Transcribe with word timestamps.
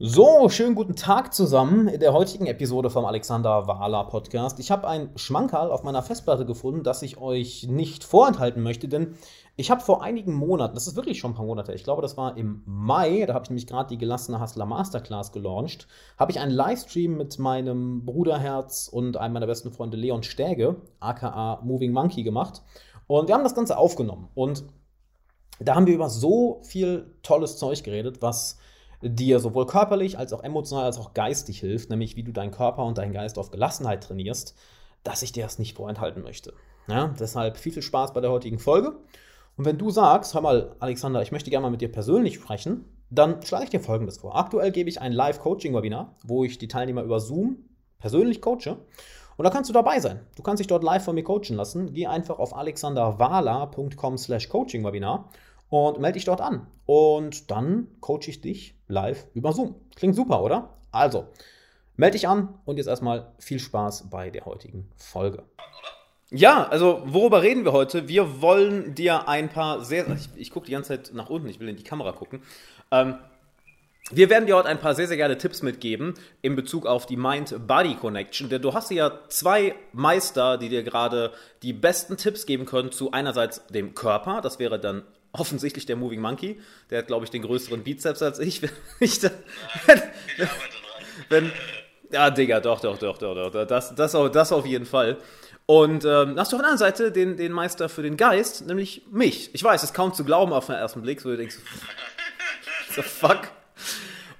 So, 0.00 0.48
schönen 0.48 0.74
guten 0.74 0.96
Tag 0.96 1.32
zusammen 1.32 1.86
in 1.86 2.00
der 2.00 2.12
heutigen 2.12 2.46
Episode 2.46 2.90
vom 2.90 3.04
Alexander 3.04 3.68
Wahler 3.68 4.02
Podcast. 4.02 4.58
Ich 4.58 4.72
habe 4.72 4.88
ein 4.88 5.10
Schmankerl 5.14 5.70
auf 5.70 5.84
meiner 5.84 6.02
Festplatte 6.02 6.44
gefunden, 6.44 6.82
das 6.82 7.00
ich 7.02 7.18
euch 7.18 7.68
nicht 7.68 8.02
vorenthalten 8.02 8.60
möchte, 8.60 8.88
denn 8.88 9.14
ich 9.54 9.70
habe 9.70 9.82
vor 9.82 10.02
einigen 10.02 10.34
Monaten, 10.34 10.74
das 10.74 10.88
ist 10.88 10.96
wirklich 10.96 11.20
schon 11.20 11.30
ein 11.30 11.34
paar 11.36 11.46
Monate, 11.46 11.72
ich 11.74 11.84
glaube, 11.84 12.02
das 12.02 12.16
war 12.16 12.36
im 12.36 12.64
Mai, 12.66 13.24
da 13.24 13.34
habe 13.34 13.44
ich 13.44 13.50
nämlich 13.50 13.68
gerade 13.68 13.88
die 13.88 13.96
gelassene 13.96 14.40
Hustler 14.40 14.66
Masterclass 14.66 15.30
gelauncht, 15.30 15.86
habe 16.18 16.32
ich 16.32 16.40
einen 16.40 16.50
Livestream 16.50 17.16
mit 17.16 17.38
meinem 17.38 18.04
Bruderherz 18.04 18.88
und 18.88 19.16
einem 19.16 19.34
meiner 19.34 19.46
besten 19.46 19.70
Freunde 19.70 19.96
Leon 19.96 20.24
Stäge, 20.24 20.74
aka 20.98 21.60
Moving 21.62 21.92
Monkey, 21.92 22.24
gemacht. 22.24 22.62
Und 23.06 23.28
wir 23.28 23.36
haben 23.36 23.44
das 23.44 23.54
Ganze 23.54 23.78
aufgenommen. 23.78 24.26
Und 24.34 24.64
da 25.60 25.76
haben 25.76 25.86
wir 25.86 25.94
über 25.94 26.10
so 26.10 26.62
viel 26.64 27.14
tolles 27.22 27.58
Zeug 27.58 27.84
geredet, 27.84 28.22
was 28.22 28.58
dir 29.04 29.38
sowohl 29.38 29.66
körperlich 29.66 30.18
als 30.18 30.32
auch 30.32 30.42
emotional 30.42 30.84
als 30.84 30.98
auch 30.98 31.14
geistig 31.14 31.60
hilft, 31.60 31.90
nämlich 31.90 32.16
wie 32.16 32.22
du 32.22 32.32
deinen 32.32 32.50
Körper 32.50 32.84
und 32.84 32.98
deinen 32.98 33.12
Geist 33.12 33.38
auf 33.38 33.50
Gelassenheit 33.50 34.02
trainierst, 34.02 34.56
dass 35.02 35.22
ich 35.22 35.32
dir 35.32 35.44
das 35.44 35.58
nicht 35.58 35.76
vorenthalten 35.76 36.22
möchte. 36.22 36.54
Ja, 36.88 37.14
deshalb 37.18 37.56
viel, 37.56 37.72
viel 37.72 37.82
Spaß 37.82 38.12
bei 38.12 38.20
der 38.20 38.30
heutigen 38.30 38.58
Folge. 38.58 38.96
Und 39.56 39.64
wenn 39.64 39.78
du 39.78 39.90
sagst, 39.90 40.34
hör 40.34 40.40
mal, 40.40 40.74
Alexander, 40.80 41.22
ich 41.22 41.32
möchte 41.32 41.50
gerne 41.50 41.62
mal 41.62 41.70
mit 41.70 41.80
dir 41.80 41.92
persönlich 41.92 42.34
sprechen, 42.34 42.84
dann 43.10 43.42
schlage 43.42 43.64
ich 43.64 43.70
dir 43.70 43.80
Folgendes 43.80 44.18
vor. 44.18 44.36
Aktuell 44.36 44.72
gebe 44.72 44.88
ich 44.88 45.00
ein 45.00 45.12
Live-Coaching-Webinar, 45.12 46.14
wo 46.24 46.44
ich 46.44 46.58
die 46.58 46.68
Teilnehmer 46.68 47.02
über 47.02 47.20
Zoom 47.20 47.58
persönlich 47.98 48.42
coache. 48.42 48.76
Und 49.36 49.44
da 49.44 49.50
kannst 49.50 49.68
du 49.68 49.74
dabei 49.74 50.00
sein. 50.00 50.20
Du 50.36 50.42
kannst 50.42 50.60
dich 50.60 50.66
dort 50.66 50.84
live 50.84 51.04
von 51.04 51.14
mir 51.14 51.24
coachen 51.24 51.56
lassen. 51.56 51.92
Geh 51.92 52.06
einfach 52.06 52.38
auf 52.38 52.56
alexanderwala.com 52.56 54.18
slash 54.18 54.48
coaching-webinar 54.48 55.28
und 55.68 56.00
melde 56.00 56.14
dich 56.14 56.24
dort 56.24 56.40
an. 56.40 56.66
Und 56.86 57.50
dann 57.50 57.88
coache 58.00 58.28
ich 58.28 58.40
dich 58.40 58.74
live 58.88 59.26
über 59.34 59.52
Zoom. 59.52 59.74
Klingt 59.96 60.14
super, 60.14 60.42
oder? 60.42 60.70
Also, 60.92 61.26
melde 61.96 62.12
dich 62.12 62.28
an 62.28 62.54
und 62.64 62.76
jetzt 62.76 62.86
erstmal 62.86 63.32
viel 63.38 63.58
Spaß 63.58 64.10
bei 64.10 64.30
der 64.30 64.44
heutigen 64.44 64.90
Folge. 64.96 65.42
Ja, 66.30 66.66
also 66.66 67.02
worüber 67.06 67.42
reden 67.42 67.64
wir 67.64 67.72
heute? 67.72 68.08
Wir 68.08 68.40
wollen 68.40 68.94
dir 68.94 69.28
ein 69.28 69.48
paar 69.48 69.84
sehr, 69.84 70.08
ich, 70.08 70.28
ich 70.36 70.50
gucke 70.50 70.66
die 70.66 70.72
ganze 70.72 70.88
Zeit 70.88 71.14
nach 71.14 71.30
unten, 71.30 71.48
ich 71.48 71.60
will 71.60 71.68
in 71.68 71.76
die 71.76 71.84
Kamera 71.84 72.12
gucken. 72.12 72.42
Ähm, 72.90 73.18
wir 74.10 74.28
werden 74.28 74.46
dir 74.46 74.56
heute 74.56 74.68
ein 74.68 74.80
paar 74.80 74.94
sehr, 74.94 75.06
sehr 75.06 75.16
geile 75.16 75.38
Tipps 75.38 75.62
mitgeben 75.62 76.14
in 76.42 76.56
Bezug 76.56 76.86
auf 76.86 77.06
die 77.06 77.16
Mind-Body-Connection, 77.16 78.50
denn 78.50 78.60
du 78.60 78.74
hast 78.74 78.90
ja 78.90 79.20
zwei 79.28 79.74
Meister, 79.92 80.58
die 80.58 80.68
dir 80.68 80.82
gerade 80.82 81.32
die 81.62 81.72
besten 81.72 82.18
Tipps 82.18 82.44
geben 82.44 82.66
können 82.66 82.92
zu 82.92 83.12
einerseits 83.12 83.66
dem 83.68 83.94
Körper, 83.94 84.42
das 84.42 84.58
wäre 84.58 84.78
dann 84.78 85.04
offensichtlich 85.34 85.84
der 85.86 85.96
Moving 85.96 86.20
Monkey. 86.20 86.60
Der 86.90 86.98
hat, 86.98 87.08
glaube 87.08 87.24
ich, 87.24 87.30
den 87.30 87.42
größeren 87.42 87.82
Bizeps 87.82 88.22
als 88.22 88.38
ich. 88.38 88.62
Wenn, 88.62 88.70
ich 89.00 89.20
da, 89.20 89.30
wenn, 89.86 90.02
wenn, 91.28 91.52
ja, 92.10 92.30
Digga, 92.30 92.60
doch, 92.60 92.80
doch, 92.80 92.98
doch, 92.98 93.18
doch, 93.18 93.50
doch. 93.50 93.66
Das, 93.66 93.94
das, 93.94 94.14
auf, 94.14 94.30
das 94.30 94.52
auf 94.52 94.66
jeden 94.66 94.86
Fall. 94.86 95.18
Und 95.66 96.04
ähm, 96.04 96.38
hast 96.38 96.52
du 96.52 96.56
auf 96.56 96.62
der 96.62 96.70
anderen 96.70 96.78
Seite 96.78 97.10
den, 97.10 97.36
den 97.36 97.52
Meister 97.52 97.88
für 97.88 98.02
den 98.02 98.16
Geist, 98.16 98.66
nämlich 98.66 99.02
mich. 99.10 99.54
Ich 99.54 99.64
weiß, 99.64 99.82
es 99.82 99.90
ist 99.90 99.94
kaum 99.94 100.12
zu 100.12 100.24
glauben 100.24 100.52
auf 100.52 100.66
den 100.66 100.76
ersten 100.76 101.02
Blick, 101.02 101.20
so 101.20 101.30
du 101.30 101.36
denkst, 101.36 101.56
so 102.94 103.02
fuck. 103.02 103.48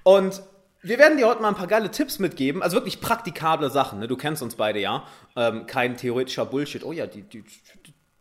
Und 0.02 0.42
wir 0.82 0.98
werden 0.98 1.16
dir 1.16 1.26
heute 1.26 1.40
mal 1.40 1.48
ein 1.48 1.54
paar 1.54 1.66
geile 1.66 1.90
Tipps 1.90 2.18
mitgeben, 2.18 2.62
also 2.62 2.76
wirklich 2.76 3.00
praktikable 3.00 3.70
Sachen. 3.70 4.00
Ne? 4.00 4.06
Du 4.06 4.16
kennst 4.16 4.42
uns 4.42 4.54
beide 4.54 4.80
ja. 4.80 5.06
Ähm, 5.34 5.66
kein 5.66 5.96
theoretischer 5.96 6.44
Bullshit. 6.44 6.84
Oh 6.84 6.92
ja, 6.92 7.06
die, 7.06 7.22
die, 7.22 7.42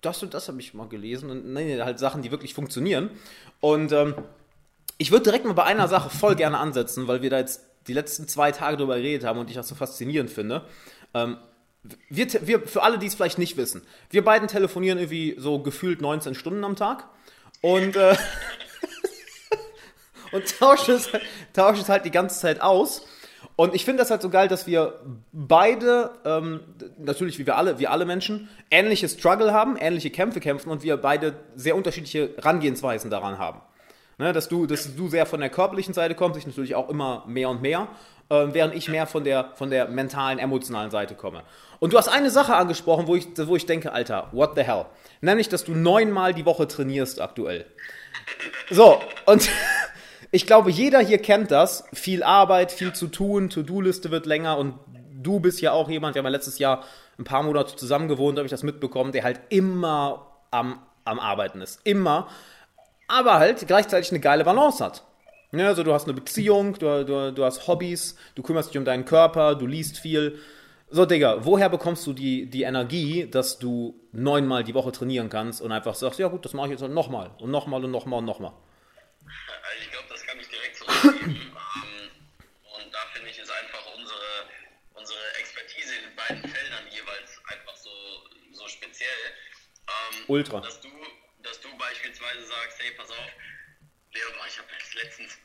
das 0.05 0.21
und 0.23 0.33
das 0.33 0.47
habe 0.47 0.59
ich 0.59 0.73
mal 0.73 0.87
gelesen. 0.87 1.29
Und 1.29 1.53
nee, 1.53 1.81
halt 1.81 1.99
Sachen, 1.99 2.21
die 2.21 2.31
wirklich 2.31 2.53
funktionieren. 2.53 3.09
Und 3.59 3.91
ähm, 3.91 4.15
ich 4.97 5.11
würde 5.11 5.23
direkt 5.23 5.45
mal 5.45 5.53
bei 5.53 5.63
einer 5.63 5.87
Sache 5.87 6.09
voll 6.09 6.35
gerne 6.35 6.57
ansetzen, 6.59 7.07
weil 7.07 7.21
wir 7.21 7.29
da 7.29 7.39
jetzt 7.39 7.61
die 7.87 7.93
letzten 7.93 8.27
zwei 8.27 8.51
Tage 8.51 8.77
drüber 8.77 8.95
geredet 8.95 9.25
haben 9.25 9.39
und 9.39 9.49
ich 9.49 9.55
das 9.55 9.67
so 9.67 9.75
faszinierend 9.75 10.29
finde. 10.29 10.65
Ähm, 11.13 11.37
wir, 12.09 12.27
wir, 12.47 12.61
für 12.61 12.83
alle, 12.83 12.97
die 12.97 13.07
es 13.07 13.15
vielleicht 13.15 13.37
nicht 13.37 13.57
wissen, 13.57 13.81
wir 14.09 14.23
beiden 14.23 14.47
telefonieren 14.47 14.97
irgendwie 14.97 15.35
so 15.37 15.59
gefühlt 15.59 16.01
19 16.01 16.33
Stunden 16.35 16.63
am 16.63 16.75
Tag 16.77 17.09
und, 17.61 17.95
äh, 17.97 18.15
und 20.31 20.59
tauschen 20.59 20.95
es, 20.95 21.09
tauschen 21.51 21.81
es 21.81 21.89
halt 21.89 22.05
die 22.05 22.11
ganze 22.11 22.39
Zeit 22.39 22.61
aus. 22.61 23.05
Und 23.55 23.75
ich 23.75 23.85
finde 23.85 24.01
das 24.01 24.09
halt 24.09 24.21
so 24.21 24.29
geil, 24.29 24.47
dass 24.47 24.65
wir 24.65 24.99
beide, 25.31 26.11
ähm, 26.25 26.61
natürlich 26.97 27.37
wie 27.37 27.45
wir 27.45 27.55
alle, 27.55 27.77
wie 27.77 27.87
alle 27.87 28.05
Menschen, 28.05 28.49
ähnliche 28.71 29.07
Struggle 29.07 29.53
haben, 29.53 29.77
ähnliche 29.77 30.09
Kämpfe 30.09 30.39
kämpfen 30.39 30.69
und 30.69 30.81
wir 30.81 30.97
beide 30.97 31.35
sehr 31.55 31.75
unterschiedliche 31.75 32.31
Herangehensweisen 32.35 33.11
daran 33.11 33.37
haben. 33.37 33.61
Ne, 34.19 34.31
dass, 34.31 34.47
du, 34.47 34.67
dass 34.67 34.95
du 34.95 35.07
sehr 35.07 35.25
von 35.25 35.39
der 35.39 35.49
körperlichen 35.49 35.93
Seite 35.93 36.13
kommst, 36.13 36.37
ich 36.37 36.45
natürlich 36.45 36.75
auch 36.75 36.87
immer 36.89 37.23
mehr 37.27 37.49
und 37.49 37.63
mehr, 37.63 37.87
äh, 38.29 38.45
während 38.51 38.75
ich 38.75 38.87
mehr 38.87 39.07
von 39.07 39.23
der, 39.23 39.51
von 39.55 39.71
der 39.71 39.87
mentalen, 39.87 40.37
emotionalen 40.37 40.91
Seite 40.91 41.15
komme. 41.15 41.43
Und 41.79 41.93
du 41.93 41.97
hast 41.97 42.09
eine 42.09 42.29
Sache 42.29 42.55
angesprochen, 42.55 43.07
wo 43.07 43.15
ich, 43.15 43.27
wo 43.35 43.55
ich 43.55 43.65
denke, 43.65 43.91
Alter, 43.91 44.29
what 44.31 44.51
the 44.55 44.61
hell? 44.61 44.85
Nämlich, 45.21 45.49
dass 45.49 45.63
du 45.63 45.73
neunmal 45.73 46.33
die 46.33 46.45
Woche 46.45 46.67
trainierst 46.67 47.19
aktuell. 47.21 47.65
So, 48.69 49.01
und 49.25 49.49
ich 50.33 50.47
glaube, 50.47 50.71
jeder 50.71 50.99
hier 50.99 51.19
kennt 51.19 51.51
das. 51.51 51.85
Viel 51.93 52.23
Arbeit, 52.23 52.71
viel 52.71 52.91
zu 52.91 53.07
tun, 53.07 53.51
To-Do-Liste 53.51 54.09
wird 54.09 54.25
länger 54.25 54.57
und 54.57 54.73
du 55.13 55.39
bist 55.39 55.61
ja 55.61 55.73
auch 55.73 55.87
jemand, 55.89 56.15
wir 56.15 56.21
haben 56.21 56.25
ja 56.25 56.31
letztes 56.31 56.57
Jahr 56.57 56.83
ein 57.19 57.23
paar 57.23 57.43
Monate 57.43 57.75
zusammen 57.75 58.07
gewohnt, 58.07 58.39
habe 58.39 58.47
ich 58.47 58.51
das 58.51 58.63
mitbekommen, 58.63 59.11
der 59.11 59.23
halt 59.23 59.39
immer 59.49 60.41
am, 60.49 60.79
am 61.05 61.19
Arbeiten 61.19 61.61
ist. 61.61 61.81
Immer. 61.83 62.27
Aber 63.07 63.35
halt 63.35 63.67
gleichzeitig 63.67 64.09
eine 64.09 64.21
geile 64.21 64.43
Balance 64.43 64.83
hat. 64.83 65.03
Ja, 65.51 65.67
also 65.67 65.83
du 65.83 65.93
hast 65.93 66.05
eine 66.05 66.15
Beziehung, 66.15 66.79
du, 66.79 67.05
du, 67.05 67.31
du 67.31 67.45
hast 67.45 67.67
Hobbys, 67.67 68.17
du 68.33 68.41
kümmerst 68.41 68.71
dich 68.71 68.77
um 68.79 68.85
deinen 68.85 69.05
Körper, 69.05 69.53
du 69.53 69.67
liest 69.67 69.99
viel. 69.99 70.39
So, 70.89 71.05
Digga, 71.05 71.45
woher 71.45 71.69
bekommst 71.69 72.07
du 72.07 72.13
die, 72.13 72.49
die 72.49 72.63
Energie, 72.63 73.29
dass 73.29 73.59
du 73.59 73.99
neunmal 74.11 74.63
die 74.63 74.73
Woche 74.73 74.91
trainieren 74.91 75.29
kannst 75.29 75.61
und 75.61 75.71
einfach 75.71 75.93
sagst, 75.93 76.17
ja 76.17 76.27
gut, 76.27 76.43
das 76.43 76.53
mache 76.53 76.73
ich 76.73 76.79
jetzt 76.79 76.89
nochmal 76.89 77.29
und 77.39 77.51
nochmal 77.51 77.85
und 77.85 77.91
nochmal 77.91 78.17
und 78.17 78.25
nochmal? 78.25 78.53
ähm, 81.03 81.37
und 82.77 82.93
da 82.93 82.99
finde 83.13 83.29
ich, 83.29 83.39
ist 83.39 83.51
einfach 83.51 83.85
unsere, 83.97 84.47
unsere 84.93 85.19
Expertise 85.39 85.93
in 85.95 86.15
beiden 86.15 86.49
Feldern 86.49 86.83
jeweils 86.89 87.39
einfach 87.47 87.75
so, 87.75 87.91
so 88.51 88.67
speziell. 88.67 89.23
Ähm, 89.87 90.12
Ultra. 90.27 90.61
Dass 90.61 90.79
du, 90.81 90.89
dass 91.41 91.59
du 91.61 91.75
beispielsweise 91.77 92.45
sagst, 92.45 92.81
hey, 92.81 92.91
pass 92.91 93.09
auf, 93.09 93.31
Leon, 94.13 94.33
ich 94.47 94.57
habe 94.57 94.67
letztens, 95.01 95.37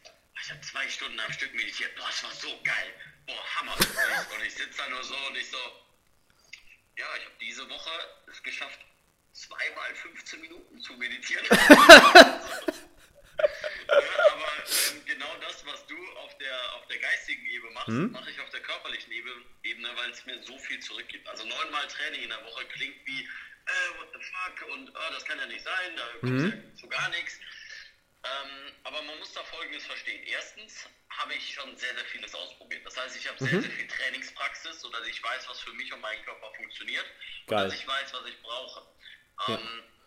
ich 0.43 0.51
habe 0.51 0.61
zwei 0.61 0.89
Stunden 0.89 1.19
am 1.21 1.33
Stück 1.33 1.55
meditiert, 1.55 1.95
boah, 1.97 2.07
das 2.07 2.23
war 2.23 2.33
so 2.33 2.49
geil, 2.63 2.95
boah, 3.27 3.57
Hammer. 3.57 3.77
und 4.35 4.45
ich 4.45 4.55
sitze 4.55 4.79
da 4.79 4.89
nur 4.89 5.03
so 5.03 5.17
und 5.29 5.37
ich 5.37 5.49
so, 5.49 5.59
ja, 6.97 7.07
ich 7.17 7.25
habe 7.25 7.35
diese 7.41 7.69
Woche 7.69 7.91
es 8.31 8.43
geschafft, 8.43 8.79
zweimal 9.33 9.95
15 9.95 10.41
Minuten 10.41 10.81
zu 10.81 10.95
meditieren. 10.95 11.47
aber 11.51 12.51
ähm, 14.67 15.05
genau 15.07 15.37
das, 15.41 15.65
was 15.65 15.87
du 15.87 15.97
auf 16.19 16.37
der, 16.39 16.75
auf 16.75 16.87
der 16.89 16.99
geistigen 16.99 17.47
Ebene 17.47 17.73
machst, 17.73 17.89
hm? 17.89 18.13
mache 18.13 18.31
ich 18.31 18.41
auf 18.41 18.51
der 18.51 18.61
körperlichen 18.61 19.13
Ebene, 19.13 19.97
weil 19.97 20.11
es 20.11 20.25
mir 20.27 20.43
so 20.43 20.59
viel 20.59 20.81
zurückgibt. 20.81 21.27
Also 21.29 21.45
neunmal 21.45 21.87
Training 21.87 22.23
in 22.23 22.31
der 22.31 22.45
Woche 22.45 22.65
klingt 22.67 23.07
wie, 23.07 23.29
äh, 23.69 23.99
what 23.99 24.09
the 24.13 24.21
fuck, 24.21 24.69
und 24.75 24.91
oh, 24.91 25.13
das 25.13 25.25
kann 25.25 25.39
ja 25.39 25.47
nicht 25.47 25.63
sein, 25.63 25.97
da 25.97 26.05
kommt 26.21 26.43
hm? 26.43 26.53
ja 26.53 26.81
zu 26.81 26.89
gar 26.89 27.09
nichts. 27.11 27.39
Ähm, 28.25 28.73
aber 28.85 29.01
man 29.03 29.19
muss 29.19 29.33
da 29.33 29.43
Folgendes 29.45 29.87
verstehen. 29.87 30.23
Erstens 30.25 30.89
habe 31.11 31.35
ich 31.35 31.55
schon 31.55 31.77
sehr, 31.77 31.95
sehr 31.95 32.05
vieles 32.07 32.35
ausprobiert. 32.35 32.85
Das 32.85 32.97
heißt, 32.97 33.17
ich 33.17 33.29
habe 33.29 33.43
mhm. 33.43 33.49
sehr, 33.49 33.63
sehr 33.63 33.71
viel 33.71 33.87
Trainingspraxis, 33.87 34.81
sodass 34.81 35.07
ich 35.07 35.23
weiß, 35.23 35.49
was 35.49 35.61
für 35.61 35.73
mich 35.75 35.93
und 35.93 36.01
meinen 36.01 36.25
Körper 36.25 36.53
funktioniert. 36.57 37.07
Geil. 37.47 37.65
Und 37.65 37.73
dass 37.73 37.81
ich 37.81 37.87
weiß, 37.87 38.13
was 38.13 38.27
ich 38.27 38.43
brauche. 38.43 38.83
Ähm, 39.49 39.55
ja. 39.55 39.59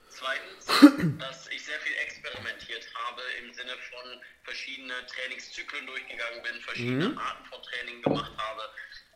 Zweitens, 0.10 0.66
dass 1.20 1.48
ich 1.48 1.64
sehr 1.64 1.80
viel 1.80 1.96
experimentiert 1.96 2.86
habe 2.96 3.22
im 3.40 3.54
Sinne 3.54 3.78
von 3.78 4.22
verschiedene 4.44 5.06
Trainingszyklen 5.06 5.88
durchgegangen 5.88 6.44
bin, 6.44 6.62
verschiedene 6.62 7.10
mhm. 7.10 7.18
Arten 7.18 7.46
von 7.46 7.64
Training 7.64 8.02
gemacht 8.02 8.32
habe. 8.38 8.70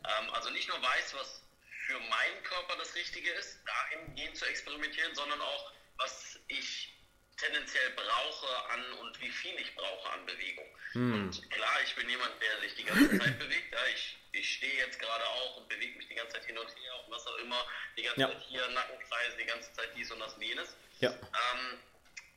Ähm, 0.04 0.30
also 0.32 0.48
nicht 0.50 0.68
nur 0.68 0.82
weiß, 0.82 1.14
was 1.14 1.45
für 1.86 1.98
meinen 2.00 2.42
Körper 2.42 2.76
das 2.76 2.94
Richtige 2.94 3.30
ist, 3.32 3.60
dahingehend 3.64 4.36
zu 4.36 4.44
experimentieren, 4.46 5.14
sondern 5.14 5.40
auch, 5.40 5.72
was 5.98 6.38
ich 6.48 6.92
tendenziell 7.36 7.90
brauche 7.90 8.70
an 8.70 8.92
und 9.00 9.20
wie 9.20 9.30
viel 9.30 9.54
ich 9.60 9.74
brauche 9.74 10.10
an 10.10 10.26
Bewegung. 10.26 10.66
Mhm. 10.94 11.14
Und 11.14 11.50
klar, 11.50 11.78
ich 11.84 11.94
bin 11.94 12.08
jemand, 12.08 12.32
der 12.40 12.60
sich 12.60 12.74
die 12.74 12.84
ganze 12.84 13.18
Zeit 13.18 13.38
bewegt. 13.38 13.72
Ja, 13.72 13.78
ich, 13.94 14.18
ich 14.32 14.54
stehe 14.54 14.74
jetzt 14.78 14.98
gerade 14.98 15.24
auch 15.26 15.58
und 15.58 15.68
bewege 15.68 15.96
mich 15.98 16.08
die 16.08 16.14
ganze 16.14 16.34
Zeit 16.34 16.46
hin 16.46 16.58
und 16.58 16.68
her 16.68 17.04
und 17.04 17.12
was 17.12 17.26
auch 17.26 17.36
immer. 17.36 17.64
Die 17.96 18.02
ganze 18.02 18.20
ja. 18.20 18.28
Zeit 18.28 18.42
hier 18.48 18.68
Nackenkreise, 18.68 19.36
die 19.36 19.44
ganze 19.44 19.72
Zeit 19.74 19.90
dies 19.96 20.10
und 20.10 20.20
das 20.20 20.34
und 20.34 20.42
jenes. 20.42 20.76
Ja. 21.00 21.10
Ähm, 21.10 21.78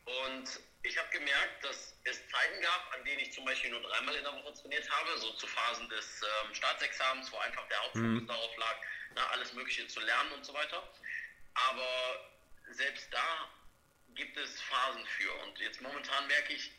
und 0.06 0.60
ich 0.84 0.98
habe 0.98 1.10
gemerkt, 1.10 1.64
dass 1.64 1.96
es 2.04 2.28
Zeiten 2.30 2.62
gab, 2.62 2.94
an 2.96 3.04
denen 3.06 3.20
ich 3.20 3.34
zum 3.34 3.46
Beispiel 3.46 3.70
nur 3.72 3.82
dreimal 3.82 4.16
in 4.16 4.24
der 4.24 4.34
Woche 4.34 4.54
trainiert 4.54 4.90
habe, 4.90 5.18
so 5.18 5.32
zu 5.34 5.48
Phasen 5.48 5.88
des 5.90 6.22
ähm, 6.22 6.56
Staatsexamens, 6.56 7.32
wo 7.32 7.38
einfach 7.38 7.68
der 7.68 7.78
Hauptfokus 7.84 8.22
mhm. 8.22 8.28
darauf 8.28 8.58
lag, 8.58 8.76
na, 9.16 9.26
alles 9.32 9.54
Mögliche 9.54 9.88
zu 9.88 10.00
lernen 10.00 10.32
und 10.34 10.46
so 10.46 10.54
weiter. 10.54 10.84
Aber 11.54 12.30
selbst 12.72 13.08
da 13.12 13.50
gibt 14.16 14.38
es 14.38 14.62
Phasen 14.62 15.06
für. 15.06 15.34
Und 15.44 15.60
jetzt 15.60 15.82
momentan 15.82 16.28
merke 16.28 16.54
ich, 16.54 16.72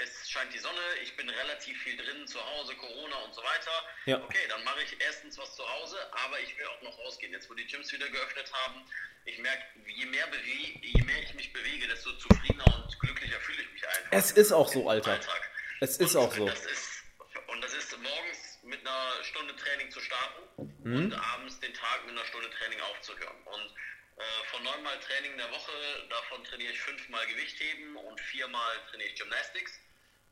es 0.00 0.30
scheint 0.30 0.52
die 0.54 0.58
Sonne, 0.58 0.80
ich 1.02 1.16
bin 1.16 1.28
relativ 1.28 1.80
viel 1.82 1.96
drin, 1.96 2.26
zu 2.26 2.44
Hause, 2.44 2.74
Corona 2.76 3.16
und 3.16 3.34
so 3.34 3.42
weiter. 3.42 3.84
Ja. 4.06 4.22
Okay, 4.22 4.46
dann 4.48 4.62
mache 4.64 4.82
ich 4.82 4.96
erstens 5.00 5.36
was 5.38 5.56
zu 5.56 5.68
Hause, 5.68 5.96
aber 6.24 6.38
ich 6.40 6.56
will 6.56 6.66
auch 6.66 6.82
noch 6.82 6.98
rausgehen. 7.00 7.32
Jetzt, 7.32 7.50
wo 7.50 7.54
die 7.54 7.66
Gyms 7.66 7.92
wieder 7.92 8.08
geöffnet 8.08 8.52
haben, 8.52 8.84
ich 9.24 9.38
merke, 9.38 9.64
je 9.86 10.06
mehr, 10.06 10.26
je 10.44 11.02
mehr 11.02 11.22
ich 11.22 11.34
mich 11.34 11.52
bewege, 11.52 11.88
desto 11.88 12.12
zufriedener 12.16 12.64
und 12.76 13.00
glücklicher 13.00 13.40
fühle 13.40 13.62
ich 13.62 13.72
mich 13.72 13.88
einfach. 13.88 14.12
Es 14.12 14.30
ist 14.30 14.52
auch 14.52 14.68
so, 14.68 14.88
Alter. 14.88 15.12
Alltag. 15.12 15.50
Es 15.80 15.96
ist 15.98 16.14
und 16.14 16.22
auch 16.22 16.34
so. 16.34 16.46
Das 16.46 16.64
ist, 16.64 17.02
und 17.48 17.60
das 17.60 17.74
ist 17.74 17.98
morgens 17.98 18.47
mit 18.68 18.86
einer 18.86 19.24
Stunde 19.24 19.56
Training 19.56 19.90
zu 19.90 20.00
starten 20.00 20.42
Mhm. 20.84 20.96
und 20.96 21.12
abends 21.14 21.58
den 21.60 21.74
Tag 21.74 22.04
mit 22.06 22.16
einer 22.16 22.24
Stunde 22.26 22.50
Training 22.50 22.80
aufzuhören. 22.80 23.42
Und 23.44 23.74
äh, 24.16 24.22
von 24.50 24.62
neunmal 24.62 24.98
Training 25.00 25.32
in 25.32 25.38
der 25.38 25.50
Woche, 25.50 25.72
davon 26.08 26.44
trainiere 26.44 26.72
ich 26.72 26.80
fünfmal 26.80 27.26
Gewichtheben 27.26 27.96
und 27.96 28.20
viermal 28.20 28.76
trainiere 28.90 29.10
ich 29.10 29.16
Gymnastics. 29.16 29.80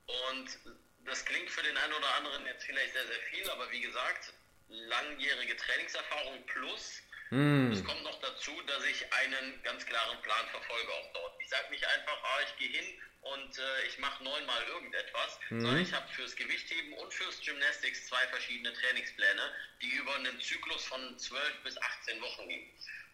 Und 0.06 0.58
das 1.04 1.24
klingt 1.24 1.50
für 1.50 1.62
den 1.62 1.76
einen 1.76 1.92
oder 1.92 2.14
anderen 2.16 2.46
jetzt 2.46 2.64
vielleicht 2.64 2.92
sehr, 2.92 3.06
sehr 3.06 3.20
viel, 3.30 3.48
aber 3.50 3.70
wie 3.70 3.80
gesagt, 3.80 4.32
langjährige 4.68 5.56
Trainingserfahrung 5.56 6.44
plus. 6.46 7.00
Mm. 7.30 7.72
Es 7.72 7.84
kommt 7.84 8.02
noch 8.04 8.20
dazu, 8.20 8.52
dass 8.66 8.84
ich 8.84 9.12
einen 9.12 9.62
ganz 9.62 9.84
klaren 9.86 10.20
Plan 10.22 10.46
verfolge 10.50 10.92
auch 10.92 11.12
dort. 11.12 11.34
Ich 11.40 11.48
sage 11.48 11.70
nicht 11.70 11.84
einfach, 11.86 12.22
ah, 12.22 12.40
ich 12.44 12.56
gehe 12.56 12.68
hin 12.68 13.02
und 13.22 13.58
äh, 13.58 13.86
ich 13.88 13.98
mache 13.98 14.22
neunmal 14.22 14.62
irgendetwas, 14.68 15.38
sondern 15.48 15.78
ich 15.78 15.92
habe 15.92 16.06
fürs 16.12 16.36
Gewichtheben 16.36 16.92
und 16.94 17.12
fürs 17.12 17.40
Gymnastics 17.40 18.06
zwei 18.06 18.26
verschiedene 18.28 18.72
Trainingspläne, 18.72 19.42
die 19.82 19.90
über 19.90 20.14
einen 20.14 20.40
Zyklus 20.40 20.84
von 20.84 21.18
12 21.18 21.62
bis 21.64 21.76
18 21.76 22.20
Wochen 22.20 22.48
gehen. 22.48 22.70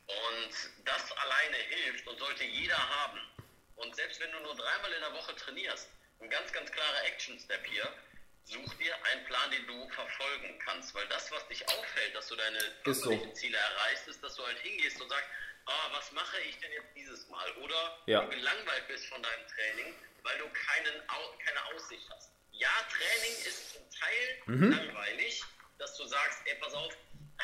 Und 0.06 0.84
das 0.84 1.12
alleine 1.12 1.56
hilft 1.56 2.06
und 2.06 2.18
sollte 2.18 2.44
jeder 2.44 2.76
haben. 2.76 3.20
Und 3.76 3.96
selbst 3.96 4.20
wenn 4.20 4.32
du 4.32 4.40
nur 4.40 4.54
dreimal 4.54 4.92
in 4.92 5.00
der 5.00 5.12
Woche 5.14 5.34
trainierst, 5.36 5.88
ein 6.20 6.28
ganz, 6.28 6.52
ganz 6.52 6.70
klarer 6.70 7.04
Action-Step 7.06 7.66
hier, 7.66 7.92
such 8.44 8.74
dir 8.74 8.94
einen 9.06 9.24
Plan, 9.26 9.50
den 9.50 9.66
du 9.66 9.88
verfolgen 9.90 10.58
kannst. 10.64 10.94
Weil 10.94 11.06
das, 11.08 11.30
was 11.30 11.46
dich 11.48 11.66
auffällt, 11.68 12.14
dass 12.14 12.28
du 12.28 12.36
deine 12.36 12.58
so. 12.86 13.16
Ziele 13.32 13.56
erreichst, 13.56 14.08
ist, 14.08 14.22
dass 14.22 14.34
du 14.36 14.44
halt 14.44 14.58
hingehst 14.60 15.00
und 15.00 15.08
sagst, 15.08 15.28
ah, 15.66 15.88
was 15.92 16.10
mache 16.12 16.40
ich 16.42 16.58
denn 16.58 16.72
jetzt 16.72 16.94
dieses 16.96 17.28
Mal? 17.28 17.50
Oder 17.58 18.02
Ja. 18.06 18.22
du 18.22 18.30
gelangweilt 18.30 18.88
bist 18.88 19.06
von 19.06 19.22
deinem 19.22 19.46
Training, 19.48 19.94
weil 20.22 20.38
du 20.38 20.48
keinen, 20.50 21.02
keine 21.44 21.64
Aussicht 21.74 22.08
hast. 22.10 22.32
Ja, 22.52 22.70
Training 22.90 23.36
ist 23.46 23.72
zum 23.74 23.82
Teil 23.90 24.42
Mhm. 24.46 24.70
langweilig, 24.72 25.42
dass 25.78 25.96
du 25.96 26.04
sagst, 26.06 26.40
ey, 26.46 26.54
pass 26.56 26.74
auf, 26.74 26.92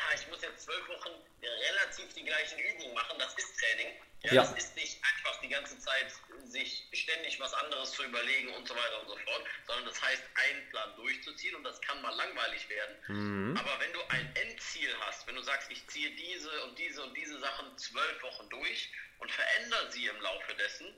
ah, 0.07 0.13
ich 0.15 0.27
muss 0.27 0.41
jetzt 0.41 0.63
zwölf 0.63 0.87
Wochen 0.87 1.11
relativ 1.41 2.13
die 2.13 2.23
gleichen 2.23 2.59
Übungen 2.59 2.93
machen, 2.93 3.17
das 3.19 3.33
ist 3.35 3.57
Training. 3.59 3.95
Ja, 4.23 4.33
Ja. 4.33 4.41
Das 4.41 4.51
ist 4.53 4.75
nicht 4.75 4.97
einfach 5.01 5.39
die 5.41 5.47
ganze 5.49 5.77
Zeit 5.79 6.11
sich 6.45 6.85
ständig 6.91 7.39
was 7.39 7.53
anderes 7.53 7.91
zu 7.91 8.03
überlegen 8.03 8.49
und 8.53 8.67
so 8.67 8.75
weiter 8.75 9.01
und 9.01 9.07
so 9.07 9.17
fort, 9.17 9.43
sondern 9.65 9.85
das 9.85 10.01
heißt, 10.01 10.23
einen 10.33 10.69
Plan 10.69 10.95
durchzuziehen 10.95 11.55
und 11.55 11.63
das 11.63 11.79
kann 11.81 12.01
mal 12.01 12.13
langweilig 12.15 12.67
werden. 12.69 12.97
Mhm. 13.07 13.57
Aber 13.57 13.79
wenn 13.79 13.93
du 13.93 14.01
ein 14.09 14.35
Endziel 14.35 14.93
hast, 15.01 15.25
wenn 15.27 15.35
du 15.35 15.41
sagst, 15.41 15.71
ich 15.71 15.85
ziehe 15.87 16.11
diese 16.11 16.63
und 16.63 16.77
diese 16.77 17.01
und 17.03 17.15
diese 17.15 17.39
Sachen 17.39 17.77
zwölf 17.77 18.21
Wochen 18.23 18.49
durch 18.49 18.91
und 19.19 19.31
verändere 19.31 19.91
sie 19.91 20.07
im 20.07 20.19
Laufe 20.21 20.53
dessen, 20.55 20.93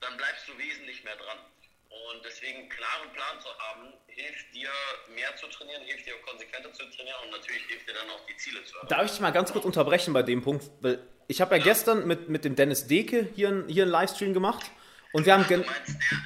dann 0.00 0.16
bleibst 0.16 0.48
du 0.48 0.56
wesentlich 0.56 1.04
mehr 1.04 1.16
dran. 1.16 1.38
Und 1.92 2.24
deswegen 2.24 2.60
einen 2.60 2.68
klaren 2.68 3.10
Plan 3.12 3.38
zu 3.40 3.48
haben, 3.58 3.92
hilft 4.06 4.54
dir 4.54 4.68
mehr 5.14 5.34
zu 5.36 5.46
trainieren, 5.48 5.82
hilft 5.84 6.06
dir 6.06 6.14
konsequenter 6.26 6.72
zu 6.72 6.84
trainieren 6.90 7.16
und 7.24 7.30
natürlich 7.32 7.62
hilft 7.68 7.88
dir 7.88 7.92
dann 7.94 8.08
auch 8.10 8.24
die 8.26 8.36
Ziele 8.36 8.64
zu 8.64 8.74
erreichen. 8.76 8.88
Darf 8.88 9.04
ich 9.04 9.10
dich 9.12 9.20
mal 9.20 9.30
ganz 9.30 9.52
kurz 9.52 9.64
unterbrechen 9.64 10.12
bei 10.14 10.22
dem 10.22 10.42
Punkt? 10.42 10.64
Weil 10.80 10.98
ich 11.28 11.40
habe 11.40 11.56
ja, 11.56 11.62
gestern 11.62 12.06
mit, 12.06 12.28
mit 12.28 12.44
dem 12.44 12.56
Dennis 12.56 12.86
Deke 12.86 13.28
hier, 13.34 13.48
ein- 13.48 13.68
hier 13.68 13.82
einen 13.84 13.92
Livestream 13.92 14.32
gemacht 14.34 14.70
und 15.12 15.26
wir 15.26 15.34
haben. 15.34 15.44
Du 15.46 15.56
meinst, 15.56 15.68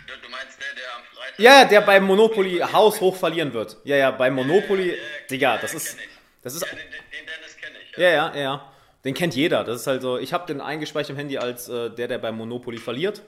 der, 0.09 0.17
du 0.23 0.29
meinst 0.29 0.61
der, 0.61 0.75
der 0.75 0.95
am 0.95 1.03
Freitag... 1.15 1.39
Ja, 1.39 1.63
ja, 1.63 1.65
der 1.65 1.81
beim 1.81 2.05
Monopoly 2.05 2.59
haushoch 2.61 3.17
verlieren 3.17 3.53
wird. 3.53 3.77
Ja, 3.85 3.97
ja, 3.97 4.11
beim 4.12 4.35
Monopoly. 4.35 4.91
Ja, 4.91 4.95
ja, 4.95 5.01
Digga, 5.31 5.55
ja, 5.57 5.61
das 5.61 5.75
ist. 5.75 5.99
Das 6.43 6.55
ist. 6.55 6.62
Ja, 6.62 6.69
den, 6.69 6.79
den 6.79 6.91
den 6.91 7.27
Dennis 7.27 7.57
kenne 7.57 7.77
ich. 7.83 7.97
Ja, 7.99 8.09
ja, 8.11 8.35
ja, 8.35 8.41
ja. 8.41 8.73
Den 9.05 9.15
kennt 9.15 9.35
jeder. 9.35 9.65
Das 9.65 9.81
ist 9.81 9.87
halt 9.89 10.03
so. 10.03 10.19
Ich 10.19 10.33
habe 10.33 10.47
den 10.47 10.61
eingespeichert 10.61 11.11
im 11.11 11.17
Handy 11.17 11.39
als 11.39 11.69
äh, 11.69 11.91
der, 11.91 12.09
der 12.09 12.19
beim 12.19 12.37
Monopoly 12.37 12.79
verliert. 12.79 13.23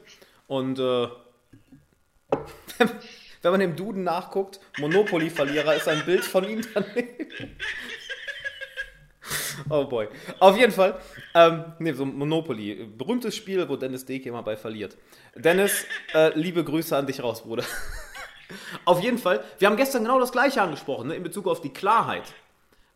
Und 0.47 0.79
äh, 0.79 1.09
wenn 3.43 3.53
man 3.53 3.61
im 3.61 3.77
Duden 3.77 4.05
nachguckt, 4.05 4.61
Monopoly-Verlierer 4.79 5.75
ist 5.75 5.89
ein 5.89 6.05
Bild 6.05 6.25
von 6.25 6.49
ihm 6.49 6.63
daneben. 6.75 7.57
Oh 9.69 9.85
boy. 9.85 10.09
Auf 10.39 10.57
jeden 10.57 10.73
Fall. 10.73 10.99
Ähm, 11.35 11.75
ne, 11.81 11.93
so 11.93 12.07
Monopoly. 12.07 12.87
Berühmtes 12.97 13.37
Spiel, 13.37 13.69
wo 13.69 13.77
Dennis 13.77 14.07
Deke 14.07 14.29
immer 14.31 14.43
bei 14.43 14.57
verliert. 14.57 14.97
Dennis, 15.35 15.85
äh, 16.15 16.31
liebe 16.39 16.65
Grüße 16.65 16.97
an 16.97 17.07
dich 17.07 17.23
raus, 17.23 17.43
Bruder. 17.43 17.65
Auf 18.87 19.03
jeden 19.03 19.19
Fall. 19.19 19.45
Wir 19.59 19.69
haben 19.69 19.77
gestern 19.77 20.05
genau 20.05 20.21
das 20.21 20.33
Gleiche 20.33 20.63
angesprochen, 20.63 21.09
ne, 21.09 21.17
in 21.17 21.23
Bezug 21.23 21.47
auf 21.49 21.61
die 21.61 21.73
Klarheit 21.73 22.33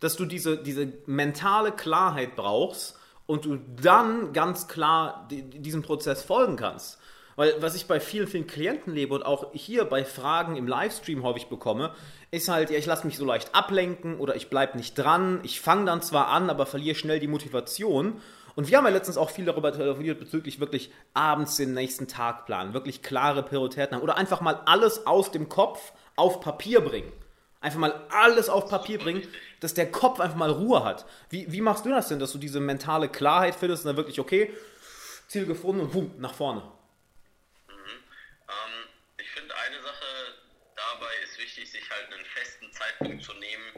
dass 0.02 0.16
du 0.16 0.24
diese, 0.24 0.58
diese 0.58 0.92
mentale 1.06 1.70
Klarheit 1.70 2.34
brauchst 2.34 2.98
und 3.26 3.44
du 3.44 3.58
dann 3.80 4.32
ganz 4.32 4.66
klar 4.66 5.28
di- 5.30 5.42
diesem 5.42 5.82
Prozess 5.82 6.24
folgen 6.24 6.56
kannst. 6.56 6.98
Weil 7.36 7.54
was 7.60 7.74
ich 7.74 7.86
bei 7.86 8.00
vielen, 8.00 8.26
vielen 8.26 8.46
Klienten 8.46 8.94
lebe 8.94 9.14
und 9.14 9.24
auch 9.24 9.52
hier 9.54 9.84
bei 9.84 10.04
Fragen 10.04 10.56
im 10.56 10.66
Livestream 10.66 11.22
häufig 11.22 11.46
bekomme, 11.46 11.94
ist 12.30 12.48
halt, 12.48 12.70
ja, 12.70 12.78
ich 12.78 12.86
lasse 12.86 13.06
mich 13.06 13.16
so 13.16 13.24
leicht 13.24 13.54
ablenken 13.54 14.18
oder 14.18 14.36
ich 14.36 14.50
bleibe 14.50 14.76
nicht 14.76 14.94
dran, 14.94 15.40
ich 15.42 15.60
fange 15.60 15.86
dann 15.86 16.02
zwar 16.02 16.28
an, 16.28 16.50
aber 16.50 16.66
verliere 16.66 16.96
schnell 16.96 17.20
die 17.20 17.28
Motivation. 17.28 18.20
Und 18.54 18.68
wir 18.68 18.76
haben 18.76 18.84
ja 18.84 18.90
letztens 18.90 19.16
auch 19.16 19.30
viel 19.30 19.46
darüber 19.46 19.72
telefoniert 19.72 20.18
bezüglich 20.18 20.60
wirklich 20.60 20.92
abends 21.14 21.56
den 21.56 21.72
nächsten 21.72 22.06
Tag 22.06 22.44
planen, 22.44 22.74
wirklich 22.74 23.02
klare 23.02 23.42
Prioritäten 23.42 23.96
haben 23.96 24.02
oder 24.02 24.16
einfach 24.16 24.40
mal 24.40 24.60
alles 24.66 25.06
aus 25.06 25.30
dem 25.30 25.48
Kopf 25.48 25.92
auf 26.16 26.40
Papier 26.40 26.82
bringen. 26.82 27.10
Einfach 27.62 27.78
mal 27.78 28.08
alles 28.10 28.48
auf 28.48 28.68
Papier 28.68 28.98
bringen, 28.98 29.22
dass 29.60 29.72
der 29.72 29.90
Kopf 29.90 30.18
einfach 30.20 30.36
mal 30.36 30.50
Ruhe 30.50 30.84
hat. 30.84 31.06
Wie, 31.30 31.50
wie 31.52 31.60
machst 31.60 31.86
du 31.86 31.90
das 31.90 32.08
denn, 32.08 32.18
dass 32.18 32.32
du 32.32 32.38
diese 32.38 32.58
mentale 32.58 33.08
Klarheit 33.08 33.54
findest 33.54 33.84
und 33.84 33.90
dann 33.90 33.96
wirklich, 33.96 34.18
okay, 34.18 34.52
Ziel 35.28 35.46
gefunden 35.46 35.82
und 35.82 35.92
boom, 35.92 36.10
nach 36.18 36.34
vorne? 36.34 36.60
Ähm, 37.70 38.88
ich 39.16 39.30
finde 39.30 39.54
eine 39.54 39.80
Sache 39.80 40.04
dabei 40.74 41.12
ist 41.22 41.38
wichtig, 41.38 41.70
sich 41.70 41.81
halt 41.92 42.12
einen 42.12 42.24
festen 42.26 42.72
Zeitpunkt 42.72 43.22
zu 43.24 43.32
nehmen, 43.34 43.72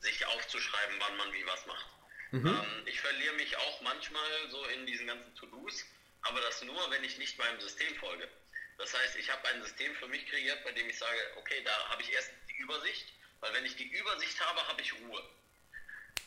sich 0.00 0.24
aufzuschreiben, 0.26 0.96
wann 1.00 1.16
man 1.16 1.32
wie 1.32 1.46
was 1.46 1.66
macht. 1.66 1.86
Ähm, 2.32 2.82
ich 2.86 3.00
verliere 3.00 3.34
mich 3.36 3.56
auch 3.56 3.80
manchmal 3.82 4.50
so 4.50 4.62
in 4.66 4.84
diesen 4.86 5.06
ganzen 5.06 5.34
To-Dos, 5.36 5.84
aber 6.22 6.40
das 6.42 6.62
nur, 6.62 6.90
wenn 6.90 7.02
ich 7.04 7.16
nicht 7.18 7.38
meinem 7.38 7.58
System 7.60 7.94
folge. 7.96 8.28
Das 8.76 8.92
heißt, 8.96 9.16
ich 9.16 9.30
habe 9.32 9.48
ein 9.48 9.62
System 9.62 9.94
für 9.96 10.06
mich 10.08 10.26
kreiert, 10.28 10.62
bei 10.62 10.72
dem 10.72 10.88
ich 10.88 10.98
sage, 10.98 11.18
okay, 11.36 11.62
da 11.64 11.88
habe 11.88 12.02
ich 12.02 12.12
erst 12.12 12.30
die 12.50 12.56
Übersicht, 12.58 13.12
weil 13.40 13.52
wenn 13.54 13.64
ich 13.64 13.76
die 13.76 13.88
Übersicht 13.88 14.38
habe, 14.46 14.66
habe 14.68 14.80
ich 14.82 14.92
Ruhe. 14.94 15.22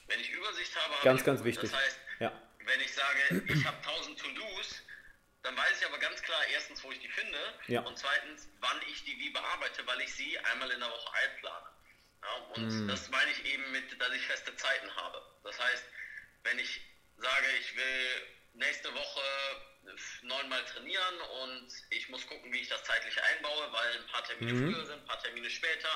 Wenn 0.07 0.19
ich 0.19 0.29
Übersicht 0.31 0.75
habe, 0.75 0.93
habe 0.95 1.03
Ganz, 1.03 1.19
ich 1.21 1.25
ganz 1.25 1.39
Ruhe. 1.41 1.45
wichtig. 1.47 1.69
Das 1.71 1.79
heißt, 1.79 1.97
Ja. 2.19 2.41
wenn 2.65 2.81
ich 2.81 2.93
sage, 2.93 3.43
ich 3.47 3.65
habe 3.65 3.77
1000 3.77 4.19
To-Dos, 4.19 4.81
dann 5.43 5.57
weiß 5.57 5.79
ich 5.79 5.85
aber 5.85 5.97
ganz 5.97 6.21
klar 6.21 6.45
erstens, 6.47 6.83
wo 6.83 6.91
ich 6.91 6.99
die 6.99 7.09
finde 7.09 7.39
Ja. 7.67 7.81
und 7.81 7.97
zweitens, 7.97 8.49
wann 8.59 8.81
ich 8.87 9.03
die 9.03 9.17
wie 9.19 9.29
bearbeite, 9.29 9.85
weil 9.87 10.01
ich 10.01 10.13
sie 10.13 10.37
einmal 10.39 10.69
in 10.71 10.79
der 10.79 10.89
Woche 10.89 11.13
einplane. 11.13 11.69
Ja, 12.23 12.33
und 12.35 12.87
das 12.87 13.09
meine 13.09 13.31
ich 13.31 13.43
eben 13.45 13.71
mit, 13.71 13.99
dass 13.99 14.11
ich 14.13 14.21
feste 14.23 14.55
Zeiten 14.55 14.95
habe. 14.95 15.23
Das 15.43 15.57
heißt, 15.59 15.85
wenn 16.43 16.59
ich 16.59 16.81
sage, 17.17 17.47
ich 17.57 17.75
will 17.75 18.27
nächste 18.53 18.93
Woche 18.93 19.21
neunmal 20.21 20.63
trainieren 20.65 21.21
und 21.21 21.67
ich 21.89 22.07
muss 22.09 22.25
gucken, 22.27 22.53
wie 22.53 22.59
ich 22.61 22.67
das 22.67 22.83
zeitlich 22.83 23.19
einbaue, 23.23 23.71
weil 23.71 23.95
ein 23.95 24.05
paar 24.05 24.23
Termine 24.23 24.55
früher 24.55 24.85
sind, 24.85 24.99
ein 24.99 25.05
paar 25.05 25.19
Termine 25.19 25.49
später. 25.49 25.89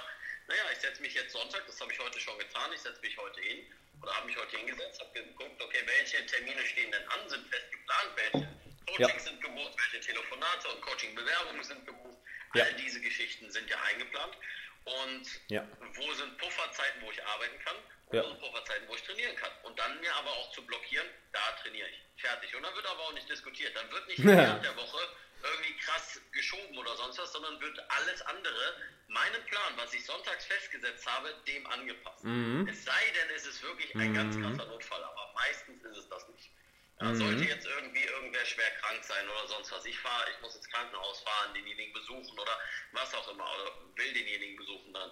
Naja, 0.48 0.64
ich 0.72 0.80
setze 0.80 1.02
mich 1.02 1.14
jetzt 1.14 1.32
Sonntag, 1.32 1.66
das 1.68 1.80
habe 1.80 1.92
ich 1.94 2.00
heute 2.00 2.20
schon 2.20 2.38
getan, 2.40 2.72
ich 2.74 2.82
setze 2.82 3.00
mich 3.02 3.16
heute 3.18 3.42
hin 3.42 3.64
oder 4.02 4.16
habe 4.16 4.26
mich 4.26 4.38
heute 4.38 4.58
hingesetzt, 4.58 5.00
habe 5.00 5.12
geguckt, 5.12 5.62
okay, 5.62 5.84
welche 5.86 6.26
Termine 6.26 6.66
stehen 6.66 6.92
denn 6.92 7.08
an, 7.10 7.30
sind 7.30 7.48
fest 7.48 7.72
geplant, 7.72 8.12
welche 8.16 8.55
Coachings 8.88 9.00
Ja. 9.14 9.20
sind 9.20 9.42
gebucht, 9.42 9.74
welche 9.78 10.00
Telefonate 10.06 10.68
und 10.70 10.82
Coaching-Bewerbungen 10.82 11.64
sind 11.64 11.86
gebucht. 11.86 12.18
Ja. 12.54 12.64
All 12.66 12.74
diese 12.76 13.02
Geschichten 13.02 13.50
sind 13.52 13.70
ja 13.70 13.80
eingeplant. 13.82 14.38
Und 14.86 15.24
Ja. 15.50 15.64
wo 15.96 16.14
sind 16.14 16.38
Pufferzeiten, 16.38 17.02
wo 17.02 17.12
ich 17.12 17.24
arbeiten 17.24 17.58
kann? 17.60 17.76
Wo 18.08 18.22
sind 18.22 18.40
Pufferzeiten, 18.40 18.88
wo 18.88 18.96
ich 18.96 19.02
trainieren 19.02 19.36
kann? 19.36 19.52
Und 19.64 19.78
dann 19.80 20.00
mir 20.00 20.14
aber 20.16 20.30
auch 20.32 20.52
zu 20.52 20.64
blockieren, 20.66 21.08
da 21.32 21.52
trainiere 21.62 21.90
ich. 21.90 22.00
Fertig. 22.18 22.56
Und 22.56 22.64
dann 22.64 22.76
wird 22.76 22.86
aber 22.86 23.02
auch 23.02 23.14
nicht 23.14 23.28
diskutiert. 23.28 23.76
Dann 23.76 23.92
wird 23.92 24.08
nicht 24.08 24.18
während 24.60 24.64
der 24.64 24.76
Woche 24.76 25.00
irgendwie 25.44 25.76
krass 25.78 26.22
geschoben 26.32 26.78
oder 26.78 26.96
sonst 26.98 27.18
was, 27.18 27.32
sondern 27.32 27.60
wird 27.62 27.78
alles 27.92 28.22
andere, 28.24 28.78
meinen 29.08 29.44
Plan, 29.46 29.74
was 29.76 29.94
ich 29.94 30.04
sonntags 30.06 30.46
festgesetzt 30.46 31.06
habe, 31.06 31.34
dem 31.48 31.66
angepasst. 31.68 32.24
Mhm. 32.24 32.68
Es 32.68 32.84
sei 32.84 33.12
denn, 33.12 33.30
es 33.36 33.46
ist 33.46 33.62
wirklich 33.64 33.94
ein 33.96 34.14
ganz 34.14 34.36
krasser 34.40 34.66
Notfall, 34.66 35.04
aber 35.04 35.32
meistens 35.34 35.84
ist 35.84 35.98
es 35.98 36.10
das 36.10 36.28
nicht. 36.30 36.50
Mhm. 37.00 37.16
Sollte 37.16 37.44
jetzt 37.44 37.66
irgendwie 37.66 38.04
irgendwer 38.04 38.46
schwer 38.46 38.72
krank 38.72 39.04
sein 39.04 39.28
oder 39.28 39.48
sonst 39.48 39.72
was, 39.72 39.86
ich 39.86 39.98
fahre, 40.00 40.32
ich 40.32 40.40
muss 40.40 40.56
ins 40.56 40.68
Krankenhaus 40.70 41.22
fahren, 41.22 41.54
denjenigen 41.54 41.94
besuchen 41.94 42.40
oder 42.40 42.58
was 42.92 43.14
auch 43.14 43.28
immer, 43.28 43.44
oder 43.44 43.72
will 43.96 44.14
denjenigen 44.14 44.56
besuchen 44.56 44.94
dann, 44.94 45.12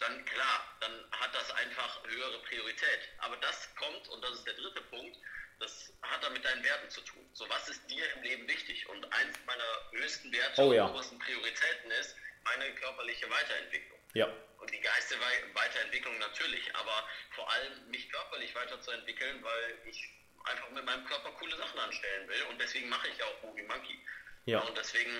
dann 0.00 0.24
klar, 0.24 0.76
dann 0.80 1.04
hat 1.12 1.34
das 1.34 1.50
einfach 1.52 2.02
höhere 2.08 2.40
Priorität. 2.42 3.00
Aber 3.18 3.36
das 3.36 3.72
kommt, 3.76 4.08
und 4.08 4.24
das 4.24 4.32
ist 4.32 4.46
der 4.46 4.54
dritte 4.54 4.80
Punkt, 4.82 5.16
das 5.60 5.92
hat 6.02 6.24
dann 6.24 6.32
mit 6.32 6.44
deinen 6.44 6.64
Werten 6.64 6.88
zu 6.88 7.02
tun. 7.02 7.28
So, 7.34 7.48
was 7.48 7.68
ist 7.68 7.88
dir 7.88 8.10
im 8.14 8.22
Leben 8.22 8.48
wichtig? 8.48 8.88
Und 8.88 9.04
eins 9.12 9.36
meiner 9.44 9.86
höchsten 9.92 10.32
Werte 10.32 10.62
oh, 10.62 10.72
ja. 10.72 10.84
und 10.86 10.92
obersten 10.92 11.18
Prioritäten 11.18 11.90
ist 11.92 12.16
meine 12.42 12.74
körperliche 12.74 13.28
Weiterentwicklung. 13.30 14.00
Ja. 14.14 14.28
Und 14.56 14.72
die 14.72 14.80
geistige 14.80 15.20
Weiterentwicklung 15.54 16.18
natürlich, 16.18 16.74
aber 16.74 17.06
vor 17.34 17.50
allem 17.50 17.86
mich 17.88 18.08
körperlich 18.08 18.54
weiterzuentwickeln, 18.54 19.42
weil 19.42 19.78
ich 19.84 20.10
einfach 20.50 20.70
mit 20.70 20.84
meinem 20.84 21.04
Körper 21.06 21.30
coole 21.32 21.56
Sachen 21.56 21.78
anstellen 21.80 22.28
will. 22.28 22.42
Und 22.50 22.60
deswegen 22.60 22.88
mache 22.88 23.08
ich 23.08 23.22
auch 23.22 23.42
Movie 23.42 23.62
Monkey. 23.62 23.98
Ja. 24.46 24.60
Und 24.60 24.76
deswegen 24.76 25.10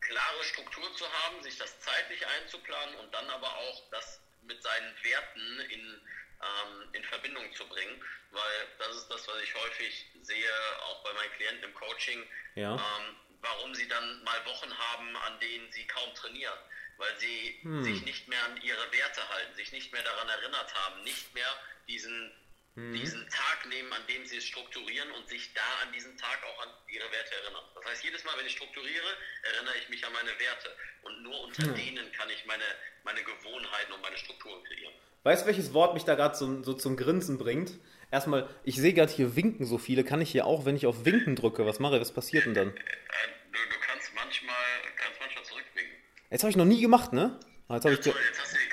klare 0.00 0.44
Struktur 0.44 0.94
zu 0.96 1.04
haben, 1.12 1.42
sich 1.42 1.56
das 1.58 1.78
zeitlich 1.80 2.26
einzuplanen 2.26 2.94
und 2.96 3.12
dann 3.12 3.28
aber 3.30 3.48
auch 3.48 3.90
das 3.90 4.20
mit 4.42 4.62
seinen 4.62 4.94
Werten 5.02 5.60
in, 5.70 6.00
ähm, 6.42 6.88
in 6.92 7.04
Verbindung 7.04 7.52
zu 7.54 7.66
bringen, 7.68 8.02
weil 8.30 8.68
das 8.78 8.96
ist 8.96 9.08
das, 9.08 9.28
was 9.28 9.42
ich 9.42 9.54
häufig 9.54 10.06
sehe, 10.22 10.50
auch 10.84 11.04
bei 11.04 11.12
meinen 11.12 11.32
Klienten 11.32 11.64
im 11.64 11.74
Coaching, 11.74 12.24
ja. 12.54 12.74
ähm, 12.74 13.16
warum 13.42 13.74
sie 13.74 13.88
dann 13.88 14.22
mal 14.24 14.44
Wochen 14.46 14.76
haben, 14.76 15.16
an 15.16 15.40
denen 15.40 15.70
sie 15.72 15.86
kaum 15.86 16.14
trainieren, 16.14 16.58
weil 16.96 17.18
sie 17.18 17.58
hm. 17.62 17.84
sich 17.84 18.02
nicht 18.02 18.28
mehr 18.28 18.42
an 18.44 18.60
ihre 18.62 18.92
Werte 18.92 19.28
halten, 19.28 19.54
sich 19.54 19.72
nicht 19.72 19.92
mehr 19.92 20.02
daran 20.02 20.28
erinnert 20.28 20.74
haben, 20.74 21.02
nicht 21.04 21.34
mehr 21.34 21.56
diesen 21.88 22.32
mhm. 22.74 22.94
diesen 22.94 23.28
Tag 23.28 23.66
nehmen, 23.68 23.92
an 23.92 24.02
dem 24.08 24.26
sie 24.26 24.36
es 24.38 24.44
strukturieren 24.44 25.10
und 25.12 25.28
sich 25.28 25.52
da 25.54 25.86
an 25.86 25.92
diesen 25.92 26.16
Tag 26.16 26.38
auch 26.44 26.62
an 26.62 26.68
ihre 26.88 27.10
Werte 27.10 27.34
erinnern. 27.42 27.64
Das 27.74 27.84
heißt, 27.86 28.04
jedes 28.04 28.24
Mal, 28.24 28.36
wenn 28.38 28.46
ich 28.46 28.52
strukturiere, 28.52 29.10
erinnere 29.42 29.74
ich 29.78 29.88
mich 29.88 30.04
an 30.06 30.12
meine 30.12 30.30
Werte. 30.38 30.70
Und 31.02 31.22
nur 31.22 31.40
unter 31.44 31.66
mhm. 31.66 31.74
denen 31.74 32.12
kann 32.12 32.28
ich 32.30 32.44
meine, 32.46 32.64
meine 33.04 33.22
Gewohnheiten 33.22 33.92
und 33.92 34.02
meine 34.02 34.16
Strukturen 34.16 34.62
kreieren. 34.64 34.94
Weißt 35.22 35.42
du, 35.42 35.46
welches 35.46 35.74
Wort 35.74 35.94
mich 35.94 36.04
da 36.04 36.14
gerade 36.14 36.34
so, 36.34 36.62
so 36.62 36.72
zum 36.74 36.96
Grinsen 36.96 37.38
bringt? 37.38 37.72
Erstmal, 38.10 38.48
ich 38.64 38.76
sehe 38.76 38.92
gerade 38.92 39.12
hier 39.12 39.36
winken 39.36 39.66
so 39.66 39.78
viele. 39.78 40.02
Kann 40.02 40.20
ich 40.20 40.30
hier 40.30 40.46
auch, 40.46 40.64
wenn 40.64 40.76
ich 40.76 40.86
auf 40.86 41.04
Winken 41.04 41.36
drücke, 41.36 41.66
was 41.66 41.78
mache 41.78 41.96
ich? 41.96 42.00
Was 42.00 42.12
passiert 42.12 42.46
denn 42.46 42.54
dann? 42.54 42.72
Äh, 43.12 43.26
du, 43.52 43.58
du 43.58 43.80
kannst, 43.80 44.14
manchmal, 44.14 44.54
kannst 44.96 45.20
manchmal 45.20 45.44
zurückwinken. 45.44 45.96
Jetzt 46.30 46.42
habe 46.42 46.50
ich 46.50 46.56
noch 46.56 46.64
nie 46.64 46.80
gemacht, 46.80 47.12
ne? 47.12 47.40
Ah, 47.66 47.74
jetzt, 47.74 47.84
jetzt, 47.84 48.06
jetzt 48.06 48.40
hast 48.40 48.54
du 48.54 48.58
die 48.58 48.69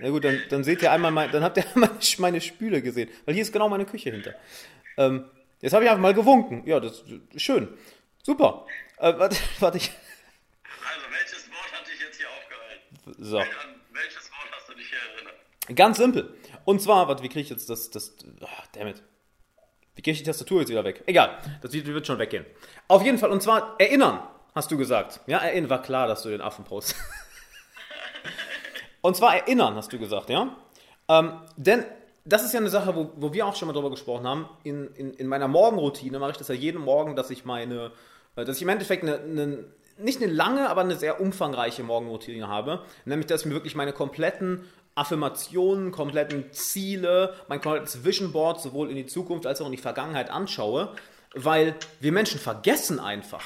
Ja 0.00 0.10
gut, 0.10 0.24
dann, 0.24 0.40
dann 0.48 0.64
seht 0.64 0.82
ihr 0.82 0.90
einmal, 0.90 1.10
mein, 1.10 1.30
dann 1.30 1.42
habt 1.42 1.56
ihr 1.56 1.64
einmal 1.74 1.90
meine 2.18 2.40
Spüle 2.40 2.82
gesehen, 2.82 3.08
weil 3.24 3.34
hier 3.34 3.42
ist 3.42 3.52
genau 3.52 3.68
meine 3.68 3.84
Küche 3.84 4.10
hinter. 4.10 4.34
Ähm, 4.96 5.24
jetzt 5.60 5.72
habe 5.72 5.84
ich 5.84 5.90
einfach 5.90 6.02
mal 6.02 6.14
gewunken. 6.14 6.62
Ja, 6.66 6.80
das 6.80 7.04
ist 7.32 7.42
schön. 7.42 7.68
Super. 8.22 8.66
Äh, 8.98 9.18
warte, 9.18 9.36
warte 9.60 9.78
ich. 9.78 9.90
Also, 9.90 11.06
welches 11.10 11.50
Wort 11.50 11.72
hat 11.72 11.86
dich 11.86 12.00
jetzt 12.00 12.18
hier 12.18 12.28
aufgehalten? 12.28 13.24
So. 13.24 13.38
An 13.38 13.46
welches 13.92 14.30
Wort 14.30 14.48
hast 14.56 14.68
du 14.68 14.74
dich 14.74 14.88
hier 14.88 14.98
erinnert? 15.14 15.76
Ganz 15.76 15.98
simpel. 15.98 16.34
Und 16.64 16.80
zwar, 16.80 17.08
warte, 17.08 17.22
wie 17.22 17.28
kriege 17.28 17.40
ich 17.40 17.50
jetzt 17.50 17.68
das, 17.68 17.90
das, 17.90 18.14
oh, 18.40 18.46
dammit. 18.72 19.02
Wie 19.94 20.02
kriege 20.02 20.12
ich 20.12 20.18
die 20.18 20.24
Tastatur 20.24 20.60
jetzt 20.60 20.70
wieder 20.70 20.84
weg? 20.84 21.02
Egal, 21.06 21.38
das 21.60 21.72
wird 21.72 22.06
schon 22.06 22.18
weggehen. 22.18 22.46
Auf 22.88 23.02
jeden 23.02 23.18
Fall, 23.18 23.30
und 23.30 23.42
zwar 23.42 23.74
erinnern, 23.78 24.22
hast 24.54 24.70
du 24.70 24.78
gesagt. 24.78 25.20
Ja, 25.26 25.38
erinnern, 25.38 25.68
war 25.68 25.82
klar, 25.82 26.06
dass 26.06 26.22
du 26.22 26.30
den 26.30 26.40
Affen 26.40 26.64
postest. 26.64 27.00
Und 29.02 29.16
zwar 29.16 29.36
erinnern, 29.36 29.74
hast 29.74 29.92
du 29.92 29.98
gesagt, 29.98 30.30
ja? 30.30 30.56
Ähm, 31.08 31.32
denn 31.56 31.84
das 32.24 32.44
ist 32.44 32.54
ja 32.54 32.60
eine 32.60 32.70
Sache, 32.70 32.94
wo, 32.94 33.10
wo 33.16 33.32
wir 33.32 33.46
auch 33.46 33.56
schon 33.56 33.66
mal 33.66 33.74
drüber 33.74 33.90
gesprochen 33.90 34.26
haben. 34.26 34.48
In, 34.62 34.86
in, 34.94 35.12
in 35.14 35.26
meiner 35.26 35.48
Morgenroutine 35.48 36.18
mache 36.18 36.30
ich 36.30 36.36
das 36.36 36.48
ja 36.48 36.54
jeden 36.54 36.80
Morgen, 36.80 37.16
dass 37.16 37.30
ich 37.30 37.44
meine, 37.44 37.90
äh, 38.36 38.44
dass 38.44 38.56
ich 38.56 38.62
im 38.62 38.68
Endeffekt 38.68 39.02
eine, 39.02 39.18
eine, 39.18 39.64
nicht 39.98 40.22
eine 40.22 40.32
lange, 40.32 40.70
aber 40.70 40.82
eine 40.82 40.96
sehr 40.96 41.20
umfangreiche 41.20 41.82
Morgenroutine 41.82 42.48
habe. 42.48 42.82
Nämlich, 43.04 43.26
dass 43.26 43.42
ich 43.42 43.46
mir 43.46 43.54
wirklich 43.54 43.74
meine 43.74 43.92
kompletten 43.92 44.64
Affirmationen, 44.94 45.90
kompletten 45.90 46.52
Ziele, 46.52 47.34
mein 47.48 47.60
komplettes 47.60 48.04
Vision 48.04 48.30
Board 48.32 48.60
sowohl 48.60 48.90
in 48.90 48.96
die 48.96 49.06
Zukunft 49.06 49.46
als 49.46 49.60
auch 49.60 49.66
in 49.66 49.72
die 49.72 49.78
Vergangenheit 49.78 50.30
anschaue, 50.30 50.94
weil 51.34 51.74
wir 52.00 52.12
Menschen 52.12 52.38
vergessen 52.38 53.00
einfach. 53.00 53.42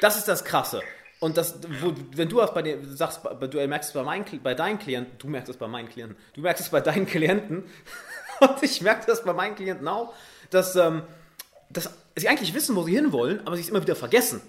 Das 0.00 0.16
ist 0.16 0.26
das 0.26 0.44
Krasse. 0.44 0.82
Und 1.20 1.36
das, 1.36 1.58
wo, 1.80 1.92
wenn 2.14 2.28
du 2.28 2.36
bei 2.54 2.62
dir 2.62 2.78
sagst, 2.84 3.20
du 3.24 3.66
merkst 3.66 3.90
es 3.90 3.94
bei, 3.94 4.02
meinen, 4.04 4.24
bei 4.42 4.54
deinen 4.54 4.78
Klienten, 4.78 5.18
du 5.18 5.26
merkst 5.26 5.50
es 5.50 5.56
bei 5.56 5.66
meinen 5.66 5.88
Klienten, 5.88 6.16
du 6.34 6.40
merkst 6.40 6.62
es 6.62 6.70
bei 6.70 6.80
deinen 6.80 7.06
Klienten, 7.06 7.64
und 8.40 8.62
ich 8.62 8.80
merke 8.82 9.06
das 9.06 9.24
bei 9.24 9.32
meinen 9.32 9.56
Klienten 9.56 9.88
auch, 9.88 10.14
dass, 10.50 10.76
ähm, 10.76 11.02
dass 11.70 11.90
sie 12.14 12.28
eigentlich 12.28 12.54
wissen, 12.54 12.76
wo 12.76 12.84
sie 12.84 12.94
hinwollen, 12.94 13.44
aber 13.46 13.56
sie 13.56 13.62
es 13.62 13.68
immer 13.68 13.82
wieder 13.82 13.96
vergessen. 13.96 14.40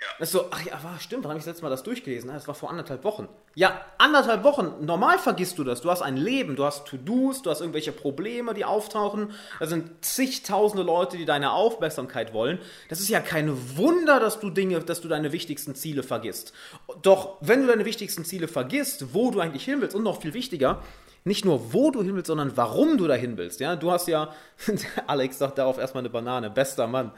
Ja. 0.00 0.22
Ist 0.22 0.32
so, 0.32 0.46
ach 0.50 0.64
ja, 0.64 0.82
war, 0.82 0.98
stimmt, 0.98 1.24
wann 1.24 1.30
habe 1.30 1.38
ich 1.38 1.44
das 1.44 1.52
letzte 1.52 1.62
Mal 1.62 1.68
das 1.68 1.82
durchgelesen? 1.82 2.30
Das 2.32 2.48
war 2.48 2.54
vor 2.54 2.70
anderthalb 2.70 3.04
Wochen. 3.04 3.28
Ja, 3.54 3.84
anderthalb 3.98 4.44
Wochen, 4.44 4.86
normal 4.86 5.18
vergisst 5.18 5.58
du 5.58 5.64
das. 5.64 5.82
Du 5.82 5.90
hast 5.90 6.00
ein 6.00 6.16
Leben, 6.16 6.56
du 6.56 6.64
hast 6.64 6.86
To-Dos, 6.86 7.42
du 7.42 7.50
hast 7.50 7.60
irgendwelche 7.60 7.92
Probleme, 7.92 8.54
die 8.54 8.64
auftauchen. 8.64 9.32
Da 9.58 9.66
sind 9.66 10.02
zigtausende 10.02 10.84
Leute, 10.84 11.18
die 11.18 11.26
deine 11.26 11.52
Aufmerksamkeit 11.52 12.32
wollen. 12.32 12.60
Das 12.88 13.00
ist 13.00 13.10
ja 13.10 13.20
kein 13.20 13.76
Wunder, 13.76 14.20
dass 14.20 14.40
du 14.40 14.48
Dinge, 14.48 14.80
dass 14.80 15.02
du 15.02 15.08
deine 15.08 15.32
wichtigsten 15.32 15.74
Ziele 15.74 16.02
vergisst. 16.02 16.54
Doch 17.02 17.36
wenn 17.42 17.60
du 17.60 17.66
deine 17.66 17.84
wichtigsten 17.84 18.24
Ziele 18.24 18.48
vergisst, 18.48 19.12
wo 19.12 19.30
du 19.30 19.40
eigentlich 19.40 19.66
hin 19.66 19.82
willst 19.82 19.94
und 19.94 20.02
noch 20.02 20.22
viel 20.22 20.32
wichtiger, 20.32 20.82
nicht 21.24 21.44
nur 21.44 21.74
wo 21.74 21.90
du 21.90 22.02
hin 22.02 22.14
willst, 22.14 22.28
sondern 22.28 22.56
warum 22.56 22.96
du 22.96 23.06
dahin 23.06 23.36
willst. 23.36 23.60
Ja, 23.60 23.76
du 23.76 23.90
hast 23.90 24.08
ja, 24.08 24.32
Alex 25.06 25.36
sagt 25.36 25.58
darauf 25.58 25.76
erstmal 25.76 26.00
eine 26.00 26.08
Banane, 26.08 26.48
bester 26.48 26.86
Mann. 26.86 27.12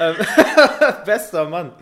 Ähm, 0.00 0.16
bester 1.04 1.44
Mann 1.46 1.72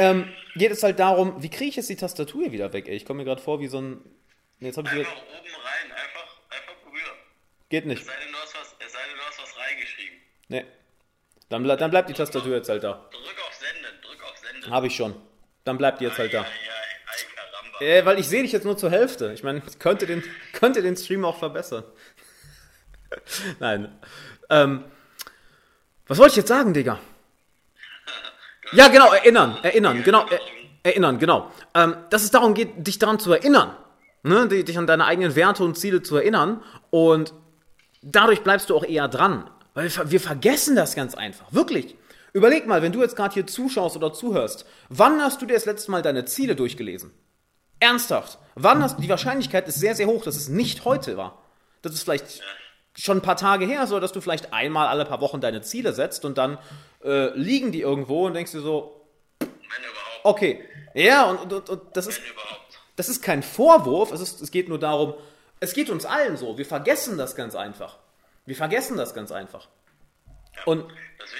ähm, 0.00 0.32
geht 0.54 0.72
es 0.72 0.82
halt 0.82 0.98
darum, 0.98 1.42
wie 1.42 1.50
kriege 1.50 1.68
ich 1.68 1.76
jetzt 1.76 1.90
die 1.90 1.96
Tastatur 1.96 2.42
hier 2.42 2.52
wieder 2.52 2.72
weg? 2.72 2.88
Ey? 2.88 2.96
Ich 2.96 3.04
komme 3.04 3.18
mir 3.18 3.24
gerade 3.24 3.42
vor 3.42 3.60
wie 3.60 3.68
so 3.68 3.80
ein. 3.80 4.00
Jetzt 4.58 4.76
ich 4.76 4.86
einfach 4.86 4.96
oben 4.96 4.98
rein, 4.98 5.92
einfach, 5.92 6.38
einfach 6.50 6.74
berühren. 6.84 7.16
Geht 7.68 7.86
nicht. 7.86 8.00
Es 8.00 8.06
sei 8.06 8.12
denn, 8.22 8.32
du 8.32 8.38
hast 8.38 8.54
was, 8.54 8.76
es 8.86 8.92
sei 8.92 8.98
denn, 9.08 9.16
du 9.16 9.22
hast 9.22 9.42
was 9.42 9.58
reingeschrieben. 9.58 10.18
Nee. 10.48 10.64
Dann, 11.48 11.62
ble 11.62 11.76
dann 11.76 11.90
bleibt 11.90 12.08
die 12.10 12.14
Tastatur 12.14 12.56
jetzt 12.56 12.68
halt 12.68 12.82
da. 12.82 13.08
Drück 13.10 13.22
auf 13.46 13.54
Senden, 13.54 14.00
drück 14.02 14.22
auf 14.22 14.38
Senden. 14.38 14.70
Habe 14.70 14.86
ich 14.86 14.96
schon. 14.96 15.14
Dann 15.64 15.78
bleibt 15.78 16.00
die 16.00 16.04
jetzt 16.04 16.18
halt 16.18 16.34
da. 16.34 16.42
Ei, 16.42 16.46
ei, 17.80 17.98
äh, 17.98 18.04
weil 18.04 18.18
ich 18.18 18.28
sehe 18.28 18.42
dich 18.42 18.52
jetzt 18.52 18.64
nur 18.64 18.76
zur 18.76 18.90
Hälfte. 18.90 19.32
Ich 19.32 19.42
meine, 19.42 19.62
könnte 19.78 20.06
den, 20.06 20.22
könnte 20.52 20.82
den 20.82 20.96
Stream 20.96 21.24
auch 21.24 21.38
verbessern. 21.38 21.84
Nein. 23.60 23.98
Ähm, 24.50 24.84
was 26.06 26.18
wollte 26.18 26.32
ich 26.32 26.36
jetzt 26.36 26.48
sagen, 26.48 26.74
Digga? 26.74 27.00
Ja, 28.72 28.88
genau, 28.88 29.12
erinnern, 29.12 29.58
erinnern, 29.62 30.02
genau, 30.04 30.26
er, 30.30 30.40
erinnern, 30.82 31.18
genau. 31.18 31.50
Ähm, 31.74 31.96
dass 32.10 32.22
es 32.22 32.30
darum 32.30 32.54
geht, 32.54 32.86
dich 32.86 32.98
daran 32.98 33.18
zu 33.18 33.32
erinnern, 33.32 33.76
ne? 34.22 34.46
dich 34.48 34.78
an 34.78 34.86
deine 34.86 35.06
eigenen 35.06 35.34
Werte 35.34 35.64
und 35.64 35.76
Ziele 35.76 36.02
zu 36.02 36.16
erinnern 36.16 36.62
und 36.90 37.34
dadurch 38.02 38.42
bleibst 38.42 38.70
du 38.70 38.76
auch 38.76 38.84
eher 38.84 39.08
dran. 39.08 39.50
Weil 39.74 39.90
wir, 40.10 40.20
vergessen 40.20 40.76
das 40.76 40.94
ganz 40.94 41.14
einfach, 41.14 41.52
wirklich. 41.52 41.96
Überleg 42.32 42.66
mal, 42.66 42.82
wenn 42.82 42.92
du 42.92 43.00
jetzt 43.00 43.16
gerade 43.16 43.34
hier 43.34 43.46
zuschaust 43.46 43.96
oder 43.96 44.12
zuhörst, 44.12 44.64
wann 44.88 45.20
hast 45.20 45.42
du 45.42 45.46
dir 45.46 45.54
das 45.54 45.64
letzte 45.64 45.90
Mal 45.90 46.02
deine 46.02 46.24
Ziele 46.24 46.54
durchgelesen? 46.54 47.12
Ernsthaft. 47.80 48.38
Wann 48.54 48.82
hast 48.82 48.98
du, 48.98 49.02
die 49.02 49.08
Wahrscheinlichkeit 49.08 49.66
ist 49.66 49.80
sehr, 49.80 49.94
sehr 49.94 50.06
hoch, 50.06 50.22
dass 50.22 50.36
es 50.36 50.48
nicht 50.48 50.84
heute 50.84 51.16
war. 51.16 51.42
Das 51.82 51.92
ist 51.92 52.02
vielleicht 52.02 52.42
schon 53.00 53.18
ein 53.18 53.22
paar 53.22 53.36
Tage 53.36 53.66
her, 53.66 53.86
so 53.86 54.00
dass 54.00 54.12
du 54.12 54.20
vielleicht 54.20 54.52
einmal 54.52 54.88
alle 54.88 55.04
paar 55.04 55.20
Wochen 55.20 55.40
deine 55.40 55.62
Ziele 55.62 55.92
setzt 55.92 56.24
und 56.24 56.38
dann 56.38 56.58
äh, 57.04 57.30
liegen 57.38 57.72
die 57.72 57.80
irgendwo 57.80 58.26
und 58.26 58.34
denkst 58.34 58.52
dir 58.52 58.60
so, 58.60 59.06
okay, 60.22 60.64
ja, 60.94 61.24
und, 61.24 61.52
und, 61.52 61.68
und 61.68 61.96
das 61.96 62.06
ist, 62.06 62.20
das 62.96 63.08
ist 63.08 63.22
kein 63.22 63.42
Vorwurf, 63.42 64.12
es, 64.12 64.20
ist, 64.20 64.40
es 64.40 64.50
geht 64.50 64.68
nur 64.68 64.78
darum, 64.78 65.14
es 65.60 65.72
geht 65.74 65.90
uns 65.90 66.04
allen 66.04 66.36
so, 66.36 66.58
wir 66.58 66.66
vergessen 66.66 67.18
das 67.18 67.36
ganz 67.36 67.54
einfach. 67.54 67.98
Wir 68.46 68.56
vergessen 68.56 68.96
das 68.96 69.14
ganz 69.14 69.30
einfach. 69.30 69.68
Ja, 70.56 70.64
und 70.64 70.90
das, 71.18 71.30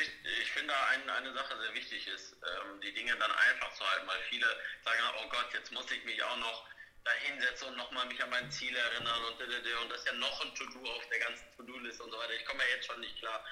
ich 0.43 0.53
finde 0.53 0.73
eine, 0.93 1.13
eine 1.13 1.33
Sache 1.35 1.55
sehr 1.61 1.75
wichtig 1.75 2.07
ist, 2.15 2.37
ähm, 2.43 2.81
die 2.81 2.95
Dinge 2.95 3.13
dann 3.19 3.31
einfach 3.31 3.75
zu 3.75 3.83
halten, 3.85 4.07
weil 4.07 4.19
viele 4.29 4.47
sagen, 4.85 4.99
oh 5.19 5.29
Gott, 5.31 5.49
jetzt 5.55 5.73
muss 5.73 5.91
ich 5.91 6.05
mich 6.05 6.23
auch 6.23 6.37
noch 6.37 6.65
da 7.05 7.13
hinsetze 7.13 7.67
und 7.67 7.77
nochmal 7.77 8.07
mich 8.07 8.23
an 8.23 8.31
mein 8.31 8.51
Ziel 8.51 8.75
erinnern 8.77 9.25
und, 9.25 9.41
und 9.41 9.91
das 9.91 10.01
ist 10.01 10.07
ja 10.07 10.13
noch 10.15 10.45
ein 10.45 10.55
To-Do 10.55 10.91
auf 10.91 11.07
der 11.09 11.19
ganzen 11.21 11.45
To-Do-Liste 11.57 12.03
und 12.03 12.11
so 12.11 12.19
weiter. 12.19 12.35
Ich 12.35 12.45
komme 12.45 12.63
ja 12.63 12.77
jetzt 12.77 12.87
schon 12.87 13.01
nicht 13.01 13.19
klar. 13.19 13.45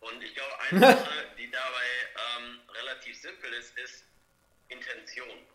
Und 0.00 0.22
ich 0.22 0.34
glaube, 0.34 0.60
eine 0.60 0.80
Sache, 0.80 1.30
die 1.38 1.50
dabei 1.50 1.86
ähm, 2.36 2.60
relativ 2.70 3.20
simpel 3.20 3.52
ist, 3.54 3.76
ist 3.78 4.04
Intention. 4.68 5.46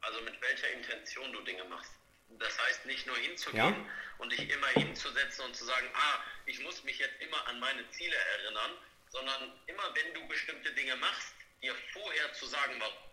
Also 0.00 0.20
mit 0.22 0.40
welcher 0.40 0.70
Intention 0.70 1.32
du 1.32 1.40
Dinge 1.42 1.64
machst. 1.64 1.92
Das 2.38 2.58
heißt, 2.66 2.86
nicht 2.86 3.06
nur 3.06 3.16
hinzugehen 3.16 3.86
ja. 3.86 3.90
und 4.18 4.30
dich 4.30 4.48
immer 4.50 4.68
hinzusetzen 4.68 5.46
und 5.46 5.56
zu 5.56 5.64
sagen, 5.64 5.88
ah, 5.94 6.20
ich 6.46 6.60
muss 6.60 6.84
mich 6.84 6.98
jetzt 6.98 7.20
immer 7.20 7.46
an 7.48 7.58
meine 7.58 7.88
Ziele 7.90 8.16
erinnern, 8.16 8.72
sondern 9.10 9.52
immer 9.66 9.94
wenn 9.94 10.14
du 10.14 10.28
bestimmte 10.28 10.70
Dinge 10.72 10.96
machst, 10.96 11.34
dir 11.62 11.74
vorher 11.92 12.32
zu 12.34 12.46
sagen, 12.46 12.74
warum. 12.78 13.07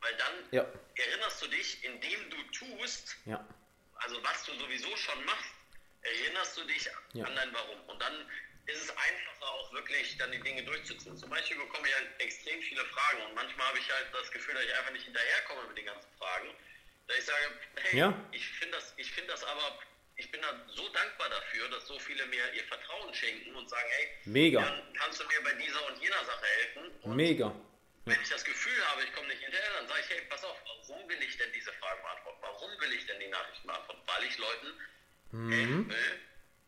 Weil 0.00 0.14
dann 0.16 0.34
ja. 0.52 0.66
erinnerst 0.94 1.42
du 1.42 1.46
dich, 1.48 1.84
indem 1.84 2.30
du 2.30 2.36
tust, 2.52 3.16
ja. 3.24 3.46
also 3.94 4.22
was 4.22 4.44
du 4.44 4.52
sowieso 4.54 4.94
schon 4.96 5.24
machst, 5.24 5.50
erinnerst 6.02 6.56
du 6.56 6.64
dich 6.64 6.88
ja. 7.12 7.24
an 7.24 7.34
dein 7.34 7.52
Warum. 7.52 7.80
Und 7.88 8.00
dann 8.00 8.30
ist 8.66 8.82
es 8.82 8.90
einfacher 8.90 9.46
auch 9.46 9.72
wirklich 9.72 10.16
dann 10.18 10.30
die 10.30 10.40
Dinge 10.40 10.62
durchzuziehen. 10.62 11.16
Zum 11.16 11.30
Beispiel 11.30 11.56
bekomme 11.56 11.88
ich 11.88 11.94
halt 11.94 12.08
extrem 12.18 12.60
viele 12.62 12.84
Fragen 12.84 13.22
und 13.26 13.34
manchmal 13.34 13.66
habe 13.68 13.78
ich 13.78 13.90
halt 13.90 14.06
das 14.12 14.30
Gefühl, 14.30 14.54
dass 14.54 14.64
ich 14.64 14.74
einfach 14.74 14.92
nicht 14.92 15.04
hinterherkomme 15.04 15.68
mit 15.68 15.78
den 15.78 15.86
ganzen 15.86 16.10
Fragen. 16.18 16.54
Da 17.06 17.14
ich 17.14 17.24
sage, 17.24 17.60
hey, 17.76 17.98
ja. 17.98 18.28
ich 18.32 18.46
finde 18.46 18.76
das, 18.76 18.92
find 18.92 19.28
das 19.30 19.42
aber, 19.42 19.78
ich 20.16 20.30
bin 20.30 20.42
da 20.42 20.48
so 20.68 20.86
dankbar 20.90 21.30
dafür, 21.30 21.68
dass 21.70 21.86
so 21.86 21.98
viele 21.98 22.26
mir 22.26 22.52
ihr 22.52 22.64
Vertrauen 22.64 23.14
schenken 23.14 23.56
und 23.56 23.68
sagen, 23.70 23.88
hey, 23.88 24.08
Mega. 24.26 24.60
Dann 24.60 24.92
kannst 24.94 25.20
du 25.20 25.24
mir 25.24 25.42
bei 25.42 25.52
dieser 25.54 25.86
und 25.86 26.02
jener 26.02 26.24
Sache 26.24 26.44
helfen. 26.44 26.90
Und 27.02 27.16
Mega. 27.16 27.54
Wenn 28.08 28.22
ich 28.22 28.28
das 28.28 28.44
Gefühl 28.44 28.84
habe, 28.88 29.04
ich 29.04 29.12
komme 29.12 29.28
nicht 29.28 29.42
hinterher, 29.42 29.70
dann 29.78 29.88
sage 29.88 30.00
ich, 30.00 30.10
hey, 30.10 30.22
pass 30.28 30.44
auf, 30.44 30.56
warum 30.64 31.08
will 31.08 31.22
ich 31.22 31.36
denn 31.36 31.52
diese 31.52 31.72
Fragen 31.74 32.02
beantworten? 32.02 32.38
Warum 32.40 32.80
will 32.80 32.92
ich 32.92 33.06
denn 33.06 33.20
die 33.20 33.28
Nachrichten 33.28 33.66
beantworten? 33.66 34.02
Weil 34.06 34.24
ich 34.24 34.38
Leuten 34.38 34.72
mhm. 35.32 35.52
helfen 35.52 35.88
will, 35.90 36.20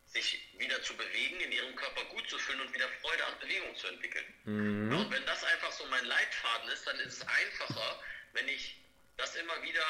sich 0.05 0.49
wieder 0.57 0.81
zu 0.83 0.93
bewegen, 0.95 1.39
in 1.39 1.51
ihrem 1.51 1.75
Körper 1.75 2.03
gut 2.05 2.29
zu 2.29 2.37
fühlen 2.37 2.61
und 2.61 2.73
wieder 2.73 2.87
Freude 3.01 3.25
an 3.25 3.39
Bewegung 3.39 3.75
zu 3.75 3.87
entwickeln. 3.87 4.25
Mhm. 4.43 4.97
und 4.97 5.11
wenn 5.11 5.25
das 5.25 5.43
einfach 5.43 5.71
so 5.71 5.85
mein 5.85 6.05
Leitfaden 6.05 6.69
ist, 6.69 6.85
dann 6.85 6.99
ist 6.99 7.17
es 7.17 7.27
einfacher, 7.27 8.03
wenn 8.33 8.47
ich 8.47 8.77
das 9.17 9.35
immer 9.35 9.61
wieder, 9.63 9.85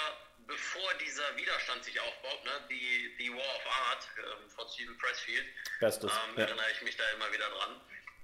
bevor 0.48 0.94
dieser 0.96 1.36
Widerstand 1.38 1.84
sich 1.86 2.00
aufbaut, 2.00 2.44
ne, 2.46 2.52
die, 2.70 3.16
die 3.18 3.32
War 3.32 3.56
of 3.56 3.68
Art 3.90 4.08
ähm, 4.18 4.50
von 4.50 4.68
Stephen 4.70 4.98
Pressfield, 4.98 5.46
Bestes, 5.80 6.12
ähm, 6.12 6.38
ja. 6.38 6.46
erinnere 6.46 6.72
ich 6.72 6.82
mich 6.82 6.98
da 6.98 7.10
immer 7.12 7.32
wieder 7.32 7.50
dran, 7.50 7.82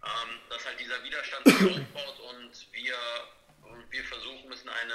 ähm, 0.08 0.40
dass 0.50 0.66
halt 0.66 0.80
dieser 0.80 1.04
Widerstand 1.04 1.46
sich 1.48 1.62
aufbaut 1.62 2.20
und 2.20 2.68
wir 2.72 2.96
und 3.64 3.92
wir 3.92 4.04
versuchen 4.06 4.48
müssen, 4.48 4.70
eine, 4.70 4.94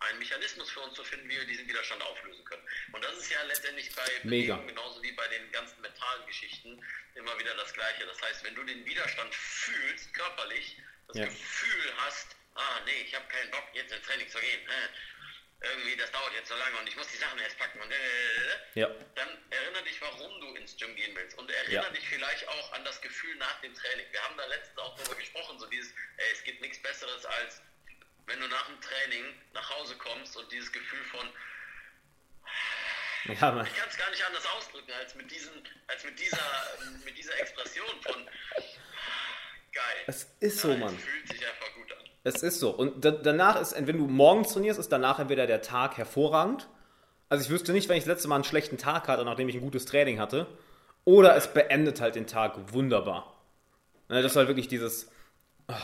einen 0.00 0.18
Mechanismus 0.18 0.70
für 0.70 0.80
uns 0.80 0.94
zu 0.94 1.04
finden, 1.04 1.28
wie 1.28 1.36
wir 1.36 1.46
diesen 1.46 1.66
Widerstand 1.66 2.02
auflösen 2.02 2.44
können. 2.44 2.62
Und 2.92 3.04
das 3.04 3.16
ist 3.18 3.30
ja 3.30 3.42
letztendlich 3.42 3.92
bei 3.94 4.06
Bewegung 4.22 4.66
genauso 4.66 5.02
wie 5.02 5.12
bei 5.12 5.26
den 5.28 5.50
ganzen 5.50 5.80
mentalen 5.80 6.26
Geschichten 6.26 6.80
immer 7.14 7.36
wieder 7.38 7.54
das 7.56 7.72
Gleiche. 7.72 8.06
Das 8.06 8.20
heißt, 8.22 8.44
wenn 8.44 8.54
du 8.54 8.62
den 8.64 8.84
Widerstand 8.84 9.34
fühlst, 9.34 10.14
körperlich, 10.14 10.76
das 11.08 11.16
ja. 11.16 11.24
Gefühl 11.24 11.92
hast, 11.98 12.36
ah 12.54 12.80
nee, 12.86 13.02
ich 13.04 13.14
habe 13.14 13.26
keinen 13.26 13.50
Bock, 13.50 13.64
jetzt 13.72 13.92
ins 13.92 14.06
Training 14.06 14.28
zu 14.28 14.38
gehen, 14.38 14.60
äh, 14.68 14.88
irgendwie, 15.64 15.96
das 15.96 16.10
dauert 16.10 16.32
jetzt 16.34 16.48
so 16.48 16.54
lange 16.56 16.76
und 16.78 16.88
ich 16.88 16.96
muss 16.96 17.08
die 17.08 17.16
Sachen 17.16 17.38
erst 17.38 17.58
packen 17.58 17.80
und 17.80 17.90
äh, 17.90 17.94
äh, 17.94 17.98
äh, 17.98 18.80
ja. 18.80 18.88
dann 19.14 19.28
erinnere 19.50 19.82
dich, 19.84 20.00
warum 20.00 20.40
du 20.40 20.54
ins 20.54 20.76
Gym 20.76 20.94
gehen 20.96 21.14
willst 21.16 21.36
und 21.38 21.50
erinnere 21.50 21.86
ja. 21.86 21.90
dich 21.90 22.08
vielleicht 22.08 22.46
auch 22.48 22.72
an 22.72 22.84
das 22.84 23.00
Gefühl 23.00 23.34
nach 23.36 23.60
dem 23.60 23.74
Training. 23.74 24.06
Wir 24.10 24.22
haben 24.22 24.36
da 24.36 24.46
letztens 24.46 24.78
auch 24.78 24.96
darüber 24.96 25.16
gesprochen, 25.16 25.58
so 25.58 25.66
dieses, 25.66 25.92
ey, 26.16 26.32
es 26.32 26.44
gibt 26.44 26.60
nichts 26.60 26.80
Besseres 26.82 27.24
als 27.24 27.62
wenn 28.26 28.40
du 28.40 28.48
nach 28.48 28.66
dem 28.66 28.80
Training 28.80 29.24
nach 29.52 29.68
Hause 29.78 29.96
kommst 29.96 30.36
und 30.36 30.50
dieses 30.50 30.72
Gefühl 30.72 31.04
von 31.04 31.28
ja, 33.26 33.52
Mann. 33.52 33.66
ich 33.66 33.74
kann 33.74 33.88
es 33.88 33.96
gar 33.96 34.10
nicht 34.10 34.24
anders 34.24 34.46
ausdrücken 34.46 34.92
als 34.92 35.14
mit 35.14 35.30
diesen, 35.30 35.52
als 35.86 36.04
mit 36.04 36.18
dieser, 36.18 36.78
mit 37.04 37.16
dieser 37.16 37.38
Expression 37.40 38.02
von 38.02 38.28
geil. 39.72 40.04
Es 40.06 40.28
ist 40.40 40.58
so, 40.58 40.76
Mann. 40.76 40.94
Es 40.94 41.04
fühlt 41.04 41.28
sich 41.28 41.46
einfach 41.46 41.72
gut 41.74 41.92
an. 41.92 42.03
Es 42.24 42.42
ist 42.42 42.58
so. 42.58 42.70
Und 42.70 43.04
da, 43.04 43.10
danach 43.10 43.60
ist, 43.60 43.74
wenn 43.86 43.98
du 43.98 44.06
morgens 44.06 44.52
trainierst, 44.52 44.80
ist 44.80 44.90
danach 44.90 45.18
entweder 45.18 45.46
der 45.46 45.62
Tag 45.62 45.98
hervorragend. 45.98 46.68
Also 47.28 47.44
ich 47.44 47.50
wüsste 47.50 47.72
nicht, 47.72 47.88
wenn 47.88 47.98
ich 47.98 48.04
das 48.04 48.14
letzte 48.14 48.28
Mal 48.28 48.36
einen 48.36 48.44
schlechten 48.44 48.78
Tag 48.78 49.08
hatte, 49.08 49.24
nachdem 49.24 49.48
ich 49.48 49.54
ein 49.54 49.60
gutes 49.60 49.84
Training 49.84 50.18
hatte. 50.18 50.46
Oder 51.04 51.36
es 51.36 51.48
beendet 51.48 52.00
halt 52.00 52.14
den 52.14 52.26
Tag 52.26 52.72
wunderbar. 52.72 53.34
Ne, 54.08 54.22
das 54.22 54.32
ist 54.32 54.36
halt 54.36 54.48
wirklich 54.48 54.68
dieses. 54.68 55.10
Oh, 55.68 55.74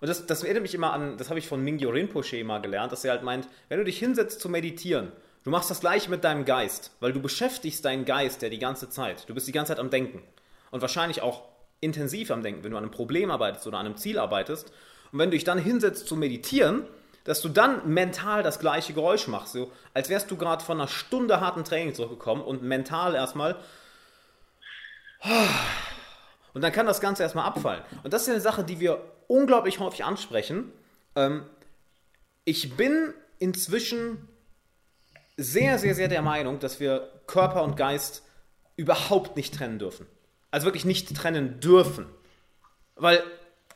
und 0.00 0.08
das, 0.08 0.26
das 0.26 0.42
erinnert 0.42 0.62
mich 0.62 0.74
immer 0.74 0.92
an, 0.92 1.16
das 1.18 1.30
habe 1.30 1.38
ich 1.38 1.48
von 1.48 1.62
Mingyo 1.62 1.90
Rinpoche 1.90 2.44
mal 2.44 2.60
gelernt, 2.60 2.92
dass 2.92 3.04
er 3.04 3.12
halt 3.12 3.22
meint, 3.22 3.48
wenn 3.68 3.78
du 3.78 3.84
dich 3.84 3.98
hinsetzt 3.98 4.40
zu 4.40 4.48
meditieren, 4.48 5.12
du 5.44 5.50
machst 5.50 5.70
das 5.70 5.80
gleiche 5.80 6.10
mit 6.10 6.22
deinem 6.22 6.44
Geist, 6.44 6.92
weil 7.00 7.12
du 7.12 7.20
beschäftigst 7.20 7.84
deinen 7.84 8.04
Geist 8.04 8.42
ja 8.42 8.48
die 8.48 8.58
ganze 8.58 8.90
Zeit. 8.90 9.28
Du 9.28 9.34
bist 9.34 9.48
die 9.48 9.52
ganze 9.52 9.72
Zeit 9.72 9.80
am 9.80 9.90
Denken. 9.90 10.22
Und 10.70 10.82
wahrscheinlich 10.82 11.22
auch 11.22 11.48
intensiv 11.80 12.30
am 12.30 12.42
Denken, 12.42 12.64
wenn 12.64 12.72
du 12.72 12.76
an 12.76 12.84
einem 12.84 12.90
Problem 12.90 13.30
arbeitest 13.30 13.66
oder 13.66 13.78
an 13.78 13.86
einem 13.86 13.96
Ziel 13.96 14.18
arbeitest. 14.18 14.72
Und 15.12 15.18
wenn 15.18 15.30
du 15.30 15.36
dich 15.36 15.44
dann 15.44 15.58
hinsetzt 15.58 16.06
zu 16.06 16.16
meditieren, 16.16 16.84
dass 17.24 17.40
du 17.40 17.48
dann 17.48 17.92
mental 17.92 18.42
das 18.42 18.58
gleiche 18.58 18.92
Geräusch 18.92 19.26
machst, 19.26 19.52
so 19.52 19.72
als 19.94 20.08
wärst 20.08 20.30
du 20.30 20.36
gerade 20.36 20.64
von 20.64 20.78
einer 20.78 20.88
Stunde 20.88 21.40
harten 21.40 21.64
Training 21.64 21.94
zurückgekommen 21.94 22.42
und 22.42 22.62
mental 22.62 23.14
erstmal 23.14 23.56
und 26.54 26.62
dann 26.62 26.72
kann 26.72 26.86
das 26.86 27.00
Ganze 27.00 27.22
erstmal 27.22 27.46
abfallen. 27.46 27.82
Und 28.02 28.12
das 28.12 28.22
ist 28.22 28.28
eine 28.28 28.40
Sache, 28.40 28.64
die 28.64 28.80
wir 28.80 29.00
unglaublich 29.28 29.80
häufig 29.80 30.04
ansprechen. 30.04 30.72
Ähm, 31.14 31.44
ich 32.44 32.76
bin 32.76 33.12
inzwischen 33.38 34.28
sehr, 35.36 35.78
sehr, 35.78 35.94
sehr 35.94 36.08
der 36.08 36.22
Meinung, 36.22 36.58
dass 36.60 36.80
wir 36.80 37.10
Körper 37.26 37.62
und 37.62 37.76
Geist 37.76 38.22
überhaupt 38.76 39.36
nicht 39.36 39.54
trennen 39.54 39.78
dürfen. 39.78 40.06
Also 40.50 40.66
wirklich 40.66 40.84
nicht 40.84 41.14
trennen 41.14 41.60
dürfen. 41.60 42.06
Weil 42.94 43.22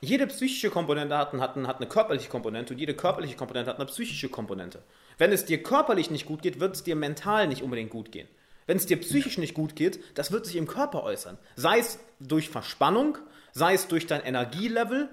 jede 0.01 0.27
psychische 0.27 0.71
Komponente 0.71 1.17
hat, 1.17 1.33
hat, 1.35 1.57
hat 1.57 1.77
eine 1.77 1.89
körperliche 1.89 2.29
Komponente 2.29 2.73
und 2.73 2.79
jede 2.79 2.95
körperliche 2.95 3.37
Komponente 3.37 3.71
hat 3.71 3.77
eine 3.77 3.87
psychische 3.87 4.29
Komponente. 4.29 4.83
Wenn 5.19 5.33
es 5.33 5.45
dir 5.45 5.63
körperlich 5.63 6.11
nicht 6.11 6.27
gut 6.27 6.43
geht, 6.43 6.59
wird 6.61 6.75
es 6.75 6.83
dir 6.83 6.97
mental 6.97 7.47
nicht 7.49 7.63
unbedingt 7.63 7.91
gut 7.91 8.11
gehen. 8.11 8.29
Wenn 8.67 8.77
es 8.77 8.87
dir 8.87 8.99
psychisch 8.99 9.37
nicht 9.37 9.55
gut 9.55 9.77
geht, 9.77 10.01
das 10.17 10.33
wird 10.33 10.47
sich 10.47 10.57
im 10.57 10.67
Körper 10.67 11.03
äußern. 11.03 11.39
Sei 11.57 11.79
es 11.79 11.99
durch 12.19 12.49
Verspannung, 12.49 13.19
sei 13.53 13.75
es 13.75 13.89
durch 13.89 14.07
dein 14.07 14.23
Energielevel, 14.23 15.09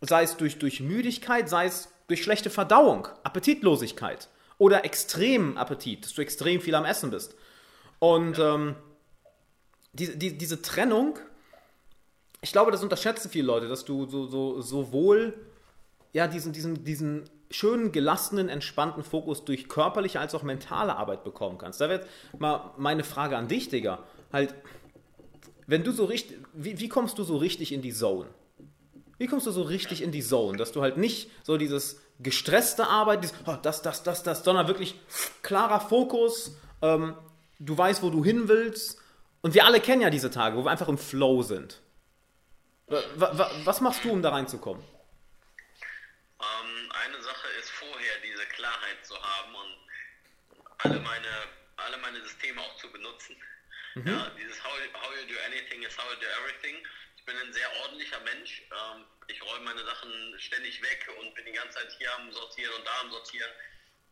sei 0.00 0.22
es 0.22 0.36
durch, 0.36 0.58
durch 0.58 0.80
Müdigkeit, 0.80 1.48
sei 1.48 1.66
es 1.66 1.88
durch 2.06 2.22
schlechte 2.22 2.50
Verdauung, 2.50 3.08
Appetitlosigkeit 3.22 4.28
oder 4.58 4.84
extremen 4.84 5.58
Appetit, 5.58 6.04
dass 6.04 6.14
du 6.14 6.22
extrem 6.22 6.60
viel 6.60 6.74
am 6.74 6.84
Essen 6.84 7.10
bist. 7.10 7.34
Und 7.98 8.38
ähm, 8.38 8.76
die, 9.92 10.18
die, 10.18 10.38
diese 10.38 10.62
Trennung, 10.62 11.18
ich 12.40 12.52
glaube, 12.52 12.70
das 12.70 12.82
unterschätzen 12.82 13.30
viele 13.30 13.46
Leute, 13.46 13.68
dass 13.68 13.84
du 13.84 14.06
so, 14.06 14.26
so, 14.26 14.60
sowohl 14.60 15.34
ja, 16.12 16.26
diesen, 16.26 16.52
diesen, 16.52 16.84
diesen 16.84 17.24
schönen, 17.50 17.92
gelassenen, 17.92 18.48
entspannten 18.48 19.04
Fokus 19.04 19.44
durch 19.44 19.68
körperliche 19.68 20.20
als 20.20 20.34
auch 20.34 20.42
mentale 20.42 20.96
Arbeit 20.96 21.24
bekommen 21.24 21.58
kannst. 21.58 21.80
Da 21.80 21.88
wird 21.88 22.06
mal 22.38 22.72
meine 22.78 23.04
Frage 23.04 23.36
an 23.36 23.48
dich, 23.48 23.68
Digga. 23.68 24.00
Halt, 24.32 24.54
wenn 25.66 25.84
du 25.84 25.92
so 25.92 26.04
richtig, 26.04 26.38
wie, 26.52 26.78
wie 26.80 26.88
kommst 26.88 27.18
du 27.18 27.24
so 27.24 27.36
richtig 27.36 27.72
in 27.72 27.82
die 27.82 27.92
Zone? 27.92 28.26
Wie 29.18 29.26
kommst 29.26 29.46
du 29.46 29.50
so 29.50 29.62
richtig 29.62 30.02
in 30.02 30.12
die 30.12 30.22
Zone, 30.22 30.56
dass 30.56 30.72
du 30.72 30.80
halt 30.80 30.96
nicht 30.96 31.30
so 31.42 31.58
dieses 31.58 32.00
gestresste 32.20 32.86
Arbeit, 32.86 33.22
dieses, 33.22 33.36
oh, 33.46 33.56
das, 33.60 33.82
das, 33.82 34.02
das, 34.02 34.22
das, 34.22 34.44
sondern 34.44 34.66
wirklich 34.66 34.94
klarer 35.42 35.80
Fokus, 35.80 36.56
ähm, 36.82 37.14
du 37.58 37.76
weißt, 37.76 38.02
wo 38.02 38.10
du 38.10 38.24
hin 38.24 38.48
willst. 38.48 38.98
Und 39.42 39.54
wir 39.54 39.64
alle 39.64 39.80
kennen 39.80 40.02
ja 40.02 40.10
diese 40.10 40.30
Tage, 40.30 40.56
wo 40.56 40.64
wir 40.64 40.70
einfach 40.70 40.88
im 40.88 40.98
Flow 40.98 41.42
sind. 41.42 41.80
Was 42.90 43.80
machst 43.80 44.04
du, 44.04 44.12
um 44.12 44.22
da 44.22 44.30
reinzukommen? 44.30 44.84
alle 50.84 51.00
meine, 51.00 51.48
alle 51.76 51.96
meine 51.98 52.20
Systeme 52.22 52.60
auch 52.60 52.76
zu 52.76 52.90
benutzen. 52.90 53.36
Mhm. 53.94 54.06
Ja, 54.06 54.30
dieses 54.38 54.62
how, 54.64 54.72
how 54.94 55.10
you 55.16 55.26
do 55.34 55.38
anything 55.46 55.82
is 55.82 55.96
how 55.96 56.04
you 56.10 56.16
do 56.20 56.26
everything. 56.40 56.76
Ich 57.16 57.24
bin 57.24 57.36
ein 57.36 57.52
sehr 57.52 57.68
ordentlicher 57.82 58.20
Mensch. 58.20 58.62
Ähm, 58.70 59.04
ich 59.28 59.42
räume 59.42 59.64
meine 59.64 59.84
Sachen 59.84 60.34
ständig 60.38 60.80
weg 60.82 61.08
und 61.18 61.34
bin 61.34 61.44
die 61.46 61.52
ganze 61.52 61.78
Zeit 61.78 61.92
hier 61.98 62.12
am 62.16 62.32
Sortieren 62.32 62.74
und 62.74 62.86
da 62.86 63.00
am 63.00 63.10
Sortieren. 63.10 63.50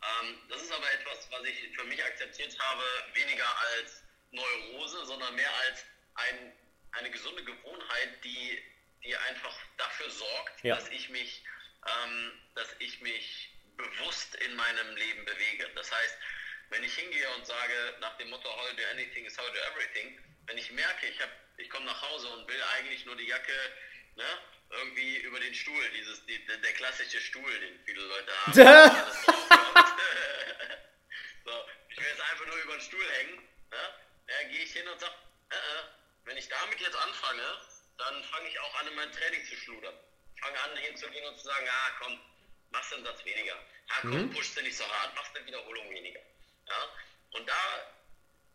Ähm, 0.01 0.37
das 0.49 0.61
ist 0.61 0.71
aber 0.71 0.93
etwas, 0.93 1.27
was 1.31 1.43
ich 1.43 1.75
für 1.75 1.85
mich 1.85 2.03
akzeptiert 2.03 2.57
habe, 2.59 2.83
weniger 3.13 3.47
als 3.73 4.03
Neurose, 4.31 5.05
sondern 5.05 5.33
mehr 5.35 5.53
als 5.67 5.83
ein, 6.15 6.53
eine 6.93 7.11
gesunde 7.11 7.43
Gewohnheit, 7.43 8.23
die, 8.23 8.63
die 9.03 9.15
einfach 9.15 9.55
dafür 9.77 10.09
sorgt, 10.09 10.63
ja. 10.63 10.75
dass 10.75 10.89
ich 10.89 11.09
mich, 11.09 11.43
ähm, 11.87 12.31
dass 12.55 12.75
ich 12.79 12.99
mich 13.01 13.53
bewusst 13.77 14.35
in 14.35 14.55
meinem 14.55 14.95
Leben 14.95 15.25
bewege. 15.25 15.69
Das 15.75 15.91
heißt, 15.91 16.17
wenn 16.69 16.83
ich 16.83 16.93
hingehe 16.93 17.29
und 17.35 17.45
sage, 17.45 17.97
nach 17.99 18.17
dem 18.17 18.29
Motto, 18.29 18.49
how 18.49 18.69
do 18.75 18.83
anything 18.91 19.25
is 19.25 19.37
how 19.37 19.45
do 19.47 19.59
everything, 19.71 20.19
wenn 20.47 20.57
ich 20.57 20.71
merke, 20.71 21.07
ich, 21.07 21.19
ich 21.57 21.69
komme 21.69 21.85
nach 21.85 22.01
Hause 22.01 22.27
und 22.29 22.47
will 22.47 22.63
eigentlich 22.75 23.05
nur 23.05 23.15
die 23.15 23.27
Jacke 23.27 23.53
ne, 24.15 24.25
irgendwie 24.71 25.17
über 25.17 25.39
den 25.39 25.53
Stuhl, 25.53 25.87
dieses, 25.91 26.25
die, 26.25 26.43
der 26.45 26.73
klassische 26.73 27.21
Stuhl, 27.21 27.59
den 27.59 27.79
viele 27.85 28.01
Leute 28.01 28.31
haben, 28.45 28.53
so, 31.45 31.65
ich 31.89 31.97
will 31.97 32.07
jetzt 32.07 32.21
einfach 32.21 32.45
nur 32.45 32.55
über 32.57 32.73
den 32.73 32.81
Stuhl 32.81 33.09
hängen, 33.11 33.37
ne, 33.71 33.93
dann 34.27 34.49
gehe 34.51 34.63
ich 34.63 34.73
hin 34.73 34.87
und 34.87 34.99
sage, 34.99 35.15
äh, 35.49 35.55
äh, 35.55 35.83
wenn 36.25 36.37
ich 36.37 36.47
damit 36.49 36.79
jetzt 36.79 36.95
anfange, 36.95 37.57
dann 37.97 38.23
fange 38.23 38.47
ich 38.49 38.59
auch 38.59 38.79
an, 38.79 38.87
in 38.87 38.95
mein 38.95 39.11
Training 39.11 39.45
zu 39.45 39.55
schludern. 39.55 39.95
Fange 40.41 40.59
an, 40.61 40.77
hinzugehen 40.77 41.25
und 41.25 41.37
zu 41.37 41.45
sagen, 41.45 41.67
ah 41.69 41.91
komm, 42.01 42.19
machst 42.71 42.91
du 42.91 42.95
einen 42.95 43.05
Satz 43.05 43.25
weniger. 43.25 43.55
Ah 43.89 44.01
komm, 44.01 44.21
mhm. 44.21 44.33
pushst 44.33 44.57
du 44.57 44.61
nicht 44.61 44.77
so 44.77 44.85
hart, 44.87 45.15
machst 45.15 45.33
du 45.33 45.39
eine 45.39 45.47
Wiederholung 45.47 45.89
weniger. 45.89 46.21
Ja? 46.67 46.89
Und 47.31 47.47
da 47.47 47.93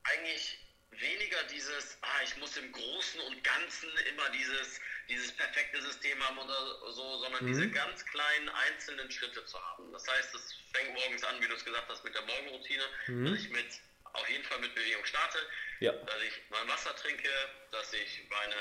eigentlich 0.04 0.58
weniger 0.90 1.42
dieses, 1.44 1.98
ah, 2.02 2.22
ich 2.22 2.36
muss 2.36 2.56
im 2.56 2.70
Großen 2.72 3.20
und 3.20 3.42
Ganzen 3.42 3.90
immer 4.10 4.28
dieses, 4.30 4.80
dieses 5.08 5.32
perfekte 5.36 5.82
System 5.82 6.22
haben 6.22 6.38
oder 6.38 6.92
so, 6.92 7.18
sondern 7.18 7.44
mhm. 7.44 7.48
diese 7.48 7.70
ganz 7.70 8.04
kleinen 8.06 8.48
einzelnen 8.48 9.10
Schritte 9.10 9.44
zu 9.44 9.60
haben. 9.60 9.92
Das 9.92 10.06
heißt, 10.08 10.34
es 10.34 10.54
fängt 10.72 10.94
morgens 10.94 11.24
an, 11.24 11.40
wie 11.40 11.48
du 11.48 11.54
es 11.54 11.64
gesagt 11.64 11.88
hast, 11.88 12.04
mit 12.04 12.14
der 12.14 12.22
Morgenroutine, 12.22 12.84
mhm. 13.08 13.26
dass 13.26 13.40
ich 13.40 13.50
mit 13.50 13.80
auf 14.14 14.28
jeden 14.30 14.44
Fall 14.44 14.58
mit 14.60 14.74
Bewegung 14.74 15.04
starte, 15.04 15.38
ja. 15.80 15.92
dass 15.92 16.22
ich 16.22 16.32
mein 16.50 16.68
Wasser 16.68 16.94
trinke, 16.96 17.28
dass 17.70 17.92
ich 17.92 18.22
meine, 18.30 18.56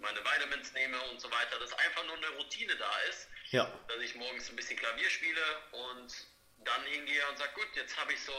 meine 0.00 0.20
Vitamins 0.20 0.72
nehme 0.72 1.00
und 1.10 1.20
so 1.20 1.30
weiter, 1.30 1.58
dass 1.58 1.72
einfach 1.72 2.04
nur 2.04 2.16
eine 2.16 2.28
Routine 2.30 2.76
da 2.76 2.98
ist, 3.10 3.28
ja. 3.50 3.72
dass 3.88 3.98
ich 3.98 4.14
morgens 4.16 4.50
ein 4.50 4.56
bisschen 4.56 4.76
Klavier 4.76 5.08
spiele 5.10 5.42
und 5.72 6.12
dann 6.64 6.84
hingehe 6.84 7.28
und 7.28 7.38
sage, 7.38 7.52
gut, 7.54 7.68
jetzt 7.74 7.96
habe 7.96 8.12
ich 8.12 8.20
so 8.20 8.32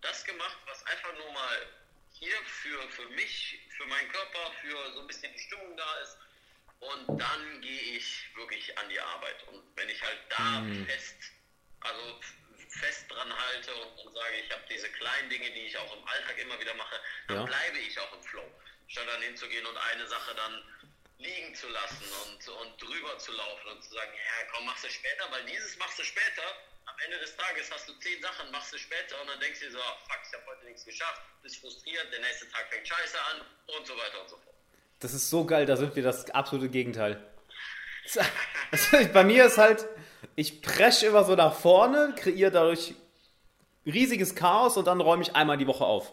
das 0.00 0.24
gemacht, 0.24 0.58
was 0.66 0.84
einfach 0.86 1.16
nur 1.18 1.32
mal 1.32 1.66
hier 2.12 2.36
für, 2.46 2.88
für 2.90 3.08
mich, 3.10 3.60
für 3.76 3.86
meinen 3.86 4.10
Körper, 4.10 4.52
für 4.60 4.92
so 4.94 5.00
ein 5.00 5.06
bisschen 5.06 5.32
die 5.32 5.38
Stimmung 5.38 5.76
da 5.76 5.98
ist. 5.98 6.18
Und 6.80 7.20
dann 7.20 7.60
gehe 7.60 7.96
ich 7.96 8.28
wirklich 8.36 8.76
an 8.78 8.88
die 8.88 9.00
Arbeit. 9.00 9.42
Und 9.48 9.62
wenn 9.76 9.88
ich 9.88 10.00
halt 10.02 10.18
da 10.30 10.60
mhm. 10.60 10.86
fest, 10.86 11.16
also 11.80 12.20
fest 12.72 13.04
dran 13.08 13.32
halte 13.32 13.74
und, 13.74 14.06
und 14.06 14.14
sage, 14.14 14.34
ich 14.44 14.50
habe 14.50 14.62
diese 14.70 14.88
kleinen 14.90 15.30
Dinge, 15.30 15.50
die 15.50 15.66
ich 15.66 15.76
auch 15.78 15.96
im 15.96 16.06
Alltag 16.06 16.38
immer 16.38 16.58
wieder 16.60 16.74
mache, 16.74 16.96
dann 17.28 17.36
ja. 17.38 17.44
bleibe 17.44 17.78
ich 17.78 17.98
auch 17.98 18.12
im 18.14 18.22
Flow. 18.22 18.44
Statt 18.88 19.04
dann 19.06 19.22
hinzugehen 19.22 19.66
und 19.66 19.76
eine 19.76 20.06
Sache 20.06 20.34
dann 20.34 20.62
liegen 21.18 21.54
zu 21.54 21.68
lassen 21.68 22.04
und, 22.24 22.48
und 22.48 22.82
drüber 22.82 23.18
zu 23.18 23.32
laufen 23.32 23.68
und 23.72 23.82
zu 23.82 23.90
sagen, 23.90 24.10
ja 24.14 24.46
komm, 24.52 24.66
machst 24.66 24.84
du 24.84 24.90
später, 24.90 25.30
weil 25.30 25.44
dieses 25.46 25.76
machst 25.78 25.98
du 25.98 26.04
später, 26.04 26.42
am 26.86 26.94
Ende 27.04 27.18
des 27.18 27.36
Tages 27.36 27.70
hast 27.72 27.88
du 27.88 27.92
zehn 27.98 28.22
Sachen, 28.22 28.50
machst 28.50 28.72
du 28.72 28.78
später 28.78 29.20
und 29.20 29.28
dann 29.28 29.40
denkst 29.40 29.60
du 29.60 29.66
dir 29.66 29.72
so, 29.72 29.78
oh, 29.78 29.96
fuck, 30.06 30.20
ich 30.26 30.32
habe 30.32 30.46
heute 30.46 30.64
nichts 30.66 30.84
geschafft, 30.84 31.20
bist 31.42 31.60
frustriert, 31.60 32.12
der 32.12 32.20
nächste 32.20 32.48
Tag 32.50 32.68
fängt 32.70 32.86
scheiße 32.86 33.18
an 33.20 33.40
und 33.76 33.86
so 33.86 33.96
weiter 33.96 34.22
und 34.22 34.30
so 34.30 34.36
fort. 34.36 34.54
Das 35.00 35.12
ist 35.12 35.28
so 35.28 35.44
geil, 35.44 35.66
da 35.66 35.76
sind 35.76 35.94
wir 35.96 36.02
das 36.02 36.30
absolute 36.30 36.70
Gegenteil. 36.70 37.22
Bei 39.12 39.24
mir 39.24 39.46
ist 39.46 39.58
halt, 39.58 39.86
ich 40.36 40.62
presche 40.62 41.06
immer 41.06 41.24
so 41.24 41.34
nach 41.34 41.54
vorne, 41.54 42.14
kreiere 42.16 42.50
dadurch 42.50 42.94
riesiges 43.86 44.34
Chaos 44.34 44.76
und 44.76 44.86
dann 44.86 45.00
räume 45.00 45.22
ich 45.22 45.34
einmal 45.34 45.56
die 45.56 45.66
Woche 45.66 45.84
auf. 45.84 46.12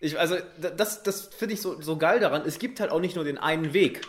Ich, 0.00 0.18
also, 0.18 0.36
das, 0.76 1.02
das 1.02 1.26
finde 1.26 1.54
ich 1.54 1.60
so, 1.60 1.80
so 1.80 1.96
geil 1.96 2.20
daran. 2.20 2.42
Es 2.46 2.58
gibt 2.58 2.80
halt 2.80 2.90
auch 2.90 3.00
nicht 3.00 3.16
nur 3.16 3.24
den 3.24 3.38
einen 3.38 3.74
Weg. 3.74 4.00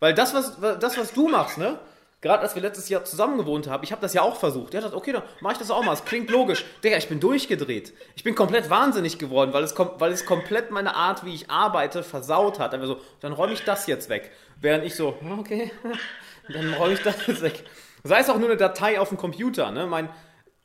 Weil 0.00 0.14
das, 0.14 0.34
was, 0.34 0.58
das, 0.78 0.96
was 0.96 1.12
du 1.12 1.28
machst, 1.28 1.58
ne? 1.58 1.78
Gerade 2.20 2.42
als 2.42 2.56
wir 2.56 2.62
letztes 2.62 2.88
Jahr 2.88 3.04
zusammen 3.04 3.38
gewohnt 3.38 3.68
haben, 3.68 3.84
ich 3.84 3.92
habe 3.92 4.02
das 4.02 4.12
ja 4.12 4.22
auch 4.22 4.34
versucht. 4.34 4.72
Der 4.72 4.80
hat 4.80 4.86
gesagt, 4.86 5.00
okay, 5.00 5.12
dann 5.12 5.22
mache 5.40 5.52
ich 5.52 5.58
das 5.60 5.70
auch 5.70 5.84
mal. 5.84 5.92
Es 5.92 6.04
klingt 6.04 6.28
logisch. 6.30 6.64
Digga, 6.82 6.96
ich 6.96 7.08
bin 7.08 7.20
durchgedreht. 7.20 7.92
Ich 8.16 8.24
bin 8.24 8.34
komplett 8.34 8.70
wahnsinnig 8.70 9.18
geworden, 9.20 9.52
weil 9.52 9.62
es, 9.62 9.78
weil 9.78 10.10
es 10.10 10.26
komplett 10.26 10.72
meine 10.72 10.96
Art, 10.96 11.24
wie 11.24 11.32
ich 11.32 11.48
arbeite, 11.48 12.02
versaut 12.02 12.58
hat. 12.58 12.74
Einfach 12.74 12.88
so, 12.88 13.00
dann 13.20 13.32
räume 13.32 13.52
ich 13.52 13.62
das 13.62 13.86
jetzt 13.86 14.08
weg. 14.08 14.32
Während 14.60 14.84
ich 14.84 14.96
so, 14.96 15.16
okay, 15.38 15.70
dann 16.52 16.74
räume 16.74 16.94
ich 16.94 17.02
das 17.02 17.24
jetzt 17.24 17.42
weg. 17.42 17.62
Sei 18.04 18.20
es 18.20 18.30
auch 18.30 18.38
nur 18.38 18.48
eine 18.48 18.56
Datei 18.56 19.00
auf 19.00 19.08
dem 19.08 19.18
Computer, 19.18 19.70
ne? 19.70 19.86
Mein, 19.86 20.08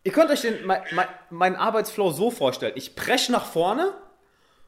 ihr 0.04 0.12
könnt 0.12 0.32
euch 0.32 0.42
den, 0.42 0.66
mein, 0.66 0.82
mein, 0.92 1.08
meinen 1.30 1.56
Arbeitsflow 1.56 2.12
so 2.12 2.32
vorstellen. 2.32 2.74
Ich 2.76 2.96
presche 2.96 3.32
nach 3.32 3.46
vorne 3.46 3.94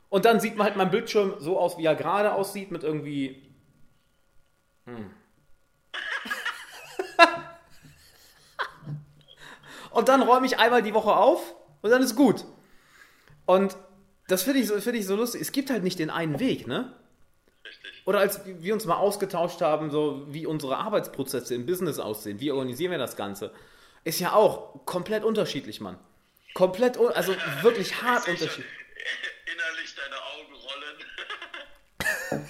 und 0.09 0.25
dann 0.25 0.39
sieht 0.39 0.55
man 0.55 0.67
halt 0.67 0.77
mein 0.77 0.91
Bildschirm 0.91 1.35
so 1.39 1.59
aus, 1.59 1.77
wie 1.77 1.85
er 1.85 1.95
gerade 1.95 2.33
aussieht, 2.33 2.71
mit 2.71 2.83
irgendwie. 2.83 3.51
Hm. 4.85 5.11
und 9.91 10.09
dann 10.09 10.21
räume 10.21 10.45
ich 10.45 10.59
einmal 10.59 10.83
die 10.83 10.93
Woche 10.93 11.15
auf 11.15 11.55
und 11.81 11.89
dann 11.89 12.01
ist 12.01 12.15
gut. 12.15 12.45
Und 13.45 13.75
das 14.27 14.43
finde 14.43 14.59
ich, 14.59 14.67
so, 14.67 14.79
find 14.79 14.95
ich 14.95 15.05
so 15.05 15.15
lustig. 15.15 15.41
Es 15.41 15.51
gibt 15.51 15.69
halt 15.69 15.83
nicht 15.83 15.99
den 15.99 16.09
einen 16.09 16.39
Weg, 16.39 16.67
ne? 16.67 16.93
Oder 18.05 18.19
als 18.19 18.41
wir 18.45 18.73
uns 18.73 18.85
mal 18.85 18.97
ausgetauscht 18.97 19.61
haben, 19.61 19.89
so 19.89 20.25
wie 20.27 20.45
unsere 20.45 20.77
Arbeitsprozesse 20.77 21.55
im 21.55 21.65
Business 21.65 21.99
aussehen, 21.99 22.39
wie 22.39 22.51
organisieren 22.51 22.91
wir 22.91 22.99
das 22.99 23.15
Ganze, 23.15 23.51
ist 24.03 24.19
ja 24.19 24.33
auch 24.33 24.85
komplett 24.85 25.23
unterschiedlich, 25.23 25.81
Mann. 25.81 25.97
Komplett, 26.53 26.97
also 26.97 27.35
wirklich 27.61 28.01
hart 28.01 28.27
unterschiedlich. 28.27 28.65
Innerlich 29.51 29.95
deine 29.95 30.15
Augen 30.15 30.53
rollen. 30.53 30.97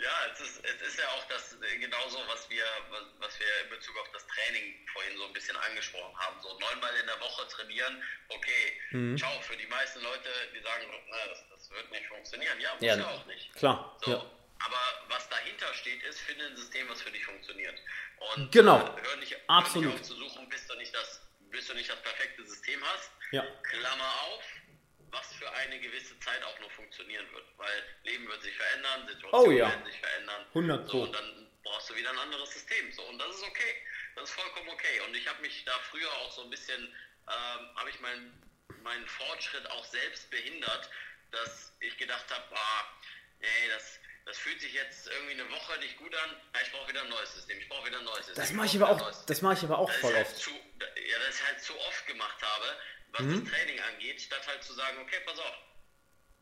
ja, 0.00 0.12
es 0.32 0.40
ist, 0.40 0.64
es 0.64 0.88
ist 0.88 0.98
ja 0.98 1.04
auch 1.08 1.28
das 1.28 1.56
genauso, 1.80 2.18
was 2.28 2.48
wir, 2.48 2.64
was, 2.90 3.02
was 3.18 3.38
wir 3.38 3.46
in 3.64 3.70
Bezug 3.70 3.96
auf 3.98 4.10
das 4.12 4.26
Training 4.26 4.74
vorhin 4.92 5.16
so 5.18 5.24
ein 5.26 5.32
bisschen 5.32 5.56
angesprochen 5.56 6.16
haben. 6.18 6.40
So 6.42 6.58
neunmal 6.58 6.92
in 7.00 7.06
der 7.06 7.20
Woche 7.20 7.46
trainieren, 7.48 8.02
okay, 8.28 8.80
mhm. 8.92 9.16
ciao, 9.16 9.30
für 9.42 9.56
die 9.56 9.66
meisten 9.66 10.00
Leute, 10.02 10.28
die 10.54 10.60
sagen, 10.60 10.84
na, 11.10 11.16
das, 11.28 11.44
das 11.66 11.76
wird 11.76 11.90
nicht 11.90 12.06
funktionieren. 12.06 12.60
Ja, 12.60 12.72
muss 12.74 12.82
ja, 12.82 12.96
ja 12.96 13.06
auch 13.06 13.26
nicht. 13.26 13.54
Klar. 13.54 13.98
So, 14.04 14.10
ja. 14.12 14.24
Aber 14.64 14.80
was 15.08 15.28
dahinter 15.28 15.72
steht, 15.74 16.02
ist, 16.04 16.20
finde 16.20 16.46
ein 16.46 16.56
System, 16.56 16.88
was 16.88 17.02
für 17.02 17.10
dich 17.10 17.24
funktioniert. 17.24 17.78
Und 18.34 18.50
genau. 18.52 18.78
Äh, 18.78 19.02
hör 19.02 19.16
nicht, 19.16 19.36
Absolut. 19.48 19.84
Hör 19.86 19.92
nicht 19.92 20.00
auf 20.00 20.06
zu 20.06 20.16
suchen, 20.16 20.48
bis 20.48 20.66
du 20.66 20.74
nicht 20.76 20.94
das, 20.94 21.20
bis 21.50 21.66
du 21.66 21.74
nicht 21.74 21.90
das 21.90 22.00
perfekte 22.02 22.44
System 22.44 22.80
hast. 22.84 23.10
Ja. 23.32 23.44
Klammer 23.62 24.12
auf, 24.28 24.44
was 25.10 25.32
für 25.34 25.50
eine 25.52 25.78
gewisse 25.80 26.18
Zeit 26.20 26.42
auch 26.44 26.58
noch 26.60 26.70
funktionieren 26.72 27.26
wird. 27.32 27.44
Weil 27.58 27.82
Leben 28.04 28.26
wird 28.28 28.42
sich 28.42 28.56
verändern, 28.56 29.08
Situationen 29.08 29.48
oh, 29.48 29.50
ja. 29.50 29.68
werden 29.68 29.84
sich 29.84 30.00
verändern. 30.00 30.46
100 30.48 30.88
so, 30.88 31.02
und 31.02 31.14
dann 31.14 31.48
brauchst 31.62 31.90
du 31.90 31.96
wieder 31.96 32.10
ein 32.10 32.18
anderes 32.18 32.50
System. 32.52 32.92
So, 32.92 33.02
und 33.02 33.18
das 33.18 33.36
ist 33.36 33.42
okay. 33.42 33.74
Das 34.14 34.30
ist 34.30 34.34
vollkommen 34.34 34.68
okay. 34.70 35.00
Und 35.06 35.14
ich 35.14 35.28
habe 35.28 35.42
mich 35.42 35.64
da 35.64 35.72
früher 35.90 36.10
auch 36.12 36.32
so 36.32 36.42
ein 36.42 36.50
bisschen, 36.50 36.82
ähm, 36.82 37.76
habe 37.76 37.90
ich 37.90 38.00
meinen 38.00 38.42
meinen 38.82 39.06
Fortschritt 39.06 39.68
auch 39.70 39.84
selbst 39.84 40.30
behindert, 40.30 40.88
dass 41.30 41.72
ich 41.80 41.96
gedacht 41.98 42.26
habe, 42.30 42.44
ah, 42.54 42.84
ey, 43.40 43.68
das, 43.68 43.98
das 44.24 44.38
fühlt 44.38 44.60
sich 44.60 44.72
jetzt 44.72 45.08
irgendwie 45.08 45.34
eine 45.34 45.50
Woche 45.50 45.78
nicht 45.78 45.96
gut 45.98 46.14
an, 46.14 46.36
ich 46.62 46.72
brauche 46.72 46.88
wieder 46.88 47.02
ein 47.02 47.08
neues 47.08 47.34
System, 47.34 47.58
ich 47.58 47.68
brauche 47.68 47.86
wieder 47.86 47.98
ein 47.98 48.04
neues 48.04 48.26
System. 48.26 48.42
Das 48.42 48.52
mache 48.52 48.66
ich, 48.66 48.76
aber 48.76 48.90
auch, 48.90 49.24
das 49.26 49.42
mache 49.42 49.54
ich 49.54 49.62
aber 49.64 49.78
auch 49.78 49.90
voll 49.90 50.14
halt 50.14 50.26
oft. 50.26 50.36
Zu, 50.36 50.50
ja, 50.50 51.18
das 51.26 51.36
ich 51.36 51.46
halt 51.46 51.62
zu 51.62 51.78
oft 51.78 52.06
gemacht 52.06 52.42
habe, 52.42 52.76
was 53.12 53.22
mhm. 53.22 53.44
das 53.44 53.52
Training 53.52 53.80
angeht, 53.80 54.20
statt 54.20 54.46
halt 54.46 54.62
zu 54.62 54.74
sagen, 54.74 54.98
okay, 55.02 55.20
pass 55.24 55.38
auf, 55.38 55.56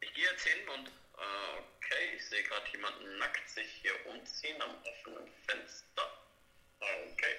ich 0.00 0.12
gehe 0.14 0.24
jetzt 0.24 0.46
hin 0.46 0.68
und 0.68 0.88
äh, 0.88 1.60
okay, 1.76 2.16
ich 2.16 2.26
sehe 2.26 2.42
gerade 2.42 2.66
jemanden 2.72 3.18
nackt 3.18 3.48
sich 3.48 3.68
hier 3.82 3.92
umziehen 4.06 4.60
am 4.60 4.76
offenen 4.82 5.28
Fenster. 5.46 6.24
Okay. 6.80 7.34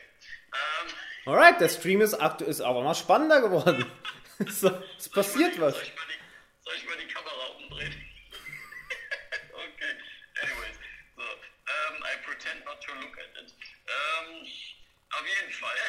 Ähm, 0.53 0.93
Alright, 1.25 1.61
der 1.61 1.69
Stream 1.69 2.01
ist, 2.01 2.13
ist 2.13 2.61
aber 2.61 2.81
mal 2.81 2.95
spannender 2.95 3.41
geworden. 3.41 3.85
so, 4.47 4.83
es 4.97 5.09
passiert 5.09 5.59
was. 5.59 5.75
Soll 5.75 5.83
ich, 5.83 5.91
die, 5.91 6.65
soll 6.65 6.75
ich, 6.75 6.85
mal 6.85 6.97
die, 6.97 7.07
Kamera 7.07 7.45
umdrehen? 7.57 7.95
okay, 9.53 9.93
anyways. 10.41 10.77
So, 11.15 11.23
um, 11.23 12.03
I 12.03 12.15
pretend 12.25 12.65
not 12.65 12.81
to 12.81 12.91
look 12.95 13.17
at 13.17 13.31
it. 13.41 13.53
Um, 13.87 14.43
auf 15.11 15.25
jeden 15.25 15.53
Fall. 15.53 15.75
Ja, 15.77 15.83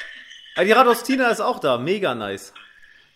die 0.64 0.72
Radostina 0.72 1.30
ist 1.30 1.40
auch 1.40 1.60
da, 1.60 1.78
mega 1.78 2.14
nice. 2.14 2.52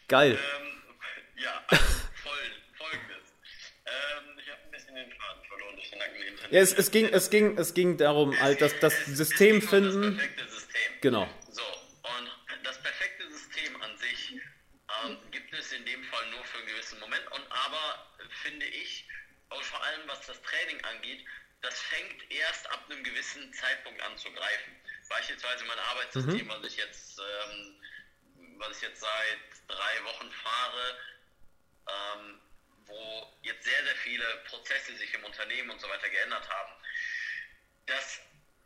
Geil. 0.08 0.32
Ähm, 0.32 0.92
ja, 1.36 1.62
voll, 1.68 2.32
folgendes. 2.76 3.34
Ähm, 3.86 4.38
ich 4.38 4.50
habe 4.50 4.60
ein 4.64 4.70
bisschen 4.70 4.94
den 4.94 5.10
Faden 5.12 5.44
verloren 5.48 5.76
durch 5.76 5.90
den 5.90 5.98
langen. 5.98 6.14
Ja, 6.50 6.60
es, 6.60 6.72
es, 6.72 6.90
ging, 6.90 7.06
es, 7.06 7.30
ging, 7.30 7.58
es 7.58 7.74
ging 7.74 7.96
darum, 7.96 8.38
halt, 8.40 8.60
dass 8.60 8.78
das 8.80 9.06
System 9.06 9.62
finden. 9.62 10.16
Das 10.16 10.26
perfekte 10.26 10.50
System. 10.50 10.92
Genau. 11.00 11.28
finde 18.42 18.66
ich, 18.66 19.06
und 19.50 19.64
vor 19.64 19.82
allem 19.84 20.08
was 20.08 20.26
das 20.26 20.40
Training 20.42 20.82
angeht, 20.84 21.24
das 21.62 21.78
fängt 21.78 22.30
erst 22.30 22.70
ab 22.70 22.84
einem 22.88 23.04
gewissen 23.04 23.52
Zeitpunkt 23.52 24.00
an 24.02 24.16
zu 24.16 24.32
greifen. 24.32 24.76
Beispielsweise 25.08 25.64
mein 25.64 25.78
Arbeitssystem, 25.78 26.46
mhm. 26.46 26.48
was 26.48 26.64
ich 26.64 26.76
jetzt, 26.76 27.18
ähm, 27.18 27.82
was 28.58 28.76
ich 28.76 28.82
jetzt 28.82 29.00
seit 29.00 29.68
drei 29.68 30.04
Wochen 30.04 30.30
fahre, 30.30 30.98
ähm, 31.88 32.40
wo 32.86 33.38
jetzt 33.42 33.64
sehr, 33.64 33.84
sehr 33.84 33.96
viele 33.96 34.24
Prozesse 34.48 34.96
sich 34.96 35.12
im 35.14 35.24
Unternehmen 35.24 35.70
und 35.70 35.80
so 35.80 35.88
weiter 35.88 36.08
geändert 36.08 36.48
haben. 36.48 36.72
Das 37.86 38.20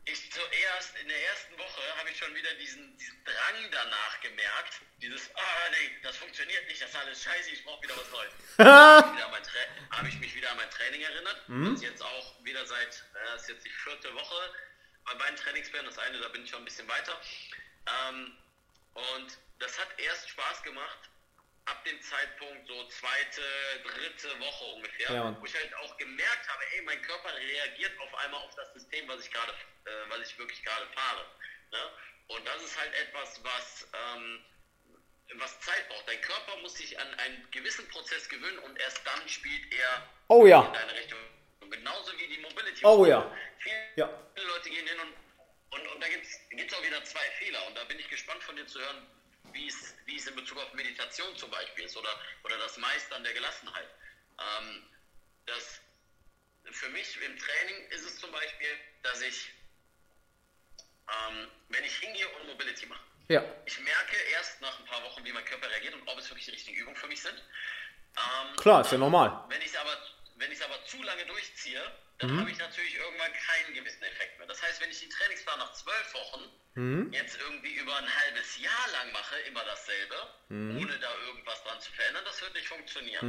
ich 0.06 0.32
zuerst 0.32 0.96
in 1.00 1.08
der 1.08 1.28
ersten 1.28 1.56
Woche 1.58 1.80
habe 1.98 2.10
ich 2.10 2.18
schon 2.18 2.34
wieder 2.34 2.52
diesen, 2.54 2.96
diesen 2.98 3.24
Drang 3.24 3.70
danach 3.70 4.20
gemerkt, 4.20 4.80
dieses, 5.00 5.30
ah 5.34 5.70
nee, 5.70 5.98
das 6.02 6.16
funktioniert 6.16 6.66
nicht, 6.68 6.82
das 6.82 6.90
ist 6.90 6.96
alles 6.96 7.22
scheiße, 7.22 7.50
ich 7.50 7.64
brauche 7.64 7.82
wieder 7.82 7.96
was 7.96 8.10
Neues. 8.10 8.32
habe 8.58 10.08
ich 10.08 10.18
mich 10.20 10.34
wieder 10.34 10.50
an 10.50 10.58
mein 10.58 10.70
Training 10.70 11.00
erinnert. 11.00 11.48
Mhm. 11.48 11.64
Das 11.64 11.74
ist 11.74 11.88
jetzt 11.88 12.02
auch 12.02 12.44
wieder 12.44 12.66
seit, 12.66 12.88
äh, 12.88 13.32
das 13.32 13.42
ist 13.42 13.48
jetzt 13.48 13.64
die 13.64 13.70
vierte 13.70 14.14
Woche 14.14 14.54
bei 15.04 15.14
beiden 15.34 15.36
Trainingsplänen, 15.36 15.86
das 15.86 15.98
eine, 15.98 16.18
da 16.18 16.28
bin 16.28 16.44
ich 16.44 16.50
schon 16.50 16.62
ein 16.62 16.64
bisschen 16.64 16.88
weiter. 16.88 17.20
Ähm, 17.86 18.36
und 18.94 19.38
das 19.58 19.78
hat 19.78 19.88
erst 19.98 20.28
Spaß 20.30 20.62
gemacht, 20.62 21.10
ab 21.66 21.84
dem 21.84 22.00
Zeitpunkt 22.02 22.68
so 22.68 22.88
zweite, 22.88 23.42
dritte 23.82 24.38
Woche 24.40 24.64
ungefähr, 24.76 25.14
ja. 25.14 25.36
wo 25.40 25.44
ich 25.44 25.54
halt 25.54 25.74
auch 25.76 25.96
gemerkt 25.96 26.48
habe, 26.48 26.62
ey, 26.74 26.82
mein 26.82 27.00
Körper 27.02 27.34
reagiert 27.34 27.98
auf 28.00 28.14
einmal 28.16 28.40
auf 28.42 28.54
das 28.54 28.72
System, 28.74 29.08
was 29.08 29.24
ich 29.24 29.30
gerade, 29.30 29.52
äh, 29.52 29.90
was 30.10 30.28
ich 30.28 30.38
wirklich 30.38 30.62
gerade 30.62 30.86
fahre. 30.94 31.24
Ne? 31.72 31.90
Und 32.28 32.46
das 32.46 32.62
ist 32.62 32.78
halt 32.78 32.94
etwas, 32.94 33.42
was, 33.42 33.88
ähm, 33.92 34.44
was 35.36 35.58
Zeit 35.60 35.88
braucht. 35.88 36.06
Dein 36.06 36.20
Körper 36.20 36.56
muss 36.58 36.74
sich 36.74 36.98
an 36.98 37.14
einen 37.14 37.50
gewissen 37.50 37.88
Prozess 37.88 38.28
gewöhnen 38.28 38.58
und 38.58 38.78
erst 38.80 39.06
dann 39.06 39.28
spielt 39.28 39.72
er 39.72 40.08
oh, 40.28 40.46
ja. 40.46 40.66
in 40.66 40.72
deine 40.72 40.94
Richtung. 40.94 41.18
Und 41.60 41.70
genauso 41.70 42.12
wie 42.18 42.28
die 42.28 42.40
Mobility. 42.40 42.84
Oh 42.84 43.06
ja. 43.06 43.30
Viele 43.58 43.74
ja. 43.96 44.06
Leute 44.36 44.68
gehen 44.68 44.86
hin 44.86 45.00
und, 45.00 45.14
und, 45.74 45.86
und 45.88 46.00
da 46.00 46.08
gibt 46.08 46.26
es 46.26 46.74
auch 46.74 46.82
wieder 46.84 47.02
zwei 47.04 47.24
Fehler. 47.38 47.66
Und 47.66 47.76
da 47.76 47.84
bin 47.84 47.98
ich 47.98 48.08
gespannt 48.08 48.42
von 48.42 48.56
dir 48.56 48.66
zu 48.66 48.80
hören, 48.80 49.06
wie 49.52 49.68
es, 49.68 49.94
wie 50.06 50.16
es 50.16 50.26
in 50.26 50.34
Bezug 50.36 50.58
auf 50.58 50.72
Meditation 50.74 51.36
zum 51.36 51.50
Beispiel 51.50 51.84
ist 51.84 51.96
oder, 51.96 52.20
oder 52.44 52.58
das 52.58 52.76
Meistern 52.78 53.22
der 53.24 53.32
Gelassenheit. 53.32 53.88
Ähm, 54.38 54.82
das, 55.46 55.80
für 56.70 56.88
mich 56.90 57.16
im 57.22 57.38
Training 57.38 57.88
ist 57.90 58.04
es 58.04 58.18
zum 58.18 58.30
Beispiel, 58.32 58.68
dass 59.02 59.20
ich, 59.20 59.50
ähm, 61.08 61.48
wenn 61.68 61.84
ich 61.84 61.96
hingehe 61.98 62.28
und 62.28 62.46
Mobility 62.46 62.86
mache, 62.86 63.04
Ja. 63.28 63.44
Ich 63.66 63.78
merke 63.80 64.16
erst 64.32 64.60
nach 64.60 64.78
ein 64.78 64.86
paar 64.86 65.02
Wochen, 65.04 65.24
wie 65.24 65.32
mein 65.32 65.44
Körper 65.44 65.70
reagiert 65.70 65.94
und 65.94 66.06
ob 66.08 66.18
es 66.18 66.28
wirklich 66.28 66.46
die 66.46 66.52
richtigen 66.52 66.76
Übungen 66.76 66.96
für 66.96 67.06
mich 67.06 67.22
sind. 67.22 67.36
Ähm, 68.16 68.56
Klar, 68.56 68.80
ist 68.82 68.92
ja 68.92 68.98
normal. 68.98 69.44
Wenn 69.48 69.60
ich 69.60 69.68
es 69.68 69.76
aber, 69.76 69.96
wenn 70.36 70.62
aber 70.62 70.84
zu 70.84 71.02
lange 71.02 71.26
durchziehe, 71.26 71.82
dann 72.18 72.38
habe 72.40 72.50
ich 72.50 72.58
natürlich 72.58 72.94
irgendwann 72.94 73.32
keinen 73.32 73.74
gewissen 73.74 74.02
Effekt 74.04 74.38
mehr. 74.38 74.46
Das 74.46 74.62
heißt, 74.62 74.80
wenn 74.80 74.90
ich 74.90 75.00
den 75.00 75.10
Trainingsplan 75.10 75.58
nach 75.58 75.72
zwölf 75.72 76.14
Wochen 76.14 76.50
jetzt 77.12 77.38
irgendwie 77.40 77.74
über 77.74 77.96
ein 77.96 78.16
halbes 78.16 78.58
Jahr 78.58 78.88
lang 78.92 79.12
mache, 79.12 79.36
immer 79.48 79.64
dasselbe, 79.64 80.16
ohne 80.80 80.98
da 80.98 81.14
irgendwas 81.26 81.62
dran 81.62 81.80
zu 81.80 81.92
verändern, 81.92 82.24
das 82.24 82.40
wird 82.40 82.54
nicht 82.54 82.68
funktionieren. 82.68 83.20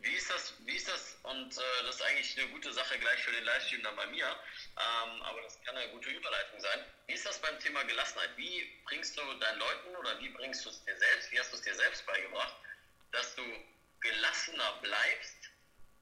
Wie 0.00 0.12
ist 0.14 0.30
das, 0.30 0.54
wie 0.60 0.76
ist 0.76 0.88
das, 0.88 1.18
und 1.24 1.56
äh, 1.58 1.60
das 1.84 1.96
ist 1.96 2.02
eigentlich 2.02 2.38
eine 2.38 2.48
gute 2.50 2.72
Sache 2.72 2.98
gleich 2.98 3.22
für 3.22 3.32
den 3.32 3.44
Livestream 3.44 3.82
dann 3.82 3.96
bei 3.96 4.06
mir, 4.06 4.26
ähm, 4.26 5.22
aber 5.22 5.42
das 5.42 5.60
kann 5.62 5.76
eine 5.76 5.90
gute 5.90 6.08
Überleitung 6.10 6.60
sein. 6.60 6.84
Wie 7.06 7.12
ist 7.14 7.26
das 7.26 7.38
beim 7.40 7.58
Thema 7.58 7.82
Gelassenheit? 7.84 8.30
Wie 8.36 8.80
bringst 8.86 9.16
du 9.18 9.34
deinen 9.34 9.58
Leuten 9.58 9.96
oder 9.96 10.18
wie 10.20 10.30
bringst 10.30 10.64
du 10.64 10.70
es 10.70 10.82
dir 10.84 10.96
selbst, 10.96 11.30
wie 11.32 11.38
hast 11.38 11.52
du 11.52 11.56
es 11.56 11.62
dir 11.62 11.74
selbst 11.74 12.06
beigebracht, 12.06 12.56
dass 13.12 13.34
du 13.34 13.42
gelassener 14.00 14.78
bleibst, 14.80 15.50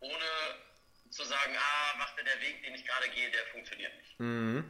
ohne 0.01 0.68
zu 1.11 1.25
sagen, 1.25 1.53
ah, 1.57 1.99
macht 1.99 2.19
der 2.19 2.41
Weg, 2.47 2.63
den 2.65 2.75
ich 2.75 2.85
gerade 2.85 3.09
gehe, 3.15 3.31
der 3.31 3.41
funktioniert 3.53 3.93
nicht. 3.99 4.65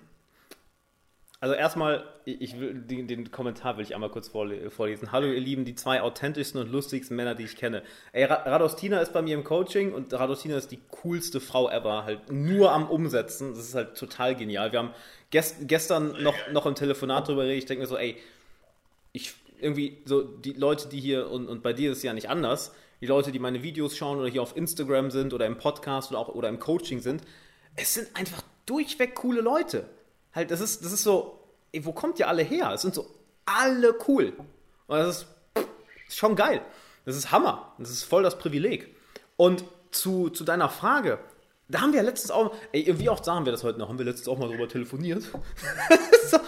Also 1.40 1.54
erstmal, 1.54 2.04
ich 2.24 2.58
will 2.58 2.74
den, 2.74 3.06
den 3.06 3.30
Kommentar 3.30 3.76
will 3.76 3.84
ich 3.84 3.94
einmal 3.94 4.10
kurz 4.10 4.26
vorle 4.28 4.70
vorlesen. 4.70 5.12
Hallo 5.12 5.28
ihr 5.28 5.38
Lieben, 5.40 5.64
die 5.64 5.76
zwei 5.76 6.02
authentischsten 6.02 6.60
und 6.60 6.72
lustigsten 6.72 7.16
Männer, 7.16 7.36
die 7.36 7.44
ich 7.44 7.56
kenne. 7.56 7.84
Ey, 8.12 8.24
Ra 8.24 8.34
Radostina 8.34 9.00
ist 9.00 9.12
bei 9.12 9.22
mir 9.22 9.34
im 9.34 9.44
Coaching 9.44 9.92
und 9.92 10.12
Radostina 10.12 10.56
ist 10.56 10.72
die 10.72 10.80
coolste 11.02 11.40
Frau 11.40 11.70
ever, 11.70 12.04
halt 12.04 12.32
nur 12.32 12.72
am 12.72 12.90
Umsetzen. 12.90 13.54
Das 13.54 13.60
ist 13.60 13.74
halt 13.76 13.96
total 13.96 14.34
genial. 14.34 14.72
Wir 14.72 14.80
haben 14.80 14.94
gest 15.30 15.68
gestern 15.68 16.20
noch, 16.22 16.34
noch 16.50 16.66
im 16.66 16.74
Telefonat 16.74 17.28
drüber 17.28 17.42
geredet. 17.42 17.62
Ich 17.62 17.66
denke 17.66 17.82
mir 17.82 17.88
so, 17.88 17.96
ey, 17.96 18.16
ich 19.12 19.32
irgendwie 19.60 20.02
so 20.06 20.22
die 20.22 20.54
Leute, 20.54 20.88
die 20.88 21.00
hier 21.00 21.30
und, 21.30 21.48
und 21.48 21.62
bei 21.62 21.72
dir 21.72 21.92
ist 21.92 21.98
es 21.98 22.02
ja 22.02 22.12
nicht 22.14 22.30
anders, 22.30 22.74
die 23.00 23.06
Leute, 23.06 23.32
die 23.32 23.38
meine 23.38 23.62
Videos 23.62 23.96
schauen 23.96 24.18
oder 24.18 24.28
hier 24.28 24.42
auf 24.42 24.56
Instagram 24.56 25.10
sind 25.10 25.32
oder 25.32 25.46
im 25.46 25.58
Podcast 25.58 26.10
oder 26.10 26.18
auch 26.18 26.28
oder 26.28 26.48
im 26.48 26.58
Coaching 26.58 27.00
sind, 27.00 27.22
es 27.76 27.94
sind 27.94 28.08
einfach 28.14 28.42
durchweg 28.66 29.14
coole 29.14 29.40
Leute. 29.40 29.88
Halt, 30.34 30.50
das 30.50 30.60
ist, 30.60 30.84
das 30.84 30.92
ist 30.92 31.02
so, 31.02 31.38
ey, 31.72 31.84
wo 31.84 31.92
kommt 31.92 32.18
ihr 32.18 32.28
alle 32.28 32.42
her? 32.42 32.72
Es 32.74 32.82
sind 32.82 32.94
so 32.94 33.06
alle 33.46 33.94
cool. 34.08 34.32
Und 34.86 34.98
das 34.98 35.18
ist, 35.18 35.26
das 35.54 35.64
ist 36.08 36.16
schon 36.16 36.36
geil. 36.36 36.60
Das 37.04 37.16
ist 37.16 37.32
Hammer. 37.32 37.72
Das 37.78 37.90
ist 37.90 38.04
voll 38.04 38.22
das 38.22 38.38
Privileg. 38.38 38.94
Und 39.36 39.64
zu, 39.90 40.28
zu 40.30 40.44
deiner 40.44 40.68
Frage, 40.68 41.18
da 41.68 41.80
haben 41.80 41.92
wir 41.92 41.98
ja 41.98 42.04
letztens 42.04 42.30
auch, 42.30 42.54
ey, 42.72 42.98
wie 42.98 43.08
oft 43.08 43.24
sagen 43.24 43.44
wir 43.44 43.52
das 43.52 43.62
heute 43.62 43.78
noch? 43.78 43.88
Haben 43.88 43.98
wir 43.98 44.04
letztens 44.04 44.28
auch 44.28 44.38
mal 44.38 44.48
drüber 44.48 44.68
telefoniert? 44.68 45.22
so, 46.30 46.38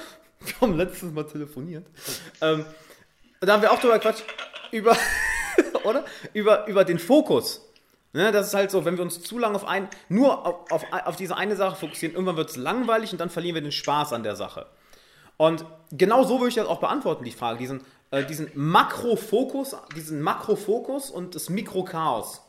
wir 0.40 0.60
haben 0.60 0.76
letztens 0.76 1.12
mal 1.12 1.24
telefoniert. 1.24 1.86
Ähm, 2.40 2.64
da 3.40 3.52
haben 3.52 3.62
wir 3.62 3.72
auch 3.72 3.80
drüber 3.80 3.98
Quatsch, 3.98 4.22
über, 4.70 4.96
oder? 5.84 6.04
Über, 6.32 6.66
über 6.66 6.84
den 6.84 6.98
Fokus. 6.98 7.66
Ne, 8.12 8.32
das 8.32 8.48
ist 8.48 8.54
halt 8.54 8.72
so, 8.72 8.84
wenn 8.84 8.96
wir 8.96 9.04
uns 9.04 9.22
zu 9.22 9.38
lange 9.38 9.54
auf 9.54 9.64
ein, 9.64 9.88
nur 10.08 10.44
auf, 10.44 10.72
auf, 10.72 10.84
auf 11.04 11.14
diese 11.14 11.36
eine 11.36 11.54
Sache 11.54 11.76
fokussieren, 11.76 12.16
irgendwann 12.16 12.36
wird 12.36 12.50
es 12.50 12.56
langweilig 12.56 13.12
und 13.12 13.20
dann 13.20 13.30
verlieren 13.30 13.54
wir 13.54 13.62
den 13.62 13.70
Spaß 13.70 14.12
an 14.12 14.24
der 14.24 14.34
Sache. 14.34 14.66
Und 15.36 15.64
genau 15.92 16.24
so 16.24 16.38
würde 16.40 16.48
ich 16.48 16.56
das 16.56 16.66
auch 16.66 16.80
beantworten, 16.80 17.24
die 17.24 17.30
Frage. 17.30 17.58
Diesen, 17.58 17.82
äh, 18.10 18.24
diesen 18.24 18.50
Makrofokus, 18.54 19.76
diesen 19.94 20.20
Makrofokus 20.20 21.08
und 21.08 21.34
das 21.36 21.48
Mikrochaos. 21.48 22.42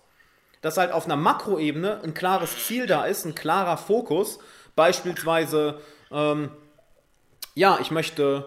Dass 0.61 0.77
halt 0.77 0.91
auf 0.91 1.05
einer 1.05 1.15
Makroebene 1.15 2.01
ein 2.03 2.13
klares 2.13 2.65
Ziel 2.65 2.87
da 2.87 3.05
ist, 3.05 3.25
ein 3.25 3.35
klarer 3.35 3.77
Fokus. 3.77 4.39
Beispielsweise, 4.75 5.79
ähm, 6.11 6.51
ja, 7.53 7.77
ich 7.79 7.91
möchte 7.91 8.45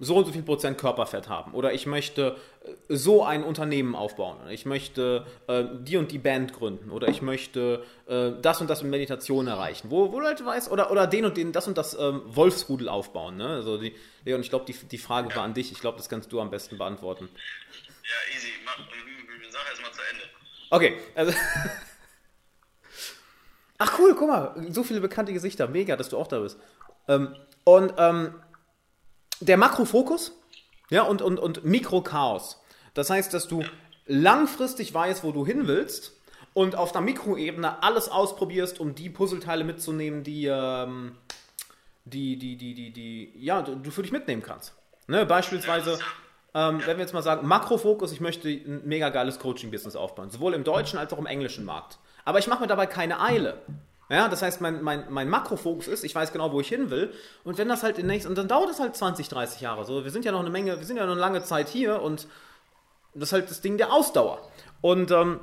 so 0.00 0.16
und 0.16 0.26
so 0.26 0.32
viel 0.32 0.42
Prozent 0.42 0.76
Körperfett 0.78 1.28
haben 1.28 1.54
oder 1.54 1.72
ich 1.72 1.86
möchte 1.86 2.36
äh, 2.62 2.72
so 2.88 3.24
ein 3.24 3.42
Unternehmen 3.42 3.94
aufbauen, 3.94 4.36
ich 4.50 4.66
möchte 4.66 5.26
äh, 5.46 5.64
die 5.80 5.96
und 5.96 6.12
die 6.12 6.18
Band 6.18 6.52
gründen 6.52 6.90
oder 6.90 7.08
ich 7.08 7.22
möchte 7.22 7.82
äh, 8.06 8.32
das 8.42 8.60
und 8.60 8.68
das 8.68 8.82
mit 8.82 8.90
Meditation 8.90 9.46
erreichen, 9.46 9.90
wo, 9.90 10.12
wo 10.12 10.20
du 10.20 10.26
halt 10.26 10.44
weißt, 10.44 10.70
oder, 10.70 10.90
oder 10.90 11.06
den 11.06 11.24
und 11.24 11.36
den, 11.36 11.52
das 11.52 11.66
und 11.66 11.78
das 11.78 11.96
ähm, 11.98 12.22
Wolfsrudel 12.26 12.88
aufbauen. 12.88 13.36
Ne? 13.36 13.48
Also 13.48 13.78
die, 13.78 13.94
Leon, 14.24 14.42
ich 14.42 14.50
glaube, 14.50 14.66
die, 14.66 14.74
die 14.74 14.98
Frage 14.98 15.30
ja. 15.30 15.36
war 15.36 15.44
an 15.44 15.54
dich, 15.54 15.72
ich 15.72 15.80
glaube, 15.80 15.96
das 15.96 16.08
kannst 16.08 16.30
du 16.30 16.40
am 16.40 16.50
besten 16.50 16.76
beantworten. 16.76 17.28
Ja, 17.32 18.36
easy, 18.36 18.48
mach, 18.64 18.76
sag 19.50 19.62
erst 19.70 19.82
mal 19.82 19.92
zu 19.92 20.00
Ende. 20.10 20.24
Okay, 20.70 20.98
also. 21.14 21.32
Ach 23.78 23.98
cool, 23.98 24.14
guck 24.14 24.28
mal, 24.28 24.54
so 24.70 24.84
viele 24.84 25.00
bekannte 25.00 25.32
Gesichter, 25.32 25.66
mega, 25.68 25.96
dass 25.96 26.08
du 26.08 26.18
auch 26.18 26.28
da 26.28 26.38
bist. 26.40 26.58
Ähm, 27.08 27.34
und 27.64 27.92
ähm, 27.98 28.34
der 29.44 29.56
Makrofokus 29.56 30.32
ja, 30.90 31.02
und, 31.02 31.22
und, 31.22 31.38
und 31.38 31.64
Mikrochaos. 31.64 32.60
Das 32.94 33.10
heißt, 33.10 33.34
dass 33.34 33.48
du 33.48 33.64
langfristig 34.06 34.92
weißt, 34.92 35.24
wo 35.24 35.32
du 35.32 35.46
hin 35.46 35.66
willst 35.66 36.12
und 36.52 36.76
auf 36.76 36.92
der 36.92 37.00
Mikroebene 37.00 37.82
alles 37.82 38.08
ausprobierst, 38.08 38.80
um 38.80 38.94
die 38.94 39.10
Puzzleteile 39.10 39.64
mitzunehmen, 39.64 40.22
die, 40.22 40.46
ähm, 40.46 41.16
die, 42.04 42.36
die, 42.36 42.56
die, 42.56 42.74
die, 42.74 42.92
die, 42.92 43.32
ja, 43.36 43.62
du 43.62 43.90
für 43.90 44.02
dich 44.02 44.12
mitnehmen 44.12 44.42
kannst. 44.42 44.74
Ne, 45.06 45.26
beispielsweise, 45.26 45.98
ähm, 46.54 46.80
wenn 46.86 46.96
wir 46.96 47.04
jetzt 47.04 47.12
mal 47.12 47.22
sagen, 47.22 47.46
Makrofokus, 47.46 48.12
ich 48.12 48.20
möchte 48.20 48.48
ein 48.48 48.82
mega 48.84 49.10
geiles 49.10 49.38
Coaching-Business 49.38 49.96
aufbauen, 49.96 50.30
sowohl 50.30 50.54
im 50.54 50.64
deutschen 50.64 50.98
als 50.98 51.12
auch 51.12 51.18
im 51.18 51.26
englischen 51.26 51.64
Markt. 51.64 51.98
Aber 52.24 52.38
ich 52.38 52.46
mache 52.46 52.62
mir 52.62 52.68
dabei 52.68 52.86
keine 52.86 53.20
Eile. 53.20 53.60
Ja, 54.10 54.28
das 54.28 54.42
heißt, 54.42 54.60
mein, 54.60 54.82
mein, 54.82 55.06
mein 55.10 55.28
Makrofokus 55.28 55.88
ist, 55.88 56.04
ich 56.04 56.14
weiß 56.14 56.32
genau, 56.32 56.52
wo 56.52 56.60
ich 56.60 56.68
hin 56.68 56.90
will. 56.90 57.12
Und 57.42 57.56
wenn 57.56 57.68
das 57.68 57.82
halt 57.82 57.98
in 57.98 58.06
nächsten, 58.06 58.28
und 58.28 58.36
dann 58.36 58.48
dauert 58.48 58.70
es 58.70 58.78
halt 58.78 58.94
20, 58.94 59.28
30 59.28 59.60
Jahre. 59.60 59.84
So, 59.84 60.04
wir 60.04 60.10
sind 60.10 60.24
ja 60.24 60.32
noch 60.32 60.40
eine 60.40 60.50
Menge, 60.50 60.78
wir 60.78 60.86
sind 60.86 60.96
ja 60.96 61.06
noch 61.06 61.12
eine 61.12 61.20
lange 61.20 61.42
Zeit 61.42 61.68
hier 61.68 62.02
und 62.02 62.26
das 63.14 63.28
ist 63.28 63.32
halt 63.32 63.50
das 63.50 63.60
Ding 63.60 63.78
der 63.78 63.92
Ausdauer. 63.92 64.46
Und 64.80 65.10
ähm, 65.10 65.40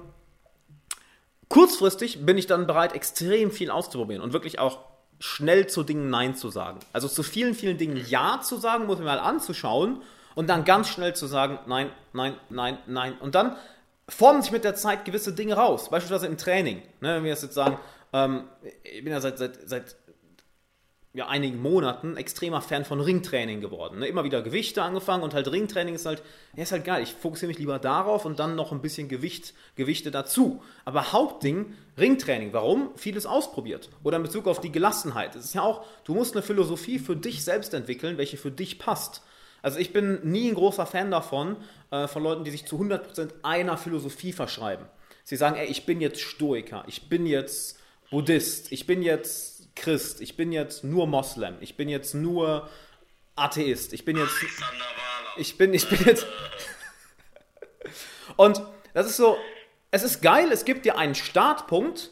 kurzfristig 1.49 2.25
bin 2.25 2.37
ich 2.37 2.47
dann 2.47 2.67
bereit, 2.67 2.93
extrem 2.93 3.49
viel 3.51 3.71
auszuprobieren 3.71 4.21
und 4.21 4.33
wirklich 4.33 4.59
auch 4.59 4.79
schnell 5.19 5.67
zu 5.67 5.83
Dingen 5.83 6.09
Nein 6.09 6.35
zu 6.35 6.49
sagen. 6.49 6.79
Also 6.93 7.07
zu 7.07 7.23
vielen, 7.23 7.53
vielen 7.53 7.77
Dingen 7.77 8.03
Ja 8.07 8.41
zu 8.41 8.57
sagen, 8.57 8.85
muss 8.85 8.95
ich 8.95 8.99
mir 9.01 9.05
mal 9.05 9.19
anzuschauen 9.19 10.01
und 10.35 10.49
dann 10.49 10.65
ganz 10.65 10.89
schnell 10.89 11.15
zu 11.15 11.27
sagen, 11.27 11.59
nein, 11.67 11.89
nein, 12.13 12.35
nein, 12.49 12.77
nein. 12.87 13.17
Und 13.19 13.35
dann 13.35 13.55
formen 14.09 14.41
sich 14.41 14.51
mit 14.51 14.63
der 14.63 14.75
Zeit 14.75 15.05
gewisse 15.05 15.33
Dinge 15.33 15.55
raus. 15.55 15.89
Beispielsweise 15.89 16.27
im 16.27 16.37
Training. 16.37 16.81
Ne, 16.99 17.15
wenn 17.15 17.23
wir 17.23 17.31
jetzt 17.31 17.53
sagen, 17.53 17.77
ähm, 18.13 18.47
ich 18.83 19.03
bin 19.03 19.13
ja 19.13 19.21
seit, 19.21 19.37
seit, 19.37 19.69
seit 19.69 19.95
ja, 21.13 21.27
einigen 21.27 21.61
Monaten 21.61 22.15
extremer 22.15 22.61
Fan 22.61 22.85
von 22.85 23.01
Ringtraining 23.01 23.59
geworden. 23.59 23.99
Ne? 23.99 24.07
Immer 24.07 24.23
wieder 24.23 24.41
Gewichte 24.41 24.81
angefangen 24.81 25.23
und 25.23 25.33
halt 25.33 25.51
Ringtraining 25.51 25.95
ist 25.95 26.05
halt, 26.05 26.23
ja, 26.55 26.63
ist 26.63 26.71
halt 26.71 26.85
geil. 26.85 27.03
Ich 27.03 27.13
fokussiere 27.13 27.49
mich 27.49 27.59
lieber 27.59 27.79
darauf 27.79 28.23
und 28.23 28.39
dann 28.39 28.55
noch 28.55 28.71
ein 28.71 28.81
bisschen 28.81 29.09
Gewicht, 29.09 29.53
Gewichte 29.75 30.09
dazu. 30.09 30.63
Aber 30.85 31.11
Hauptding, 31.11 31.73
Ringtraining. 31.97 32.53
Warum? 32.53 32.91
Vieles 32.95 33.25
ausprobiert. 33.25 33.89
Oder 34.03 34.17
in 34.17 34.23
Bezug 34.23 34.47
auf 34.47 34.61
die 34.61 34.71
Gelassenheit. 34.71 35.35
Es 35.35 35.43
ist 35.43 35.53
ja 35.53 35.63
auch, 35.63 35.85
du 36.05 36.13
musst 36.13 36.33
eine 36.33 36.43
Philosophie 36.43 36.97
für 36.97 37.17
dich 37.17 37.43
selbst 37.43 37.73
entwickeln, 37.73 38.17
welche 38.17 38.37
für 38.37 38.51
dich 38.51 38.79
passt. 38.79 39.21
Also 39.61 39.79
ich 39.79 39.91
bin 39.91 40.19
nie 40.23 40.49
ein 40.49 40.55
großer 40.55 40.85
Fan 40.85 41.11
davon, 41.11 41.57
äh, 41.91 42.07
von 42.07 42.23
Leuten, 42.23 42.45
die 42.45 42.51
sich 42.51 42.65
zu 42.65 42.77
100% 42.77 43.31
einer 43.43 43.77
Philosophie 43.77 44.31
verschreiben. 44.31 44.85
Sie 45.25 45.35
sagen, 45.35 45.57
ey, 45.57 45.67
ich 45.67 45.85
bin 45.85 45.99
jetzt 45.99 46.21
Stoiker, 46.21 46.83
ich 46.87 47.09
bin 47.09 47.25
jetzt 47.25 47.80
Buddhist, 48.11 48.71
ich 48.73 48.85
bin 48.85 49.01
jetzt 49.01 49.73
Christ, 49.73 50.19
ich 50.19 50.35
bin 50.35 50.51
jetzt 50.51 50.83
nur 50.83 51.07
Moslem, 51.07 51.55
ich 51.61 51.77
bin 51.77 51.87
jetzt 51.89 52.13
nur 52.13 52.69
Atheist, 53.35 53.93
ich 53.93 54.05
bin 54.05 54.17
jetzt. 54.17 54.35
Ich 55.37 55.57
bin, 55.57 55.73
ich 55.73 55.87
bin 55.87 56.05
jetzt. 56.05 56.27
Und 58.35 58.61
das 58.93 59.07
ist 59.07 59.15
so, 59.15 59.37
es 59.91 60.03
ist 60.03 60.21
geil, 60.21 60.51
es 60.51 60.65
gibt 60.65 60.85
dir 60.85 60.97
einen 60.97 61.15
Startpunkt, 61.15 62.11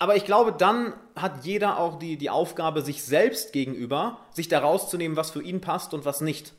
aber 0.00 0.16
ich 0.16 0.24
glaube, 0.24 0.52
dann 0.52 0.92
hat 1.14 1.44
jeder 1.44 1.78
auch 1.78 2.00
die, 2.00 2.16
die 2.16 2.28
Aufgabe, 2.28 2.82
sich 2.82 3.04
selbst 3.04 3.52
gegenüber, 3.52 4.26
sich 4.32 4.48
da 4.48 4.58
rauszunehmen, 4.58 5.16
was 5.16 5.30
für 5.30 5.42
ihn 5.42 5.60
passt 5.60 5.94
und 5.94 6.04
was 6.04 6.20
nicht. 6.20 6.52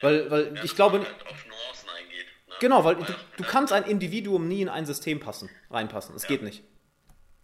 Weil, 0.00 0.30
weil 0.30 0.54
ja, 0.54 0.64
ich 0.64 0.76
glaube. 0.76 0.98
Halt 0.98 1.08
eingeht, 1.08 2.26
ne? 2.46 2.54
Genau, 2.60 2.84
weil 2.84 2.96
du, 2.96 3.04
du 3.38 3.44
kannst 3.44 3.72
ein 3.72 3.84
Individuum 3.84 4.48
nie 4.48 4.60
in 4.60 4.68
ein 4.68 4.84
System 4.84 5.18
passen, 5.18 5.48
reinpassen. 5.70 6.14
Es 6.14 6.26
geht 6.26 6.42
nicht. 6.42 6.62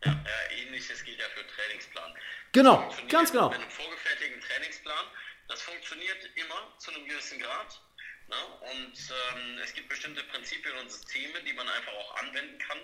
Ja, 0.07 0.13
ja, 0.13 0.57
ähnliches 0.57 1.03
gilt 1.05 1.19
ja 1.19 1.27
für 1.35 1.47
Trainingsplan. 1.47 2.15
Genau, 2.53 2.95
ganz 3.09 3.33
genau. 3.33 3.49
Mit 3.51 3.59
einem 3.59 3.71
vorgefertigten 3.71 4.41
Trainingsplan, 4.41 5.07
das 5.49 5.63
funktioniert 5.63 6.31
immer 6.37 6.75
zu 6.79 6.93
einem 6.93 7.07
gewissen 7.07 7.41
Grad. 7.41 7.81
Ne? 8.29 8.37
Und 8.73 8.95
ähm, 8.95 9.59
es 9.63 9.75
gibt 9.75 9.89
bestimmte 9.89 10.23
Prinzipien 10.25 10.77
und 10.79 10.91
Systeme, 10.91 11.43
die 11.43 11.53
man 11.53 11.69
einfach 11.69 11.93
auch 11.93 12.17
anwenden 12.23 12.59
kann. 12.59 12.79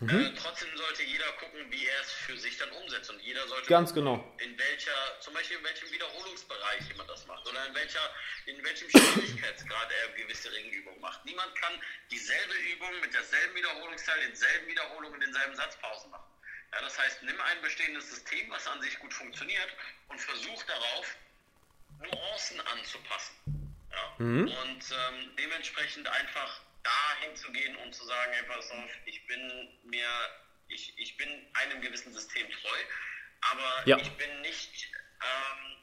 Mhm. 0.00 0.10
Äh, 0.10 0.34
trotzdem 0.40 0.68
sollte 0.76 1.02
jeder 1.02 1.26
gucken, 1.32 1.70
wie 1.72 1.86
er 1.86 2.00
es 2.00 2.12
für 2.12 2.36
sich 2.36 2.56
dann 2.56 2.70
umsetzt. 2.70 3.10
Und 3.10 3.20
jeder 3.20 3.46
sollte 3.48 3.68
Ganz 3.68 3.90
gucken, 3.90 4.04
genau. 4.04 4.36
in 4.38 4.56
welcher, 4.56 4.92
zum 5.20 5.34
Beispiel 5.34 5.56
in 5.56 5.64
welchem 5.64 5.90
Wiederholungsbereich 5.90 6.88
jemand 6.88 7.10
das 7.10 7.26
macht 7.26 7.46
oder 7.48 7.66
in 7.66 7.74
welcher, 7.74 8.14
in 8.46 8.62
welchem 8.62 8.88
Schwierigkeitsgrad 8.90 9.90
er 9.90 10.08
gewisse 10.22 10.52
Ringübungen 10.52 11.00
macht. 11.00 11.24
Niemand 11.24 11.52
kann 11.56 11.72
dieselbe 12.12 12.54
Übung 12.72 13.00
mit 13.00 13.12
derselben 13.12 13.56
Wiederholungsteil, 13.56 14.20
denselben 14.20 14.68
Wiederholungen, 14.68 15.20
denselben 15.20 15.56
Satzpausen 15.56 16.10
machen. 16.12 16.30
Ja, 16.72 16.80
das 16.80 16.96
heißt, 16.98 17.22
nimm 17.24 17.40
ein 17.40 17.62
bestehendes 17.62 18.08
System, 18.10 18.50
was 18.50 18.66
an 18.68 18.80
sich 18.82 18.96
gut 19.00 19.12
funktioniert, 19.12 19.68
und 20.08 20.20
versuch 20.20 20.62
darauf, 20.64 21.16
Nuancen 22.00 22.60
anzupassen. 22.60 23.34
Ja? 23.90 24.14
Mhm. 24.18 24.48
Und 24.48 24.84
ähm, 24.92 25.36
dementsprechend 25.36 26.06
einfach 26.06 26.60
dahin 26.88 27.36
zu 27.36 27.52
gehen 27.52 27.76
und 27.76 27.94
zu 27.94 28.04
sagen, 28.04 28.32
hey, 28.32 28.44
pass 28.44 28.70
auf, 28.70 28.90
ich 29.04 29.26
bin 29.26 29.40
mir, 29.84 30.08
ich, 30.68 30.94
ich 30.98 31.16
bin 31.16 31.28
einem 31.54 31.80
gewissen 31.80 32.12
System 32.12 32.46
treu, 32.50 32.78
aber 33.52 33.82
ja. 33.86 33.96
ich 33.98 34.10
bin 34.12 34.40
nicht, 34.40 34.88
ähm, 35.22 35.76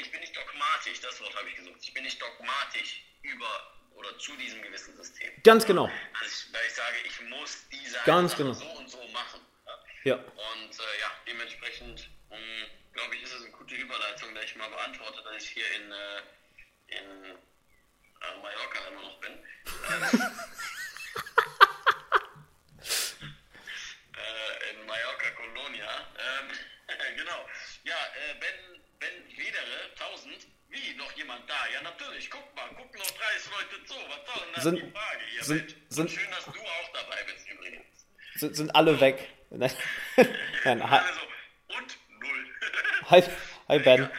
ich 0.00 0.10
bin 0.10 0.20
nicht 0.20 0.36
dogmatisch, 0.36 1.00
das 1.00 1.20
Wort 1.20 1.34
habe 1.36 1.48
ich 1.48 1.56
gesucht, 1.56 1.78
ich 1.82 1.94
bin 1.94 2.04
nicht 2.04 2.20
dogmatisch 2.20 3.02
über 3.22 3.72
oder 3.94 4.18
zu 4.18 4.36
diesem 4.36 4.60
gewissen 4.62 4.94
System. 4.96 5.30
Ganz 5.42 5.64
genau. 5.64 5.90
Also, 6.20 6.52
weil 6.52 6.66
ich 6.66 6.74
sage, 6.74 6.96
ich 7.04 7.20
muss 7.22 7.66
diese 7.70 7.98
Ganz 8.04 8.36
genau. 8.36 8.52
so 8.52 8.66
und 8.72 8.88
so 8.90 9.02
machen. 9.08 9.40
Ja. 10.04 10.16
Und 10.16 10.78
äh, 10.78 11.00
ja, 11.00 11.10
dementsprechend 11.26 12.10
hm, 12.30 12.66
glaube 12.92 13.16
ich, 13.16 13.22
ist 13.22 13.32
es 13.32 13.42
eine 13.42 13.50
gute 13.52 13.74
Überleitung, 13.74 14.34
da 14.34 14.42
ich 14.42 14.54
mal 14.54 14.68
beantworte, 14.68 15.22
dass 15.22 15.42
ich 15.42 15.50
hier 15.50 15.70
in, 15.72 15.92
äh, 15.92 16.22
in 16.98 17.38
äh, 18.20 18.36
Mallorca 18.42 18.88
immer 18.88 19.02
noch 19.02 19.18
bin. 19.20 19.32
äh, 24.16 24.70
in 24.70 24.86
Mallorca 24.86 25.30
Colonia. 25.30 25.90
Ähm, 26.16 26.48
genau. 27.16 27.48
Ja, 27.84 27.94
äh, 27.94 28.34
Ben, 28.40 28.80
Ben 28.98 29.16
Wedere, 29.36 29.90
1000. 29.98 30.46
Wie, 30.68 30.94
noch 30.94 31.12
jemand 31.12 31.48
da? 31.48 31.66
Ja, 31.72 31.82
natürlich. 31.82 32.30
Guck 32.30 32.54
mal, 32.56 32.68
gucken 32.68 32.98
noch 32.98 33.10
30 33.10 33.50
Leute 33.52 33.84
zu. 33.84 33.94
Was 33.94 34.26
soll 34.26 34.44
denn 34.44 34.54
das 34.54 34.62
sind, 34.64 34.76
die 34.76 34.90
Frage 34.90 35.24
hier? 35.30 35.44
Sind, 35.44 35.76
sind, 35.88 36.10
schön, 36.10 36.30
dass 36.30 36.44
du 36.44 36.50
auch 36.50 36.92
dabei 36.92 37.22
bist 37.24 37.48
übrigens. 37.48 38.06
Sind, 38.34 38.56
sind 38.56 38.74
alle 38.74 39.00
weg. 39.00 39.28
Nein, 39.50 39.70
hi. 40.90 40.98
Also, 40.98 41.20
und 41.78 41.98
null. 42.20 42.46
Hi, 43.10 43.22
hi 43.68 43.78
Ben. 43.78 44.10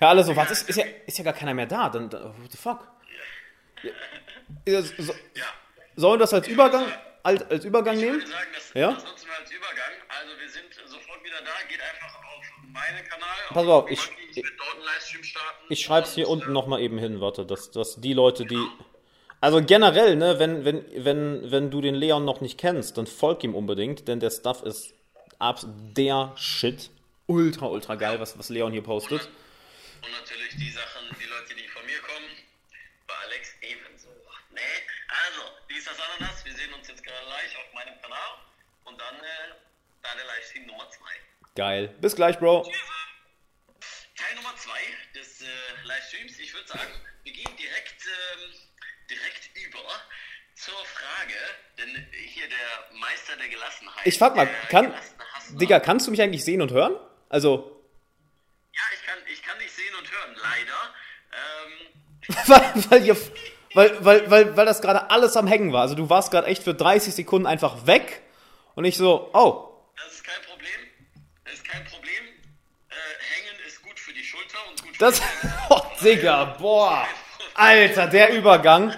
Ja, 0.00 0.08
alle 0.08 0.24
so, 0.24 0.34
was 0.34 0.50
ist, 0.50 0.68
ist, 0.68 0.76
ja, 0.76 0.84
ist 1.06 1.16
ja 1.16 1.24
gar 1.24 1.32
keiner 1.32 1.54
mehr 1.54 1.66
da. 1.66 1.88
Dann, 1.88 2.12
what 2.12 2.50
the 2.50 2.58
fuck? 2.58 2.91
Ja. 3.82 4.82
So, 4.82 5.14
sollen 5.96 6.14
wir 6.14 6.18
das 6.18 6.34
als 6.34 6.48
Übergang, 6.48 6.86
als, 7.22 7.42
als 7.50 7.64
Übergang 7.64 7.96
ich 7.96 8.02
nehmen? 8.02 8.18
Würde 8.18 8.30
sagen, 8.30 8.50
das, 8.54 8.74
ja? 8.74 8.92
das 8.92 9.04
nutzen 9.04 9.26
wir 9.28 9.38
als 9.38 9.50
Übergang. 9.50 9.92
Also 10.08 10.40
wir 10.40 10.48
sind 10.48 10.74
sofort 10.86 11.24
wieder 11.24 11.40
da. 11.44 11.50
Geht 11.68 11.80
einfach 11.80 12.14
auf 12.16 12.44
meinen 12.72 13.04
Kanal. 13.08 13.28
Pass 13.50 13.66
auf, 13.66 13.90
ich, 13.90 14.00
ich, 14.30 14.36
ich, 14.38 14.44
ich 15.68 15.80
schreibe 15.80 16.06
es 16.06 16.14
hier 16.14 16.28
unten 16.28 16.50
äh, 16.50 16.52
nochmal 16.52 16.80
eben 16.80 16.98
hin, 16.98 17.20
warte, 17.20 17.44
dass, 17.46 17.70
dass 17.70 18.00
die 18.00 18.12
Leute, 18.12 18.44
die... 18.44 18.66
Also 19.40 19.60
generell, 19.60 20.14
ne, 20.14 20.38
wenn, 20.38 20.64
wenn, 20.64 20.84
wenn, 21.04 21.50
wenn 21.50 21.70
du 21.70 21.80
den 21.80 21.96
Leon 21.96 22.24
noch 22.24 22.40
nicht 22.40 22.58
kennst, 22.58 22.96
dann 22.96 23.08
folg 23.08 23.42
ihm 23.42 23.56
unbedingt, 23.56 24.06
denn 24.06 24.20
der 24.20 24.30
Stuff 24.30 24.62
ist 24.62 24.94
der 25.96 26.32
Shit. 26.36 26.90
Ultra, 27.26 27.66
ultra 27.66 27.96
geil, 27.96 28.20
was, 28.20 28.38
was 28.38 28.48
Leon 28.50 28.72
hier 28.72 28.82
postet. 28.82 29.28
Und 30.02 30.10
natürlich 30.12 30.54
die 30.56 30.70
Sachen, 30.70 31.02
die 31.18 31.26
Leute, 31.26 31.54
die 31.54 31.66
von 31.68 31.84
mir 31.86 31.98
kommen, 31.98 32.30
bei 33.06 33.14
Alex 33.26 33.54
ebenso. 33.62 34.08
Ne? 34.54 34.60
Also, 35.08 35.42
wie 35.68 35.71
ist 35.82 35.90
das 35.90 35.98
Ananas? 35.98 36.44
Wir 36.44 36.54
sehen 36.54 36.72
uns 36.74 36.86
jetzt 36.86 37.02
gerade 37.02 37.26
live 37.26 37.56
auf 37.58 37.74
meinem 37.74 38.00
Kanal 38.00 38.38
und 38.84 39.00
dann 39.00 39.16
äh, 39.16 40.14
der 40.16 40.24
Livestream 40.26 40.66
Nummer 40.66 40.88
2. 40.88 41.04
Geil. 41.56 41.88
Bis 42.00 42.14
gleich, 42.14 42.38
Bro. 42.38 42.62
Teil 44.14 44.36
Nummer 44.36 44.54
2 44.54 44.70
des 45.16 45.42
äh, 45.42 45.46
Livestreams. 45.84 46.38
Ich 46.38 46.54
würde 46.54 46.68
sagen, 46.68 46.92
wir 47.24 47.32
gehen 47.32 47.56
direkt. 47.56 48.06
Ähm, 48.06 48.52
direkt 49.10 49.50
über 49.66 49.80
zur 50.54 50.74
Frage, 50.84 51.34
denn 51.78 52.06
hier 52.12 52.48
der 52.48 52.96
Meister 52.98 53.36
der 53.36 53.48
Gelassenheit. 53.48 54.06
Ich 54.06 54.16
frag 54.16 54.36
mal, 54.36 54.48
kann, 54.68 54.94
Digga, 55.50 55.80
kannst 55.80 56.06
du 56.06 56.12
mich 56.12 56.22
eigentlich 56.22 56.44
sehen 56.44 56.62
und 56.62 56.70
hören? 56.70 56.94
Also. 57.28 57.84
Ja, 58.72 58.82
ich 58.94 59.04
kann, 59.04 59.18
ich 59.30 59.42
kann 59.42 59.58
dich 59.58 59.72
sehen 59.72 59.94
und 59.98 60.10
hören, 60.10 60.36
leider. 60.40 60.94
Ähm, 61.32 61.92
weil, 62.46 62.90
weil, 62.90 63.06
ihr, 63.06 63.16
weil, 63.74 64.04
weil, 64.04 64.30
weil, 64.30 64.56
weil 64.56 64.66
das 64.66 64.82
gerade 64.82 65.10
alles 65.10 65.36
am 65.36 65.46
Hängen 65.46 65.72
war. 65.72 65.82
Also 65.82 65.94
du 65.94 66.10
warst 66.10 66.30
gerade 66.30 66.46
echt 66.46 66.62
für 66.62 66.74
30 66.74 67.14
Sekunden 67.14 67.46
einfach 67.46 67.86
weg 67.86 68.22
und 68.74 68.84
ich 68.84 68.96
so, 68.96 69.30
oh. 69.32 69.68
Das 69.96 70.12
ist 70.12 70.24
kein 70.24 70.42
Problem. 70.42 70.80
Das 71.44 71.54
ist 71.54 71.64
kein 71.64 71.84
Problem. 71.84 72.24
Äh, 72.88 72.94
hängen 72.94 73.60
ist 73.66 73.82
gut 73.82 73.98
für 73.98 74.12
die 74.12 74.24
Schulter 74.24 74.58
und 74.70 74.82
gut 74.82 74.96
für 74.96 75.04
das, 75.04 75.20
die 75.20 75.48
Oh, 75.70 75.80
Digga, 76.02 76.44
boah. 76.58 77.06
Alter, 77.54 78.06
der 78.06 78.34
Übergang. 78.34 78.94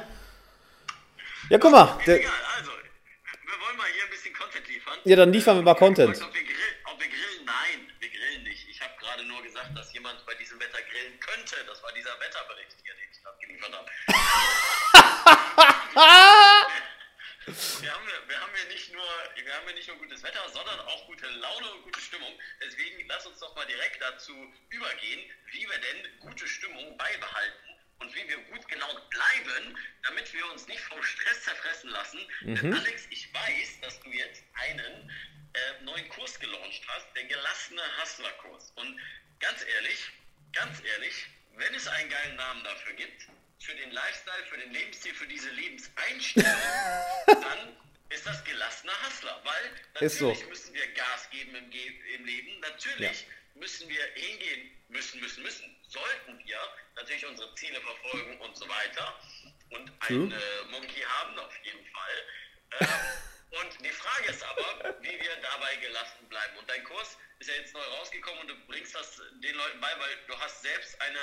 Ja, 1.50 1.58
guck 1.58 1.72
mal. 1.72 1.98
Der, 2.06 2.20
egal, 2.20 2.32
also, 2.56 2.70
wir 2.70 3.66
wollen 3.66 3.76
mal 3.76 3.86
hier 3.92 4.04
ein 4.04 4.10
bisschen 4.10 4.32
Content 4.34 4.66
liefern. 4.68 4.94
Ja, 5.04 5.16
dann 5.16 5.32
liefern 5.32 5.56
wir 5.56 5.62
mal 5.62 5.74
Content. 5.74 6.16
Ob 6.16 6.34
wir, 6.34 6.42
grillen, 6.42 6.76
ob 6.90 7.00
wir 7.00 7.08
grillen? 7.08 7.44
Nein, 7.44 7.92
wir 8.00 8.08
grillen 8.08 8.42
nicht. 8.44 8.68
Ich 8.68 8.80
habe 8.80 8.92
gerade 8.98 9.24
nur 9.24 9.42
gesagt, 9.42 9.76
dass 9.76 9.92
jemand 9.92 10.24
bei 10.24 10.34
diesem 10.34 10.58
Wetter 10.58 10.78
grillen 10.90 11.18
könnte. 11.20 11.56
Das 11.66 11.82
war 11.82 11.92
dieser 11.92 12.18
Wetterbericht 12.20 12.76
hier, 12.82 12.94
den 12.94 13.10
ich 13.10 13.26
abgeliefert 13.26 13.72
habe. 13.72 13.86
Wir, 15.94 17.92
haben, 17.92 18.06
wir, 18.26 18.40
haben 18.40 18.52
hier 18.54 18.68
nicht 18.74 18.92
nur, 18.92 19.04
wir 19.36 19.54
haben 19.54 19.66
hier 19.66 19.74
nicht 19.74 19.88
nur 19.88 19.96
gutes 19.98 20.22
Wetter, 20.22 20.48
sondern 20.52 20.80
auch 20.80 21.06
gute 21.06 21.26
Laune 21.26 21.70
und 21.72 21.82
gute 21.84 22.00
Stimmung. 22.00 22.32
Deswegen 22.60 23.06
lass 23.06 23.26
uns 23.26 23.38
doch 23.38 23.54
mal 23.54 23.66
direkt 23.66 24.00
dazu 24.02 24.32
übergehen, 24.70 25.30
wie 25.52 25.68
wir 25.68 25.78
denn 25.78 26.18
gute 26.20 26.48
Stimmung 26.48 26.96
beibehalten 26.96 27.68
und 28.00 28.14
wie 28.14 28.28
wir 28.28 28.38
gut 28.38 28.66
gelaunt 28.68 29.08
bleiben, 29.10 29.78
damit 30.02 30.32
wir 30.32 30.50
uns 30.52 30.66
nicht 30.66 30.80
vom 30.80 31.02
Stress 31.02 31.44
zerfressen 31.44 31.90
lassen. 31.90 32.20
Mhm. 32.40 32.54
Denn 32.56 32.74
Alex, 32.74 33.06
ich 33.10 33.32
weiß, 33.32 33.80
dass 33.82 34.00
du 34.00 34.10
jetzt 34.10 34.42
einen 34.54 35.10
äh, 35.52 35.82
neuen 35.84 36.08
Kurs 36.08 36.38
gelauncht 36.40 36.82
hast, 36.88 37.06
der 37.14 37.24
gelassene 37.24 37.82
Hustler-Kurs. 38.00 38.72
Und 38.76 39.00
ganz 39.38 39.64
ehrlich, 39.64 40.10
ganz 40.52 40.82
ehrlich, 40.82 41.26
wenn 41.56 41.74
es 41.74 41.86
einen 41.86 42.10
geilen 42.10 42.36
Namen 42.36 42.64
dafür 42.64 42.94
gibt, 42.94 43.28
für 43.64 43.74
den 43.74 43.90
Lifestyle, 43.92 44.44
für 44.46 44.58
den 44.58 44.72
Lebensstil, 44.72 45.14
für 45.14 45.26
diese 45.26 45.48
Lebenseinstellung, 45.50 46.50
dann 47.26 47.76
ist 48.10 48.26
das 48.26 48.44
gelassener 48.44 48.92
Hustler. 49.06 49.40
Weil 49.42 49.70
natürlich 49.94 50.38
so. 50.40 50.48
müssen 50.48 50.74
wir 50.74 50.86
Gas 50.92 51.30
geben 51.30 51.54
im, 51.54 51.72
im 51.72 52.24
Leben, 52.26 52.60
natürlich 52.60 53.22
ja. 53.22 53.28
müssen 53.54 53.88
wir 53.88 54.04
hingehen, 54.14 54.70
müssen, 54.88 55.20
müssen, 55.20 55.42
müssen, 55.42 55.76
sollten 55.88 56.38
wir 56.44 56.58
natürlich 56.96 57.26
unsere 57.26 57.54
Ziele 57.54 57.80
verfolgen 57.80 58.38
und 58.40 58.56
so 58.56 58.68
weiter 58.68 59.20
und 59.70 59.90
einen 60.00 60.32
äh, 60.32 60.64
Monkey 60.70 61.00
haben 61.00 61.38
auf 61.38 61.56
jeden 61.64 61.86
Fall. 61.86 62.80
Ähm, 62.80 62.88
und 63.62 63.84
die 63.84 63.90
Frage 63.90 64.30
ist 64.30 64.42
aber, 64.42 64.96
wie 65.00 65.12
wir 65.12 65.36
dabei 65.40 65.76
gelassen 65.76 66.28
bleiben. 66.28 66.56
Und 66.58 66.68
dein 66.68 66.82
Kurs 66.84 67.16
ist 67.38 67.48
ja 67.48 67.54
jetzt 67.54 67.72
neu 67.72 67.82
rausgekommen 67.98 68.40
und 68.40 68.48
du 68.48 68.66
bringst 68.66 68.94
das 68.94 69.22
den 69.42 69.54
Leuten 69.54 69.80
bei, 69.80 69.92
weil 69.98 70.16
du 70.26 70.38
hast 70.38 70.62
selbst 70.62 71.00
eine 71.00 71.20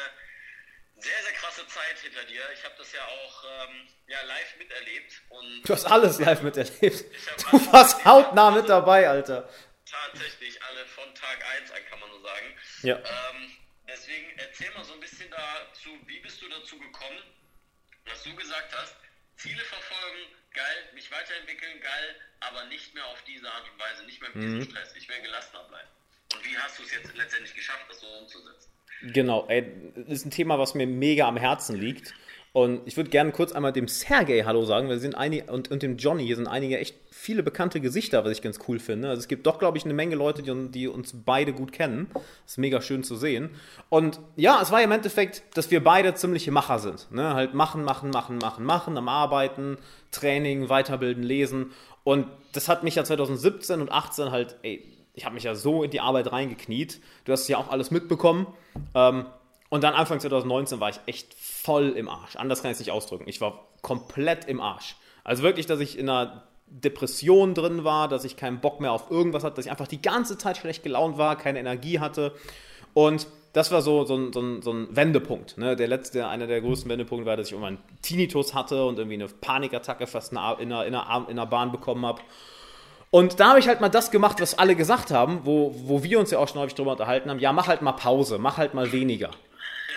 sehr, 1.01 1.23
sehr 1.23 1.33
krasse 1.33 1.67
Zeit 1.67 1.99
hinter 1.99 2.23
dir. 2.25 2.41
Ich 2.53 2.63
habe 2.63 2.75
das 2.77 2.91
ja 2.93 3.05
auch 3.05 3.43
ähm, 3.43 3.87
ja, 4.07 4.21
live 4.21 4.57
miterlebt. 4.57 5.21
Und 5.29 5.63
du 5.63 5.73
hast 5.73 5.85
alles 5.85 6.19
live 6.19 6.41
miterlebt. 6.41 7.05
Du 7.51 7.73
warst 7.73 8.05
hautnah 8.05 8.51
mit 8.51 8.69
dabei, 8.69 9.09
Alter. 9.09 9.49
Tatsächlich 9.85 10.61
alle 10.63 10.85
von 10.85 11.13
Tag 11.15 11.43
1 11.59 11.71
an, 11.71 11.85
kann 11.89 11.99
man 11.99 12.09
nur 12.09 12.21
sagen. 12.21 12.57
Ja. 12.83 12.97
Ähm, 12.97 13.57
Deswegen 13.91 14.31
erzähl 14.37 14.71
mal 14.71 14.85
so 14.85 14.93
ein 14.93 15.01
bisschen 15.01 15.29
dazu, 15.29 15.89
wie 16.05 16.19
bist 16.21 16.41
du 16.41 16.47
dazu 16.47 16.79
gekommen, 16.79 17.21
dass 18.05 18.23
du 18.23 18.33
gesagt 18.35 18.73
hast, 18.73 18.95
Ziele 19.35 19.63
verfolgen, 19.65 20.31
geil, 20.53 20.89
mich 20.93 21.11
weiterentwickeln, 21.11 21.81
geil, 21.81 22.15
aber 22.39 22.65
nicht 22.65 22.93
mehr 22.93 23.05
auf 23.07 23.21
diese 23.23 23.51
Art 23.51 23.69
und 23.69 23.77
Weise, 23.77 24.03
nicht 24.03 24.21
mehr 24.21 24.29
mit 24.29 24.37
mhm. 24.37 24.59
diesem 24.59 24.71
Stress. 24.71 24.95
Ich 24.95 25.09
will 25.09 25.21
gelassener 25.21 25.65
bleiben. 25.65 25.89
Und 26.33 26.45
wie 26.45 26.57
hast 26.57 26.79
du 26.79 26.83
es 26.83 26.91
jetzt 26.93 27.13
letztendlich 27.15 27.53
geschafft, 27.53 27.85
das 27.89 27.99
so 27.99 28.07
umzusetzen? 28.07 28.70
Genau, 29.01 29.45
ey, 29.47 29.65
das 29.95 30.19
ist 30.19 30.25
ein 30.25 30.31
Thema, 30.31 30.59
was 30.59 30.75
mir 30.75 30.87
mega 30.87 31.27
am 31.27 31.37
Herzen 31.37 31.75
liegt. 31.75 32.13
Und 32.53 32.81
ich 32.85 32.97
würde 32.97 33.09
gerne 33.09 33.31
kurz 33.31 33.53
einmal 33.53 33.71
dem 33.71 33.87
Sergey 33.87 34.41
Hallo 34.41 34.65
sagen, 34.65 34.89
weil 34.89 34.99
sind 34.99 35.15
einige, 35.15 35.49
und, 35.49 35.71
und 35.71 35.83
dem 35.83 35.95
Johnny, 35.95 36.25
hier 36.25 36.35
sind 36.35 36.47
einige 36.47 36.77
echt 36.77 36.97
viele 37.09 37.43
bekannte 37.43 37.79
Gesichter, 37.79 38.25
was 38.25 38.33
ich 38.33 38.41
ganz 38.41 38.59
cool 38.67 38.77
finde. 38.77 39.07
Also 39.07 39.21
es 39.21 39.29
gibt 39.29 39.47
doch, 39.47 39.57
glaube 39.57 39.77
ich, 39.77 39.85
eine 39.85 39.93
Menge 39.93 40.15
Leute, 40.15 40.43
die, 40.43 40.69
die, 40.69 40.87
uns 40.89 41.13
beide 41.25 41.53
gut 41.53 41.71
kennen. 41.71 42.11
Ist 42.45 42.57
mega 42.57 42.81
schön 42.81 43.05
zu 43.05 43.15
sehen. 43.15 43.51
Und 43.87 44.19
ja, 44.35 44.61
es 44.61 44.69
war 44.69 44.81
im 44.81 44.91
Endeffekt, 44.91 45.43
dass 45.53 45.71
wir 45.71 45.81
beide 45.81 46.13
ziemliche 46.13 46.51
Macher 46.51 46.79
sind. 46.79 47.09
Ne? 47.11 47.33
Halt 47.33 47.53
machen, 47.53 47.85
machen, 47.85 48.09
machen, 48.09 48.37
machen, 48.37 48.65
machen, 48.65 48.97
am 48.97 49.07
Arbeiten, 49.07 49.77
Training, 50.11 50.67
Weiterbilden, 50.67 51.23
Lesen. 51.23 51.71
Und 52.03 52.27
das 52.51 52.67
hat 52.67 52.83
mich 52.83 52.95
ja 52.95 53.05
2017 53.05 53.79
und 53.79 53.93
18 53.93 54.31
halt, 54.31 54.57
ey, 54.63 54.83
ich 55.13 55.26
habe 55.26 55.36
mich 55.36 55.43
ja 55.43 55.56
so 55.56 55.84
in 55.84 55.91
die 55.91 56.00
Arbeit 56.00 56.32
reingekniet. 56.32 57.02
Du 57.26 57.32
hast 57.32 57.47
ja 57.47 57.58
auch 57.58 57.69
alles 57.69 57.91
mitbekommen. 57.91 58.48
Ähm, 58.96 59.25
und 59.69 59.83
dann 59.83 59.94
Anfang 59.94 60.19
2019 60.19 60.79
war 60.79 60.90
ich 60.90 61.00
echt 61.06 61.33
voll 61.33 61.90
im 61.90 62.10
Arsch. 62.10 62.35
Anders 62.35 62.62
kann 62.62 62.71
ich 62.71 62.75
es 62.75 62.79
nicht 62.79 62.92
ausdrücken. 62.92 63.25
Ich 63.27 63.42
war 63.42 63.67
komplett 63.81 64.46
im 64.46 64.60
Arsch. 64.60 64.96
Also 65.23 65.44
wirklich, 65.44 65.65
dass 65.65 65.79
ich 65.79 65.98
in 65.98 66.10
einer 66.10 66.44
Depression 66.67 67.54
drin 67.54 67.83
war, 67.83 68.08
dass 68.08 68.23
ich 68.23 68.38
keinen 68.38 68.60
Bock 68.62 68.79
mehr 68.79 68.92
auf 68.92 69.12
irgendwas 69.12 69.44
hatte, 69.44 69.58
dass 69.58 69.65
ich 69.65 69.71
einfach 69.71 69.88
die 69.88 70.02
ganze 70.02 70.38
Zeit 70.38 70.58
schlecht 70.58 70.83
gelaunt 70.83 71.17
war, 71.17 71.38
keine 71.38 71.60
Energie 71.60 72.00
hatte. 72.00 72.33
Und 72.94 73.27
das 73.54 73.71
war 73.71 73.81
so, 73.81 74.06
so, 74.06 74.15
ein, 74.15 74.31
so, 74.31 74.42
ein, 74.42 74.62
so 74.62 74.71
ein 74.71 74.96
Wendepunkt. 74.96 75.58
Ne? 75.58 75.75
Der 75.75 75.88
letzte, 75.88 76.27
einer 76.27 76.48
der 76.48 76.62
größten 76.62 76.90
Wendepunkte 76.90 77.25
war, 77.25 77.35
dass 77.35 77.48
ich 77.48 77.54
irgendwann 77.54 77.79
Tinnitus 78.02 78.54
hatte 78.54 78.85
und 78.85 78.98
irgendwie 78.98 79.15
eine 79.15 79.27
Panikattacke 79.27 80.08
fast 80.08 80.31
in 80.31 80.38
einer, 80.38 80.60
in 80.60 80.71
einer, 80.73 81.25
in 81.29 81.38
einer 81.38 81.46
Bahn 81.46 81.71
bekommen 81.71 82.06
habe. 82.06 82.21
Und 83.12 83.41
da 83.41 83.49
habe 83.49 83.59
ich 83.59 83.67
halt 83.67 83.81
mal 83.81 83.89
das 83.89 84.09
gemacht, 84.09 84.39
was 84.39 84.57
alle 84.57 84.75
gesagt 84.75 85.12
haben, 85.12 85.41
wo, 85.43 85.75
wo 85.83 86.01
wir 86.01 86.17
uns 86.19 86.31
ja 86.31 86.39
auch 86.39 86.47
schon 86.47 86.62
häufig 86.62 86.75
drüber 86.75 86.91
unterhalten 86.91 87.29
haben. 87.29 87.39
Ja, 87.39 87.51
mach 87.51 87.67
halt 87.67 87.81
mal 87.81 87.91
Pause, 87.91 88.37
mach 88.39 88.57
halt 88.57 88.73
mal 88.73 88.93
weniger. 88.93 89.31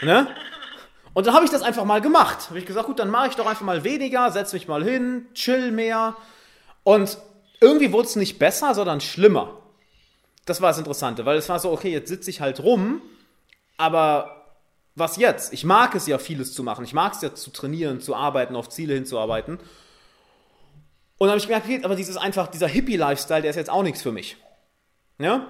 Ne? 0.02 0.26
Und 1.14 1.26
dann 1.26 1.34
habe 1.34 1.44
ich 1.44 1.50
das 1.52 1.62
einfach 1.62 1.84
mal 1.84 2.00
gemacht. 2.00 2.48
Habe 2.48 2.58
ich 2.58 2.66
gesagt, 2.66 2.86
gut, 2.86 2.98
dann 2.98 3.10
mache 3.10 3.28
ich 3.28 3.36
doch 3.36 3.46
einfach 3.46 3.64
mal 3.64 3.84
weniger, 3.84 4.30
setz 4.32 4.52
mich 4.52 4.66
mal 4.66 4.82
hin, 4.82 5.26
chill 5.32 5.70
mehr. 5.70 6.16
Und 6.82 7.18
irgendwie 7.60 7.92
wurde 7.92 8.08
es 8.08 8.16
nicht 8.16 8.40
besser, 8.40 8.74
sondern 8.74 9.00
schlimmer. 9.00 9.58
Das 10.44 10.60
war 10.60 10.70
das 10.70 10.78
Interessante, 10.78 11.24
weil 11.24 11.38
es 11.38 11.48
war 11.48 11.60
so, 11.60 11.70
okay, 11.70 11.92
jetzt 11.92 12.08
sitze 12.08 12.30
ich 12.30 12.40
halt 12.40 12.60
rum, 12.60 13.00
aber 13.78 14.44
was 14.96 15.16
jetzt? 15.16 15.52
Ich 15.52 15.64
mag 15.64 15.94
es 15.94 16.06
ja, 16.06 16.18
vieles 16.18 16.52
zu 16.52 16.62
machen. 16.64 16.84
Ich 16.84 16.92
mag 16.92 17.14
es 17.14 17.22
ja 17.22 17.34
zu 17.34 17.50
trainieren, 17.50 18.00
zu 18.00 18.14
arbeiten, 18.14 18.56
auf 18.56 18.68
Ziele 18.68 18.94
hinzuarbeiten. 18.94 19.58
Und 21.18 21.28
dann 21.28 21.30
habe 21.30 21.38
ich 21.38 21.46
gemerkt, 21.46 21.66
okay, 21.66 21.80
aber 21.84 21.96
dieses 21.96 22.16
einfach, 22.16 22.48
dieser 22.48 22.66
Hippie-Lifestyle, 22.66 23.42
der 23.42 23.50
ist 23.50 23.56
jetzt 23.56 23.70
auch 23.70 23.82
nichts 23.82 24.02
für 24.02 24.12
mich. 24.12 24.36
Ja? 25.18 25.46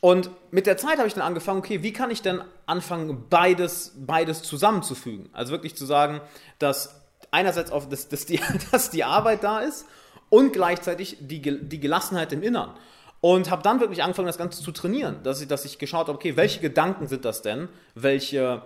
Und 0.00 0.30
mit 0.50 0.66
der 0.66 0.76
Zeit 0.76 0.98
habe 0.98 1.08
ich 1.08 1.14
dann 1.14 1.22
angefangen, 1.22 1.60
okay, 1.60 1.82
wie 1.82 1.92
kann 1.92 2.10
ich 2.10 2.22
denn 2.22 2.42
anfangen, 2.66 3.26
beides, 3.30 3.94
beides 3.96 4.42
zusammenzufügen? 4.42 5.30
Also 5.32 5.52
wirklich 5.52 5.76
zu 5.76 5.86
sagen, 5.86 6.20
dass 6.58 7.00
einerseits 7.30 7.70
auf, 7.70 7.88
dass, 7.88 8.08
dass, 8.08 8.26
die, 8.26 8.40
dass 8.70 8.90
die 8.90 9.04
Arbeit 9.04 9.44
da 9.44 9.60
ist 9.60 9.86
und 10.28 10.52
gleichzeitig 10.52 11.16
die, 11.20 11.40
die 11.40 11.80
Gelassenheit 11.80 12.32
im 12.32 12.42
Innern. 12.42 12.76
Und 13.20 13.50
habe 13.50 13.62
dann 13.62 13.80
wirklich 13.80 14.02
angefangen, 14.02 14.26
das 14.26 14.36
Ganze 14.36 14.62
zu 14.62 14.72
trainieren, 14.72 15.22
dass 15.22 15.40
ich, 15.40 15.48
dass 15.48 15.64
ich 15.64 15.78
geschaut 15.78 16.08
habe, 16.08 16.18
okay, 16.18 16.36
welche 16.36 16.60
Gedanken 16.60 17.06
sind 17.06 17.24
das 17.24 17.40
denn, 17.40 17.70
welche, 17.94 18.60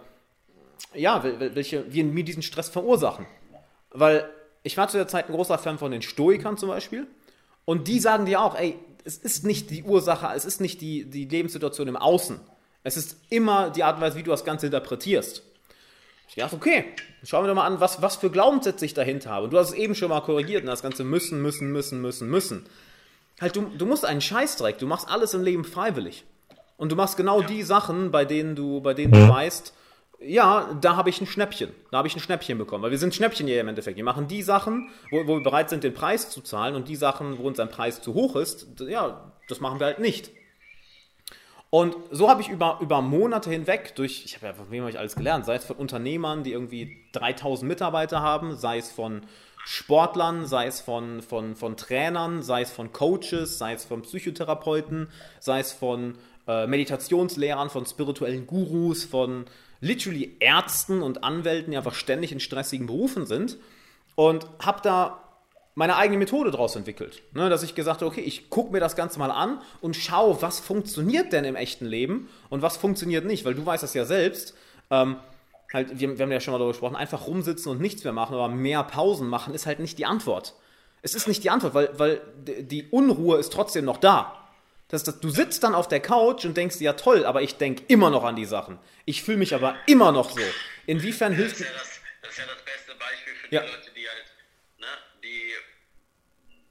ja, 0.95 1.23
welche, 1.23 1.83
die 1.83 2.03
mir 2.03 2.25
diesen 2.25 2.43
Stress 2.43 2.69
verursachen. 2.69 3.27
Weil 3.91 4.29
ich 4.63 4.77
war 4.77 4.89
zu 4.89 4.97
der 4.97 5.09
Zeit 5.09 5.29
ein 5.29 5.35
großer 5.35 5.59
Fan 5.59 5.79
von 5.79 5.91
den 5.91 6.03
Stoikern 6.03 6.57
zum 6.57 6.69
Beispiel. 6.69 7.07
Und 7.65 7.89
die 7.89 8.01
sagen 8.01 8.27
dir 8.27 8.41
auch, 8.41 8.57
ey, 8.57 8.79
es 9.05 9.19
ist 9.19 9.45
nicht 9.45 9.71
die 9.71 9.83
Ursache, 9.83 10.35
es 10.35 10.45
ist 10.45 10.61
nicht 10.61 10.81
die, 10.81 11.05
die 11.05 11.27
Lebenssituation 11.27 11.89
im 11.89 11.97
Außen. 11.97 12.41
Es 12.83 12.97
ist 12.97 13.17
immer 13.31 13.71
die 13.71 13.83
Art 13.83 13.97
und 13.97 14.03
Weise, 14.03 14.17
wie 14.17 14.23
du 14.23 14.31
das 14.31 14.45
Ganze 14.45 14.67
interpretierst. 14.67 15.43
Ich 16.29 16.35
dachte, 16.35 16.57
okay, 16.57 16.85
schauen 17.25 17.45
wir 17.45 17.49
doch 17.49 17.55
mal 17.55 17.67
an, 17.67 17.81
was, 17.81 18.03
was 18.03 18.17
für 18.17 18.31
Glaubenssätze 18.31 18.85
ich 18.85 18.95
dahinter 18.95 19.31
habe. 19.31 19.49
Du 19.49 19.59
hast 19.59 19.71
es 19.71 19.75
eben 19.75 19.95
schon 19.95 20.11
mal 20.11 20.21
korrigiert, 20.21 20.63
und 20.63 20.69
das 20.69 20.83
Ganze 20.83 21.05
müssen, 21.05 21.43
müssen, 21.43 21.73
müssen, 21.73 22.01
müssen, 22.01 22.29
müssen. 22.29 22.67
Halt, 23.41 23.57
du, 23.57 23.63
du 23.63 23.87
musst 23.87 24.05
einen 24.05 24.21
Scheißdreck, 24.21 24.79
du 24.79 24.87
machst 24.87 25.09
alles 25.09 25.35
im 25.35 25.43
Leben 25.43 25.65
freiwillig. 25.65 26.25
Und 26.77 26.93
du 26.93 26.97
machst 26.97 27.17
genau 27.17 27.43
die 27.43 27.63
Sachen, 27.63 28.11
bei 28.11 28.25
denen 28.25 28.55
du, 28.55 28.81
bei 28.81 28.95
denen 28.95 29.13
du 29.13 29.29
weißt, 29.29 29.73
ja, 30.21 30.77
da 30.81 30.97
habe 30.97 31.11
ich 31.11 31.21
ein 31.21 31.27
Schnäppchen. 31.27 31.71
Da 31.91 31.99
habe 31.99 32.09
ich 32.09 32.17
ein 32.17 32.21
Schnäppchen 32.21 32.59
bekommen. 32.59 32.83
Weil 32.83 32.91
wir 32.91 32.99
sind 32.99 33.15
Schnäppchenjäger 33.15 33.61
im 33.61 33.69
Endeffekt. 33.69 33.97
Wir 33.97 34.05
machen 34.05 34.27
die 34.27 34.43
Sachen, 34.43 34.91
wo, 35.11 35.27
wo, 35.27 35.37
wir 35.37 35.43
bereit 35.43 35.71
sind, 35.71 35.85
den 35.85 35.95
Preis 35.95 36.31
zu 36.31 36.41
zahlen 36.41 36.75
und 36.75 36.89
die 36.89 36.97
Sachen, 36.97 37.39
wo 37.39 37.47
uns 37.47 37.61
ein 37.61 37.71
Preis 37.71 38.03
zu 38.03 38.15
hoch 38.15 38.35
ist, 38.37 38.67
ja, 38.81 39.33
das 39.49 39.61
machen 39.61 39.79
wir 39.79 39.87
halt 39.87 40.01
nicht. 40.01 40.31
Und 41.71 41.95
so 42.11 42.31
habe 42.31 42.41
ich 42.41 42.49
über, 42.49 42.79
über 42.81 43.03
Monate 43.03 43.51
hinweg 43.51 43.95
durch, 43.95 44.25
ich 44.25 44.37
habe 44.37 44.47
ja, 44.47 44.55
von 44.55 44.71
wem 44.71 44.81
habe 44.81 44.91
ich 44.91 44.99
alles 44.99 45.15
gelernt, 45.15 45.45
sei 45.45 45.57
es 45.57 45.67
von 45.67 45.77
Unternehmern, 45.77 46.43
die 46.43 46.53
irgendwie 46.53 46.97
3000 47.13 47.69
Mitarbeiter 47.69 48.21
haben, 48.21 48.57
sei 48.57 48.79
es 48.79 48.91
von 48.91 49.23
Sportlern, 49.67 50.47
sei 50.47 50.67
es 50.67 50.81
von, 50.81 51.21
von, 51.21 51.55
von 51.55 51.77
Trainern, 51.77 52.43
sei 52.43 52.63
es 52.63 52.71
von 52.71 52.91
Coaches, 52.93 53.59
sei 53.59 53.75
es 53.75 53.85
von 53.85 54.01
Psychotherapeuten, 54.01 55.09
sei 55.41 55.61
es 55.61 55.73
von 55.73 56.17
äh, 56.47 56.67
Meditationslehrern, 56.67 57.69
von 57.69 57.85
spirituellen 57.85 58.47
Gurus, 58.47 59.05
von 59.05 59.45
literally 59.81 60.37
Ärzten 60.41 61.03
und 61.03 61.25
Anwälten, 61.25 61.71
die 61.71 61.77
einfach 61.77 61.95
ständig 61.95 62.33
in 62.33 62.41
stressigen 62.41 62.87
Berufen 62.87 63.27
sind. 63.27 63.59
Und 64.15 64.47
habe 64.61 64.81
da 64.83 65.23
meine 65.79 65.95
eigene 65.95 66.19
Methode 66.19 66.51
daraus 66.51 66.75
entwickelt. 66.75 67.23
Ne, 67.35 67.49
dass 67.49 67.63
ich 67.63 67.77
gesagt 67.77 68.01
habe, 68.01 68.11
okay, 68.11 68.21
ich 68.21 68.51
gucke 68.51 68.73
mir 68.73 68.81
das 68.81 68.97
Ganze 68.97 69.21
mal 69.21 69.31
an 69.31 69.61
und 69.81 69.95
schaue, 69.95 70.43
was 70.43 70.59
funktioniert 70.59 71.33
denn 71.33 71.45
im 71.45 71.55
echten 71.55 71.87
Leben 71.87 72.29
und 72.51 72.63
was 72.63 72.77
funktioniert 72.77 73.25
nicht. 73.25 73.45
Weil 73.45 73.55
du 73.55 73.65
weißt 73.65 73.85
das 73.85 73.95
ja 73.95 74.05
selbst. 74.05 74.55
Ähm, 74.91 75.19
halt, 75.73 76.01
wir, 76.01 76.19
wir, 76.19 76.25
haben 76.25 76.33
ja 76.33 76.41
schon 76.41 76.51
mal 76.51 76.59
darüber 76.59 76.73
gesprochen, 76.73 76.97
einfach 76.97 77.29
rumsitzen 77.29 77.71
und 77.71 77.81
nichts 77.81 78.03
mehr 78.03 78.13
machen, 78.13 78.35
aber 78.35 78.49
mehr 78.49 78.83
Pausen 78.83 79.29
machen 79.29 79.55
ist 79.55 79.67
halt 79.67 79.79
nicht 79.79 79.99
die 79.99 80.07
Antwort. 80.07 80.55
Es 81.03 81.15
ist 81.15 81.29
nicht 81.29 81.45
die 81.45 81.51
Antwort, 81.51 81.75
weil, 81.75 81.91
weil 81.97 82.21
die 82.45 82.89
Unruhe 82.91 83.39
ist 83.39 83.53
trotzdem 83.53 83.85
noch 83.85 83.99
da. 83.99 84.48
Das, 84.89 85.05
das, 85.05 85.21
du 85.21 85.29
sitzt 85.29 85.63
dann 85.63 85.75
auf 85.75 85.87
der 85.87 86.01
Couch 86.01 86.47
und 86.47 86.57
denkst, 86.57 86.77
ja 86.81 86.95
toll, 86.95 87.27
aber 87.27 87.43
ich 87.43 87.57
denke 87.57 87.85
immer 87.89 88.09
noch 88.09 88.25
an 88.25 88.37
die 88.37 88.47
Sachen. 88.47 88.79
Ich 89.05 89.23
fühle 89.23 89.37
mich 89.37 89.55
aber 89.55 89.79
immer 89.87 90.13
noch 90.13 90.31
so. 90.31 90.41
Inwiefern 90.87 91.35
hilft... 91.35 91.61
Das 91.61 91.61
ist 91.61 91.67
ja 91.67 91.73
das, 91.79 92.01
das, 92.23 92.31
ist 92.31 92.39
ja 92.39 92.47
das 92.47 92.65
beste 92.65 92.95
Beispiel 92.95 93.35
für 93.35 93.49
die 93.49 93.55
ja. 93.55 93.61
Leute, 93.65 93.91
die 93.93 94.09
halt, 94.09 94.25
ne, 94.79 94.87
die, 95.23 95.53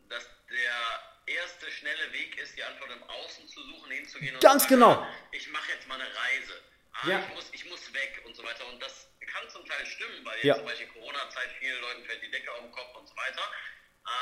dass 0.09 0.25
der 0.49 1.35
erste 1.35 1.71
schnelle 1.71 2.11
Weg 2.11 2.41
ist, 2.41 2.57
die 2.57 2.63
Antwort 2.63 2.89
im 2.89 3.03
Außen 3.03 3.47
zu 3.47 3.61
suchen, 3.61 3.91
hinzugehen 3.91 4.33
und 4.33 4.41
Ganz 4.41 4.63
zu 4.63 4.69
sagen, 4.69 4.81
genau. 4.81 5.07
ich 5.31 5.47
mache 5.51 5.71
jetzt 5.71 5.87
mal 5.87 6.01
eine 6.01 6.09
Reise. 6.09 6.53
Ah, 6.93 7.09
ja. 7.09 7.19
ich, 7.19 7.35
muss, 7.35 7.49
ich 7.53 7.69
muss 7.69 7.93
weg 7.93 8.23
und 8.25 8.35
so 8.35 8.43
weiter. 8.43 8.65
Und 8.73 8.81
das 8.81 9.07
kann 9.27 9.47
zum 9.49 9.63
Teil 9.63 9.85
stimmen, 9.85 10.25
weil 10.25 10.39
jetzt 10.41 10.57
zum 10.57 10.65
Beispiel 10.65 10.87
Corona-Zeit 10.87 11.49
vielen 11.59 11.79
Leuten 11.81 12.03
fällt 12.03 12.23
die 12.23 12.31
Decke 12.31 12.51
auf 12.51 12.61
den 12.61 12.71
Kopf 12.71 12.95
und 12.97 13.07
so 13.07 13.15
weiter. 13.15 13.41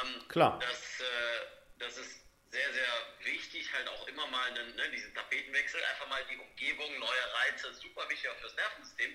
Ähm, 0.04 0.28
Klar. 0.28 0.60
Das, 0.60 1.00
äh, 1.00 1.46
das 1.80 1.98
ist 1.98 2.25
sehr, 2.56 2.72
sehr 2.72 2.94
wichtig, 3.28 3.68
halt 3.74 3.88
auch 3.90 4.08
immer 4.08 4.26
mal 4.28 4.48
einen, 4.48 4.76
ne, 4.76 4.90
diesen 4.92 5.14
Tapetenwechsel, 5.14 5.82
einfach 5.92 6.08
mal 6.08 6.24
die 6.32 6.38
Umgebung, 6.38 6.88
neue 7.00 7.26
Reize, 7.36 7.74
super 7.76 8.08
wichtig 8.10 8.30
auch 8.30 8.40
fürs 8.40 8.56
Nervensystem. 8.56 9.12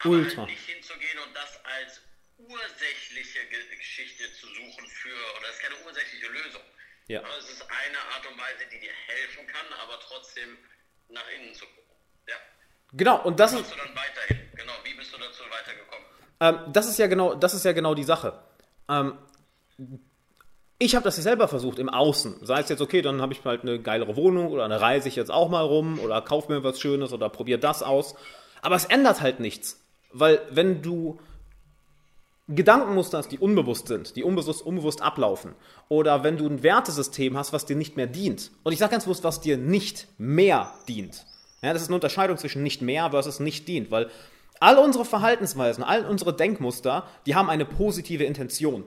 Aber 0.00 0.10
Ultra. 0.10 0.42
Halt 0.42 0.50
nicht 0.50 0.64
hinzugehen 0.64 1.18
und 1.20 1.34
das 1.36 1.52
als 1.64 2.00
ursächliche 2.38 3.40
Geschichte 3.76 4.32
zu 4.32 4.46
suchen 4.46 4.86
für, 4.88 5.18
oder 5.36 5.48
es 5.50 5.56
ist 5.56 5.62
keine 5.62 5.76
ursächliche 5.84 6.28
Lösung. 6.28 6.62
Ja. 7.08 7.22
Es 7.38 7.50
ist 7.50 7.62
eine 7.62 7.98
Art 8.14 8.24
und 8.30 8.38
Weise, 8.38 8.64
die 8.72 8.80
dir 8.80 8.92
helfen 9.06 9.46
kann, 9.46 9.66
aber 9.82 9.98
trotzdem 10.00 10.56
nach 11.08 11.28
innen 11.36 11.52
zu 11.54 11.66
gucken. 11.66 11.96
Ja. 12.26 12.36
Genau, 12.92 13.22
und 13.22 13.40
das 13.40 13.52
ist. 13.52 13.70
dann 13.70 13.96
weiterhin? 13.96 14.48
Genau, 14.54 14.74
wie 14.84 14.94
bist 14.94 15.12
du 15.12 15.18
dazu 15.18 15.42
weitergekommen? 15.50 16.06
Ähm, 16.40 16.72
das 16.72 16.88
ist 16.88 16.98
ja 16.98 17.06
genau, 17.06 17.34
das 17.34 17.54
ist 17.54 17.64
ja 17.64 17.72
genau 17.72 17.94
die 17.94 18.04
Sache. 18.04 18.42
Ähm, 18.88 19.18
ich 20.78 20.94
habe 20.94 21.04
das 21.04 21.16
ja 21.16 21.22
selber 21.24 21.48
versucht 21.48 21.78
im 21.78 21.88
Außen. 21.88 22.36
Sei 22.42 22.60
es 22.60 22.68
jetzt, 22.68 22.80
okay, 22.80 23.02
dann 23.02 23.20
habe 23.20 23.32
ich 23.32 23.44
halt 23.44 23.62
eine 23.62 23.80
geilere 23.80 24.16
Wohnung 24.16 24.48
oder 24.48 24.64
eine 24.64 24.80
reise 24.80 25.08
ich 25.08 25.16
jetzt 25.16 25.30
auch 25.30 25.48
mal 25.48 25.64
rum 25.64 25.98
oder 25.98 26.20
kauf 26.22 26.48
mir 26.48 26.62
was 26.62 26.80
Schönes 26.80 27.12
oder 27.12 27.28
probiere 27.28 27.58
das 27.58 27.82
aus. 27.82 28.14
Aber 28.62 28.76
es 28.76 28.84
ändert 28.84 29.20
halt 29.20 29.40
nichts. 29.40 29.84
Weil 30.12 30.40
wenn 30.50 30.80
du 30.80 31.18
Gedankenmuster 32.48 33.18
hast, 33.18 33.28
die 33.28 33.38
unbewusst 33.38 33.88
sind, 33.88 34.16
die 34.16 34.22
unbewusst, 34.22 34.64
unbewusst 34.64 35.02
ablaufen, 35.02 35.54
oder 35.88 36.22
wenn 36.24 36.38
du 36.38 36.46
ein 36.46 36.62
Wertesystem 36.62 37.36
hast, 37.36 37.52
was 37.52 37.66
dir 37.66 37.76
nicht 37.76 37.96
mehr 37.96 38.06
dient, 38.06 38.52
und 38.62 38.72
ich 38.72 38.78
sage 38.78 38.92
ganz 38.92 39.04
bewusst, 39.04 39.24
was 39.24 39.40
dir 39.40 39.58
nicht 39.58 40.06
mehr 40.16 40.72
dient. 40.88 41.26
Ja, 41.60 41.72
das 41.72 41.82
ist 41.82 41.88
eine 41.88 41.96
Unterscheidung 41.96 42.38
zwischen 42.38 42.62
nicht 42.62 42.80
mehr 42.80 43.10
versus 43.10 43.40
nicht 43.40 43.68
dient, 43.68 43.90
weil 43.90 44.08
all 44.60 44.78
unsere 44.78 45.04
Verhaltensweisen, 45.04 45.84
all 45.84 46.06
unsere 46.06 46.34
Denkmuster, 46.34 47.06
die 47.26 47.34
haben 47.34 47.50
eine 47.50 47.64
positive 47.64 48.24
Intention. 48.24 48.84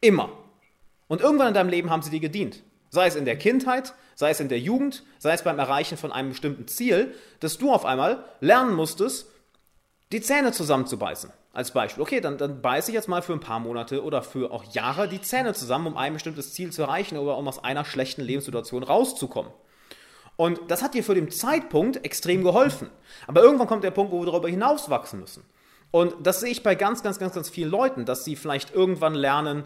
Immer. 0.00 0.30
Und 1.08 1.20
irgendwann 1.20 1.48
in 1.48 1.54
deinem 1.54 1.68
Leben 1.68 1.90
haben 1.90 2.02
sie 2.02 2.10
dir 2.10 2.20
gedient. 2.20 2.62
Sei 2.90 3.06
es 3.06 3.16
in 3.16 3.24
der 3.24 3.36
Kindheit, 3.36 3.94
sei 4.14 4.30
es 4.30 4.40
in 4.40 4.48
der 4.48 4.58
Jugend, 4.58 5.04
sei 5.18 5.32
es 5.32 5.42
beim 5.42 5.58
Erreichen 5.58 5.98
von 5.98 6.12
einem 6.12 6.30
bestimmten 6.30 6.66
Ziel, 6.68 7.14
dass 7.40 7.58
du 7.58 7.72
auf 7.72 7.84
einmal 7.84 8.24
lernen 8.40 8.74
musstest, 8.74 9.28
die 10.12 10.20
Zähne 10.20 10.52
zusammenzubeißen. 10.52 11.30
Als 11.52 11.70
Beispiel. 11.70 12.02
Okay, 12.02 12.20
dann, 12.20 12.36
dann 12.36 12.60
beiße 12.60 12.90
ich 12.90 12.94
jetzt 12.94 13.08
mal 13.08 13.22
für 13.22 13.32
ein 13.32 13.40
paar 13.40 13.60
Monate 13.60 14.04
oder 14.04 14.20
für 14.22 14.50
auch 14.50 14.62
Jahre 14.74 15.08
die 15.08 15.22
Zähne 15.22 15.54
zusammen, 15.54 15.86
um 15.86 15.96
ein 15.96 16.12
bestimmtes 16.12 16.52
Ziel 16.52 16.70
zu 16.70 16.82
erreichen 16.82 17.16
oder 17.16 17.38
um 17.38 17.48
aus 17.48 17.64
einer 17.64 17.86
schlechten 17.86 18.20
Lebenssituation 18.20 18.82
rauszukommen. 18.82 19.50
Und 20.36 20.60
das 20.68 20.82
hat 20.82 20.92
dir 20.92 21.02
für 21.02 21.14
den 21.14 21.30
Zeitpunkt 21.30 22.04
extrem 22.04 22.44
geholfen. 22.44 22.90
Aber 23.26 23.40
irgendwann 23.40 23.68
kommt 23.68 23.84
der 23.84 23.90
Punkt, 23.90 24.12
wo 24.12 24.20
wir 24.20 24.26
darüber 24.26 24.50
hinaus 24.50 24.90
wachsen 24.90 25.20
müssen. 25.20 25.44
Und 25.90 26.14
das 26.26 26.40
sehe 26.40 26.50
ich 26.50 26.62
bei 26.62 26.74
ganz, 26.74 27.02
ganz, 27.02 27.18
ganz, 27.18 27.32
ganz 27.32 27.48
vielen 27.48 27.70
Leuten, 27.70 28.04
dass 28.04 28.24
sie 28.24 28.36
vielleicht 28.36 28.74
irgendwann 28.74 29.14
lernen, 29.14 29.64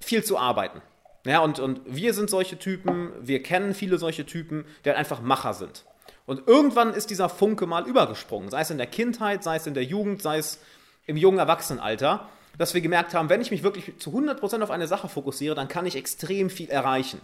viel 0.00 0.24
zu 0.24 0.38
arbeiten. 0.38 0.82
Ja, 1.24 1.40
und, 1.40 1.58
und 1.58 1.80
wir 1.84 2.14
sind 2.14 2.30
solche 2.30 2.58
Typen, 2.58 3.12
wir 3.20 3.42
kennen 3.42 3.74
viele 3.74 3.98
solche 3.98 4.24
Typen, 4.24 4.64
die 4.84 4.88
halt 4.88 4.98
einfach 4.98 5.20
Macher 5.20 5.54
sind. 5.54 5.84
Und 6.26 6.46
irgendwann 6.46 6.94
ist 6.94 7.10
dieser 7.10 7.28
Funke 7.28 7.66
mal 7.66 7.86
übergesprungen, 7.86 8.50
sei 8.50 8.60
es 8.60 8.70
in 8.70 8.78
der 8.78 8.86
Kindheit, 8.86 9.42
sei 9.42 9.56
es 9.56 9.66
in 9.66 9.74
der 9.74 9.84
Jugend, 9.84 10.22
sei 10.22 10.38
es 10.38 10.60
im 11.06 11.16
jungen 11.16 11.38
Erwachsenenalter, 11.38 12.28
dass 12.58 12.74
wir 12.74 12.80
gemerkt 12.80 13.14
haben, 13.14 13.28
wenn 13.28 13.40
ich 13.40 13.50
mich 13.50 13.62
wirklich 13.62 13.98
zu 13.98 14.10
100% 14.10 14.62
auf 14.62 14.70
eine 14.70 14.86
Sache 14.86 15.08
fokussiere, 15.08 15.54
dann 15.54 15.68
kann 15.68 15.86
ich 15.86 15.96
extrem 15.96 16.50
viel 16.50 16.68
erreichen. 16.68 17.20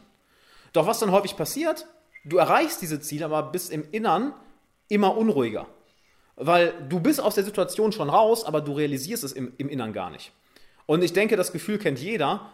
Doch 0.73 0.87
was 0.87 1.01
dann 1.01 1.13
häufig 1.13 1.37
passiert, 1.37 1.87
du 2.25 2.39
erreichst 2.39 2.83
diese 2.83 3.01
Ziele, 3.01 3.27
aber 3.27 3.43
bist 3.43 3.71
im 3.71 3.85
Innern 3.91 4.33
immer 4.89 5.17
unruhiger. 5.17 5.67
Weil 6.37 6.75
du 6.89 7.01
bist 7.01 7.21
aus 7.21 7.35
der 7.35 7.45
Situation 7.45 7.93
schon 7.93 8.11
raus, 8.11 8.45
aber 8.45 8.61
du 8.61 8.73
realisierst 8.73 9.23
es 9.23 9.33
im, 9.33 9.53
im 9.59 9.69
Innern 9.69 9.93
gar 9.93 10.11
nicht. 10.11 10.33
Und 10.87 11.03
ich 11.03 11.13
denke, 11.13 11.37
das 11.37 11.53
Gefühl 11.53 11.79
kennt 11.79 11.99
jeder, 11.99 12.51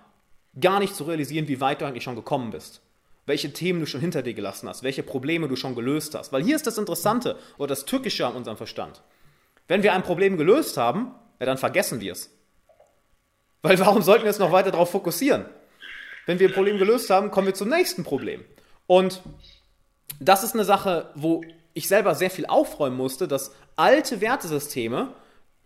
gar 0.60 0.78
nicht 0.78 0.94
zu 0.94 1.04
realisieren, 1.04 1.48
wie 1.48 1.60
weit 1.60 1.80
du 1.80 1.86
eigentlich 1.86 2.04
schon 2.04 2.16
gekommen 2.16 2.50
bist. 2.50 2.82
Welche 3.26 3.52
Themen 3.52 3.80
du 3.80 3.86
schon 3.86 4.00
hinter 4.00 4.22
dir 4.22 4.34
gelassen 4.34 4.68
hast, 4.68 4.82
welche 4.82 5.02
Probleme 5.02 5.48
du 5.48 5.56
schon 5.56 5.74
gelöst 5.74 6.14
hast. 6.14 6.32
Weil 6.32 6.42
hier 6.42 6.56
ist 6.56 6.66
das 6.66 6.78
Interessante 6.78 7.36
oder 7.58 7.68
das 7.68 7.84
Tückische 7.84 8.26
an 8.26 8.34
unserem 8.34 8.56
Verstand. 8.56 9.02
Wenn 9.68 9.82
wir 9.82 9.92
ein 9.92 10.02
Problem 10.02 10.36
gelöst 10.36 10.76
haben, 10.76 11.14
ja, 11.38 11.46
dann 11.46 11.58
vergessen 11.58 12.00
wir 12.00 12.12
es. 12.12 12.30
Weil 13.62 13.78
warum 13.78 14.02
sollten 14.02 14.24
wir 14.24 14.30
uns 14.30 14.38
noch 14.38 14.52
weiter 14.52 14.70
darauf 14.70 14.90
fokussieren? 14.90 15.44
wenn 16.30 16.38
wir 16.38 16.48
ein 16.48 16.54
Problem 16.54 16.78
gelöst 16.78 17.10
haben, 17.10 17.32
kommen 17.32 17.48
wir 17.48 17.54
zum 17.54 17.68
nächsten 17.68 18.04
Problem. 18.04 18.44
Und 18.86 19.20
das 20.20 20.44
ist 20.44 20.54
eine 20.54 20.64
Sache, 20.64 21.10
wo 21.16 21.42
ich 21.74 21.88
selber 21.88 22.14
sehr 22.14 22.30
viel 22.30 22.46
aufräumen 22.46 22.96
musste, 22.96 23.26
dass 23.26 23.52
alte 23.74 24.20
Wertesysteme 24.20 25.12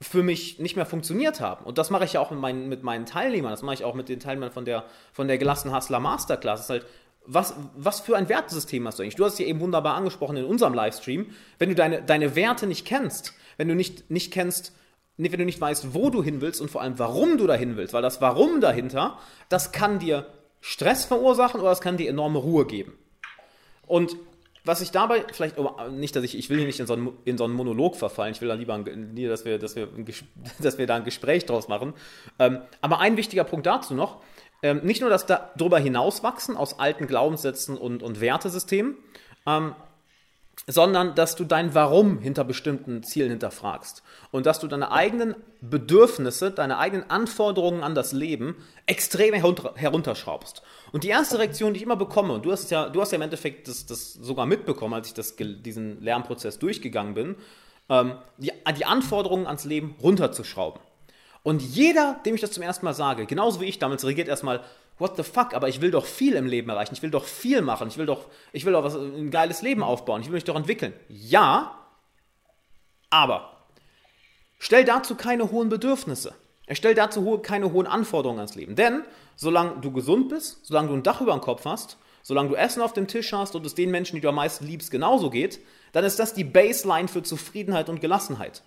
für 0.01 0.22
mich 0.22 0.59
nicht 0.59 0.76
mehr 0.76 0.86
funktioniert 0.86 1.40
haben. 1.40 1.64
Und 1.64 1.78
das 1.78 1.90
mache 1.90 2.05
ich 2.05 2.14
ja 2.14 2.20
auch 2.20 2.30
mit 2.30 2.40
meinen, 2.40 2.68
mit 2.68 2.82
meinen 2.82 3.07
Teilnehmern, 3.07 3.53
das 3.53 3.62
mache 3.62 3.74
ich 3.74 3.84
auch 3.84 3.95
mit 3.95 4.09
den 4.09 4.20
Teilnehmern 4.20 4.53
von 4.53 4.64
der, 4.64 4.84
von 5.12 5.28
der 5.28 5.38
Gelassen 5.38 5.74
Hustler 5.74 6.01
Masterclass. 6.01 6.61
Das 6.61 6.66
ist 6.66 6.70
halt, 6.70 6.86
was, 7.26 7.55
was 7.76 8.01
für 8.01 8.16
ein 8.16 8.28
Wertesystem 8.28 8.86
hast 8.86 8.99
du 8.99 9.03
eigentlich? 9.03 9.16
Du 9.16 9.24
hast 9.24 9.34
es 9.34 9.38
ja 9.38 9.47
eben 9.47 9.61
wunderbar 9.61 9.95
angesprochen 9.95 10.36
in 10.36 10.45
unserem 10.45 10.74
Livestream. 10.74 11.30
Wenn 11.59 11.70
du 11.70 11.74
deine, 11.74 12.03
deine 12.03 12.36
Werte 12.36 12.66
nicht 12.66 12.86
kennst, 12.86 13.32
wenn 13.57 13.68
du 13.68 13.74
nicht, 13.74 14.11
nicht 14.11 14.32
kennst, 14.32 14.74
wenn 15.16 15.30
du 15.30 15.45
nicht 15.45 15.61
weißt, 15.61 15.95
wo 15.95 16.11
du 16.11 16.22
hin 16.22 16.40
willst 16.40 16.61
und 16.61 16.70
vor 16.70 16.82
allem, 16.82 16.99
warum 16.99 17.38
du 17.38 17.47
dahin 17.47 17.76
willst, 17.76 17.95
weil 17.95 18.03
das 18.03 18.20
Warum 18.20 18.61
dahinter, 18.61 19.18
das 19.49 19.72
kann 19.72 20.01
dir 20.01 20.26
Stress 20.61 21.05
verursachen 21.05 21.61
oder 21.61 21.70
es 21.70 21.80
kann 21.80 21.97
dir 21.97 22.11
enorme 22.11 22.38
Ruhe 22.38 22.66
geben. 22.66 22.99
Und 23.86 24.16
was 24.65 24.81
ich 24.81 24.91
dabei, 24.91 25.25
vielleicht, 25.33 25.57
nicht, 25.91 26.17
dass 26.17 26.25
ich, 26.25 26.39
ich 26.39 26.49
will 26.49 26.57
hier 26.57 26.67
nicht 26.67 26.81
in 26.81 26.87
so, 26.87 26.95
einen, 26.95 27.12
in 27.25 27.37
so 27.37 27.45
einen 27.45 27.53
Monolog 27.53 27.97
verfallen, 27.97 28.33
ich 28.33 28.41
will 28.41 28.49
da 28.49 28.55
lieber, 28.55 28.79
lieber 28.79 29.29
dass, 29.29 29.45
wir, 29.45 29.59
dass, 29.59 29.77
wir, 29.77 29.89
dass 30.59 30.79
wir 30.79 30.87
da 30.87 30.97
ein 30.97 31.05
Gespräch 31.05 31.45
draus 31.45 31.69
machen. 31.69 31.93
Ähm, 32.39 32.61
aber 32.81 32.99
ein 33.01 33.17
wichtiger 33.17 33.45
Punkt 33.45 33.67
dazu 33.67 33.95
noch, 33.95 34.23
ähm, 34.62 34.81
nicht 34.83 35.03
nur 35.03 35.11
das 35.11 35.27
darüber 35.27 35.79
hinauswachsen 35.79 36.57
aus 36.57 36.79
alten 36.79 37.07
Glaubenssätzen 37.07 37.77
und, 37.77 38.03
und 38.03 38.21
Wertesystemen, 38.21 38.97
ähm, 39.47 39.75
sondern 40.67 41.15
dass 41.15 41.37
du 41.37 41.45
dein 41.45 41.75
Warum 41.75 42.19
hinter 42.19 42.45
bestimmten 42.45 43.03
Zielen 43.03 43.31
hinterfragst 43.31 44.03
und 44.35 44.47
dass 44.47 44.59
du 44.59 44.66
deine 44.66 44.91
eigenen 44.91 45.37
Bedürfnisse, 45.61 46.51
deine 46.51 46.78
eigenen 46.78 47.09
Anforderungen 47.09 47.85
an 47.85 47.95
das 47.95 48.11
Leben 48.11 48.57
extrem 48.85 49.32
herunterschraubst. 49.32 50.61
Und 50.91 51.05
die 51.05 51.09
erste 51.09 51.39
Reaktion, 51.39 51.72
die 51.72 51.76
ich 51.76 51.85
immer 51.85 51.95
bekomme, 51.95 52.32
und 52.32 52.45
du 52.45 52.51
hast 52.51 52.68
ja, 52.72 52.89
du 52.89 53.01
hast 53.01 53.12
ja 53.12 53.16
im 53.16 53.22
Endeffekt 53.22 53.68
das, 53.68 53.87
das 53.87 54.12
sogar 54.12 54.47
mitbekommen, 54.47 54.93
als 54.93 55.07
ich 55.07 55.14
das, 55.14 55.37
diesen 55.39 56.03
Lernprozess 56.03 56.59
durchgegangen 56.59 57.14
bin, 57.14 57.37
ähm, 57.89 58.16
die, 58.39 58.51
die 58.76 58.85
Anforderungen 58.85 59.47
ans 59.47 59.66
Leben 59.66 59.95
runterzuschrauben. 60.03 60.82
Und 61.45 61.62
jeder, 61.62 62.20
dem 62.26 62.35
ich 62.35 62.41
das 62.41 62.51
zum 62.51 62.64
ersten 62.64 62.85
Mal 62.85 62.95
sage, 62.95 63.26
genauso 63.26 63.61
wie 63.61 63.66
ich 63.66 63.78
damals, 63.78 64.05
reagiert 64.05 64.26
erstmal, 64.26 64.64
what 64.99 65.16
the 65.16 65.22
fuck, 65.22 65.55
aber 65.55 65.68
ich 65.68 65.80
will 65.80 65.93
doch 65.93 66.07
viel 66.07 66.35
im 66.35 66.47
Leben 66.47 66.70
erreichen, 66.70 66.95
ich 66.95 67.03
will 67.03 67.11
doch 67.11 67.26
viel 67.26 67.62
machen, 67.62 67.87
ich 67.87 67.99
will 67.99 68.07
doch, 68.07 68.26
ich 68.53 68.64
will 68.64 68.72
doch 68.72 68.82
was, 68.82 68.97
ein 68.97 69.30
geiles 69.30 69.62
Leben 69.62 69.85
aufbauen, 69.85 70.22
ich 70.22 70.26
will 70.26 70.35
mich 70.35 70.43
doch 70.43 70.57
entwickeln. 70.57 70.93
Ja, 71.09 71.78
aber 73.11 73.54
stell 74.65 74.85
dazu 74.85 75.15
keine 75.15 75.51
hohen 75.51 75.69
Bedürfnisse. 75.69 76.35
Stell 76.71 76.95
dazu 76.95 77.39
keine 77.39 77.73
hohen 77.73 77.87
Anforderungen 77.87 78.39
ans 78.39 78.55
Leben. 78.55 78.75
Denn 78.75 79.03
solange 79.37 79.81
du 79.83 79.93
gesund 79.93 80.31
bist, 80.31 80.65
solange 80.65 80.89
du 80.89 80.95
ein 80.95 81.03
Dach 81.03 81.21
über 81.21 81.33
dem 81.33 81.43
Kopf 81.43 81.67
hast, 81.67 81.99
solange 82.23 82.49
du 82.49 82.55
Essen 82.55 82.81
auf 82.81 82.95
dem 82.95 83.07
Tisch 83.07 83.33
hast 83.35 83.55
und 83.55 83.67
es 83.67 83.75
den 83.75 83.91
Menschen, 83.91 84.17
die 84.17 84.23
du 84.23 84.31
am 84.31 84.37
meisten 84.37 84.67
liebst, 84.67 84.91
genauso 84.91 85.29
geht, 85.29 85.61
dann 85.93 86.05
ist 86.05 86.19
das 86.19 86.33
die 86.33 86.45
Baseline 86.45 87.09
für 87.09 87.23
Zufriedenheit 87.23 87.91
und 87.91 88.01
Gelassenheit. 88.01 88.62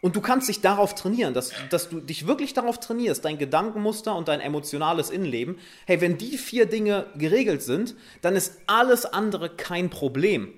Und 0.00 0.16
du 0.16 0.22
kannst 0.22 0.48
dich 0.48 0.62
darauf 0.62 0.94
trainieren, 0.94 1.34
dass, 1.34 1.52
dass 1.68 1.90
du 1.90 2.00
dich 2.00 2.26
wirklich 2.26 2.54
darauf 2.54 2.80
trainierst, 2.80 3.24
dein 3.24 3.38
Gedankenmuster 3.38 4.16
und 4.16 4.28
dein 4.28 4.40
emotionales 4.40 5.10
Innenleben. 5.10 5.58
Hey, 5.86 6.00
wenn 6.00 6.16
die 6.16 6.38
vier 6.38 6.66
Dinge 6.66 7.06
geregelt 7.16 7.62
sind, 7.62 7.94
dann 8.22 8.34
ist 8.34 8.60
alles 8.66 9.04
andere 9.04 9.50
kein 9.50 9.90
Problem. 9.90 10.52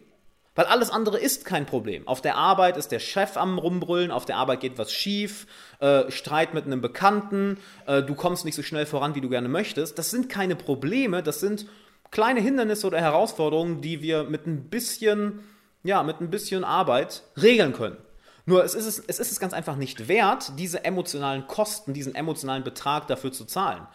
Weil 0.56 0.64
alles 0.64 0.90
andere 0.90 1.18
ist 1.18 1.44
kein 1.44 1.66
Problem. 1.66 2.08
Auf 2.08 2.22
der 2.22 2.36
Arbeit 2.36 2.76
ist 2.78 2.90
der 2.90 2.98
Chef 2.98 3.36
am 3.36 3.58
Rumbrüllen, 3.58 4.10
auf 4.10 4.24
der 4.24 4.38
Arbeit 4.38 4.60
geht 4.60 4.78
was 4.78 4.90
schief, 4.90 5.46
äh, 5.80 6.10
Streit 6.10 6.54
mit 6.54 6.64
einem 6.64 6.80
Bekannten, 6.80 7.58
äh, 7.86 8.02
du 8.02 8.14
kommst 8.14 8.46
nicht 8.46 8.56
so 8.56 8.62
schnell 8.62 8.86
voran, 8.86 9.14
wie 9.14 9.20
du 9.20 9.28
gerne 9.28 9.48
möchtest. 9.48 9.98
Das 9.98 10.10
sind 10.10 10.28
keine 10.30 10.56
Probleme, 10.56 11.22
das 11.22 11.40
sind 11.40 11.66
kleine 12.10 12.40
Hindernisse 12.40 12.86
oder 12.86 13.00
Herausforderungen, 13.00 13.82
die 13.82 14.00
wir 14.00 14.24
mit 14.24 14.46
ein 14.46 14.70
bisschen, 14.70 15.40
ja, 15.84 16.02
mit 16.02 16.20
ein 16.20 16.30
bisschen 16.30 16.64
Arbeit 16.64 17.22
regeln 17.40 17.74
können. 17.74 17.98
Nur 18.46 18.64
es 18.64 18.74
ist 18.74 18.86
es, 18.86 18.98
es 18.98 19.18
ist 19.18 19.32
es 19.32 19.40
ganz 19.40 19.52
einfach 19.52 19.76
nicht 19.76 20.08
wert, 20.08 20.52
diese 20.56 20.84
emotionalen 20.84 21.46
Kosten, 21.48 21.92
diesen 21.92 22.14
emotionalen 22.14 22.64
Betrag 22.64 23.08
dafür 23.08 23.32
zu 23.32 23.44
zahlen. 23.44 23.86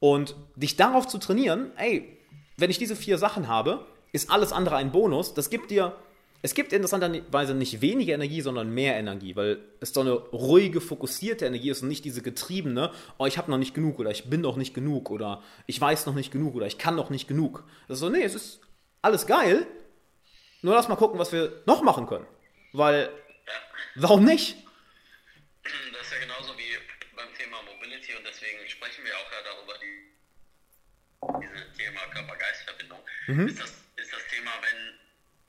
Und 0.00 0.36
dich 0.56 0.76
darauf 0.76 1.06
zu 1.06 1.18
trainieren, 1.18 1.72
ey, 1.76 2.16
wenn 2.56 2.70
ich 2.70 2.78
diese 2.78 2.96
vier 2.96 3.18
Sachen 3.18 3.48
habe, 3.48 3.84
ist 4.12 4.30
alles 4.30 4.52
andere 4.52 4.76
ein 4.76 4.92
Bonus. 4.92 5.34
Das 5.34 5.50
gibt 5.50 5.70
dir, 5.70 5.96
es 6.42 6.54
gibt 6.54 6.72
interessanterweise 6.72 7.54
nicht 7.54 7.80
weniger 7.80 8.14
Energie, 8.14 8.40
sondern 8.40 8.72
mehr 8.72 8.96
Energie, 8.96 9.36
weil 9.36 9.58
es 9.80 9.92
so 9.92 10.00
eine 10.00 10.12
ruhige, 10.12 10.80
fokussierte 10.80 11.46
Energie 11.46 11.70
ist 11.70 11.82
und 11.82 11.88
nicht 11.88 12.04
diese 12.04 12.22
getriebene, 12.22 12.92
oh, 13.18 13.26
ich 13.26 13.38
habe 13.38 13.50
noch 13.50 13.58
nicht 13.58 13.74
genug 13.74 13.98
oder 13.98 14.10
ich 14.10 14.30
bin 14.30 14.40
noch 14.40 14.56
nicht 14.56 14.74
genug 14.74 15.10
oder 15.10 15.42
ich 15.66 15.80
weiß 15.80 16.06
noch 16.06 16.14
nicht 16.14 16.32
genug 16.32 16.54
oder 16.54 16.66
ich 16.66 16.78
kann 16.78 16.96
noch 16.96 17.10
nicht 17.10 17.28
genug. 17.28 17.64
Das 17.88 17.96
ist 17.96 18.00
so, 18.00 18.08
nee, 18.08 18.22
es 18.22 18.34
ist 18.34 18.60
alles 19.02 19.26
geil, 19.26 19.66
nur 20.62 20.74
lass 20.74 20.88
mal 20.88 20.96
gucken, 20.96 21.18
was 21.18 21.32
wir 21.32 21.62
noch 21.66 21.82
machen 21.82 22.06
können. 22.06 22.26
Weil 22.72 23.10
Warum 24.00 24.24
nicht? 24.24 24.56
Das 25.64 25.72
ist 26.02 26.12
ja 26.12 26.18
genauso 26.20 26.56
wie 26.56 26.78
beim 27.16 27.34
Thema 27.34 27.60
Mobility 27.62 28.14
und 28.14 28.24
deswegen 28.24 28.68
sprechen 28.68 29.04
wir 29.04 29.16
auch 29.16 29.32
ja 29.32 29.42
darüber, 29.42 29.74
die, 29.78 30.14
dieses 31.42 31.76
Thema 31.76 32.00
Körper-Geist-Verbindung. 32.14 33.00
Mhm. 33.26 33.48
Ist, 33.48 33.60
das, 33.60 33.72
Thema, 34.30 34.52
wenn 34.62 34.98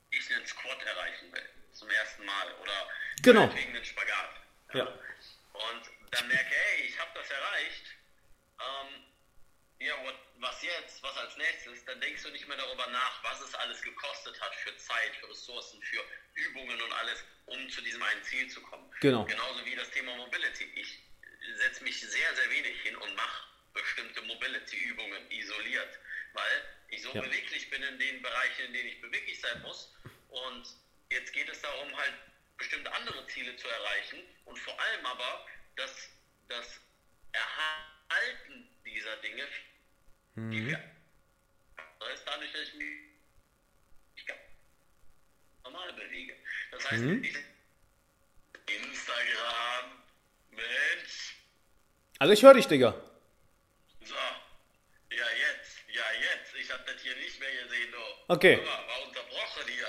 ich 0.10 0.36
einen 0.36 0.46
Squat 0.48 0.82
erreichen 0.84 1.32
will, 1.32 1.46
zum 1.74 1.90
ersten 1.90 2.26
Mal 2.26 2.48
oder 3.20 3.34
genau. 3.34 3.56
wegen 3.56 3.76
einen 3.76 3.86
Spagat. 3.86 4.30
Ja. 4.74 4.86
Und 4.86 6.12
dann 6.12 6.28
merke, 6.28 6.56
hey, 6.56 6.86
ich 6.88 7.00
habe 7.00 7.12
das 7.14 7.30
erreicht. 7.30 7.86
Ähm, 8.60 9.04
ja, 9.80 9.94
what, 10.04 10.16
was 10.40 10.62
jetzt, 10.62 11.02
was 11.04 11.16
als 11.18 11.38
nächstes, 11.38 11.86
dann 11.86 12.00
denkst 12.02 12.24
du 12.24 12.30
nicht 12.30 12.48
mehr 12.48 12.58
darüber 12.58 12.88
nach, 12.88 13.24
was 13.24 13.42
es 13.42 13.56
alles 13.56 13.82
gekostet 13.82 14.40
hat 14.42 14.54
für 14.56 14.76
Zeit, 14.78 15.16
für 15.20 15.30
Ressourcen, 15.30 15.82
für 15.82 16.04
Übungen 16.36 16.82
und 16.82 16.94
alles, 16.94 17.24
um 17.46 17.70
zu 17.70 17.82
diesem 17.82 18.02
einen 18.04 18.24
Ziel 18.24 18.48
zu 18.50 18.62
kommen. 18.62 18.90
Genau. 19.00 19.26
Genauso 19.26 19.66
wie 19.66 19.76
das 19.76 19.90
Thema 19.92 20.16
Mobility. 20.16 20.66
Ich 20.76 21.00
setze 21.58 21.84
mich 21.84 22.00
sehr, 22.00 22.36
sehr 22.36 22.50
wenig 22.52 22.82
hin 22.82 22.96
und 22.98 23.16
mache 23.16 23.48
bestimmte 23.74 24.22
Mobility-Übungen 24.24 25.32
isoliert, 25.32 26.00
weil 26.34 26.64
ich 26.90 27.02
so 27.02 27.14
ja. 27.14 27.22
beweglich 27.22 27.70
bin 27.70 27.82
in 27.84 28.00
den 28.00 28.22
Bereichen, 28.22 28.66
in 28.66 28.74
denen 28.74 28.90
ich 28.90 29.02
beweglich 29.02 29.40
sein 29.40 29.62
muss. 29.62 29.94
Und 30.30 30.68
jetzt 31.10 31.32
geht 31.34 31.50
es 31.50 31.62
darum, 31.62 31.96
halt 31.96 32.14
bestimmte 32.60 32.92
andere 32.94 33.26
Ziele 33.28 33.56
zu 33.56 33.68
erreichen 33.68 34.20
und 34.46 34.60
vor 34.60 34.80
allem 34.80 35.06
aber 35.06 35.48
das, 35.76 36.10
das 36.48 36.80
Erhalten 37.32 38.68
dieser 38.86 39.16
Dinge, 39.18 39.48
mhm. 40.36 40.52
die 40.52 40.68
wir 40.68 40.84
das 42.00 42.10
heißt, 42.10 42.24
dadurch, 42.26 42.52
dass 42.54 42.62
ich 42.62 42.74
mich 42.76 43.10
normal 45.64 45.94
bewege. 45.94 46.36
Das 46.72 46.90
heißt, 46.90 47.04
mhm. 47.04 47.24
Instagram, 48.66 50.04
Mensch. 50.52 51.36
Also 52.20 52.34
ich 52.34 52.44
höre 52.44 52.54
dich, 52.54 52.68
Digga. 52.68 52.94
So, 54.04 54.16
ja 54.16 55.26
jetzt, 55.30 55.78
ja 55.90 56.04
jetzt. 56.22 56.56
Ich 56.56 56.72
habe 56.72 56.84
das 56.86 57.02
hier 57.02 57.16
nicht 57.18 57.40
mehr 57.40 57.64
gesehen, 57.64 57.92
du. 57.92 58.34
Okay. 58.34 58.58
Mal, 58.58 58.66
war 58.66 59.08
unterbrochen 59.08 59.68
hier. 59.68 59.88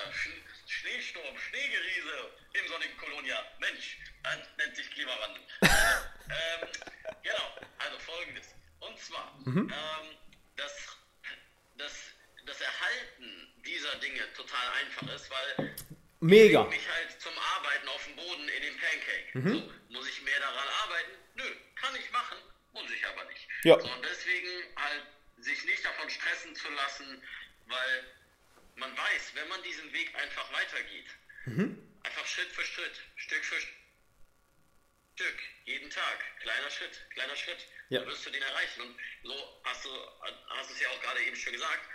Klimawandel. 5.01 5.43
ähm, 5.63 6.69
genau, 7.23 7.57
also 7.79 7.99
folgendes. 8.01 8.49
Und 8.81 8.99
zwar, 8.99 9.33
mhm. 9.47 9.73
ähm, 9.73 10.17
das, 10.57 10.73
das, 11.79 11.93
das 12.45 12.61
Erhalten 12.61 13.49
dieser 13.65 13.95
Dinge 13.97 14.21
total 14.35 14.69
einfach 14.85 15.15
ist, 15.15 15.31
weil 15.31 15.75
Mega. 16.21 16.65
ich 16.65 16.71
mich 16.77 16.89
halt 16.91 17.21
zum 17.21 17.33
Arbeiten 17.57 17.89
auf 17.89 18.05
dem 18.05 18.17
Boden 18.17 18.49
in 18.49 18.63
den 18.63 18.77
Pancake. 18.77 19.39
Mhm. 19.39 19.53
So, 19.55 19.73
muss 19.95 20.09
ich 20.09 20.21
mehr 20.23 20.39
daran 20.39 20.69
arbeiten? 20.85 21.13
Nö, 21.35 21.45
kann 21.77 21.97
ich 21.97 22.11
machen, 22.11 22.37
muss 22.75 22.91
ich 22.91 23.07
aber 23.07 23.25
nicht. 23.25 23.49
Ja. 23.65 23.81
So, 23.81 23.91
und 23.91 24.05
deswegen 24.05 24.51
halt 24.77 25.07
sich 25.39 25.65
nicht 25.65 25.83
davon 25.83 26.11
stressen 26.11 26.55
zu 26.55 26.69
lassen, 26.73 27.23
weil 27.69 28.05
man 28.77 28.95
weiß, 28.95 29.33
wenn 29.35 29.49
man 29.49 29.63
diesen 29.63 29.91
Weg 29.95 30.15
einfach 30.15 30.53
weitergeht, 30.53 31.07
mhm. 31.47 31.79
einfach 32.03 32.27
Schritt 32.27 32.49
für 32.53 32.65
Schritt, 32.65 33.01
Stück 33.17 33.43
für 33.43 33.59
Stück, 33.59 33.80
jeden 35.65 35.91
Tag, 35.91 36.41
kleiner 36.41 36.71
Schritt, 36.71 37.01
kleiner 37.11 37.37
Schritt, 37.37 37.67
ja. 37.89 38.01
dann 38.01 38.09
wirst 38.09 38.27
du 38.27 38.31
den 38.31 38.43
erreichen. 38.43 38.83
Und 38.83 38.97
so 39.23 39.61
hast 39.65 39.85
du, 39.85 39.91
hast 40.49 40.71
es 40.71 40.81
ja 40.81 40.89
auch 40.91 41.01
gerade 41.01 41.23
eben 41.23 41.37
schon 41.37 41.53
gesagt, 41.53 41.89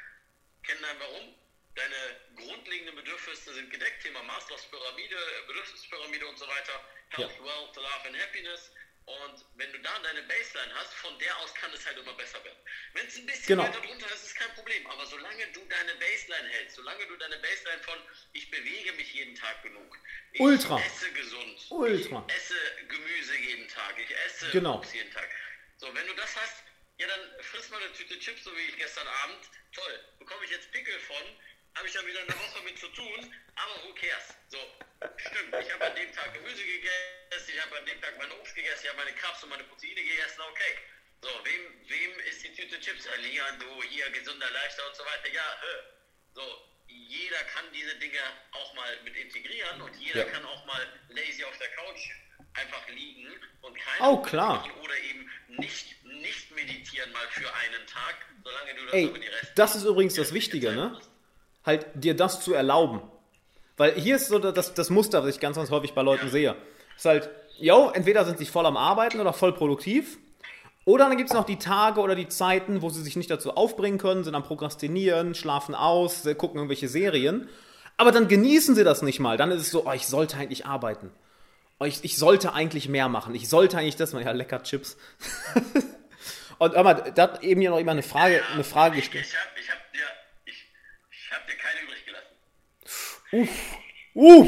kennen 0.63 0.81
dein 0.81 0.99
Warum, 0.99 1.35
deine 1.75 2.21
grundlegenden 2.35 2.95
Bedürfnisse 2.95 3.53
sind 3.53 3.69
gedeckt, 3.69 4.01
Thema 4.03 4.23
Maslows 4.23 4.65
Pyramide, 4.69 5.17
Bedürfnispyramide 5.47 6.27
und 6.27 6.37
so 6.37 6.47
weiter, 6.47 6.81
Health, 7.09 7.31
ja. 7.37 7.45
Wealth, 7.45 7.75
Love 7.75 8.07
and 8.07 8.17
Happiness. 8.17 8.71
Und 9.05 9.45
wenn 9.55 9.71
du 9.71 9.79
da 9.79 9.91
deine 9.99 10.23
Baseline 10.23 10.73
hast, 10.73 10.93
von 10.95 11.17
der 11.19 11.37
aus 11.39 11.53
kann 11.53 11.71
es 11.73 11.85
halt 11.85 11.97
immer 11.97 12.13
besser 12.13 12.43
werden. 12.43 12.57
Wenn 12.93 13.05
es 13.05 13.15
ein 13.17 13.25
bisschen 13.27 13.47
genau. 13.47 13.63
weiter 13.63 13.79
drunter 13.79 14.07
ist, 14.07 14.25
ist 14.25 14.35
kein 14.35 14.49
Problem. 14.55 14.85
Aber 14.87 15.05
solange 15.05 15.45
du 15.53 15.63
deine 15.65 15.93
Baseline 15.95 16.49
hältst, 16.49 16.75
solange 16.75 17.05
du 17.05 17.15
deine 17.17 17.37
Baseline 17.37 17.83
von 17.83 17.99
ich 18.33 18.49
bewege 18.49 18.93
mich 18.93 19.13
jeden 19.13 19.35
Tag 19.35 19.61
genug, 19.61 19.97
ich 20.31 20.39
Ultra. 20.39 20.81
esse 20.81 21.11
gesund, 21.11 21.65
Ultra. 21.69 22.25
ich 22.27 22.35
esse 22.35 22.55
Gemüse 22.87 23.37
jeden 23.37 23.67
Tag, 23.67 23.95
ich 23.99 24.09
esse 24.25 24.49
genau. 24.49 24.83
jeden 24.91 25.11
Tag. 25.11 25.29
So, 25.77 25.93
wenn 25.93 26.07
du 26.07 26.13
das 26.15 26.35
hast, 26.35 26.63
ja, 26.97 27.07
dann 27.07 27.43
friss 27.43 27.69
mal 27.69 27.81
eine 27.81 27.91
Tüte 27.93 28.17
Chips, 28.19 28.43
so 28.43 28.55
wie 28.57 28.61
ich 28.61 28.77
gestern 28.77 29.07
Abend. 29.07 29.39
Toll, 29.73 29.99
bekomme 30.17 30.45
ich 30.45 30.51
jetzt 30.51 30.71
Pickel 30.71 30.97
von, 31.01 31.23
habe 31.75 31.87
ich 31.87 31.93
dann 31.93 32.05
wieder 32.07 32.19
eine 32.21 32.33
Woche 32.39 32.63
mit 32.63 32.77
zu 32.79 32.87
tun, 32.89 33.33
aber 33.55 33.75
who 33.83 33.93
cares? 33.95 34.33
So, 34.47 34.57
stimmt, 35.17 35.53
ich 35.59 35.71
habe 35.73 35.85
an 35.85 35.95
dem 35.95 36.11
Tag 36.13 36.33
Gemüse 36.33 36.63
gegessen, 36.63 37.51
ich 37.53 37.61
habe 37.61 37.77
an 37.77 37.85
dem 37.85 38.01
Tag 38.01 38.17
meinen 38.17 38.31
Obst 38.39 38.55
gegessen, 38.55 38.81
ich 38.83 38.89
habe 38.89 38.99
meine 39.03 39.15
Carbs 39.17 39.43
und 39.43 39.49
meine 39.49 39.63
Proteine 39.65 39.95
gegessen, 40.01 40.41
okay. 40.49 40.73
So, 41.21 41.29
wem, 41.43 41.61
wem 41.89 42.19
ist 42.29 42.43
die 42.43 42.53
Tüte 42.53 42.79
Chips? 42.79 43.07
Lian, 43.21 43.59
du 43.59 43.83
hier, 43.89 44.09
gesunder 44.11 44.49
Lifestyle 44.51 44.87
und 44.89 44.95
so 44.95 45.03
weiter. 45.05 45.33
Ja, 45.33 45.41
äh, 45.41 45.83
so, 46.33 46.43
jeder 46.87 47.39
kann 47.55 47.65
diese 47.73 47.95
Dinge 47.95 48.19
auch 48.51 48.73
mal 48.75 48.95
mit 49.03 49.15
integrieren 49.17 49.81
und 49.81 49.95
jeder 49.95 50.25
Ja. 50.25 50.31
kann 50.31 50.45
auch 50.45 50.65
mal 50.65 50.85
lazy 51.09 51.43
auf 51.43 51.57
der 51.57 51.69
Couch 51.69 51.99
einfach 52.53 52.87
liegen 52.89 53.27
und 53.61 53.75
keine 53.77 54.07
Oh, 54.11 54.21
klar. 54.21 54.69
oder 54.83 54.97
eben 54.99 55.29
nicht, 55.47 56.03
nicht 56.05 56.51
meditieren 56.51 57.11
mal 57.11 57.27
für 57.29 57.51
einen 57.53 57.87
Tag, 57.87 58.15
solange 58.43 58.75
du 58.75 58.85
das 58.85 58.93
Ey, 58.93 59.05
über 59.05 59.19
die 59.19 59.27
Rest 59.27 59.51
das 59.55 59.75
ist 59.75 59.83
übrigens 59.83 60.13
das 60.13 60.33
Wichtige, 60.33 60.71
ne? 60.73 60.89
machst. 60.89 61.09
Halt 61.65 61.87
dir 61.95 62.15
das 62.15 62.41
zu 62.41 62.53
erlauben. 62.53 63.01
Weil 63.77 63.93
hier 63.93 64.15
ist 64.15 64.29
so 64.29 64.39
das, 64.39 64.73
das 64.73 64.89
Muster, 64.89 65.23
was 65.23 65.35
ich 65.35 65.39
ganz, 65.39 65.57
ganz 65.57 65.69
häufig 65.71 65.93
bei 65.93 66.01
Leuten 66.01 66.29
sehe. 66.29 66.55
Ist 66.95 67.05
halt, 67.05 67.29
yo, 67.59 67.91
entweder 67.93 68.23
sind 68.25 68.37
sie 68.37 68.45
voll 68.45 68.65
am 68.65 68.77
Arbeiten 68.77 69.19
oder 69.19 69.33
voll 69.33 69.53
produktiv. 69.53 70.17
Oder 70.85 71.09
dann 71.09 71.17
gibt 71.17 71.31
es 71.31 71.35
noch 71.35 71.45
die 71.45 71.57
Tage 71.57 71.99
oder 71.99 72.15
die 72.15 72.27
Zeiten, 72.27 72.81
wo 72.83 72.89
sie 72.89 73.01
sich 73.01 73.15
nicht 73.15 73.31
dazu 73.31 73.55
aufbringen 73.55 73.97
können, 73.97 74.23
sind 74.23 74.35
am 74.35 74.43
Prokrastinieren, 74.43 75.33
schlafen 75.33 75.73
aus, 75.73 76.23
gucken 76.37 76.57
irgendwelche 76.57 76.87
Serien. 76.87 77.49
Aber 77.97 78.11
dann 78.11 78.27
genießen 78.27 78.75
sie 78.75 78.83
das 78.83 79.01
nicht 79.01 79.19
mal. 79.19 79.35
Dann 79.37 79.51
ist 79.51 79.61
es 79.61 79.71
so, 79.71 79.87
oh, 79.87 79.91
ich 79.93 80.05
sollte 80.05 80.37
eigentlich 80.37 80.65
arbeiten. 80.65 81.11
Oh, 81.79 81.85
ich, 81.85 82.03
ich 82.03 82.17
sollte 82.17 82.53
eigentlich 82.53 82.87
mehr 82.87 83.09
machen. 83.09 83.33
Ich 83.35 83.49
sollte 83.49 83.77
eigentlich 83.77 83.95
das 83.95 84.13
machen. 84.13 84.25
Ja, 84.25 84.31
lecker 84.31 84.61
Chips. 84.63 84.95
Und 86.57 86.75
aber 86.75 86.93
da 86.93 87.23
hat 87.23 87.43
eben 87.43 87.61
ja 87.61 87.71
noch 87.71 87.79
immer 87.79 87.91
eine 87.91 88.03
Frage, 88.03 88.41
eine 88.53 88.63
Frage 88.63 88.97
gestellt. 88.97 89.25
ich 89.27 89.35
habe 89.35 89.59
ich 89.59 89.69
hab 89.69 89.91
dir, 89.91 90.05
ich, 90.45 90.65
ich 91.11 91.31
hab 91.31 91.45
dir 91.47 91.55
keine 91.55 91.81
übrig 91.81 92.05
gelassen. 93.35 93.59
Uff. 94.13 94.47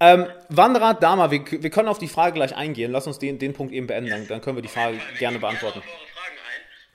Ähm, 0.00 0.26
Wanderer, 0.48 0.94
Dama, 0.94 1.30
wir, 1.30 1.44
wir 1.46 1.70
können 1.70 1.88
auf 1.88 1.98
die 1.98 2.08
Frage 2.08 2.34
gleich 2.34 2.56
eingehen. 2.56 2.90
Lass 2.90 3.06
uns 3.06 3.18
den, 3.18 3.38
den 3.38 3.52
Punkt 3.52 3.72
eben 3.72 3.86
beenden, 3.86 4.10
dann, 4.10 4.26
dann 4.26 4.40
können 4.40 4.56
wir 4.56 4.62
die 4.62 4.68
Frage 4.68 4.98
Wir 4.98 5.18
gerne 5.18 5.38
beantworten. 5.38 5.82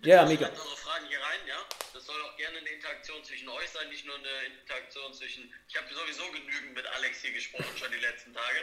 Ja, 0.03 0.25
mega. 0.25 0.47
Fragen 0.47 1.05
hier 1.07 1.17
rein, 1.19 1.39
ja. 1.47 1.55
Das 1.93 2.05
soll 2.05 2.15
auch 2.21 2.35
gerne 2.37 2.57
eine 2.57 2.69
Interaktion 2.69 3.23
zwischen 3.23 3.47
euch 3.49 3.69
sein, 3.69 3.87
nicht 3.89 4.05
nur 4.05 4.15
eine 4.15 4.59
Interaktion 4.61 5.13
zwischen. 5.13 5.51
Ich 5.69 5.77
habe 5.77 5.87
sowieso 5.87 6.23
genügend 6.31 6.75
mit 6.75 6.85
Alex 6.97 7.21
hier 7.21 7.31
gesprochen 7.33 7.77
schon 7.77 7.91
die 7.91 8.05
letzten 8.05 8.33
Tage. 8.33 8.57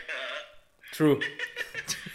True. 0.92 1.18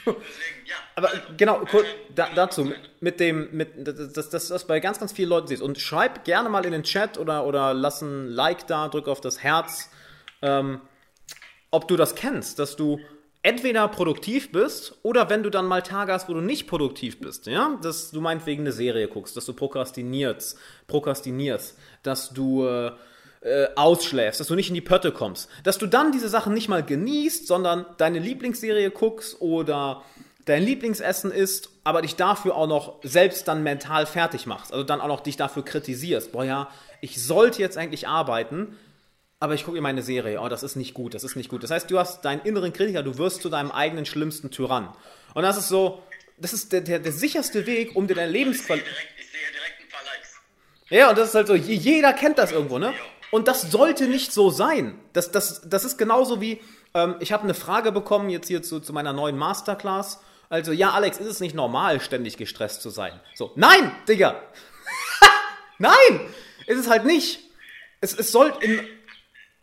Deswegen, 0.05 0.65
ja. 0.65 0.78
Aber 1.00 1.12
also, 1.12 1.22
genau, 1.38 1.62
kurz 1.72 1.86
da, 2.14 2.28
dazu, 2.36 2.74
mit 3.00 3.22
dem, 3.22 3.47
mit, 3.54 3.70
das, 3.88 4.12
das, 4.12 4.30
das, 4.30 4.47
das 4.50 4.68
bei 4.68 4.82
ganz, 4.82 5.00
ganz 5.00 5.14
vielen 5.14 5.30
Leuten 5.30 5.47
siehst. 5.47 5.62
Und 5.62 5.80
schreib 5.80 6.26
gerne 6.26 6.50
mal 6.50 6.66
in 6.66 6.74
den 6.74 6.84
Chat 6.84 7.18
oder, 7.18 7.45
oder 7.45 7.74
lass 7.74 8.02
ein 8.02 8.28
Like 8.28 8.68
da, 8.68 8.89
drück 8.89 9.08
auf 9.08 9.22
das 9.22 9.41
Herz, 9.41 9.89
ähm, 10.41 10.82
ob 11.72 11.88
du 11.88 11.95
das 11.95 12.16
kennst, 12.16 12.60
dass 12.60 12.76
du 12.76 13.00
entweder 13.43 13.88
produktiv 13.88 14.52
bist 14.52 14.97
oder 15.02 15.30
wenn 15.30 15.41
du 15.41 15.50
dann 15.50 15.68
mal 15.68 15.84
Tage 15.84 16.12
hast, 16.12 16.28
wo 16.28 16.34
du 16.34 16.41
nicht 16.41 16.68
produktiv 16.68 17.22
bist, 17.22 17.47
ja, 17.47 17.80
dass 17.82 18.12
du 18.12 18.20
meinetwegen 18.20 18.64
eine 18.64 18.74
Serie 18.74 19.08
guckst, 19.08 19.38
dass 19.38 19.45
du 19.45 19.54
prokrastinierst, 19.54 20.60
prokrastinierst, 20.88 21.78
dass 22.04 22.32
du 22.32 22.66
äh, 22.66 22.91
äh, 23.39 23.68
ausschläfst, 23.78 24.41
dass 24.41 24.47
du 24.47 24.56
nicht 24.56 24.68
in 24.68 24.76
die 24.76 24.82
Pötte 24.82 25.14
kommst, 25.14 25.50
dass 25.64 25.78
du 25.78 25.88
dann 25.88 26.12
diese 26.12 26.28
Sachen 26.28 26.54
nicht 26.54 26.68
mal 26.68 26.84
genießt, 26.84 27.47
sondern 27.47 27.86
deine 27.95 28.20
Lieblingsserie 28.20 28.91
guckst 28.91 29.39
oder 29.39 30.04
dein 30.50 30.64
Lieblingsessen 30.64 31.32
isst, 31.32 31.70
aber 31.84 32.02
dich 32.02 32.16
dafür 32.16 32.56
auch 32.56 32.68
noch 32.68 33.00
selbst 33.04 33.47
dann 33.47 33.64
mental 33.64 34.06
fertig 34.06 34.45
machst, 34.45 34.74
also 34.74 34.84
dann 34.84 35.02
auch 35.02 35.08
noch 35.08 35.22
dich 35.22 35.38
dafür 35.38 35.64
kritisierst, 35.64 36.32
boah 36.32 36.43
ja, 36.43 36.70
ich 37.02 37.24
sollte 37.24 37.62
jetzt 37.62 37.78
eigentlich 37.78 38.08
arbeiten, 38.08 38.78
aber 39.39 39.54
ich 39.54 39.64
gucke 39.64 39.76
mir 39.76 39.82
meine 39.82 40.02
Serie, 40.02 40.41
oh, 40.41 40.50
das 40.50 40.64
ist 40.64 40.76
nicht 40.76 40.93
gut, 40.93 41.14
das 41.14 41.24
ist 41.24 41.38
nicht 41.38 41.50
gut. 41.50 41.64
Das 41.64 41.72
heißt, 41.72 41.89
du 41.89 41.97
hast 41.97 42.26
deinen 42.26 42.41
inneren 42.41 42.74
Kritiker, 42.74 43.04
du 43.04 43.18
wirst 43.18 43.41
zu 43.41 43.47
deinem 43.50 43.72
eigenen 43.72 44.06
schlimmsten 44.06 44.52
Tyrann. 44.52 44.93
Und 45.34 45.43
das 45.43 45.56
ist 45.58 45.70
so, 45.70 46.04
das 46.38 46.52
ist 46.52 46.74
der, 46.74 46.82
der, 46.82 47.00
der 47.00 47.14
sicherste 47.14 47.66
Weg, 47.66 47.95
um 47.95 48.06
dir 48.06 48.16
deine 48.16 48.32
sehe 48.32 48.39
Lebensqualität... 48.39 48.91
ich 49.18 49.32
sehe 49.32 49.39
direkt 49.54 49.80
ein 49.80 49.89
paar 49.89 50.04
Likes. 50.04 50.34
Ja, 50.89 51.10
und 51.10 51.18
das 51.18 51.30
ist 51.30 51.36
halt 51.36 51.47
so, 51.47 51.56
je- 51.56 51.74
jeder 51.76 52.12
kennt 52.12 52.38
das 52.38 52.52
irgendwo, 52.52 52.80
ne? 52.80 52.93
Und 53.32 53.47
das 53.47 53.62
sollte 53.62 54.08
nicht 54.08 54.34
so 54.34 54.50
sein. 54.50 55.00
Das, 55.14 55.32
das, 55.32 55.62
das 55.64 55.86
ist 55.86 55.97
genauso 55.97 56.41
wie, 56.41 56.60
ähm, 56.93 57.16
ich 57.22 57.32
habe 57.32 57.43
eine 57.43 57.54
Frage 57.54 57.93
bekommen 57.93 58.30
jetzt 58.30 58.47
hier 58.47 58.62
zu, 58.62 58.82
zu 58.82 58.91
meiner 58.91 59.14
neuen 59.14 59.38
Masterclass. 59.38 60.20
Also, 60.50 60.72
ja, 60.72 60.91
Alex, 60.91 61.20
ist 61.20 61.28
es 61.28 61.39
nicht 61.41 61.54
normal, 61.54 62.02
ständig 62.02 62.36
gestresst 62.36 62.82
zu 62.82 62.89
sein? 62.89 63.20
So, 63.36 63.54
nein, 63.56 63.95
Digga! 64.08 64.41
nein! 65.78 66.34
Ist 66.66 66.80
es 66.80 66.89
halt 66.89 67.06
nicht. 67.06 67.39
Es, 68.02 68.18
es 68.18 68.32
soll 68.32 68.47
in. 68.62 68.78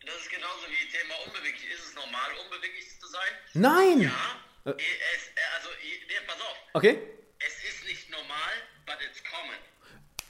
Das 0.05 0.15
ist 0.15 0.29
genauso 0.29 0.65
wie 0.69 0.89
Thema 0.89 1.15
unbeweglich. 1.25 1.69
Ist 1.73 1.89
es 1.89 1.95
normal, 1.95 2.29
unbeweglich 2.41 2.85
zu 3.01 3.07
sein? 3.07 3.21
Nein! 3.53 4.01
Ja. 4.01 4.11
Es, 4.63 4.75
äh, 4.75 5.39
also, 5.57 5.69
nee, 5.83 6.13
pass 6.25 6.35
auf. 6.35 6.57
Okay? 6.73 6.99
Es 7.39 7.69
ist 7.69 7.85
nicht 7.85 8.09
normal, 8.09 8.53
but 8.85 8.95
it's 9.09 9.21
common. 9.29 9.55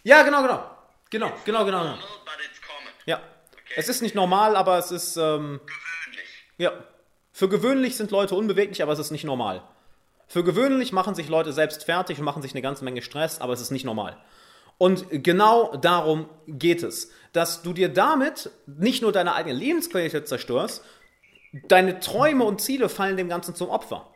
Ja, 0.03 0.23
genau, 0.23 0.41
genau. 0.41 0.77
Genau, 1.11 1.29
genau, 1.45 1.65
genau. 1.65 1.65
genau. 1.65 1.83
Normal, 1.83 2.07
but 2.25 2.45
it's 2.49 2.61
common. 2.61 2.93
Ja. 3.05 3.21
Es 3.75 3.89
ist 3.89 4.01
nicht 4.01 4.15
normal, 4.15 4.55
aber 4.55 4.79
es 4.79 4.89
ist. 4.89 5.17
Ähm, 5.17 5.61
Gewöhnlich. 5.65 6.29
Ja. 6.57 6.83
Für 7.31 7.47
gewöhnlich 7.47 7.95
sind 7.95 8.09
Leute 8.09 8.33
unbeweglich, 8.33 8.81
aber 8.81 8.93
es 8.93 8.99
ist 8.99 9.11
nicht 9.11 9.23
normal. 9.23 9.61
Für 10.27 10.43
gewöhnlich 10.43 10.91
machen 10.91 11.15
sich 11.15 11.29
Leute 11.29 11.53
selbst 11.53 11.85
fertig 11.85 12.19
und 12.19 12.25
machen 12.25 12.41
sich 12.41 12.51
eine 12.53 12.61
ganze 12.61 12.83
Menge 12.83 13.01
Stress, 13.01 13.39
aber 13.39 13.53
es 13.53 13.61
ist 13.61 13.71
nicht 13.71 13.85
normal. 13.85 14.17
Und 14.77 15.05
genau 15.09 15.75
darum 15.77 16.29
geht 16.47 16.83
es, 16.83 17.09
dass 17.33 17.61
du 17.63 17.73
dir 17.73 17.89
damit 17.89 18.51
nicht 18.67 19.01
nur 19.01 19.11
deine 19.11 19.33
eigene 19.33 19.55
Lebensqualität 19.55 20.27
zerstörst, 20.27 20.83
deine 21.67 21.99
Träume 21.99 22.43
und 22.43 22.61
Ziele 22.61 22.89
fallen 22.89 23.17
dem 23.17 23.29
Ganzen 23.29 23.55
zum 23.55 23.69
Opfer. 23.69 24.07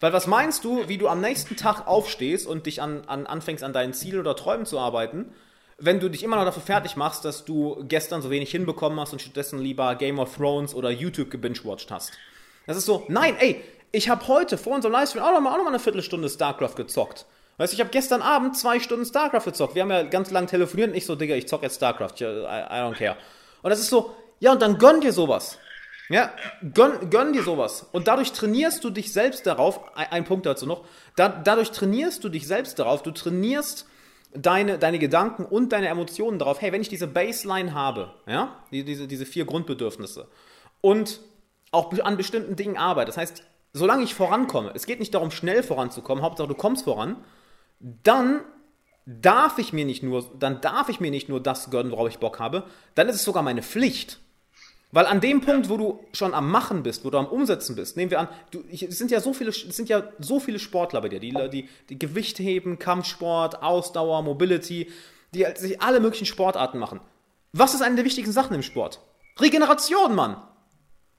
Weil 0.00 0.12
was 0.12 0.28
meinst 0.28 0.64
du, 0.64 0.88
wie 0.88 0.98
du 0.98 1.08
am 1.08 1.20
nächsten 1.20 1.56
Tag 1.56 1.88
aufstehst 1.88 2.46
und 2.46 2.66
dich 2.66 2.80
an, 2.80 3.04
an, 3.06 3.26
anfängst 3.26 3.64
an 3.64 3.72
deinen 3.72 3.92
Zielen 3.92 4.20
oder 4.20 4.36
Träumen 4.36 4.66
zu 4.66 4.78
arbeiten, 4.78 5.32
wenn 5.78 5.98
du 5.98 6.08
dich 6.08 6.22
immer 6.22 6.36
noch 6.36 6.44
dafür 6.44 6.62
fertig 6.62 6.96
machst, 6.96 7.24
dass 7.24 7.44
du 7.44 7.84
gestern 7.86 8.22
so 8.22 8.30
wenig 8.30 8.50
hinbekommen 8.50 8.98
hast 9.00 9.12
und 9.12 9.22
stattdessen 9.22 9.60
lieber 9.60 9.94
Game 9.96 10.18
of 10.18 10.36
Thrones 10.36 10.74
oder 10.74 10.90
YouTube 10.90 11.30
gebingewatcht 11.30 11.90
hast? 11.90 12.12
Das 12.66 12.76
ist 12.76 12.86
so, 12.86 13.04
nein, 13.08 13.36
ey, 13.38 13.62
ich 13.92 14.08
habe 14.08 14.26
heute 14.28 14.58
vor 14.58 14.74
unserem 14.74 14.92
Livestream 14.92 15.22
auch 15.22 15.32
noch 15.32 15.40
mal, 15.40 15.52
auch 15.52 15.58
noch 15.58 15.66
eine 15.66 15.78
Viertelstunde 15.78 16.28
StarCraft 16.28 16.74
gezockt. 16.76 17.26
Weißt 17.56 17.72
du, 17.72 17.74
ich 17.74 17.80
habe 17.80 17.90
gestern 17.90 18.22
Abend 18.22 18.56
zwei 18.56 18.78
Stunden 18.78 19.04
StarCraft 19.04 19.44
gezockt. 19.44 19.74
Wir 19.74 19.82
haben 19.82 19.90
ja 19.90 20.04
ganz 20.04 20.30
lang 20.30 20.46
telefoniert 20.46 20.90
und 20.90 20.96
ich 20.96 21.06
so, 21.06 21.16
Digga, 21.16 21.34
ich 21.34 21.48
zock 21.48 21.62
jetzt 21.62 21.76
StarCraft. 21.76 22.20
I, 22.20 22.24
I 22.24 22.80
don't 22.82 22.94
care. 22.94 23.16
Und 23.62 23.70
das 23.70 23.80
ist 23.80 23.90
so, 23.90 24.14
ja, 24.38 24.52
und 24.52 24.62
dann 24.62 24.78
gönn 24.78 25.00
dir 25.00 25.12
sowas. 25.12 25.58
Ja, 26.08 26.32
gönn, 26.72 27.10
gönn 27.10 27.32
dir 27.32 27.42
sowas. 27.42 27.86
Und 27.92 28.08
dadurch 28.08 28.32
trainierst 28.32 28.82
du 28.84 28.90
dich 28.90 29.12
selbst 29.12 29.46
darauf, 29.46 29.96
ein, 29.96 30.06
ein 30.10 30.24
Punkt 30.24 30.46
dazu 30.46 30.66
noch, 30.66 30.84
da, 31.16 31.28
dadurch 31.28 31.70
trainierst 31.70 32.24
du 32.24 32.28
dich 32.28 32.46
selbst 32.46 32.78
darauf, 32.78 33.02
du 33.02 33.10
trainierst 33.10 33.86
deine, 34.32 34.78
deine 34.78 34.98
Gedanken 34.98 35.44
und 35.44 35.72
deine 35.72 35.88
Emotionen 35.88 36.38
darauf, 36.38 36.60
hey, 36.60 36.72
wenn 36.72 36.80
ich 36.80 36.88
diese 36.88 37.06
Baseline 37.06 37.74
habe, 37.74 38.12
ja, 38.26 38.56
die, 38.70 38.84
diese, 38.84 39.06
diese 39.06 39.26
vier 39.26 39.44
Grundbedürfnisse 39.44 40.28
und 40.80 41.20
auch 41.72 41.92
an 41.98 42.16
bestimmten 42.16 42.56
Dingen 42.56 42.78
arbeite, 42.78 43.06
das 43.06 43.18
heißt, 43.18 43.42
solange 43.72 44.04
ich 44.04 44.14
vorankomme, 44.14 44.72
es 44.74 44.86
geht 44.86 45.00
nicht 45.00 45.14
darum, 45.14 45.30
schnell 45.30 45.62
voranzukommen, 45.62 46.24
Hauptsache 46.24 46.48
du 46.48 46.54
kommst 46.54 46.84
voran, 46.84 47.16
dann 47.80 48.40
darf 49.06 49.58
ich 49.58 49.72
mir 49.72 49.84
nicht 49.84 50.02
nur, 50.02 50.30
dann 50.38 50.60
darf 50.60 50.88
ich 50.88 51.00
mir 51.00 51.10
nicht 51.10 51.28
nur 51.28 51.42
das 51.42 51.70
gönnen, 51.70 51.92
worauf 51.92 52.08
ich 52.08 52.18
Bock 52.18 52.38
habe, 52.38 52.64
dann 52.94 53.08
ist 53.08 53.16
es 53.16 53.24
sogar 53.24 53.42
meine 53.42 53.62
Pflicht. 53.62 54.20
Weil 54.90 55.04
an 55.04 55.20
dem 55.20 55.42
Punkt, 55.42 55.68
wo 55.68 55.76
du 55.76 56.00
schon 56.12 56.32
am 56.32 56.50
Machen 56.50 56.82
bist, 56.82 57.04
wo 57.04 57.10
du 57.10 57.18
am 57.18 57.26
Umsetzen 57.26 57.76
bist, 57.76 57.96
nehmen 57.96 58.10
wir 58.10 58.20
an, 58.20 58.28
du, 58.50 58.64
es 58.70 58.98
sind 58.98 59.10
ja 59.10 59.20
so 59.20 59.34
viele, 59.34 59.52
sind 59.52 59.88
ja 59.88 60.02
so 60.18 60.40
viele 60.40 60.58
Sportler 60.58 61.02
bei 61.02 61.10
dir, 61.10 61.20
die, 61.20 61.32
die, 61.50 61.68
die 61.90 61.98
Gewicht 61.98 62.38
heben, 62.38 62.78
Kampfsport, 62.78 63.62
Ausdauer, 63.62 64.22
Mobility, 64.22 64.90
die 65.34 65.44
halt 65.44 65.58
sich 65.58 65.82
alle 65.82 66.00
möglichen 66.00 66.24
Sportarten 66.24 66.78
machen. 66.78 67.00
Was 67.52 67.74
ist 67.74 67.82
eine 67.82 67.96
der 67.96 68.04
wichtigsten 68.06 68.32
Sachen 68.32 68.54
im 68.54 68.62
Sport? 68.62 69.00
Regeneration, 69.38 70.14
Mann! 70.14 70.42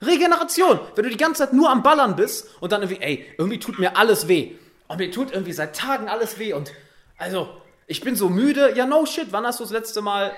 Regeneration! 0.02 0.80
Wenn 0.94 1.04
du 1.04 1.10
die 1.10 1.16
ganze 1.16 1.42
Zeit 1.44 1.52
nur 1.52 1.70
am 1.70 1.82
Ballern 1.82 2.16
bist 2.16 2.48
und 2.60 2.72
dann 2.72 2.82
irgendwie, 2.82 3.02
ey, 3.02 3.26
irgendwie 3.38 3.58
tut 3.58 3.78
mir 3.78 3.96
alles 3.96 4.28
weh. 4.28 4.52
Und 4.88 4.98
mir 4.98 5.10
tut 5.10 5.30
irgendwie 5.32 5.52
seit 5.52 5.76
Tagen 5.76 6.08
alles 6.08 6.38
weh 6.38 6.52
und, 6.52 6.72
also, 7.18 7.60
ich 7.86 8.00
bin 8.00 8.16
so 8.16 8.28
müde. 8.28 8.72
Ja, 8.76 8.86
no 8.86 9.04
shit, 9.06 9.28
wann 9.30 9.44
hast 9.46 9.60
du 9.60 9.64
das 9.64 9.72
letzte 9.72 10.00
Mal 10.00 10.34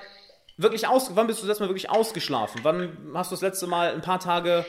wirklich 0.57 0.87
aus, 0.89 1.15
wann 1.15 1.27
bist 1.27 1.39
du 1.41 1.47
das 1.47 1.49
letzte 1.51 1.65
Mal 1.65 1.69
wirklich 1.71 1.91
ausgeschlafen? 1.91 2.61
Wann 2.65 2.97
hast 3.15 3.31
du 3.31 3.35
das 3.35 3.43
letzte 3.43 3.67
Mal 3.67 3.93
ein 3.95 4.03
paar 4.03 4.21
Tage 4.21 4.67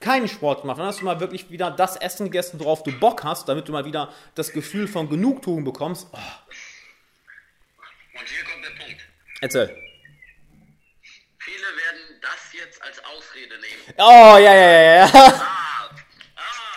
keinen 0.00 0.28
Sport 0.28 0.62
gemacht? 0.62 0.78
Wann 0.78 0.86
hast 0.86 1.00
du 1.00 1.04
mal 1.04 1.18
wirklich 1.20 1.50
wieder 1.50 1.70
das 1.70 1.96
Essen 1.96 2.24
gegessen, 2.26 2.60
worauf 2.60 2.82
du 2.82 2.92
Bock 2.92 3.24
hast, 3.24 3.48
damit 3.48 3.68
du 3.68 3.72
mal 3.72 3.84
wieder 3.84 4.12
das 4.34 4.52
Gefühl 4.52 4.86
von 4.88 5.08
Genugtuung 5.08 5.64
bekommst? 5.64 6.08
Oh, 6.12 6.18
Und 8.18 8.28
hier 8.28 8.44
kommt 8.44 8.64
der 8.64 8.84
Punkt. 8.84 9.00
erzähl. 9.40 9.76
Viele 11.38 11.62
werden 11.62 12.20
das 12.22 12.52
jetzt 12.52 12.82
als 12.82 12.98
Ausrede 13.04 13.54
nehmen. 13.60 13.75
Oh, 13.98 14.36
ja, 14.38 14.54
ja, 14.54 14.70
ja, 14.70 15.06
ja. 15.06 15.52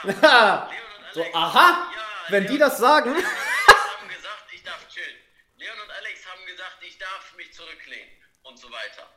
So, 1.13 1.25
aha, 1.33 1.91
wenn 2.29 2.45
die 2.47 2.57
das 2.57 2.77
sagen. 2.77 3.15
und 3.15 3.25
Alex 3.25 3.97
haben 3.97 4.09
gesagt, 4.09 4.53
ich 4.53 4.63
darf 4.63 4.87
chillen. 4.89 5.15
Leon 5.57 5.79
und 5.79 5.91
Alex 5.91 6.25
haben 6.27 6.45
gesagt, 6.45 6.77
ich 6.81 6.97
darf 6.99 7.33
mich 7.35 7.51
zurücklehnen 7.51 8.09
und 8.43 8.57
so 8.59 8.69
weiter. 8.71 9.09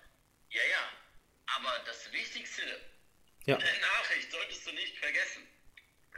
Ja, 0.49 0.63
ja, 0.63 0.89
aber 1.59 1.79
das 1.85 2.11
Wichtigste 2.13 2.63
Ja. 3.45 3.57
der 3.57 3.81
Nachricht 3.81 4.31
solltest 4.33 4.67
du 4.67 4.73
nicht 4.73 4.99
vergessen, 4.99 5.47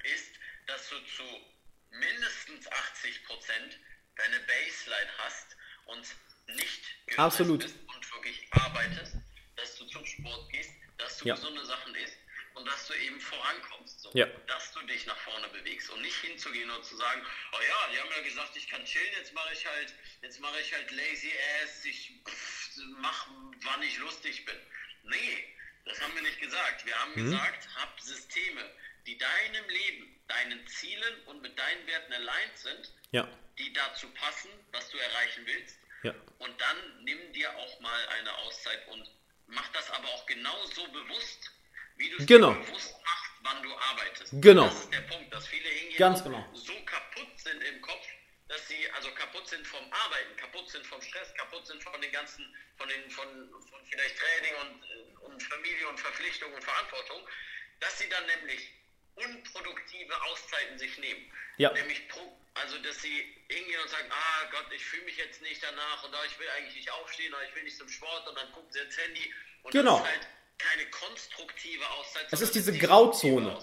ist, 0.05 0.31
dass 0.69 0.89
du 0.91 0.97
zu 1.17 1.25
mindestens 1.91 2.71
80 2.71 3.25
Prozent 3.27 3.79
deine 4.17 4.39
Baseline 4.41 5.11
hast 5.19 5.57
und 5.87 6.07
nicht 6.57 6.85
Absolut. 7.17 7.63
bist 7.63 7.77
und 7.95 8.13
wirklich 8.15 8.47
arbeitest, 8.53 9.17
dass 9.57 9.75
du 9.77 9.87
zum 9.87 10.07
Sport 10.07 10.51
gehst, 10.53 10.71
Ja. 11.25 11.35
gesunde 11.35 11.65
Sachen 11.67 11.95
isst 11.95 12.17
und 12.55 12.67
dass 12.67 12.87
du 12.87 12.95
eben 12.95 13.21
vorankommst. 13.21 14.01
So. 14.01 14.11
Ja. 14.15 14.27
Dass 14.47 14.73
du 14.73 14.81
dich 14.87 15.07
nach 15.07 15.17
vorne 15.19 15.49
bewegst 15.49 15.91
und 15.91 16.03
nicht 16.03 16.17
hinzugehen 16.21 16.71
und 16.71 16.85
zu 16.85 16.97
sagen, 16.97 17.25
oh 17.53 17.61
ja, 17.63 17.93
die 17.93 18.01
haben 18.01 18.11
ja 18.11 18.23
gesagt, 18.23 18.57
ich 18.57 18.69
kann 18.69 18.85
chillen, 18.85 19.13
jetzt 19.19 19.33
mache 19.35 19.53
ich 19.53 19.67
halt, 19.67 19.93
jetzt 20.23 20.41
mache 20.41 20.61
ich 20.61 20.73
halt 20.73 20.91
lazy 20.93 21.33
ass, 21.63 21.85
ich 21.85 22.13
pff, 22.29 22.71
mach, 22.99 23.27
wann 23.63 23.83
ich 23.83 23.97
lustig 23.99 24.45
bin. 24.45 24.57
Nee, 25.05 25.57
das 25.85 26.01
haben 26.01 26.15
wir 26.15 26.23
nicht 26.23 26.41
gesagt. 26.41 26.85
Wir 26.87 26.99
haben 26.99 27.13
Mhm. 27.13 27.31
gesagt, 27.31 27.69
hab 27.77 28.01
Systeme, 28.01 28.71
die 29.07 29.19
deinem 29.19 29.69
Leben, 29.69 30.21
deinen 30.29 30.67
Zielen 30.67 31.23
und 31.27 31.43
mit 31.43 31.59
deinen 31.59 31.87
Werten 31.87 32.13
aligned 32.13 32.59
sind, 32.59 32.93
Ja. 33.11 33.29
die 33.59 33.73
dazu 33.73 34.09
passen, 34.15 34.51
was 34.73 34.89
du 34.91 34.99
erreichen 34.99 35.45
willst. 35.47 35.77
Ja. 36.05 36.15
Und 36.39 36.59
dann 36.61 37.05
nimm 37.05 37.33
dir 37.33 37.55
auch 37.57 37.81
mal 37.81 38.09
eine 38.09 38.33
Auszeit 38.39 38.87
und 38.89 39.11
mach 39.47 39.69
das 39.73 39.91
aber 39.91 40.09
auch 40.09 40.27
genauso 40.27 40.87
bewusst, 40.89 41.51
wie 41.97 42.11
du 42.11 42.17
es 42.19 42.27
Genau. 42.27 42.53
bewusst 42.55 42.95
machst, 43.05 43.33
wann 43.43 43.63
du 43.63 43.75
arbeitest. 43.77 44.33
Genau. 44.41 44.67
Das 44.67 44.81
ist 44.81 44.93
der 44.93 45.01
Punkt, 45.03 45.33
dass 45.33 45.47
viele 45.47 45.69
hingehen 45.69 45.99
Ganz 45.99 46.23
genau. 46.23 46.49
so 46.53 46.75
kaputt 46.85 47.39
sind 47.39 47.63
im 47.63 47.81
Kopf, 47.81 48.07
dass 48.49 48.67
sie 48.69 48.91
also 48.93 49.11
kaputt 49.13 49.47
sind 49.49 49.67
vom 49.67 49.85
Arbeiten, 49.93 50.37
kaputt 50.37 50.69
sind 50.71 50.87
vom 50.87 51.01
Stress, 51.03 51.33
kaputt 51.35 51.67
sind 51.67 51.83
von 51.83 52.01
den 52.01 52.13
ganzen, 52.13 52.55
von 52.77 52.89
den, 52.89 53.11
von, 53.11 53.27
von 53.71 53.87
vielleicht 53.87 54.17
Training 54.19 54.55
und, 54.63 54.83
äh, 54.83 55.27
und 55.27 55.43
Familie 55.43 55.89
und 55.89 55.99
Verpflichtung 56.01 56.53
und 56.53 56.63
Verantwortung, 56.65 57.27
dass 57.81 57.99
sie 57.99 58.09
dann 58.09 58.27
nämlich 58.27 58.73
unproduktive 59.17 60.23
Auszeiten 60.23 60.79
sich 60.79 60.97
nehmen. 60.99 61.31
Ja. 61.57 61.73
Nämlich, 61.73 62.07
pro, 62.09 62.21
also 62.55 62.79
dass 62.79 63.01
sie 63.03 63.37
hingehen 63.49 63.81
und 63.81 63.89
sagen, 63.89 64.09
ah 64.11 64.45
Gott, 64.51 64.67
ich 64.73 64.85
fühle 64.85 65.05
mich 65.05 65.17
jetzt 65.17 65.41
nicht 65.43 65.63
danach 65.63 66.03
und 66.05 66.15
ah, 66.15 66.25
ich 66.27 66.39
will 66.39 66.49
eigentlich 66.51 66.75
nicht 66.77 66.91
aufstehen 66.91 67.33
oder 67.33 67.45
ich 67.45 67.55
will 67.55 67.63
nicht 67.65 67.77
zum 67.77 67.89
Sport 67.89 68.27
und 68.29 68.37
dann 68.37 68.51
gucken 68.53 68.71
sie 68.73 68.81
ins 68.81 68.97
Handy 68.99 69.33
und 69.63 69.73
Genau. 69.73 69.99
das 69.99 70.07
ist 70.09 70.13
halt 70.13 70.29
keine 70.59 70.91
konstruktive 70.91 71.89
Auszeit. 71.91 72.27
Es 72.31 72.41
ist 72.41 72.55
diese 72.55 72.77
Grauzone. 72.79 73.59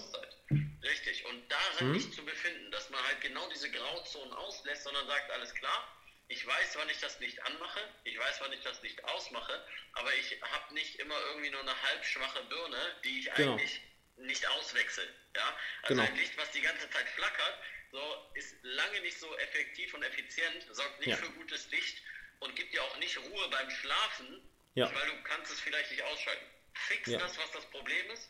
Richtig. 0.82 1.24
Und 1.26 1.50
darin 1.50 1.92
nicht 1.92 2.12
zu 2.12 2.24
befinden, 2.24 2.70
dass 2.70 2.90
man 2.90 3.02
halt 3.06 3.20
genau 3.20 3.48
diese 3.50 3.70
Grauzonen 3.70 4.32
auslässt, 4.34 4.84
sondern 4.84 5.06
sagt, 5.06 5.30
alles 5.30 5.54
klar, 5.54 5.88
ich 6.28 6.46
weiß, 6.46 6.76
wann 6.76 6.88
ich 6.90 6.98
das 6.98 7.18
Licht 7.20 7.42
anmache, 7.46 7.80
ich 8.04 8.18
weiß, 8.18 8.40
wann 8.40 8.52
ich 8.52 8.60
das 8.60 8.80
Licht 8.82 9.02
ausmache, 9.04 9.64
aber 9.94 10.14
ich 10.14 10.38
habe 10.42 10.74
nicht 10.74 10.96
immer 10.96 11.18
irgendwie 11.28 11.50
nur 11.50 11.60
eine 11.60 11.82
halbschwache 11.82 12.42
Birne, 12.44 12.96
die 13.04 13.20
ich 13.20 13.30
Genau. 13.34 13.52
eigentlich 13.54 13.80
nicht 14.22 14.46
auswechsel. 14.48 15.12
Ja? 15.36 15.56
Also 15.82 15.94
Genau. 15.94 16.02
ein 16.02 16.16
Licht, 16.16 16.36
was 16.36 16.50
die 16.50 16.60
ganze 16.60 16.88
Zeit 16.90 17.08
flackert, 17.10 17.58
so, 17.90 18.16
ist 18.34 18.56
lange 18.62 19.00
nicht 19.00 19.18
so 19.18 19.36
effektiv 19.36 19.92
und 19.94 20.02
effizient, 20.02 20.66
sorgt 20.70 20.98
nicht 21.00 21.10
Ja. 21.10 21.16
für 21.16 21.30
gutes 21.30 21.66
Licht 21.70 22.02
und 22.40 22.54
gibt 22.56 22.72
dir 22.72 22.82
auch 22.82 22.96
nicht 22.96 23.16
Ruhe 23.18 23.48
beim 23.48 23.68
Schlafen, 23.70 24.40
Ja. 24.74 24.92
weil 24.94 25.06
du 25.06 25.22
kannst 25.22 25.52
es 25.52 25.60
vielleicht 25.60 25.90
nicht 25.90 26.02
ausschalten. 26.02 26.46
Fix 26.74 27.10
Ja. 27.10 27.18
das, 27.18 27.36
was 27.36 27.50
das 27.50 27.66
Problem 27.66 28.10
ist, 28.10 28.28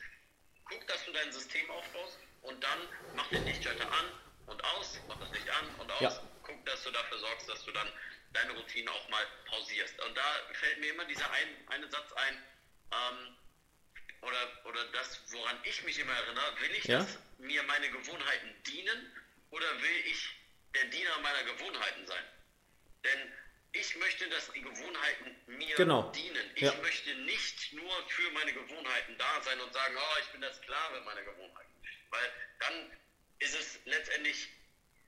guck, 0.64 0.86
dass 0.88 1.04
du 1.04 1.12
dein 1.12 1.30
System 1.32 1.70
aufbaust 1.70 2.18
und 2.42 2.62
dann 2.62 2.88
mach 3.14 3.28
den 3.28 3.44
Lichtschalter 3.46 3.90
an 3.90 4.12
und 4.46 4.62
aus, 4.64 4.98
mach 5.06 5.18
das 5.20 5.30
Licht 5.32 5.48
an 5.50 5.74
und 5.76 5.90
aus. 5.92 6.00
Ja. 6.00 6.30
Guck, 6.42 6.64
dass 6.66 6.82
du 6.82 6.90
dafür 6.90 7.18
sorgst, 7.18 7.48
dass 7.48 7.64
du 7.64 7.70
dann 7.70 7.92
deine 8.32 8.52
Routine 8.52 8.90
auch 8.90 9.08
mal 9.08 9.24
pausierst. 9.44 10.00
Und 10.02 10.16
da 10.16 10.48
fällt 10.54 10.78
mir 10.78 10.90
immer 10.90 11.04
dieser 11.04 11.30
ein, 11.30 11.68
eine 11.68 11.88
Satz 11.88 12.12
ein, 12.14 12.42
ähm, 12.92 13.36
oder, 14.22 14.48
oder 14.64 14.84
das, 14.86 15.20
woran 15.32 15.58
ich 15.64 15.82
mich 15.82 15.98
immer 15.98 16.12
erinnere, 16.14 16.60
will 16.60 16.74
ich, 16.74 16.84
Ja. 16.84 16.98
dass 17.00 17.18
mir 17.38 17.62
meine 17.64 17.90
Gewohnheiten 17.90 18.62
dienen 18.66 19.12
oder 19.50 19.80
will 19.80 19.96
ich 20.06 20.34
der 20.74 20.84
Diener 20.86 21.18
meiner 21.18 21.42
Gewohnheiten 21.44 22.06
sein? 22.06 22.24
Denn 23.04 23.32
ich 23.72 23.94
möchte, 23.96 24.28
dass 24.28 24.48
die 24.52 24.60
Gewohnheiten 24.60 25.36
mir 25.46 25.76
Genau. 25.76 26.02
dienen. 26.14 26.50
Ich 26.54 26.62
Ja. 26.62 26.74
möchte 26.74 27.14
nicht 27.14 27.72
nur 27.72 28.08
für 28.08 28.30
meine 28.30 28.52
Gewohnheiten 28.52 29.16
da 29.18 29.40
sein 29.42 29.60
und 29.60 29.72
sagen, 29.72 29.96
oh, 29.96 30.18
ich 30.20 30.30
bin 30.30 30.40
der 30.40 30.52
Sklave 30.52 31.00
meiner 31.00 31.22
Gewohnheiten. 31.22 31.82
Weil 32.10 32.32
dann 32.58 32.90
ist 33.38 33.54
es 33.54 33.80
letztendlich 33.84 34.50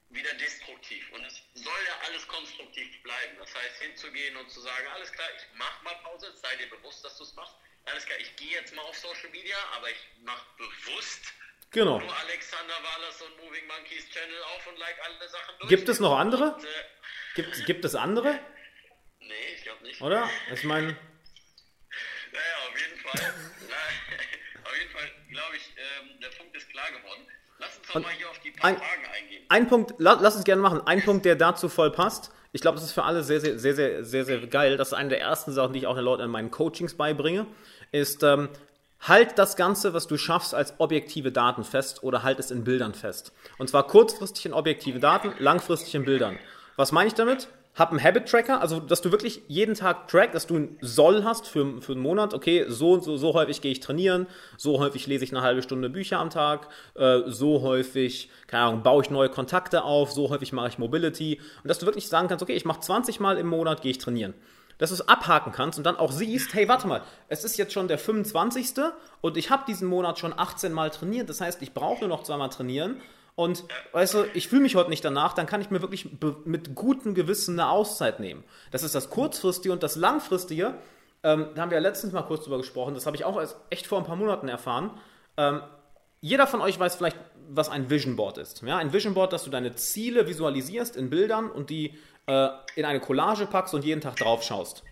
wieder 0.08 0.32
destruktiv. 0.34 1.08
Und 1.10 1.24
es 1.24 1.42
soll 1.54 1.84
ja 1.86 1.98
alles 2.06 2.26
konstruktiv 2.26 3.02
bleiben. 3.02 3.36
Das 3.36 3.54
heißt, 3.54 3.76
hinzugehen 3.82 4.36
und 4.36 4.50
zu 4.50 4.60
sagen, 4.60 4.86
alles 4.88 5.12
klar, 5.12 5.28
ich 5.36 5.46
mach 5.52 5.80
mal 5.82 5.94
Pause, 5.96 6.32
sei 6.36 6.56
dir 6.56 6.68
bewusst, 6.68 7.04
dass 7.04 7.16
du 7.16 7.24
es 7.24 7.34
machst. 7.34 7.54
Alles 7.86 8.06
klar, 8.06 8.18
ich 8.20 8.34
gehe 8.36 8.50
jetzt 8.52 8.74
mal 8.74 8.82
auf 8.82 8.96
Social 8.96 9.30
Media, 9.30 9.56
aber 9.76 9.90
ich 9.90 9.96
mache 10.24 10.44
bewusst 10.56 11.32
Genau. 11.70 11.98
nur 11.98 12.16
Alexander 12.18 12.74
Wallace 12.74 13.22
und 13.22 13.36
Moving 13.44 13.66
Monkeys 13.66 14.08
Channel 14.10 14.42
auf 14.54 14.66
und 14.68 14.78
like 14.78 14.96
alle 15.04 15.28
Sachen 15.28 15.54
durch. 15.58 15.68
Gibt 15.68 15.88
es 15.88 16.00
noch 16.00 16.16
andere? 16.18 16.54
Und, 16.54 16.64
äh, 16.64 16.68
Gibt, 17.34 17.66
gibt 17.66 17.84
es 17.84 17.94
andere? 17.94 18.38
nee, 19.20 19.34
ich 19.56 19.62
glaube 19.64 19.82
nicht. 19.84 20.00
Oder? 20.00 20.28
Ich 20.52 20.64
meine, 20.64 20.88
Naja, 22.32 22.56
auf 22.68 22.80
jeden 22.80 23.00
Fall. 23.00 23.20
Auf 24.64 24.78
jeden 24.78 24.90
Fall, 24.90 25.10
glaube 25.30 25.56
ich, 25.56 25.62
ähm, 25.76 26.20
der 26.20 26.28
Punkt 26.30 26.56
ist 26.56 26.68
klar 26.70 26.90
geworden. 26.90 27.28
Lass 27.58 27.76
uns 27.76 27.86
doch 27.86 27.94
Und 27.96 28.02
mal 28.02 28.12
hier 28.12 28.30
auf 28.30 28.38
die 28.40 28.50
paar 28.50 28.70
ein- 28.70 28.76
Fragen 28.78 29.06
eingehen. 29.14 29.44
ein 29.50 29.68
Punkt, 29.68 29.92
la, 30.00 30.14
lass 30.20 30.34
uns 30.36 30.44
gerne 30.44 30.62
machen. 30.62 30.80
Ein 30.86 31.04
Punkt, 31.04 31.24
der 31.26 31.36
dazu 31.36 31.68
voll 31.68 31.92
passt. 31.92 32.32
Ich 32.52 32.60
glaube, 32.62 32.76
das 32.76 32.84
ist 32.84 32.92
für 32.92 33.02
alle 33.04 33.22
sehr, 33.22 33.40
sehr, 33.40 33.58
sehr, 33.58 33.74
sehr, 33.74 34.02
sehr, 34.04 34.24
sehr 34.24 34.46
geil. 34.46 34.76
Das 34.78 34.88
ist 34.88 34.94
eine 34.94 35.10
der 35.10 35.20
ersten 35.20 35.52
Sachen, 35.52 35.74
die 35.74 35.80
ich 35.80 35.86
auch 35.86 35.94
den 35.94 36.04
Leuten 36.04 36.22
in 36.22 36.30
meinen 36.30 36.50
Coachings 36.50 36.96
beibringe. 36.96 37.46
Ist, 37.94 38.22
ähm, 38.22 38.48
halt 39.06 39.38
das 39.38 39.56
Ganze, 39.56 39.94
was 39.94 40.06
du 40.06 40.16
schaffst, 40.16 40.54
als 40.54 40.74
objektive 40.78 41.30
Daten 41.30 41.64
fest 41.64 42.02
oder 42.02 42.22
halt 42.22 42.38
es 42.38 42.50
in 42.50 42.64
Bildern 42.64 42.94
fest. 42.94 43.32
Und 43.58 43.68
zwar 43.68 43.86
kurzfristig 43.86 44.46
in 44.46 44.52
objektive 44.52 44.98
Daten, 44.98 45.32
langfristig 45.38 45.94
in 45.94 46.04
Bildern. 46.04 46.38
Was 46.76 46.92
meine 46.92 47.08
ich 47.08 47.14
damit? 47.14 47.48
Hab 47.74 47.90
einen 47.90 48.02
Habit-Tracker, 48.02 48.60
also 48.60 48.78
dass 48.78 49.02
du 49.02 49.10
wirklich 49.10 49.42
jeden 49.48 49.74
Tag 49.74 50.06
track, 50.06 50.30
dass 50.30 50.46
du 50.46 50.56
ein 50.56 50.78
Soll 50.80 51.24
hast 51.24 51.48
für, 51.48 51.82
für 51.82 51.92
einen 51.92 52.02
Monat. 52.02 52.32
Okay, 52.32 52.66
so 52.68 52.92
und 52.92 53.02
so, 53.02 53.16
so 53.16 53.34
häufig 53.34 53.60
gehe 53.60 53.72
ich 53.72 53.80
trainieren, 53.80 54.28
so 54.56 54.78
häufig 54.78 55.08
lese 55.08 55.24
ich 55.24 55.32
eine 55.32 55.42
halbe 55.42 55.60
Stunde 55.60 55.90
Bücher 55.90 56.20
am 56.20 56.30
Tag, 56.30 56.68
äh, 56.94 57.22
so 57.26 57.62
häufig, 57.62 58.30
keine 58.46 58.64
Ahnung, 58.64 58.82
baue 58.84 59.02
ich 59.02 59.10
neue 59.10 59.28
Kontakte 59.28 59.82
auf, 59.82 60.12
so 60.12 60.30
häufig 60.30 60.52
mache 60.52 60.68
ich 60.68 60.78
Mobility. 60.78 61.40
Und 61.64 61.68
dass 61.68 61.80
du 61.80 61.86
wirklich 61.86 62.08
sagen 62.08 62.28
kannst, 62.28 62.44
okay, 62.44 62.54
ich 62.54 62.64
mache 62.64 62.80
20 62.80 63.18
Mal 63.18 63.38
im 63.38 63.48
Monat, 63.48 63.82
gehe 63.82 63.90
ich 63.90 63.98
trainieren. 63.98 64.34
Dass 64.78 64.90
du 64.90 64.94
es 64.94 65.08
abhaken 65.08 65.52
kannst 65.52 65.78
und 65.78 65.84
dann 65.84 65.96
auch 65.96 66.12
siehst, 66.12 66.54
hey, 66.54 66.68
warte 66.68 66.86
mal, 66.86 67.02
es 67.28 67.44
ist 67.44 67.56
jetzt 67.56 67.72
schon 67.72 67.88
der 67.88 67.98
25. 67.98 68.74
und 69.20 69.36
ich 69.36 69.50
habe 69.50 69.64
diesen 69.66 69.88
Monat 69.88 70.18
schon 70.18 70.36
18 70.36 70.72
Mal 70.72 70.90
trainiert. 70.90 71.28
Das 71.28 71.40
heißt, 71.40 71.62
ich 71.62 71.72
brauche 71.72 72.00
nur 72.00 72.08
noch 72.08 72.22
zweimal 72.22 72.48
trainieren. 72.48 73.00
Und 73.36 73.64
weißt 73.92 74.14
du, 74.14 74.24
ich 74.34 74.48
fühle 74.48 74.62
mich 74.62 74.76
heute 74.76 74.90
nicht 74.90 75.04
danach, 75.04 75.32
dann 75.32 75.46
kann 75.46 75.60
ich 75.60 75.70
mir 75.70 75.80
wirklich 75.80 76.08
mit 76.44 76.74
gutem 76.74 77.14
Gewissen 77.14 77.58
eine 77.58 77.68
Auszeit 77.68 78.20
nehmen. 78.20 78.44
Das 78.70 78.82
ist 78.84 78.94
das 78.94 79.10
Kurzfristige 79.10 79.72
und 79.72 79.82
das 79.82 79.96
Langfristige. 79.96 80.74
Ähm, 81.24 81.48
da 81.54 81.62
haben 81.62 81.70
wir 81.70 81.78
ja 81.78 81.82
letztens 81.82 82.12
mal 82.12 82.22
kurz 82.22 82.44
drüber 82.44 82.58
gesprochen. 82.58 82.94
Das 82.94 83.06
habe 83.06 83.16
ich 83.16 83.24
auch 83.24 83.38
erst 83.38 83.56
echt 83.70 83.86
vor 83.86 83.98
ein 83.98 84.04
paar 84.04 84.16
Monaten 84.16 84.46
erfahren. 84.46 84.90
Ähm, 85.36 85.62
jeder 86.20 86.46
von 86.46 86.60
euch 86.60 86.78
weiß 86.78 86.94
vielleicht, 86.96 87.16
was 87.48 87.68
ein 87.68 87.90
Vision 87.90 88.16
Board 88.16 88.38
ist. 88.38 88.62
Ja, 88.62 88.76
ein 88.76 88.92
Vision 88.92 89.14
Board, 89.14 89.32
dass 89.32 89.44
du 89.44 89.50
deine 89.50 89.74
Ziele 89.74 90.28
visualisierst 90.28 90.96
in 90.96 91.10
Bildern 91.10 91.50
und 91.50 91.70
die 91.70 91.98
äh, 92.26 92.48
in 92.76 92.84
eine 92.84 93.00
Collage 93.00 93.46
packst 93.46 93.74
und 93.74 93.84
jeden 93.84 94.00
Tag 94.00 94.16
drauf 94.16 94.42
schaust. 94.42 94.82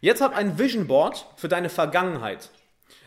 Jetzt 0.00 0.20
hab 0.20 0.36
ein 0.36 0.58
Vision 0.58 0.86
Board 0.86 1.26
für 1.36 1.48
deine 1.48 1.68
Vergangenheit. 1.68 2.50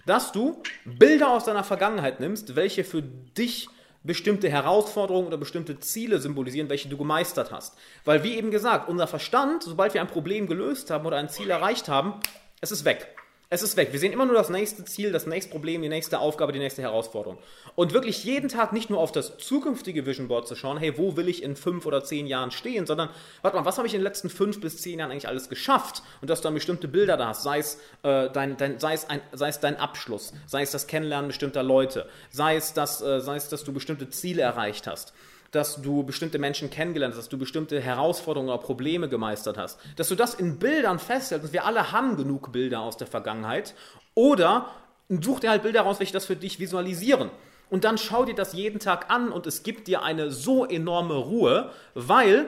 Dass 0.06 0.32
du 0.32 0.62
Bilder 0.84 1.30
aus 1.30 1.46
deiner 1.46 1.64
Vergangenheit 1.64 2.20
nimmst, 2.20 2.56
welche 2.56 2.84
für 2.84 3.02
dich 3.02 3.70
bestimmte 4.04 4.50
Herausforderungen 4.50 5.28
oder 5.28 5.38
bestimmte 5.38 5.80
Ziele 5.80 6.20
symbolisieren, 6.20 6.70
welche 6.70 6.90
du 6.90 6.98
gemeistert 6.98 7.52
hast. 7.52 7.78
Weil, 8.04 8.24
wie 8.24 8.36
eben 8.36 8.52
gesagt, 8.52 8.90
unser 8.90 9.08
Verstand, 9.08 9.64
sobald 9.64 9.94
wir 9.94 10.02
ein 10.02 10.08
Problem 10.08 10.48
gelöst 10.48 10.90
haben 10.90 11.06
oder 11.06 11.18
ein 11.18 11.30
Ziel 11.30 11.50
erreicht 11.52 11.88
haben, 11.88 12.16
es 12.62 12.72
ist 12.72 12.84
weg. 12.84 13.16
Es 13.54 13.62
ist 13.62 13.76
weg. 13.76 13.91
Wir 13.91 13.99
sehen 13.99 14.14
immer 14.14 14.26
nur 14.26 14.36
das 14.36 14.47
nächste 14.47 14.86
Ziel, 14.86 15.12
das 15.12 15.26
nächste 15.26 15.52
Problem, 15.52 15.82
die 15.82 15.89
nächste 15.89 16.20
Aufgabe, 16.20 16.54
die 16.54 16.60
nächste 16.60 16.84
Herausforderung. 16.84 17.38
Und 17.76 17.91
wirklich 17.91 18.24
jeden 18.24 18.47
Tag 18.47 18.72
nicht 18.72 18.89
nur 18.89 19.02
auf 19.02 19.12
das 19.12 19.38
zukünftige 19.39 20.06
Vision 20.06 20.30
Board 20.30 20.47
zu 20.47 20.56
schauen, 20.56 20.78
hey, 20.78 20.97
wo 20.97 21.18
will 21.18 21.28
ich 21.28 21.43
in 21.43 21.58
fünf 21.58 21.86
oder 21.86 22.02
zehn 22.02 22.28
Jahren 22.28 22.52
stehen, 22.52 22.86
sondern, 22.86 23.10
warte 23.41 23.58
mal, 23.58 23.66
was 23.66 23.78
habe 23.78 23.89
ich 23.89 23.93
in 23.93 23.99
den 23.99 24.06
letzten 24.06 24.30
fünf 24.30 24.62
bis 24.62 24.78
zehn 24.78 24.99
Jahren 24.99 25.12
eigentlich 25.12 25.28
alles 25.28 25.49
geschafft? 25.49 26.02
Und 26.22 26.30
dass 26.30 26.39
du 26.39 26.45
dann 26.45 26.54
bestimmte 26.54 26.88
Bilder 26.88 27.18
da 27.18 27.28
hast, 27.28 27.43
sei 27.43 27.60
es, 27.60 27.76
äh, 28.04 28.30
dein, 28.30 28.56
dein, 28.56 28.80
sei, 28.80 28.93
es 28.93 29.10
ein, 29.10 29.20
sei 29.34 29.49
es 29.49 29.60
dein 29.60 29.76
Abschluss, 29.76 30.32
sei 30.47 30.62
es 30.62 30.72
das 30.72 30.88
Kennenlernen 30.88 31.28
bestimmter 31.28 31.62
Leute, 31.62 32.08
sei 32.30 32.56
es, 32.56 32.72
dass, 32.72 33.02
äh, 33.02 33.20
sei 33.20 33.36
es, 33.36 33.49
dass 33.49 33.66
du 33.66 33.74
bestimmte 33.74 34.10
Ziele 34.10 34.43
erreicht 34.43 34.88
hast 34.88 35.12
dass 35.52 35.82
du 35.82 36.04
bestimmte 36.04 36.39
Menschen 36.39 36.70
kennengelernt 36.70 37.14
hast, 37.14 37.24
dass 37.24 37.30
du 37.30 37.38
bestimmte 37.38 37.80
Herausforderungen 37.82 38.49
oder 38.49 38.62
Probleme 38.62 39.10
gemeistert 39.10 39.58
hast, 39.58 39.80
dass 39.97 40.08
du 40.08 40.16
das 40.16 40.34
in 40.34 40.60
Bildern 40.60 40.97
festhältst. 40.97 41.47
Und 41.47 41.54
wir 41.54 41.66
alle 41.66 41.91
haben 41.91 42.18
genug 42.18 42.52
Bilder 42.52 42.82
aus 42.82 42.97
der 42.97 43.08
Vergangenheit. 43.08 43.76
Oder 44.16 44.68
such 45.10 45.41
dir 45.41 45.49
halt 45.49 45.64
Bilder 45.64 45.82
raus, 45.82 45.99
welche 45.99 46.14
das 46.14 46.26
für 46.26 46.36
dich 46.36 46.60
visualisieren. 46.60 47.30
Und 47.70 47.84
dann 47.84 47.97
schau 47.97 48.26
dir 48.26 48.36
das 48.36 48.54
jeden 48.54 48.80
Tag 48.80 49.10
an 49.10 49.32
und 49.32 49.47
es 49.47 49.64
gibt 49.64 49.88
dir 49.88 50.04
eine 50.04 50.32
so 50.32 50.66
enorme 50.66 51.16
Ruhe, 51.16 51.72
weil 51.93 52.47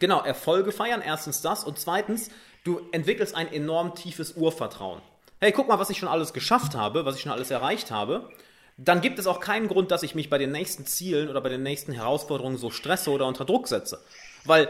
Genau, 0.00 0.20
Erfolge 0.20 0.72
feiern, 0.72 1.02
erstens 1.04 1.40
das 1.40 1.64
und 1.64 1.78
zweitens, 1.78 2.30
du 2.64 2.80
entwickelst 2.92 3.34
ein 3.34 3.52
enorm 3.52 3.94
tiefes 3.94 4.32
Urvertrauen. 4.32 5.00
Hey, 5.40 5.52
guck 5.52 5.68
mal, 5.68 5.78
was 5.78 5.90
ich 5.90 5.98
schon 5.98 6.08
alles 6.08 6.32
geschafft 6.32 6.74
habe, 6.74 7.04
was 7.04 7.16
ich 7.16 7.22
schon 7.22 7.32
alles 7.32 7.50
erreicht 7.50 7.90
habe. 7.90 8.28
Dann 8.76 9.00
gibt 9.00 9.18
es 9.18 9.26
auch 9.26 9.40
keinen 9.40 9.68
Grund, 9.68 9.90
dass 9.90 10.02
ich 10.02 10.14
mich 10.14 10.30
bei 10.30 10.38
den 10.38 10.50
nächsten 10.50 10.84
Zielen 10.86 11.28
oder 11.28 11.40
bei 11.40 11.48
den 11.48 11.62
nächsten 11.62 11.92
Herausforderungen 11.92 12.56
so 12.56 12.70
stresse 12.70 13.10
oder 13.10 13.26
unter 13.26 13.44
Druck 13.44 13.68
setze. 13.68 14.00
Weil 14.44 14.68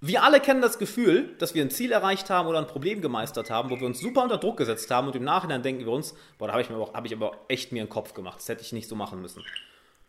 wir 0.00 0.22
alle 0.22 0.40
kennen 0.40 0.60
das 0.60 0.78
Gefühl, 0.78 1.34
dass 1.38 1.54
wir 1.54 1.62
ein 1.62 1.70
Ziel 1.70 1.92
erreicht 1.92 2.30
haben 2.30 2.48
oder 2.48 2.58
ein 2.58 2.66
Problem 2.66 3.00
gemeistert 3.00 3.50
haben, 3.50 3.70
wo 3.70 3.78
wir 3.78 3.86
uns 3.86 4.00
super 4.00 4.22
unter 4.22 4.38
Druck 4.38 4.56
gesetzt 4.56 4.90
haben 4.90 5.06
und 5.06 5.16
im 5.16 5.24
Nachhinein 5.24 5.62
denken 5.62 5.84
wir 5.84 5.92
uns, 5.92 6.14
boah, 6.38 6.46
da 6.46 6.52
habe 6.52 6.62
ich, 6.62 6.70
mir 6.70 6.76
aber, 6.76 6.92
hab 6.92 7.04
ich 7.06 7.14
aber 7.14 7.32
echt 7.48 7.72
mir 7.72 7.80
einen 7.80 7.88
Kopf 7.90 8.14
gemacht. 8.14 8.38
Das 8.38 8.48
hätte 8.48 8.62
ich 8.62 8.72
nicht 8.72 8.88
so 8.88 8.94
machen 8.94 9.20
müssen. 9.20 9.42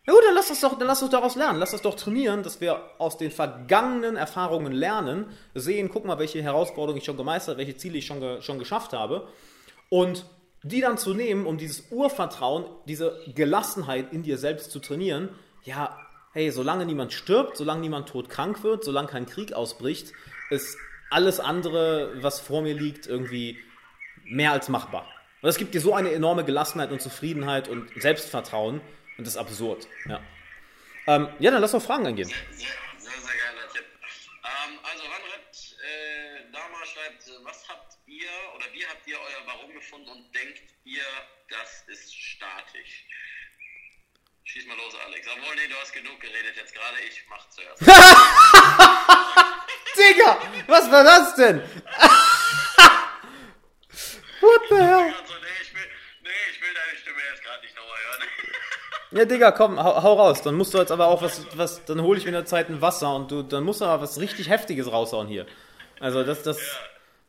Ja 0.06 0.14
gut, 0.14 0.22
dann 0.26 0.34
lass 0.34 0.48
uns 0.48 0.60
doch, 0.60 0.78
dann 0.78 0.86
lass 0.86 1.02
uns 1.02 1.10
daraus 1.10 1.36
lernen. 1.36 1.58
Lass 1.58 1.72
uns 1.72 1.82
doch 1.82 1.94
trainieren, 1.94 2.42
dass 2.42 2.62
wir 2.62 2.80
aus 2.98 3.18
den 3.18 3.30
vergangenen 3.30 4.16
Erfahrungen 4.16 4.72
lernen, 4.72 5.26
sehen, 5.54 5.90
guck 5.92 6.06
mal, 6.06 6.18
welche 6.18 6.42
Herausforderungen 6.42 6.98
ich 6.98 7.04
schon 7.04 7.18
gemeistert, 7.18 7.58
welche 7.58 7.76
Ziele 7.76 7.98
ich 7.98 8.06
schon, 8.06 8.40
schon 8.40 8.58
geschafft 8.58 8.94
habe. 8.94 9.28
Und 9.90 10.24
die 10.62 10.80
dann 10.80 10.98
zu 10.98 11.14
nehmen, 11.14 11.46
um 11.46 11.58
dieses 11.58 11.90
Urvertrauen, 11.90 12.64
diese 12.86 13.20
Gelassenheit 13.34 14.12
in 14.12 14.22
dir 14.22 14.38
selbst 14.38 14.70
zu 14.70 14.80
trainieren, 14.80 15.28
ja, 15.62 15.98
hey, 16.32 16.50
solange 16.50 16.86
niemand 16.86 17.12
stirbt, 17.12 17.56
solange 17.56 17.80
niemand 17.80 18.08
todkrank 18.08 18.62
wird, 18.62 18.84
solange 18.84 19.08
kein 19.08 19.26
Krieg 19.26 19.52
ausbricht, 19.52 20.12
ist 20.50 20.76
alles 21.10 21.40
andere, 21.40 22.22
was 22.22 22.40
vor 22.40 22.62
mir 22.62 22.74
liegt, 22.74 23.06
irgendwie 23.06 23.58
mehr 24.24 24.52
als 24.52 24.68
machbar. 24.68 25.06
Und 25.40 25.48
es 25.48 25.56
gibt 25.56 25.74
dir 25.74 25.80
so 25.80 25.94
eine 25.94 26.12
enorme 26.12 26.44
Gelassenheit 26.44 26.90
und 26.90 27.00
Zufriedenheit 27.00 27.68
und 27.68 27.90
Selbstvertrauen, 27.96 28.80
und 29.16 29.26
das 29.26 29.34
ist 29.34 29.36
absurd. 29.36 29.88
Ja, 30.06 30.20
ähm, 31.06 31.28
ja 31.38 31.50
dann 31.50 31.60
lass 31.60 31.72
doch 31.72 31.82
Fragen 31.82 32.06
eingehen. 32.06 32.28
Sehr, 32.28 32.36
sehr, 32.98 33.12
sehr 33.12 33.34
geiler 33.34 33.72
Tipp. 33.72 33.84
Ähm, 34.44 34.78
also 34.82 35.04
Wanred 35.04 35.76
äh, 35.82 36.52
Dama 36.52 36.84
schreibt, 36.84 37.44
was 37.44 37.68
habt 37.68 37.87
ihr 38.28 38.54
oder 38.54 38.66
wie 38.72 38.86
habt 38.86 39.06
ihr 39.06 39.18
euer 39.18 39.46
Warum 39.46 39.72
gefunden 39.72 40.08
und 40.08 40.34
denkt 40.34 40.62
ihr, 40.84 41.04
das 41.48 41.84
ist 41.88 42.14
statisch? 42.14 43.06
Schieß 44.44 44.66
mal 44.66 44.76
los, 44.76 44.94
Alex. 45.06 45.26
Obwohl, 45.28 45.54
nee, 45.56 45.68
du 45.68 45.76
hast 45.76 45.92
genug 45.92 46.18
geredet 46.20 46.56
jetzt 46.56 46.74
gerade. 46.74 46.96
Ich 47.06 47.22
mach 47.28 47.46
zuerst. 47.50 47.82
Digga, 49.98 50.38
was 50.66 50.90
war 50.90 51.04
das 51.04 51.34
denn? 51.34 51.60
What 54.40 54.60
the 54.70 54.76
hell? 54.76 55.08
Nee, 55.08 55.14
ich 55.60 55.74
will, 55.74 55.82
nee, 56.22 56.30
ich 56.50 56.62
will 56.62 56.72
deine 56.72 56.96
Stimme 56.98 57.18
jetzt 57.30 57.42
gerade 57.42 57.62
nicht 57.62 57.76
nochmal 57.76 57.98
hören. 57.98 58.28
Ja, 59.10 59.24
Digga, 59.24 59.52
komm, 59.52 59.82
hau, 59.82 60.02
hau 60.02 60.14
raus. 60.14 60.42
Dann 60.42 60.54
musst 60.54 60.74
du 60.74 60.78
jetzt 60.78 60.92
aber 60.92 61.06
auch 61.08 61.22
was, 61.22 61.40
was 61.56 61.82
dann 61.86 62.02
hole 62.02 62.18
ich 62.18 62.24
mir 62.24 62.28
in 62.30 62.34
der 62.34 62.44
Zeit 62.44 62.68
ein 62.68 62.82
Wasser 62.82 63.14
und 63.14 63.30
du, 63.30 63.42
dann 63.42 63.64
musst 63.64 63.80
du 63.80 63.86
aber 63.86 64.02
was 64.02 64.20
richtig 64.20 64.50
Heftiges 64.50 64.92
raushauen 64.92 65.28
hier. 65.28 65.46
Also, 65.98 66.24
das, 66.24 66.42
das, 66.42 66.58
das, 66.58 66.66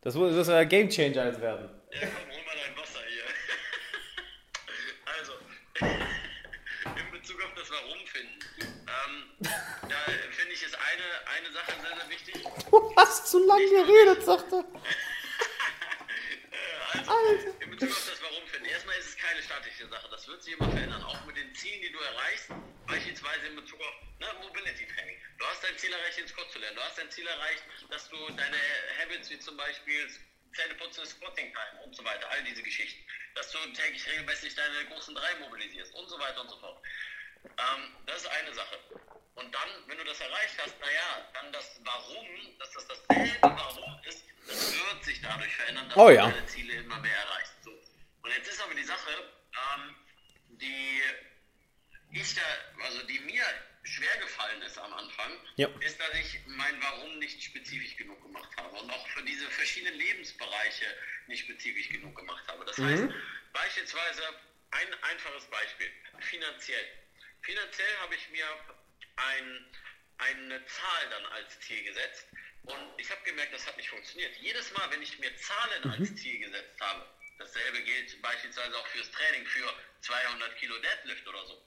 das, 0.02 0.14
das 0.14 0.46
soll 0.46 0.56
ja 0.56 0.64
Game 0.64 0.90
Changer 0.90 1.26
jetzt 1.28 1.42
werden. 1.42 1.70
Ja, 1.92 2.08
komm, 2.08 2.32
hol 2.32 2.44
mal 2.46 2.56
dein 2.56 2.78
Wasser 2.78 3.00
hier. 3.08 3.24
Also, 5.20 5.34
in 7.00 7.12
Bezug 7.12 7.44
auf 7.44 7.54
das 7.56 7.70
Warum 7.72 8.06
finden. 8.06 8.40
Ähm, 8.62 9.24
da 9.42 9.98
finde 10.32 10.54
ich, 10.54 10.64
ist 10.64 10.76
eine, 10.76 11.04
eine 11.38 11.52
Sache 11.52 11.74
sehr, 11.82 11.98
sehr 11.98 12.10
wichtig. 12.10 12.44
Du 12.72 12.96
hast 12.96 13.28
zu 13.28 13.46
lange 13.46 13.68
geredet, 13.70 14.24
sagt 14.24 14.52
er. 14.54 14.64
Also, 16.92 17.12
Alter. 17.12 17.64
in 17.64 17.70
Bezug 17.72 17.90
auf 17.90 18.10
das 18.10 18.22
Warum 18.22 18.46
finden. 18.48 18.66
Erstmal 18.68 18.98
ist 18.98 19.10
es 19.10 19.18
keine 19.18 19.42
statische 19.42 19.88
Sache. 19.88 20.08
Das 20.12 20.28
wird 20.28 20.44
sich 20.44 20.54
immer 20.54 20.70
verändern. 20.70 21.04
Auch 21.04 21.26
mit 21.26 21.38
den 21.38 21.54
Zielen, 21.56 21.82
die 21.82 21.92
du 21.92 22.00
erreichst. 22.00 22.50
Beispielsweise 22.88 23.48
in 23.48 23.56
Bezug 23.56 23.80
auf 23.82 23.94
ne, 24.20 24.28
Mobility 24.42 24.86
Training. 24.88 25.16
Du 25.38 25.46
hast 25.46 25.64
dein 25.64 25.78
Ziel 25.78 25.94
erreicht, 25.94 26.18
den 26.18 26.28
Squat 26.28 26.52
zu 26.52 26.60
lernen. 26.60 26.76
Du 26.76 26.82
hast 26.82 26.98
dein 26.98 27.10
Ziel 27.12 27.28
erreicht, 27.28 27.64
dass 27.90 28.10
du 28.10 28.18
deine 28.36 28.58
Wie 29.30 29.40
zum 29.40 29.56
Beispiel 29.58 30.10
Zähneputzen, 30.56 31.06
Squatting 31.06 31.54
Time 31.54 31.84
und 31.84 31.96
so 31.96 32.04
weiter, 32.04 32.30
all 32.32 32.44
diese 32.44 32.64
Geschichten. 32.64 33.04
Dass 33.36 33.52
du 33.52 33.60
täglich 33.74 34.06
regelmäßig 34.08 34.56
deine 34.56 34.86
großen 34.86 35.14
drei 35.14 35.36
mobilisierst 35.36 35.94
und 35.94 36.10
so 36.10 36.20
weiter 36.20 36.42
und 36.42 36.50
so 36.50 36.58
fort. 36.58 36.82
Ähm, 37.46 37.96
das 38.06 38.22
ist 38.24 38.28
eine 38.28 38.54
Sache. 38.54 38.80
Und 39.36 39.54
dann, 39.54 39.70
wenn 39.88 39.98
du 39.98 40.04
das 40.04 40.20
erreicht 40.20 40.56
hast, 40.62 40.80
naja, 40.80 41.32
dann 41.34 41.54
das 41.54 41.80
Warum, 41.84 42.58
dass 42.58 42.72
das 42.72 42.88
dasselbe 42.88 43.40
Warum 43.42 44.00
ist, 44.04 44.26
das 44.48 44.74
wird 44.74 45.04
sich 45.06 45.22
dadurch 45.22 45.56
verändern, 45.56 45.88
dass 45.90 45.98
Oh 45.98 46.08
du 46.08 46.16
ja. 46.16 46.30
deine 46.30 46.46
Ziele 46.48 46.74
immer 46.74 47.00
mehr 47.00 47.16
erreichst. 47.16 47.54
So. 47.64 47.72
Und 48.24 48.32
jetzt 48.36 48.50
ist 48.50 48.62
aber 48.62 48.74
die 48.74 48.84
Sache, 48.84 49.12
ähm, 49.54 49.96
die 50.50 51.02
ich 52.12 52.36
da, 52.36 52.42
also 52.84 53.04
die 53.04 53.20
mir 53.20 53.44
schwer 53.84 54.16
gefallen 54.18 54.62
ist 54.62 54.78
am 54.78 54.94
Anfang, 54.94 55.40
Ja. 55.56 55.68
ist, 55.80 56.00
dass 56.00 56.14
ich 56.16 56.40
mein 56.46 56.82
Warum 56.82 57.18
nicht 57.20 57.42
spezifisch 57.42 57.96
genug 57.96 58.22
gemacht 58.22 58.50
habe 58.58 58.76
und 58.78 58.90
auch 58.92 59.08
für 59.10 59.24
diese 59.24 59.50
verschiedenen 59.52 59.96
Lebensbereiche 59.96 60.86
nicht 61.28 61.42
spezifisch 61.42 61.90
genug 61.90 62.16
gemacht 62.16 62.44
habe. 62.48 62.66
Das 62.66 62.78
heißt, 62.78 63.04
beispielsweise 63.54 64.22
ein 64.72 64.94
einfaches 65.04 65.46
Beispiel, 65.50 65.92
finanziell. 66.20 66.86
Finanziell 67.42 67.96
habe 68.02 68.16
ich 68.16 68.30
mir 68.30 68.46
ein, 69.16 69.66
eine 70.18 70.66
Zahl 70.66 71.10
dann 71.10 71.26
als 71.28 71.60
Ziel 71.62 71.84
gesetzt 71.84 72.28
und 72.64 72.94
ich 72.98 73.10
habe 73.10 73.22
gemerkt, 73.24 73.54
das 73.54 73.66
hat 73.66 73.78
nicht 73.78 73.90
funktioniert. 73.90 74.36
Jedes 74.38 74.72
Mal, 74.74 74.92
wenn 74.92 75.02
ich 75.02 75.18
mir 75.20 75.36
Zahlen 75.38 75.90
als 75.92 76.14
Ziel 76.16 76.40
gesetzt 76.40 76.80
habe, 76.82 77.06
dasselbe 77.40 77.82
gilt 77.84 78.22
beispielsweise 78.22 78.78
auch 78.78 78.88
fürs 78.88 79.10
Training, 79.12 79.46
für 79.48 79.74
200 80.02 80.56
Kilo 80.58 80.78
Deadlift 80.80 81.28
oder 81.28 81.46
so, 81.48 81.66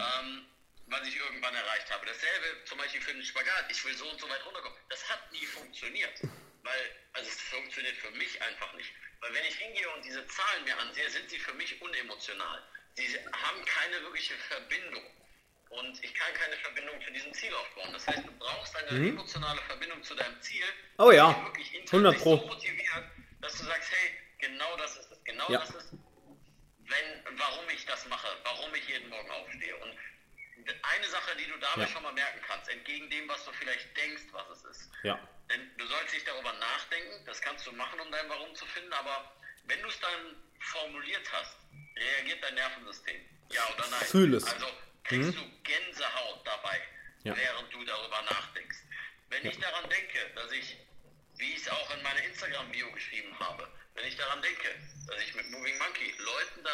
ähm, 0.00 0.46
was 0.86 1.06
ich 1.06 1.16
irgendwann 1.16 1.54
erreicht 1.54 1.90
habe. 1.90 2.06
Dasselbe 2.06 2.64
zum 2.64 2.78
Beispiel 2.78 3.00
für 3.00 3.12
den 3.12 3.24
Spagat. 3.24 3.66
Ich 3.70 3.84
will 3.84 3.94
so 3.96 4.08
und 4.08 4.20
so 4.20 4.28
weit 4.28 4.44
runterkommen. 4.44 4.78
Das 4.88 5.08
hat 5.08 5.30
nie 5.32 5.44
funktioniert. 5.46 6.20
Weil, 6.62 6.96
also 7.12 7.28
es 7.28 7.40
funktioniert 7.42 7.96
für 7.96 8.10
mich 8.12 8.40
einfach 8.42 8.72
nicht. 8.74 8.92
Weil 9.20 9.34
wenn 9.34 9.44
ich 9.44 9.56
hingehe 9.56 9.88
und 9.90 10.04
diese 10.04 10.26
Zahlen 10.26 10.64
mir 10.64 10.76
ansehe, 10.78 11.08
sind 11.10 11.28
sie 11.30 11.38
für 11.38 11.54
mich 11.54 11.80
unemotional. 11.80 12.62
Sie 12.94 13.06
haben 13.32 13.64
keine 13.64 14.00
wirkliche 14.02 14.34
Verbindung. 14.34 15.04
Und 15.68 16.02
ich 16.02 16.14
kann 16.14 16.32
keine 16.34 16.56
Verbindung 16.58 17.00
zu 17.04 17.10
diesem 17.12 17.32
Ziel 17.34 17.52
aufbauen. 17.54 17.92
Das 17.92 18.06
heißt, 18.06 18.26
du 18.26 18.32
brauchst 18.38 18.76
eine 18.76 19.08
emotionale 19.08 19.60
Verbindung 19.62 20.02
zu 20.02 20.14
deinem 20.14 20.40
Ziel. 20.40 20.64
Oh 20.98 21.10
ja, 21.10 21.32
die 21.32 21.44
wirklich 21.46 21.74
intrinsisch 21.74 22.20
100 22.20 22.22
Pro. 22.22 22.36
so 22.36 22.46
motiviert, 22.46 23.04
dass 23.40 23.58
du 23.58 23.64
sagst, 23.64 23.90
hey, 23.90 24.16
genau 24.38 24.76
das 24.76 24.96
ist 24.96 25.10
es. 25.10 25.24
Genau 25.24 25.50
Ja. 25.50 25.58
das 25.60 25.70
ist 25.70 25.92
wenn, 26.88 27.38
warum 27.38 27.68
ich 27.70 27.84
das 27.86 28.06
mache, 28.06 28.28
warum 28.44 28.72
ich 28.74 28.88
jeden 28.88 29.08
Morgen 29.08 29.30
aufstehe. 29.30 29.76
Und 29.76 29.90
eine 30.82 31.08
Sache, 31.08 31.36
die 31.36 31.46
du 31.46 31.56
dabei 31.58 31.82
Ja. 31.82 31.88
schon 31.88 32.02
mal 32.02 32.12
merken 32.12 32.40
kannst, 32.46 32.68
entgegen 32.68 33.08
dem, 33.10 33.28
was 33.28 33.44
du 33.44 33.52
vielleicht 33.52 33.96
denkst, 33.96 34.22
was 34.32 34.48
es 34.50 34.64
ist. 34.64 34.90
Ja. 35.02 35.18
Denn 35.50 35.70
du 35.76 35.86
sollst 35.86 36.12
nicht 36.14 36.26
darüber 36.26 36.52
nachdenken, 36.54 37.24
das 37.24 37.40
kannst 37.40 37.66
du 37.66 37.72
machen, 37.72 38.00
um 38.00 38.10
dein 38.10 38.28
Warum 38.28 38.54
zu 38.54 38.66
finden, 38.66 38.92
aber 38.92 39.32
wenn 39.64 39.80
du 39.82 39.88
es 39.88 39.98
dann 40.00 40.42
formuliert 40.60 41.30
hast, 41.32 41.56
reagiert 41.96 42.42
dein 42.42 42.54
Nervensystem. 42.54 43.24
Ja 43.52 43.62
oder 43.74 43.86
nein? 43.88 44.04
Fühl 44.06 44.34
es. 44.34 44.44
Also 44.44 44.66
kriegst 45.04 45.34
du 45.36 45.62
Gänsehaut 45.62 46.44
dabei, 46.46 46.80
Ja. 47.22 47.36
während 47.36 47.72
du 47.72 47.84
darüber 47.84 48.22
nachdenkst. 48.22 48.78
Wenn 49.28 49.46
ich 49.46 49.58
daran 49.58 49.88
denke, 49.88 50.18
dass 50.34 50.50
ich, 50.52 50.76
wie 51.36 51.52
ich 51.52 51.58
es 51.62 51.68
auch 51.68 51.90
in 51.94 52.02
meiner 52.02 52.22
Instagram-Bio 52.22 52.90
geschrieben 52.92 53.38
habe, 53.38 53.70
wenn 53.94 54.06
ich 54.06 54.16
daran 54.16 54.42
denke, 54.42 54.68
dass 55.06 55.20
ich 55.22 55.34
mit 55.34 55.48
Moving 55.50 55.78
Monkey 55.78 56.12
Leuten 56.18 56.64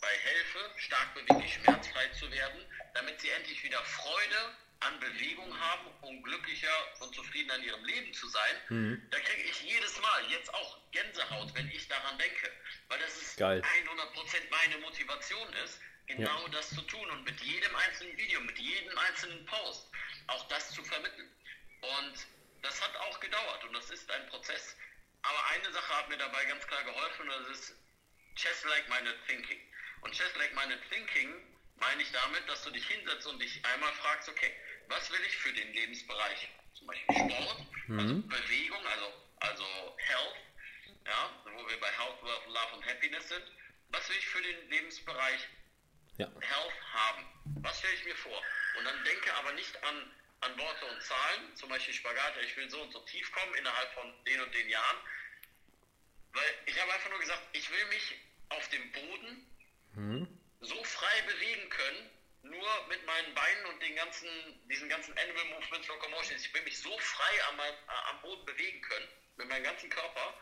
dabei 0.00 0.16
helfe, 0.16 0.70
stark 0.76 1.14
beweglich 1.14 1.54
schmerzfrei 1.54 2.08
zu 2.08 2.30
werden, 2.30 2.64
damit 2.94 3.20
sie 3.20 3.30
endlich 3.30 3.62
wieder 3.64 3.82
Freude 3.84 4.56
an 4.80 5.00
Bewegung 5.00 5.58
haben, 5.60 5.86
um 6.02 6.22
glücklicher 6.22 7.00
und 7.00 7.12
zufrieden 7.14 7.50
an 7.50 7.62
ihrem 7.64 7.84
Leben 7.84 8.12
zu 8.14 8.28
sein, 8.28 9.00
da 9.10 9.18
kriege 9.18 9.42
ich 9.42 9.62
jedes 9.62 10.00
Mal 10.00 10.30
jetzt 10.30 10.52
auch 10.54 10.78
Gänsehaut, 10.92 11.52
wenn 11.54 11.68
ich 11.70 11.88
daran 11.88 12.16
denke. 12.18 12.50
Weil 12.88 13.00
das 13.00 13.16
ist 13.20 13.36
Geil. 13.36 13.60
100% 13.60 14.50
meine 14.50 14.78
Motivation 14.78 15.52
ist, 15.64 15.80
genau 16.06 16.46
das 16.48 16.70
zu 16.70 16.80
tun 16.82 17.10
und 17.10 17.24
mit 17.24 17.40
jedem 17.40 17.74
einzelnen 17.74 18.16
Video, 18.16 18.40
mit 18.40 18.58
jedem 18.58 18.96
einzelnen 18.98 19.44
Post 19.46 19.90
auch 20.28 20.46
das 20.48 20.70
zu 20.72 20.84
vermitteln. 20.84 21.30
Und 21.80 22.26
das 22.62 22.80
hat 22.80 22.96
auch 22.96 23.18
gedauert 23.20 23.64
und 23.64 23.72
das 23.72 23.90
ist 23.90 24.08
ein 24.10 24.26
Prozess. 24.28 24.76
Aber 25.22 25.44
eine 25.50 25.72
Sache 25.72 25.96
hat 25.96 26.08
mir 26.08 26.16
dabei 26.16 26.44
ganz 26.44 26.64
klar 26.66 26.84
geholfen 26.84 27.28
und 27.28 27.48
das 27.48 27.58
ist 27.58 27.74
Chess 28.36 28.64
like 28.64 28.88
minded 28.88 29.16
thinking. 29.26 29.58
Und 30.00 30.12
Chess 30.14 30.34
like 30.36 30.54
minded 30.54 30.80
thinking 30.90 31.44
meine 31.76 32.02
ich 32.02 32.10
damit, 32.10 32.48
dass 32.48 32.62
du 32.62 32.70
dich 32.70 32.86
hinsetzt 32.86 33.26
und 33.26 33.40
dich 33.40 33.64
einmal 33.64 33.92
fragst, 33.94 34.28
okay, 34.28 34.52
was 34.88 35.10
will 35.10 35.20
ich 35.26 35.36
für 35.36 35.52
den 35.52 35.72
Lebensbereich? 35.72 36.48
Zum 36.74 36.86
Beispiel 36.88 37.16
Sport, 37.16 37.66
also 37.98 38.14
Bewegung, 38.22 38.86
also, 38.86 39.12
also 39.40 39.96
Health, 39.98 40.36
ja, 41.06 41.42
wo 41.44 41.68
wir 41.68 41.78
bei 41.80 41.90
Health, 41.92 42.22
Wealth, 42.22 42.46
Love 42.46 42.76
und 42.76 42.86
Happiness 42.86 43.28
sind. 43.28 43.44
Was 43.90 44.08
will 44.08 44.16
ich 44.16 44.26
für 44.26 44.42
den 44.42 44.68
Lebensbereich 44.70 45.48
Ja. 46.18 46.26
Health 46.40 46.92
haben? 46.92 47.26
Was 47.62 47.78
stelle 47.78 47.94
ich 47.94 48.04
mir 48.04 48.16
vor? 48.16 48.42
Und 48.76 48.84
dann 48.84 49.04
denke 49.04 49.32
aber 49.34 49.52
nicht 49.52 49.82
an, 49.84 50.12
an 50.40 50.58
Worte 50.58 50.84
und 50.86 51.02
Zahlen, 51.02 51.56
zum 51.56 51.68
Beispiel 51.68 51.94
Spagat, 51.94 52.36
ich 52.42 52.56
will 52.56 52.68
so 52.70 52.80
und 52.82 52.92
so 52.92 53.00
tief 53.00 53.30
kommen 53.32 53.54
innerhalb 53.54 53.92
von 53.94 54.12
den 54.24 54.40
und 54.40 54.54
den 54.54 54.68
Jahren. 54.68 54.96
Weil 56.32 56.54
ich 56.66 56.80
habe 56.80 56.92
einfach 56.92 57.10
nur 57.10 57.18
gesagt, 57.20 57.42
ich 57.52 57.70
will 57.70 57.86
mich 57.86 58.14
auf 58.50 58.68
dem 58.68 58.92
Boden 58.92 59.44
so 60.60 60.84
frei 60.84 61.22
bewegen 61.22 61.68
können, 61.70 62.10
nur 62.42 62.68
mit 62.88 63.04
meinen 63.06 63.34
Beinen 63.34 63.66
und 63.66 63.82
den 63.82 63.94
ganzen, 63.96 64.28
diesen 64.68 64.88
ganzen 64.88 65.16
Animal 65.18 65.44
Movements, 65.46 65.88
Locomotions. 65.88 66.44
Ich 66.44 66.54
will 66.54 66.62
mich 66.62 66.78
so 66.78 66.96
frei 66.98 67.44
am, 67.48 67.58
äh, 67.60 67.72
am 68.10 68.20
Boden 68.22 68.44
bewegen 68.44 68.80
können, 68.82 69.08
mit 69.36 69.48
meinem 69.48 69.64
ganzen 69.64 69.90
Körper, 69.90 70.34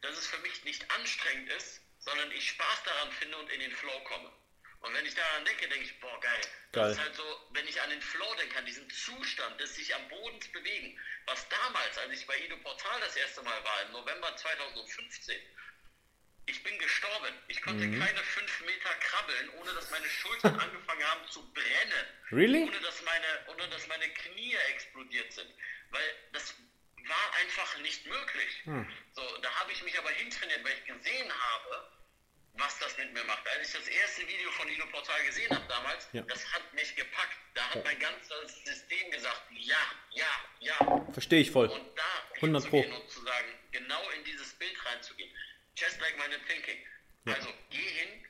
dass 0.00 0.16
es 0.16 0.26
für 0.26 0.38
mich 0.38 0.64
nicht 0.64 0.90
anstrengend 0.90 1.50
ist, 1.52 1.82
sondern 1.98 2.30
ich 2.32 2.48
Spaß 2.48 2.82
daran 2.84 3.12
finde 3.12 3.36
und 3.38 3.50
in 3.50 3.60
den 3.60 3.72
Flow 3.72 4.00
komme. 4.04 4.32
Und 4.80 4.94
wenn 4.94 5.04
ich 5.04 5.14
daran 5.14 5.44
denke, 5.44 5.68
denke 5.68 5.84
ich, 5.84 6.00
boah, 6.00 6.18
geil. 6.20 6.40
geil. 6.72 6.84
Das 6.84 6.92
ist 6.92 7.00
halt 7.00 7.14
so, 7.14 7.48
wenn 7.50 7.68
ich 7.68 7.80
an 7.82 7.90
den 7.90 8.00
Flow 8.00 8.34
denke, 8.36 8.58
an 8.58 8.64
diesen 8.64 8.88
Zustand 8.88 9.60
des 9.60 9.74
sich 9.74 9.94
am 9.94 10.08
Boden 10.08 10.40
bewegen, 10.52 10.98
was 11.26 11.46
damals, 11.48 11.98
als 11.98 12.12
ich 12.12 12.26
bei 12.26 12.38
Ido 12.38 12.56
Portal 12.58 13.00
das 13.00 13.14
erste 13.16 13.42
Mal 13.42 13.62
war, 13.62 13.82
im 13.82 13.92
November 13.92 14.34
2015, 14.36 15.38
ich 16.50 16.62
bin 16.62 16.76
gestorben. 16.78 17.34
Ich 17.48 17.62
konnte 17.62 17.86
mhm. 17.86 17.98
keine 17.98 18.18
fünf 18.18 18.60
Meter 18.66 18.90
krabbeln, 19.00 19.48
ohne 19.60 19.72
dass 19.74 19.90
meine 19.90 20.08
Schultern 20.08 20.58
angefangen 20.60 21.04
haben 21.04 21.26
zu 21.28 21.40
brennen. 21.52 22.06
Really? 22.32 22.62
Ohne 22.64 22.80
dass 22.80 23.02
meine, 23.02 23.26
ohne 23.48 23.68
dass 23.68 23.86
meine 23.86 24.08
Knie 24.08 24.54
explodiert 24.70 25.32
sind. 25.32 25.48
Weil 25.90 26.02
das 26.32 26.54
war 27.06 27.34
einfach 27.40 27.78
nicht 27.78 28.04
möglich. 28.06 28.60
Hm. 28.64 28.86
So, 29.12 29.22
da 29.42 29.50
habe 29.60 29.72
ich 29.72 29.82
mich 29.82 29.98
aber 29.98 30.10
hintrainiert, 30.10 30.62
weil 30.64 30.72
ich 30.72 30.84
gesehen 30.84 31.32
habe, 31.32 31.90
was 32.54 32.78
das 32.78 32.96
mit 32.98 33.12
mir 33.14 33.24
macht. 33.24 33.46
Als 33.56 33.68
ich 33.68 33.80
das 33.80 33.88
erste 33.88 34.26
Video 34.28 34.50
von 34.50 34.68
Ilo 34.68 34.86
Portal 34.86 35.24
gesehen 35.24 35.50
habe 35.50 35.66
damals, 35.68 36.08
ja. 36.12 36.22
das 36.22 36.44
hat 36.52 36.74
mich 36.74 36.94
gepackt. 36.96 37.36
Da 37.54 37.62
hat 37.62 37.84
mein 37.84 37.98
ganzes 37.98 38.64
System 38.64 39.10
gesagt, 39.10 39.42
ja, 39.52 39.76
ja, 40.10 40.26
ja. 40.60 41.06
Verstehe 41.12 41.40
ich 41.40 41.50
voll. 41.50 41.68
Und 41.68 41.96
da 41.96 42.36
100 42.36 42.68
Pro. 42.68 42.80
und 42.80 43.10
zu 43.10 43.20
sagen, 43.22 43.48
genau 43.70 44.08
in 44.10 44.24
dieses 44.24 44.54
Bild 44.54 44.74
reinzugehen. 44.86 45.30
Just 45.76 46.00
like 46.00 46.16
my 46.18 46.24
thinking. 46.46 46.78
Ja. 47.26 47.34
Also 47.34 47.52
geh 47.70 47.78
hin, 47.78 48.26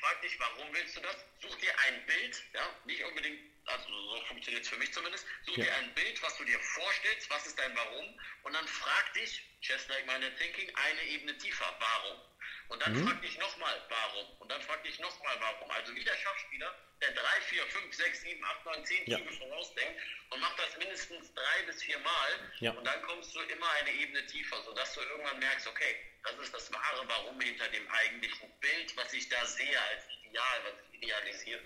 frag 0.00 0.20
dich, 0.22 0.38
warum 0.38 0.72
willst 0.72 0.96
du 0.96 1.00
das? 1.00 1.16
Such 1.40 1.54
dir 1.56 1.72
ein 1.86 2.06
Bild, 2.06 2.42
ja, 2.54 2.64
nicht 2.84 3.04
unbedingt, 3.04 3.40
also 3.66 3.88
so 3.88 4.24
funktioniert 4.26 4.64
es 4.64 4.68
für 4.68 4.78
mich 4.78 4.92
zumindest, 4.92 5.26
such 5.46 5.56
ja. 5.58 5.64
dir 5.64 5.74
ein 5.76 5.94
Bild, 5.94 6.22
was 6.22 6.36
du 6.36 6.44
dir 6.44 6.58
vorstellst, 6.58 7.30
was 7.30 7.46
ist 7.46 7.58
dein 7.58 7.76
Warum 7.76 8.20
und 8.42 8.52
dann 8.52 8.66
frag 8.66 9.14
dich, 9.14 9.42
just 9.60 9.88
like 9.88 10.06
my 10.06 10.14
thinking, 10.38 10.74
eine 10.74 11.02
Ebene 11.04 11.36
tiefer, 11.38 11.76
warum? 11.78 12.20
Und 12.68 12.82
dann 12.82 12.94
mhm. 12.94 13.06
frag 13.06 13.20
dich 13.22 13.38
nochmal, 13.38 13.86
warum? 13.88 14.40
Und 14.40 14.48
dann 14.48 14.62
frag 14.62 14.82
dich 14.82 14.98
nochmal, 14.98 15.36
warum? 15.40 15.70
Also 15.70 15.94
wie 15.94 16.04
der 16.04 16.16
Schachspieler, 16.16 16.74
der 17.02 17.12
3, 17.12 17.20
4, 17.48 17.62
5, 17.66 17.94
6, 17.94 18.22
7, 18.22 18.44
8, 18.44 18.66
9, 18.66 18.84
10 18.84 19.06
ja. 19.06 19.18
Züge 19.18 19.32
vorausdenkt 19.32 20.00
und 20.30 20.40
macht 20.40 20.58
das 20.58 20.78
mindestens 20.78 21.34
drei 21.34 21.62
bis 21.66 21.82
vier 21.82 21.98
Mal. 21.98 22.30
Ja. 22.60 22.70
Und 22.72 22.84
dann 22.84 23.02
kommst 23.02 23.34
du 23.34 23.40
immer 23.40 23.70
eine 23.80 23.92
Ebene 23.92 24.24
tiefer, 24.26 24.56
sodass 24.64 24.94
du 24.94 25.00
irgendwann 25.00 25.38
merkst, 25.38 25.66
okay, 25.66 25.96
das 26.22 26.38
ist 26.38 26.54
das 26.54 26.72
wahre 26.72 27.06
Warum 27.08 27.40
hinter 27.40 27.68
dem 27.68 27.86
eigentlichen 27.90 28.48
Bild, 28.60 28.96
was 28.96 29.12
ich 29.12 29.28
da 29.28 29.44
sehe 29.44 29.78
als 29.90 30.04
Ideal, 30.24 30.58
was 30.64 30.74
ich 30.88 31.02
idealisiere. 31.02 31.60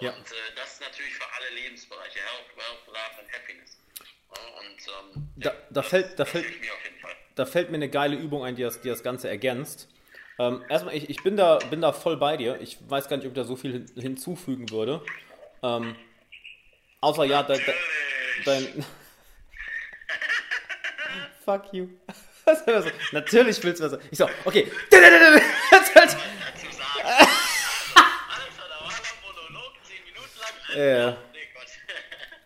Ja. 0.00 0.12
Und 0.12 0.26
äh, 0.32 0.54
das 0.56 0.72
ist 0.74 0.80
natürlich 0.80 1.14
für 1.14 1.30
alle 1.34 1.50
Lebensbereiche, 1.50 2.18
Health, 2.18 2.56
Wealth, 2.56 2.86
Love 2.86 3.18
and 3.20 3.32
Happiness. 3.32 3.78
Und 4.30 5.16
ähm, 5.16 5.28
da, 5.36 5.52
da, 5.70 5.82
fällt, 5.82 6.18
da, 6.18 6.24
fällt, 6.24 6.46
da 7.34 7.46
fällt 7.46 7.70
mir 7.70 7.76
eine 7.76 7.90
geile 7.90 8.16
Übung 8.16 8.44
ein, 8.44 8.56
die 8.56 8.62
das, 8.62 8.80
die 8.80 8.88
das 8.88 9.02
Ganze 9.02 9.28
ergänzt. 9.28 9.88
Ähm, 10.40 10.62
erstmal, 10.70 10.96
ich, 10.96 11.10
ich 11.10 11.22
bin, 11.22 11.36
da, 11.36 11.58
bin 11.68 11.82
da 11.82 11.92
voll 11.92 12.16
bei 12.16 12.38
dir. 12.38 12.58
Ich 12.62 12.78
weiß 12.88 13.08
gar 13.08 13.18
nicht, 13.18 13.26
ob 13.26 13.32
ich 13.32 13.36
da 13.36 13.44
so 13.44 13.56
viel 13.56 13.84
hinzufügen 13.94 14.70
würde. 14.70 15.02
Ähm, 15.62 15.94
außer 17.02 17.24
ja, 17.24 17.42
dein. 17.42 17.60
dein 18.46 18.66
Fuck 21.44 21.64
you. 21.72 21.88
Natürlich 23.12 23.62
willst 23.62 23.82
du 23.82 23.92
was. 23.92 23.98
Ich 24.10 24.16
so, 24.16 24.30
okay. 24.46 24.72
Ja. 30.74 31.16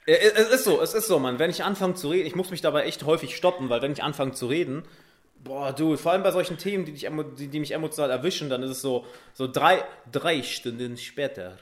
Es 0.06 0.48
ist 0.48 0.64
so, 0.64 0.80
es 0.80 0.94
ist 0.94 1.06
so, 1.06 1.18
Mann. 1.18 1.38
Wenn 1.38 1.50
ich 1.50 1.62
anfange 1.62 1.94
zu 1.94 2.08
reden, 2.08 2.26
ich 2.26 2.34
muss 2.34 2.50
mich 2.50 2.62
dabei 2.62 2.84
echt 2.84 3.04
häufig 3.04 3.36
stoppen, 3.36 3.68
weil 3.68 3.82
wenn 3.82 3.92
ich 3.92 4.02
anfange 4.02 4.32
zu 4.32 4.46
reden, 4.46 4.82
boah, 5.44 5.72
du, 5.72 5.96
vor 5.96 6.12
allem 6.12 6.22
bei 6.22 6.30
solchen 6.30 6.58
Themen, 6.58 6.84
die, 6.84 6.92
dich, 6.92 7.08
die, 7.38 7.48
die 7.48 7.60
mich 7.60 7.72
emotional 7.72 8.10
erwischen, 8.10 8.48
dann 8.48 8.62
ist 8.62 8.70
es 8.70 8.82
so, 8.82 9.06
so 9.32 9.46
drei, 9.46 9.84
drei 10.10 10.42
Stunden 10.42 10.96
später. 10.96 11.58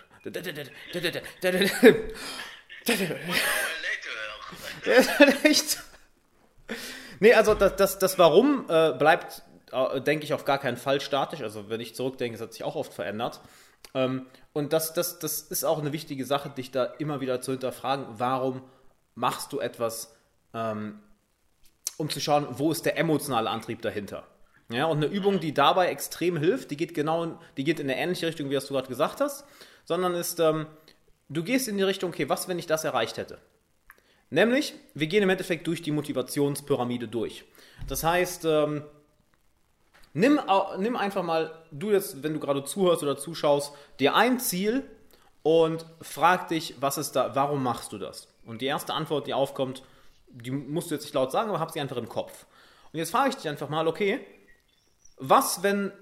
Nee, 7.21 7.35
also 7.35 7.55
das, 7.55 7.77
das, 7.77 7.99
das 7.99 8.19
Warum 8.19 8.67
äh, 8.69 8.93
bleibt, 8.93 9.43
äh, 9.71 10.01
denke 10.01 10.25
ich, 10.25 10.35
auf 10.35 10.45
gar 10.45 10.59
keinen 10.59 10.77
Fall 10.77 11.01
statisch. 11.01 11.43
Also 11.43 11.69
wenn 11.69 11.81
ich 11.81 11.95
zurückdenke, 11.95 12.35
es 12.35 12.41
hat 12.41 12.53
sich 12.53 12.65
auch 12.65 12.75
oft 12.75 12.93
verändert. 12.93 13.41
Ähm, 13.95 14.27
und 14.53 14.73
das, 14.73 14.93
das, 14.93 15.19
das 15.19 15.43
ist 15.43 15.65
auch 15.65 15.79
eine 15.79 15.93
wichtige 15.93 16.25
Sache, 16.25 16.51
dich 16.51 16.71
da 16.71 16.85
immer 16.85 17.21
wieder 17.21 17.41
zu 17.41 17.53
hinterfragen, 17.53 18.07
warum 18.09 18.63
machst 19.15 19.53
du 19.53 19.61
etwas, 19.61 20.15
ähm, 20.55 21.01
um 21.97 22.11
zu 22.11 22.21
schauen, 22.21 22.47
wo 22.51 22.71
ist 22.71 22.85
der 22.85 22.99
emotionale 22.99 23.51
Antrieb 23.51 23.83
dahinter. 23.83 24.27
Ja, 24.71 24.87
und 24.87 24.99
eine 24.99 25.07
Übung, 25.07 25.41
die 25.41 25.53
dabei 25.53 25.89
extrem 25.89 26.37
hilft, 26.37 26.71
die 26.71 26.77
geht 26.77 26.95
genau, 26.95 27.39
die 27.57 27.65
geht 27.65 27.79
in 27.79 27.91
eine 27.91 27.99
ähnliche 27.99 28.27
Richtung, 28.27 28.49
wie 28.49 28.55
das 28.55 28.67
du 28.67 28.75
gerade 28.75 28.89
gesagt 28.89 29.21
hast, 29.21 29.45
sondern 29.85 30.15
ist, 30.15 30.41
ähm, 30.41 30.67
du 31.29 31.43
gehst 31.43 31.69
in 31.69 31.77
die 31.77 31.83
Richtung, 31.83 32.11
okay, 32.11 32.29
was, 32.29 32.49
wenn 32.49 32.59
ich 32.59 32.67
das 32.67 32.85
erreicht 32.85 33.19
hätte? 33.19 33.39
Nämlich, 34.31 34.75
wir 34.95 35.09
gehen 35.09 35.23
im 35.23 35.29
Endeffekt 35.29 35.67
durch 35.67 35.83
die 35.83 35.91
Motivationspyramide 35.91 37.07
durch. 37.07 37.45
Das 37.87 38.03
heißt, 38.03 38.47
ähm, 38.47 38.83
nimm, 40.15 40.41
nimm 40.79 40.97
einfach 40.97 41.23
mal, 41.23 41.51
du 41.71 41.91
jetzt, 41.91 42.23
wenn 42.23 42.33
du 42.33 42.41
gerade 42.41 42.65
zuhörst 42.65 43.03
oder 43.03 43.19
zuschaust, 43.19 43.75
dir 44.01 44.15
ein 44.15 44.41
Ziel 44.41 44.89
und 45.43 45.85
frag 46.01 46.49
dich, 46.49 46.77
was 46.81 46.97
ist 46.97 47.13
da, 47.13 47.35
warum 47.35 47.63
machst 47.63 47.93
du 47.93 47.99
das? 47.99 48.29
Und 48.47 48.63
die 48.63 48.67
erste 48.67 48.95
Antwort, 48.95 49.27
die 49.27 49.35
aufkommt, 49.35 49.83
die 50.33 50.51
musst 50.51 50.91
du 50.91 50.95
jetzt 50.95 51.05
nicht 51.05 51.15
laut 51.15 51.33
sagen, 51.33 51.51
aber 51.51 51.61
hab 51.61 51.71
sie 51.71 51.81
einfach 51.81 51.97
im 51.97 52.09
Kopf. 52.09 52.47
Und 52.93 52.99
jetzt 52.99 53.11
frage 53.11 53.31
ich 53.31 53.37
dich 53.37 53.49
einfach 53.49 53.69
mal, 53.69 53.87
okay, 53.87 54.21
was, 55.17 55.63
wenn 55.63 55.93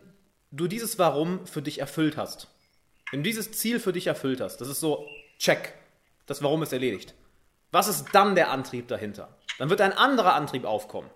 du 0.50 0.66
dieses 0.66 0.98
Warum 0.98 1.46
für 1.46 1.62
dich 1.62 1.78
erfüllt 1.78 2.16
hast? 2.16 2.48
Wenn 3.10 3.20
du 3.20 3.28
dieses 3.28 3.52
Ziel 3.52 3.80
für 3.80 3.92
dich 3.92 4.06
erfüllt 4.06 4.40
hast, 4.40 4.58
das 4.60 4.68
ist 4.68 4.80
so, 4.80 5.06
check, 5.38 5.74
das 6.26 6.42
Warum 6.42 6.62
ist 6.62 6.72
erledigt. 6.72 7.14
Was 7.72 7.88
ist 7.88 8.06
dann 8.12 8.34
der 8.34 8.50
Antrieb 8.50 8.88
dahinter? 8.88 9.36
Dann 9.58 9.70
wird 9.70 9.80
ein 9.80 9.92
anderer 9.92 10.34
Antrieb 10.34 10.64
aufkommen. 10.64 11.10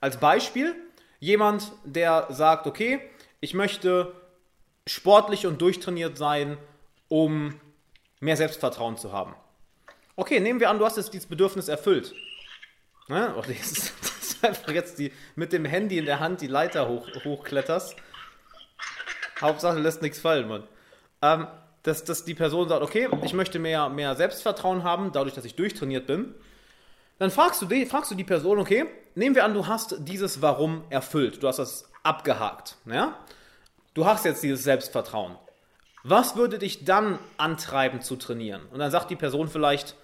Als 0.00 0.18
Beispiel, 0.18 0.74
jemand, 1.18 1.72
der 1.84 2.26
sagt, 2.30 2.66
okay, 2.66 3.00
ich 3.40 3.54
möchte 3.54 4.12
sportlich 4.86 5.46
und 5.46 5.60
durchtrainiert 5.60 6.16
sein, 6.16 6.58
um 7.08 7.60
mehr 8.20 8.36
Selbstvertrauen 8.36 8.96
zu 8.96 9.12
haben. 9.12 9.34
Okay, 10.16 10.40
nehmen 10.40 10.60
wir 10.60 10.70
an, 10.70 10.78
du 10.78 10.84
hast 10.84 10.96
jetzt 10.96 11.12
dieses 11.12 11.28
Bedürfnis 11.28 11.68
erfüllt. 11.68 12.14
Ne? 13.08 13.34
Oh, 13.36 13.42
das, 13.46 13.72
ist, 13.72 13.94
das 14.02 14.30
ist 14.30 14.44
einfach 14.44 14.72
jetzt 14.72 14.98
die, 14.98 15.12
mit 15.34 15.52
dem 15.52 15.64
Handy 15.64 15.98
in 15.98 16.04
der 16.04 16.20
Hand 16.20 16.40
die 16.40 16.46
Leiter 16.46 16.88
hoch, 16.88 17.06
hochkletterst. 17.24 17.96
Hauptsache 19.40 19.78
lässt 19.78 20.02
nichts 20.02 20.20
fallen, 20.20 20.48
Mann. 20.48 20.64
Ähm, 21.22 21.46
dass, 21.82 22.04
dass 22.04 22.24
die 22.24 22.34
Person 22.34 22.68
sagt, 22.68 22.82
okay, 22.82 23.08
ich 23.22 23.32
möchte 23.32 23.58
mehr, 23.58 23.88
mehr 23.88 24.14
Selbstvertrauen 24.14 24.84
haben, 24.84 25.12
dadurch, 25.12 25.34
dass 25.34 25.44
ich 25.44 25.54
durchtrainiert 25.54 26.06
bin. 26.06 26.34
Dann 27.18 27.30
fragst 27.30 27.62
du, 27.62 27.66
die, 27.66 27.86
fragst 27.86 28.10
du 28.10 28.14
die 28.14 28.24
Person, 28.24 28.58
okay, 28.58 28.86
nehmen 29.14 29.34
wir 29.34 29.44
an, 29.44 29.54
du 29.54 29.66
hast 29.66 29.96
dieses 30.00 30.42
Warum 30.42 30.84
erfüllt. 30.90 31.42
Du 31.42 31.48
hast 31.48 31.58
das 31.58 31.90
abgehakt. 32.02 32.76
Ja? 32.86 33.16
Du 33.94 34.06
hast 34.06 34.24
jetzt 34.24 34.42
dieses 34.42 34.62
Selbstvertrauen. 34.62 35.36
Was 36.04 36.36
würde 36.36 36.58
dich 36.58 36.84
dann 36.84 37.18
antreiben 37.36 38.02
zu 38.02 38.16
trainieren? 38.16 38.62
Und 38.70 38.78
dann 38.78 38.90
sagt 38.90 39.10
die 39.10 39.16
Person 39.16 39.48
vielleicht, 39.48 39.96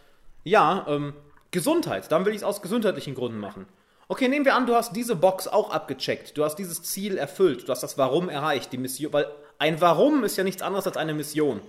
ja, 0.42 0.84
ähm, 0.88 1.14
Gesundheit, 1.54 2.10
dann 2.10 2.24
will 2.26 2.32
ich 2.32 2.38
es 2.38 2.44
aus 2.44 2.62
gesundheitlichen 2.62 3.14
Gründen 3.14 3.38
machen. 3.38 3.66
Okay, 4.08 4.26
nehmen 4.26 4.44
wir 4.44 4.56
an, 4.56 4.66
du 4.66 4.74
hast 4.74 4.94
diese 4.94 5.14
Box 5.14 5.46
auch 5.46 5.70
abgecheckt. 5.70 6.36
Du 6.36 6.44
hast 6.44 6.56
dieses 6.56 6.82
Ziel 6.82 7.16
erfüllt. 7.16 7.66
Du 7.66 7.72
hast 7.72 7.82
das 7.82 7.96
Warum 7.96 8.28
erreicht, 8.28 8.72
die 8.72 8.76
Mission. 8.76 9.12
Weil 9.12 9.28
ein 9.58 9.80
Warum 9.80 10.24
ist 10.24 10.36
ja 10.36 10.42
nichts 10.42 10.62
anderes 10.62 10.86
als 10.86 10.96
eine 10.96 11.14
Mission. 11.14 11.60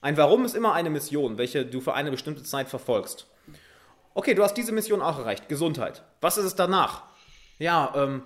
Ein 0.00 0.16
Warum 0.16 0.46
ist 0.46 0.54
immer 0.56 0.72
eine 0.72 0.88
Mission, 0.88 1.36
welche 1.36 1.66
du 1.66 1.82
für 1.82 1.92
eine 1.92 2.10
bestimmte 2.10 2.42
Zeit 2.42 2.70
verfolgst. 2.70 3.26
Okay, 4.14 4.34
du 4.34 4.42
hast 4.42 4.54
diese 4.54 4.72
Mission 4.72 5.02
auch 5.02 5.18
erreicht. 5.18 5.50
Gesundheit. 5.50 6.02
Was 6.22 6.38
ist 6.38 6.46
es 6.46 6.54
danach? 6.56 7.02
Ja, 7.58 7.92
ähm, 7.94 8.22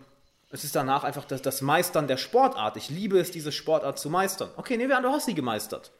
es 0.50 0.62
ist 0.62 0.76
danach 0.76 1.02
einfach 1.02 1.24
das, 1.24 1.42
das 1.42 1.60
Meistern 1.60 2.06
der 2.06 2.18
Sportart. 2.18 2.76
Ich 2.76 2.88
liebe 2.88 3.18
es, 3.18 3.32
diese 3.32 3.50
Sportart 3.50 3.98
zu 3.98 4.10
meistern. 4.10 4.48
Okay, 4.56 4.76
nehmen 4.76 4.90
wir 4.90 4.96
an, 4.96 5.02
du 5.02 5.10
hast 5.10 5.26
sie 5.26 5.34
gemeistert. 5.34 5.90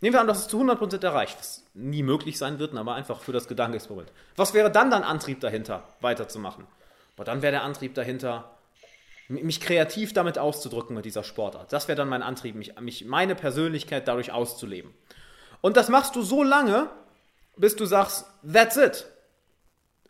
Nehmen 0.00 0.14
wir 0.14 0.20
an, 0.20 0.26
du 0.26 0.32
hast 0.32 0.42
es 0.42 0.48
zu 0.48 0.60
100% 0.60 1.02
erreicht, 1.02 1.38
was 1.38 1.64
nie 1.72 2.02
möglich 2.02 2.36
sein 2.36 2.58
wird, 2.58 2.74
aber 2.76 2.94
einfach 2.94 3.20
für 3.20 3.32
das 3.32 3.48
Gedankenexperiment. 3.48 4.12
Was 4.36 4.52
wäre 4.52 4.70
dann 4.70 4.90
dein 4.90 5.02
Antrieb 5.02 5.40
dahinter, 5.40 5.84
weiterzumachen? 6.00 6.66
Aber 7.16 7.24
dann 7.24 7.40
wäre 7.40 7.52
der 7.52 7.62
Antrieb 7.62 7.94
dahinter, 7.94 8.56
mich 9.28 9.60
kreativ 9.60 10.12
damit 10.12 10.38
auszudrücken 10.38 10.94
mit 10.94 11.04
dieser 11.04 11.24
Sportart. 11.24 11.72
Das 11.72 11.88
wäre 11.88 11.96
dann 11.96 12.08
mein 12.08 12.22
Antrieb, 12.22 12.54
mich, 12.54 12.78
mich, 12.78 13.06
meine 13.06 13.34
Persönlichkeit 13.34 14.06
dadurch 14.06 14.32
auszuleben. 14.32 14.92
Und 15.62 15.76
das 15.76 15.88
machst 15.88 16.14
du 16.14 16.22
so 16.22 16.42
lange, 16.42 16.90
bis 17.56 17.74
du 17.74 17.86
sagst, 17.86 18.26
that's 18.50 18.76
it. 18.76 19.06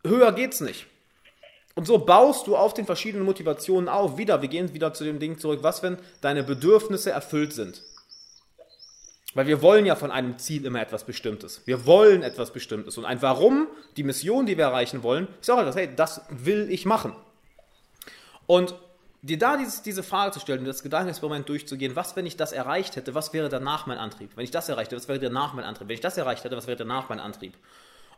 Höher 0.05 0.32
geht's 0.32 0.61
nicht. 0.61 0.87
Und 1.76 1.87
so 1.87 1.99
baust 1.99 2.47
du 2.47 2.57
auf 2.57 2.74
den 2.74 2.87
verschiedenen 2.87 3.24
Motivationen 3.24 3.89
auf. 3.89 4.18
Wieder, 4.18 4.43
wir 4.43 4.49
gehen 4.49 4.74
wieder 4.74 4.95
zu 4.95 5.05
dem 5.05 5.18
Ding 5.18 5.39
zurück. 5.39 5.61
Was, 5.62 5.82
wenn 5.82 5.99
deine 6.22 6.43
Bedürfnisse 6.43 7.11
erfüllt 7.11 7.53
sind? 7.53 7.82
Weil 9.37 9.47
wir 9.49 9.61
wollen 9.61 9.84
ja 9.84 9.97
von 9.97 10.11
einem 10.11 10.39
Ziel 10.39 10.64
immer 10.64 10.80
etwas 10.80 11.05
Bestimmtes. 11.05 11.61
Wir 11.66 11.84
wollen 11.84 12.22
etwas 12.22 12.55
Bestimmtes. 12.55 12.97
Und 12.97 13.05
ein 13.05 13.20
Warum, 13.20 13.68
die 13.99 14.03
Mission, 14.03 14.47
die 14.47 14.57
wir 14.57 14.64
erreichen 14.64 15.03
wollen, 15.03 15.28
ist 15.43 15.51
auch 15.51 15.61
etwas, 15.61 15.76
hey, 15.76 15.91
das 15.95 16.22
will 16.30 16.70
ich 16.70 16.87
machen. 16.87 17.14
Und 18.47 18.74
dir 19.20 19.39
da 19.39 19.59
dieses, 19.59 19.82
diese 19.82 20.03
Frage 20.03 20.32
zu 20.32 20.41
stellen, 20.41 20.64
das 20.64 20.82
Gedankenexperiment 20.82 21.47
durchzugehen, 21.51 21.95
was, 21.95 22.16
wenn 22.16 22.24
ich 22.24 22.39
das 22.39 22.53
erreicht 22.53 22.97
hätte, 22.97 23.14
was 23.14 23.34
wäre 23.34 23.51
danach 23.51 23.84
mein 23.84 23.99
Antrieb? 23.99 24.30
Wenn 24.37 24.45
ich 24.45 24.53
das 24.53 24.70
erreicht 24.70 24.91
hätte, 24.91 25.03
was 25.03 25.09
wäre 25.09 25.20
danach 25.20 25.53
mein 25.53 25.66
Antrieb? 25.66 25.89
Wenn 25.89 25.97
ich 25.97 26.01
das 26.01 26.16
erreicht 26.16 26.43
hätte, 26.43 26.57
was 26.57 26.66
wäre 26.66 26.78
danach 26.78 27.11
mein 27.11 27.20
Antrieb? 27.20 27.53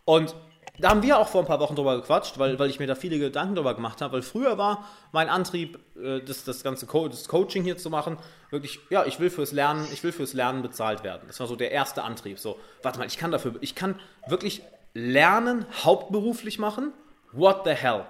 Und 0.05 0.37
da 0.79 0.91
haben 0.91 1.03
wir 1.03 1.19
auch 1.19 1.29
vor 1.29 1.43
ein 1.43 1.47
paar 1.47 1.61
Wochen 1.61 1.75
drüber 1.75 1.97
gequatscht, 1.97 2.39
weil, 2.39 2.59
weil 2.59 2.71
ich 2.71 2.79
mir 2.79 2.87
da 2.87 2.95
viele 2.95 3.19
Gedanken 3.19 3.55
drüber 3.55 3.75
gemacht 3.75 4.01
habe, 4.01 4.15
weil 4.15 4.23
früher 4.23 4.59
war 4.59 4.85
mein 5.13 5.29
Antrieb, 5.29 5.79
äh, 5.97 6.21
das, 6.21 6.45
das 6.45 6.63
ganze 6.63 6.87
Co 6.87 7.09
das 7.09 7.27
Coaching 7.29 7.65
hier 7.65 7.77
zu 7.77 7.91
machen, 7.91 8.19
wirklich, 8.51 8.81
ja, 8.91 9.05
ich 9.05 9.19
will 9.21 9.31
fürs 9.31 9.53
Lernen, 9.53 9.87
ich 9.93 10.03
will 10.05 10.13
fürs 10.13 10.35
Lernen 10.35 10.63
bezahlt 10.63 11.03
werden. 11.03 11.23
Das 11.27 11.41
war 11.41 11.47
so 11.47 11.57
der 11.57 11.73
erste 11.73 12.03
Antrieb. 12.03 12.39
So, 12.39 12.59
warte 12.83 12.99
mal, 12.99 13.07
ich 13.07 13.19
kann 13.19 13.31
dafür, 13.31 13.55
ich 13.61 13.75
kann 13.75 13.99
wirklich 14.27 14.63
Lernen 14.95 15.67
hauptberuflich 15.85 16.59
machen. 16.59 16.93
What 17.33 17.63
the 17.65 17.73
hell? 17.73 18.05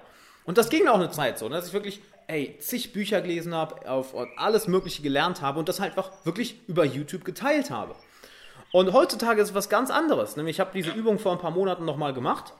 Und 0.45 0.59
das 0.59 0.71
ging 0.71 0.89
auch 0.89 0.95
eine 0.95 1.11
Zeit 1.11 1.39
so, 1.39 1.49
ne, 1.49 1.57
dass 1.57 1.69
ich 1.69 1.73
wirklich, 1.73 2.01
ey, 2.27 2.57
zig 2.61 2.93
Bücher 2.93 3.21
gelesen 3.21 3.55
habe, 3.55 3.89
auf 3.91 4.15
alles 4.37 4.69
Mögliche 4.69 5.03
gelernt 5.03 5.43
habe 5.43 5.59
und 5.59 5.69
das 5.69 5.81
halt 5.81 5.97
einfach 5.97 6.13
wirklich 6.25 6.61
über 6.69 6.85
YouTube 6.85 7.25
geteilt 7.25 7.71
habe. 7.71 7.95
Und 8.73 8.93
heutzutage 8.93 9.41
ist 9.41 9.51
es 9.51 9.55
was 9.55 9.69
ganz 9.69 9.91
anderes. 9.91 10.37
Nämlich, 10.37 10.57
ich 10.57 10.61
habe 10.61 10.73
diese 10.75 10.91
Übung 10.91 11.19
vor 11.19 11.33
ein 11.33 11.39
paar 11.39 11.51
Monaten 11.51 11.85
nochmal 11.85 12.13
gemacht. 12.13 12.53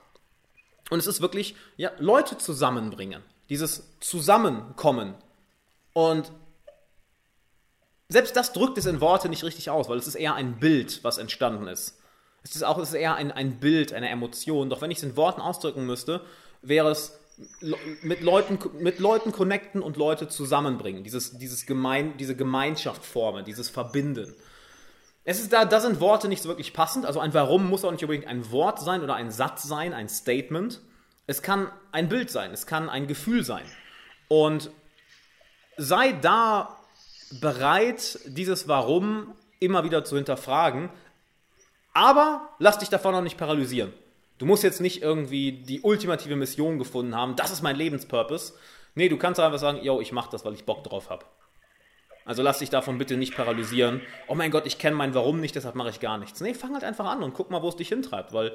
Und 0.91 0.99
es 0.99 1.07
ist 1.07 1.21
wirklich, 1.21 1.55
ja, 1.77 1.91
Leute 1.99 2.39
zusammenbringen. 2.39 3.23
Dieses 3.51 3.99
Zusammenkommen. 4.01 5.15
Und 5.93 6.33
selbst 8.09 8.37
das 8.37 8.53
drückt 8.53 8.79
es 8.79 8.87
in 8.87 9.01
Worte 9.01 9.29
nicht 9.29 9.45
richtig 9.45 9.69
aus, 9.69 9.89
weil 9.89 9.99
es 9.99 10.07
ist 10.07 10.15
eher 10.15 10.35
ein 10.35 10.59
Bild, 10.59 11.05
was 11.05 11.19
entstanden 11.19 11.67
ist. 11.67 11.99
Es 12.43 12.57
ist 12.57 12.63
auch 12.63 12.79
es 12.79 12.91
ist 12.91 12.95
eher 12.95 13.17
ein, 13.17 13.33
ein 13.33 13.61
Bild, 13.61 13.93
eine 13.93 14.09
Emotion. 14.09 14.71
Doch 14.71 14.81
wenn 14.81 14.91
ich 14.91 14.99
es 14.99 15.05
in 15.05 15.17
Worten 15.17 15.43
ausdrücken 15.43 15.85
müsste, 15.85 16.23
wäre 16.63 16.91
es 16.91 17.19
mit 18.03 18.23
Leuten, 18.23 18.59
mit 18.83 18.99
Leuten 18.99 19.33
connecten 19.33 19.83
und 19.83 19.97
Leute 19.97 20.29
zusammenbringen. 20.29 21.05
Dieses, 21.05 21.39
dieses 21.39 21.67
Gemein, 21.67 22.17
diese 22.17 22.35
Gemeinschaft 22.35 23.05
formen, 23.05 23.45
dieses 23.45 23.69
Verbinden. 23.69 24.35
Es 25.29 25.41
ist 25.41 25.53
da, 25.53 25.67
da 25.67 25.79
sind 25.79 26.01
Worte 26.01 26.27
nicht 26.27 26.43
so 26.43 26.49
wirklich 26.49 26.73
passend. 26.73 27.05
Also 27.05 27.21
ein 27.21 27.35
Warum 27.35 27.69
muss 27.69 27.85
auch 27.85 27.93
nicht 27.93 28.03
unbedingt 28.03 28.27
ein 28.27 28.51
Wort 28.51 28.81
sein 28.81 29.03
oder 29.03 29.15
ein 29.15 29.31
Satz 29.31 29.63
sein, 29.63 29.93
ein 29.93 30.09
Statement. 30.09 30.81
Es 31.27 31.43
kann 31.43 31.71
ein 31.93 32.09
Bild 32.09 32.31
sein, 32.31 32.51
es 32.51 32.67
kann 32.67 32.89
ein 32.89 33.07
Gefühl 33.07 33.45
sein. 33.45 33.67
Und 34.29 34.71
sei 35.77 36.13
da 36.13 36.79
bereit, 37.43 38.21
dieses 38.25 38.69
Warum 38.69 39.35
immer 39.61 39.85
wieder 39.85 40.03
zu 40.03 40.17
hinterfragen. 40.17 40.89
Aber 41.93 42.49
lass 42.59 42.79
dich 42.79 42.89
davon 42.89 43.15
auch 43.15 43.21
nicht 43.21 43.37
paralysieren. 43.37 43.93
Du 44.39 44.47
musst 44.47 44.63
jetzt 44.63 44.81
nicht 44.81 45.03
irgendwie 45.03 45.53
die 45.53 45.83
ultimative 45.83 46.37
Mission 46.37 46.79
gefunden 46.79 47.15
haben, 47.15 47.37
das 47.37 47.51
ist 47.51 47.61
mein 47.61 47.77
Lebenspurpose. 47.77 48.55
Nee, 48.95 49.11
du 49.11 49.19
kannst 49.19 49.39
einfach 49.41 49.59
sagen, 49.59 49.81
yo, 49.83 50.01
ich 50.01 50.11
mach 50.11 50.29
das, 50.29 50.47
weil 50.47 50.55
ich 50.55 50.65
Bock 50.65 50.85
drauf 50.85 51.11
habe. 51.11 51.27
Also 52.29 52.43
lass 52.43 52.59
dich 52.59 52.69
davon 52.69 52.99
bitte 52.99 53.17
nicht 53.17 53.35
paralysieren. 53.35 54.03
Oh 54.27 54.35
mein 54.35 54.51
Gott, 54.51 54.67
ich 54.67 54.77
kenne 54.77 54.95
mein 54.95 55.15
Warum 55.15 55.41
nicht, 55.41 55.55
deshalb 55.55 55.75
mache 55.75 55.89
ich 55.89 55.99
gar 55.99 56.19
nichts. 56.19 56.43
Nee, 56.43 56.53
fang 56.53 56.75
halt 56.75 56.85
einfach 56.85 57.07
an 57.07 57.23
und 57.23 57.33
guck 57.33 57.51
mal, 57.51 57.63
wo 57.63 57.71
es 57.71 57.77
dich 57.77 57.89
hintreibt, 57.89 58.35
weil 58.35 58.53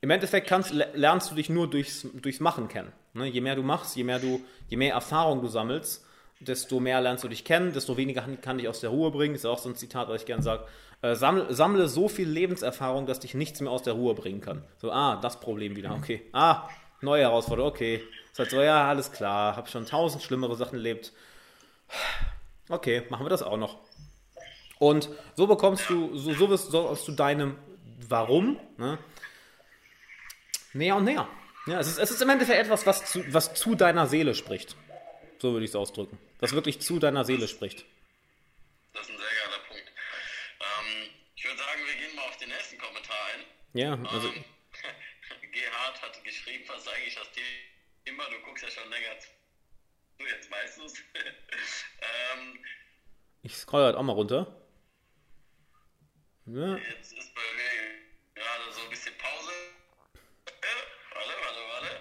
im 0.00 0.08
Endeffekt 0.08 0.46
kannst, 0.46 0.72
lernst 0.72 1.30
du 1.30 1.34
dich 1.34 1.50
nur 1.50 1.68
durchs, 1.68 2.06
durchs 2.14 2.40
Machen 2.40 2.66
kennen. 2.66 2.92
Ne? 3.12 3.26
Je 3.26 3.42
mehr 3.42 3.56
du 3.56 3.62
machst, 3.62 3.94
je 3.94 4.04
mehr, 4.04 4.20
du, 4.20 4.40
je 4.70 4.78
mehr 4.78 4.94
Erfahrung 4.94 5.42
du 5.42 5.48
sammelst, 5.48 6.02
desto 6.40 6.80
mehr 6.80 7.02
lernst 7.02 7.22
du 7.24 7.28
dich 7.28 7.44
kennen, 7.44 7.74
desto 7.74 7.98
weniger 7.98 8.22
kann 8.40 8.56
dich 8.56 8.68
aus 8.68 8.80
der 8.80 8.88
Ruhe 8.88 9.10
bringen. 9.10 9.34
Das 9.34 9.42
ist 9.42 9.50
auch 9.50 9.58
so 9.58 9.68
ein 9.68 9.76
Zitat, 9.76 10.08
was 10.08 10.22
ich 10.22 10.26
gerne 10.26 10.42
sage. 10.42 10.64
Äh, 11.02 11.14
sammle, 11.14 11.52
sammle, 11.52 11.88
so 11.88 12.08
viel 12.08 12.26
Lebenserfahrung, 12.26 13.04
dass 13.04 13.20
dich 13.20 13.34
nichts 13.34 13.60
mehr 13.60 13.70
aus 13.70 13.82
der 13.82 13.92
Ruhe 13.92 14.14
bringen 14.14 14.40
kann. 14.40 14.64
So, 14.78 14.90
ah, 14.90 15.16
das 15.16 15.40
Problem 15.40 15.76
wieder, 15.76 15.94
okay. 15.94 16.22
Ah, 16.32 16.70
neue 17.02 17.20
Herausforderung, 17.20 17.70
okay. 17.70 18.02
Ist 18.32 18.38
halt 18.38 18.50
so, 18.50 18.62
ja, 18.62 18.88
alles 18.88 19.12
klar, 19.12 19.56
habe 19.56 19.68
schon 19.68 19.84
tausend 19.84 20.22
schlimmere 20.22 20.56
Sachen 20.56 20.76
erlebt. 20.76 21.12
Okay, 22.68 23.02
machen 23.10 23.26
wir 23.26 23.30
das 23.30 23.42
auch 23.42 23.56
noch. 23.56 23.78
Und 24.78 25.08
so 25.36 25.46
bekommst 25.46 25.88
du, 25.88 26.16
so, 26.16 26.34
so 26.34 26.50
wirst 26.50 26.70
so 26.70 26.88
aus 26.88 27.04
du 27.04 27.12
deinem 27.12 27.56
Warum 28.08 28.58
ne, 28.76 28.98
näher 30.72 30.96
und 30.96 31.04
näher. 31.04 31.28
Ja, 31.66 31.80
es, 31.80 31.88
ist, 31.88 31.98
es 31.98 32.10
ist 32.10 32.20
im 32.20 32.28
Endeffekt 32.28 32.58
etwas, 32.58 32.86
was 32.86 33.10
zu, 33.10 33.24
was 33.32 33.54
zu 33.54 33.74
deiner 33.74 34.06
Seele 34.06 34.34
spricht. 34.34 34.76
So 35.38 35.52
würde 35.52 35.64
ich 35.64 35.70
es 35.70 35.76
ausdrücken. 35.76 36.18
Was 36.40 36.52
wirklich 36.52 36.80
zu 36.80 36.98
deiner 36.98 37.24
Seele 37.24 37.48
spricht. 37.48 37.84
Das 38.92 39.08
ist 39.08 39.10
ein 39.10 39.18
sehr 39.18 39.26
geiler 39.26 39.62
Punkt. 39.68 39.92
Ähm, 40.60 41.10
ich 41.36 41.44
würde 41.44 41.58
sagen, 41.58 41.80
wir 41.86 41.94
gehen 41.94 42.16
mal 42.16 42.22
auf 42.28 42.36
den 42.36 42.48
nächsten 42.48 42.78
Kommentar 42.78 43.16
ein. 43.34 43.44
Ja, 43.78 43.92
also. 44.12 44.28
Ähm, 44.28 44.44
Gerhard 45.52 46.02
hat 46.02 46.24
geschrieben, 46.24 46.64
was 46.66 46.86
eigentlich 46.88 47.14
das 47.14 47.28
Thema, 48.04 48.24
du 48.24 48.38
guckst 48.44 48.64
ja 48.64 48.70
schon 48.70 48.90
länger 48.90 49.18
zu 49.20 49.28
jetzt 50.18 50.50
weißt 50.50 50.78
du 50.78 50.84
es. 50.84 50.94
ähm, 52.34 52.64
ich 53.42 53.56
scroll 53.56 53.84
halt 53.84 53.96
auch 53.96 54.02
mal 54.02 54.12
runter. 54.12 54.64
Ja. 56.46 56.76
Jetzt 56.76 57.12
ist 57.12 57.34
bei 57.34 57.40
mir 57.40 58.34
gerade 58.34 58.72
so 58.72 58.82
ein 58.82 58.90
bisschen 58.90 59.16
Pause. 59.18 59.52
Warte, 61.14 61.32
warte, 61.40 61.60
warte. 61.68 62.00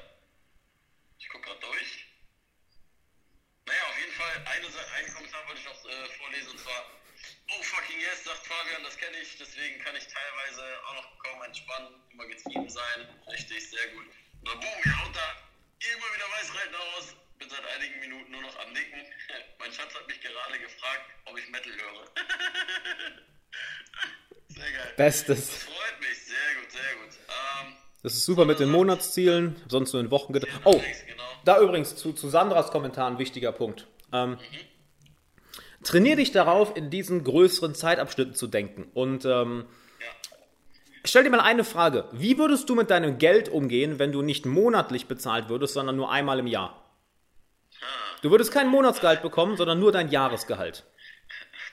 Ich 1.18 1.30
guck 1.30 1.44
gerade 1.44 1.60
durch. 1.60 2.08
Naja, 3.66 3.84
auf 3.90 4.00
jeden 4.00 4.12
Fall, 4.12 4.36
eine, 4.46 4.68
einen 4.96 5.14
Kommentar 5.14 5.48
wollte 5.48 5.60
ich 5.62 5.66
noch 5.66 5.86
äh, 5.86 6.06
vorlesen 6.18 6.52
und 6.52 6.60
zwar. 6.60 6.86
Oh 7.56 7.62
fucking 7.62 8.00
yes, 8.00 8.24
sagt 8.24 8.46
Fabian, 8.48 8.84
das 8.84 8.98
kenne 8.98 9.18
ich, 9.18 9.38
deswegen 9.38 9.80
kann 9.84 9.96
ich 9.96 10.08
teilweise 10.08 10.64
auch 10.88 10.96
noch 10.96 11.20
kaum 11.20 11.44
entspannen, 11.44 12.04
immer 12.12 12.26
getrieben 12.26 12.70
sein. 12.70 13.22
Richtig, 13.28 13.70
sehr 13.70 13.88
gut. 13.90 14.08
Na 14.44 14.56
boom, 14.56 14.80
ihr 14.84 15.04
haut 15.04 15.16
da 15.16 15.38
immer 15.80 16.16
wieder 16.16 16.26
Weißreiten 16.32 16.76
aus 16.76 17.16
bin 17.44 17.50
seit 17.50 17.66
einigen 17.76 18.00
Minuten 18.00 18.32
nur 18.32 18.42
noch 18.42 18.60
am 18.60 18.72
Nicken. 18.74 19.00
Mein 19.60 19.72
Schatz 19.72 19.94
hat 19.94 20.08
mich 20.08 20.20
gerade 20.22 20.60
gefragt, 20.60 21.02
ob 21.26 21.38
ich 21.38 21.50
Metal 21.50 21.72
höre. 21.72 22.06
sehr 24.48 24.72
geil. 24.72 24.94
Bestes. 24.96 25.50
Das 25.50 25.64
freut 25.64 26.00
mich, 26.00 26.24
sehr 26.24 26.62
gut, 26.62 26.72
sehr 26.72 26.96
gut. 27.02 27.14
Ähm, 27.28 27.74
das 28.02 28.14
ist 28.14 28.26
super 28.26 28.46
mit 28.46 28.60
den 28.60 28.70
Monatszielen, 28.70 29.62
sonst 29.68 29.94
nur 29.94 30.02
in 30.02 30.12
Wochen. 30.12 30.34
Oh, 30.64 30.72
genau. 30.72 31.24
da 31.44 31.60
übrigens 31.60 31.96
zu, 31.96 32.14
zu 32.14 32.30
Sandras 32.30 32.72
Kommentar 32.72 33.10
ein 33.10 33.20
wichtiger 33.20 33.52
Punkt. 33.52 33.88
Ähm, 34.12 34.32
mhm. 34.32 34.38
Trainier 35.84 36.16
dich 36.16 36.32
darauf, 36.32 36.78
in 36.78 36.90
diesen 36.90 37.26
größeren 37.26 37.76
Zeitabschnitten 37.76 38.36
zu 38.36 38.48
denken. 38.48 38.90
Und 38.94 39.26
ähm, 39.26 39.66
Stell 41.06 41.26
dir 41.26 41.32
mal 41.32 41.42
eine 41.42 41.66
Frage. 41.66 42.06
Wie 42.14 42.38
würdest 42.38 42.70
du 42.70 42.76
mit 42.76 42.90
deinem 42.90 43.18
Geld 43.18 43.50
umgehen, 43.50 44.00
wenn 44.00 44.14
du 44.14 44.22
nicht 44.22 44.46
monatlich 44.46 45.08
bezahlt 45.08 45.50
würdest, 45.50 45.74
sondern 45.74 45.98
nur 45.98 46.10
einmal 46.10 46.40
im 46.40 46.48
Jahr? 46.48 46.83
Du 48.24 48.32
würdest 48.32 48.54
kein 48.54 48.70
Monatsgehalt 48.70 49.22
bekommen, 49.22 49.58
sondern 49.58 49.82
nur 49.82 49.92
dein 49.92 50.08
Jahresgehalt. 50.08 50.86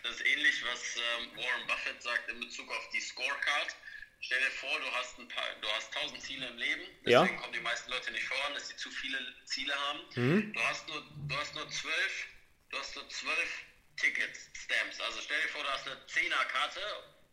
Das 0.03 0.17
ist 0.17 0.27
ähnlich, 0.27 0.65
was 0.67 0.97
ähm, 0.97 1.31
Warren 1.37 1.67
Buffett 1.69 2.03
sagt 2.03 2.29
in 2.29 2.41
Bezug 2.41 2.69
auf 2.69 2.89
die 2.93 2.99
Scorecard. 2.99 3.77
Stell 4.19 4.41
dir 4.41 4.51
vor, 4.59 4.77
du 4.81 4.91
hast 4.99 5.17
ein 5.21 5.29
paar, 5.29 5.45
du 5.61 5.69
hast 5.69 5.95
tausend 5.95 6.21
Ziele 6.21 6.49
im 6.49 6.59
Leben. 6.59 6.83
Deswegen 7.07 7.37
ja. 7.37 7.41
kommen 7.41 7.53
die 7.53 7.61
meisten 7.61 7.89
Leute 7.93 8.11
nicht 8.11 8.25
voran, 8.25 8.53
dass 8.55 8.67
sie 8.67 8.75
zu 8.75 8.91
viele 8.91 9.19
Ziele 9.45 9.73
haben. 9.77 10.01
Mhm. 10.17 10.53
Du 10.53 10.61
hast 10.63 10.89
nur, 10.89 11.01
du 11.29 11.37
hast 11.37 11.55
nur 11.55 11.69
zwölf, 11.71 12.27
du 12.71 12.79
hast 12.79 12.97
nur 12.97 13.09
zwölf 13.09 13.51
Tickets, 13.97 14.51
Stamps. 14.55 15.01
Also 15.07 15.21
stell 15.23 15.41
dir 15.41 15.49
vor, 15.51 15.63
du 15.63 15.71
hast 15.71 15.87
eine 15.87 16.05
Zehnerkarte, 16.07 16.81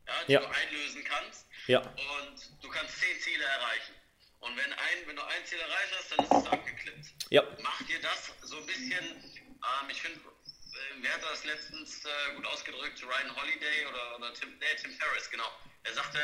ja, 0.06 0.14
die 0.28 0.32
ja. 0.34 0.40
du 0.42 0.46
einlösen 0.46 1.04
kannst. 1.04 1.48
Ja. 1.66 1.80
Und 1.80 2.38
du 2.62 2.70
kannst 2.70 3.00
zehn 3.00 3.20
Ziele 3.20 3.44
erreichen. 3.44 3.96
Und 4.40 4.56
wenn, 4.56 4.72
ein, 4.72 4.98
wenn 5.08 5.16
du 5.16 5.24
ein 5.24 5.46
Ziel 5.46 5.60
erreicht 5.60 5.94
hast, 5.98 6.12
dann 6.12 6.26
ist 6.26 6.32
es 6.32 6.52
abgeklippt. 6.52 7.06
Ja. 7.30 7.44
Mach 7.62 7.82
dir 7.84 8.00
das 8.02 8.32
so 8.44 8.58
ein 8.58 8.66
bisschen, 8.66 9.06
ähm, 9.06 9.90
ich 9.90 10.02
finde, 10.02 10.20
äh, 10.20 11.02
wer 11.02 11.14
hat 11.14 11.24
das 11.24 11.44
letztens 11.46 12.06
äh, 12.06 12.36
gut 12.36 12.46
ausgedrückt? 12.46 13.02
Ryan 13.04 13.36
Holiday 13.36 13.86
oder, 13.88 14.18
oder 14.18 14.34
Tim, 14.34 14.58
nee, 14.60 14.76
Tim 14.80 14.92
Ferriss, 14.92 15.30
genau. 15.30 15.50
Er 15.84 15.94
sagte, 15.94 16.20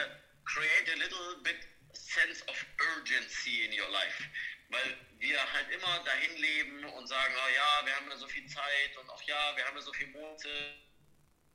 create 0.45 0.89
a 0.93 0.97
little 0.97 1.37
bit 1.43 1.67
sense 1.93 2.43
of 2.47 2.65
urgency 2.97 3.65
in 3.65 3.71
your 3.71 3.89
life. 3.89 4.23
Weil 4.69 4.97
wir 5.19 5.53
halt 5.53 5.69
immer 5.71 6.03
dahin 6.03 6.37
leben 6.37 6.85
und 6.85 7.07
sagen, 7.07 7.33
oh 7.35 7.49
ja, 7.55 7.85
wir 7.85 7.95
haben 7.95 8.09
ja 8.09 8.17
so 8.17 8.27
viel 8.27 8.45
Zeit 8.47 8.97
und 8.99 9.09
auch 9.09 9.21
ja, 9.23 9.55
wir 9.55 9.65
haben 9.65 9.75
ja 9.75 9.81
so 9.81 9.93
viele 9.93 10.11
Monate. 10.11 10.49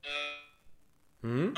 Äh, 0.03 1.27
mhm. 1.27 1.55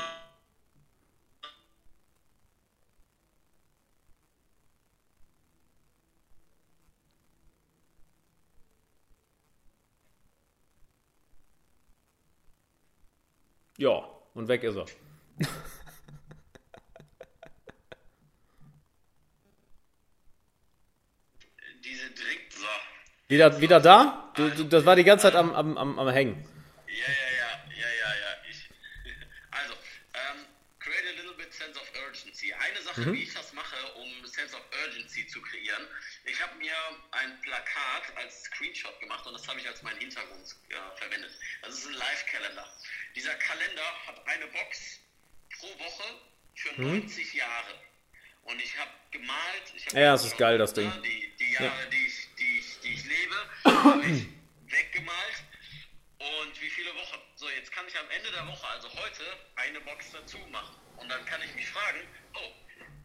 Ja, 13.81 14.07
und 14.35 14.47
weg 14.47 14.61
ist 14.61 14.75
er. 14.75 14.85
Diese 21.83 22.11
Drink. 22.11 22.41
So. 22.51 22.67
Wieder, 23.27 23.59
wieder 23.59 23.79
da? 23.79 24.31
Du, 24.35 24.51
du, 24.51 24.65
das 24.65 24.85
war 24.85 24.95
die 24.95 25.03
ganze 25.03 25.23
Zeit 25.23 25.35
am, 25.35 25.55
am, 25.55 25.79
am, 25.79 25.97
am 25.97 26.09
Hängen. 26.09 26.47
Ja, 26.85 26.93
ja, 26.93 27.29
ja, 27.39 27.49
ja, 27.75 27.89
ja, 27.89 28.09
ja. 28.21 28.37
Ich, 28.51 28.69
also, 29.49 29.73
ähm, 30.13 30.45
Sache, 32.91 33.01
mhm. 33.09 33.13
wie 33.13 33.23
ich 33.23 33.33
das 33.33 33.53
mache, 33.53 33.75
um 33.95 34.27
Sense 34.27 34.55
of 34.55 34.61
Urgency 34.85 35.25
zu 35.27 35.41
kreieren. 35.41 35.87
Ich 36.25 36.41
habe 36.41 36.55
mir 36.57 36.73
ein 37.11 37.39
Plakat 37.41 38.17
als 38.17 38.43
Screenshot 38.43 38.99
gemacht 38.99 39.25
und 39.25 39.33
das 39.33 39.47
habe 39.47 39.59
ich 39.59 39.67
als 39.67 39.81
meinen 39.81 39.99
Hintergrund 39.99 40.55
äh, 40.69 40.97
verwendet. 40.97 41.31
Das 41.61 41.75
ist 41.75 41.87
ein 41.87 41.93
Live-Kalender. 41.93 42.67
Dieser 43.15 43.35
Kalender 43.35 43.83
hat 44.07 44.27
eine 44.27 44.47
Box 44.47 44.99
pro 45.57 45.67
Woche 45.79 46.19
für 46.55 46.81
mhm. 46.81 46.99
90 46.99 47.33
Jahre. 47.33 47.73
Und 48.43 48.59
ich 48.59 48.77
habe 48.77 48.91
gemalt. 49.11 49.73
Ich 49.75 49.85
hab 49.87 49.93
ja, 49.93 50.11
das 50.13 50.25
ist 50.25 50.37
geil, 50.37 50.57
das 50.57 50.73
Ding. 50.73 50.91
Die, 51.03 51.35
die 51.37 51.51
Jahre, 51.53 51.65
ja. 51.65 51.85
die, 51.91 52.05
ich, 52.05 52.27
die, 52.37 52.59
ich, 52.59 52.79
die 52.81 52.93
ich 52.93 53.05
lebe, 53.05 53.35
habe 53.65 54.05
ich 54.05 54.25
weggemalt. 54.67 55.43
Und 56.17 56.61
wie 56.61 56.69
viele 56.69 56.93
Wochen? 56.95 57.19
So, 57.35 57.49
jetzt 57.49 57.71
kann 57.71 57.87
ich 57.87 57.97
am 57.97 58.09
Ende 58.09 58.31
der 58.31 58.47
Woche, 58.47 58.67
also 58.67 58.89
heute, 58.93 59.23
eine 59.55 59.81
Box 59.81 60.11
dazu 60.11 60.37
machen. 60.51 60.75
Und 60.97 61.09
dann 61.09 61.25
kann 61.25 61.41
ich 61.41 61.53
mich 61.55 61.67
fragen, 61.67 62.07
oh, 62.35 62.51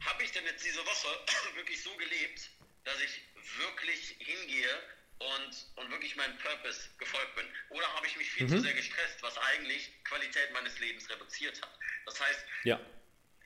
habe 0.05 0.23
ich 0.23 0.33
denn 0.33 0.45
jetzt 0.45 0.65
diese 0.65 0.85
Woche 0.85 1.09
wirklich 1.55 1.83
so 1.83 1.95
gelebt, 1.97 2.51
dass 2.85 3.01
ich 3.01 3.23
wirklich 3.59 4.17
hingehe 4.19 4.83
und, 5.19 5.67
und 5.77 5.91
wirklich 5.91 6.17
meinem 6.17 6.37
Purpose 6.39 6.89
gefolgt 6.99 7.35
bin? 7.37 7.47
Oder 7.71 7.93
habe 7.95 8.07
ich 8.07 8.17
mich 8.17 8.31
viel 8.31 8.47
mhm. 8.47 8.51
zu 8.51 8.61
sehr 8.61 8.75
gestresst, 8.75 9.23
was 9.23 9.37
eigentlich 9.39 9.91
Qualität 10.05 10.53
meines 10.53 10.79
Lebens 10.79 11.09
reduziert 11.09 11.61
hat? 11.63 11.79
Das 12.05 12.21
heißt, 12.21 12.45
ja. 12.65 12.81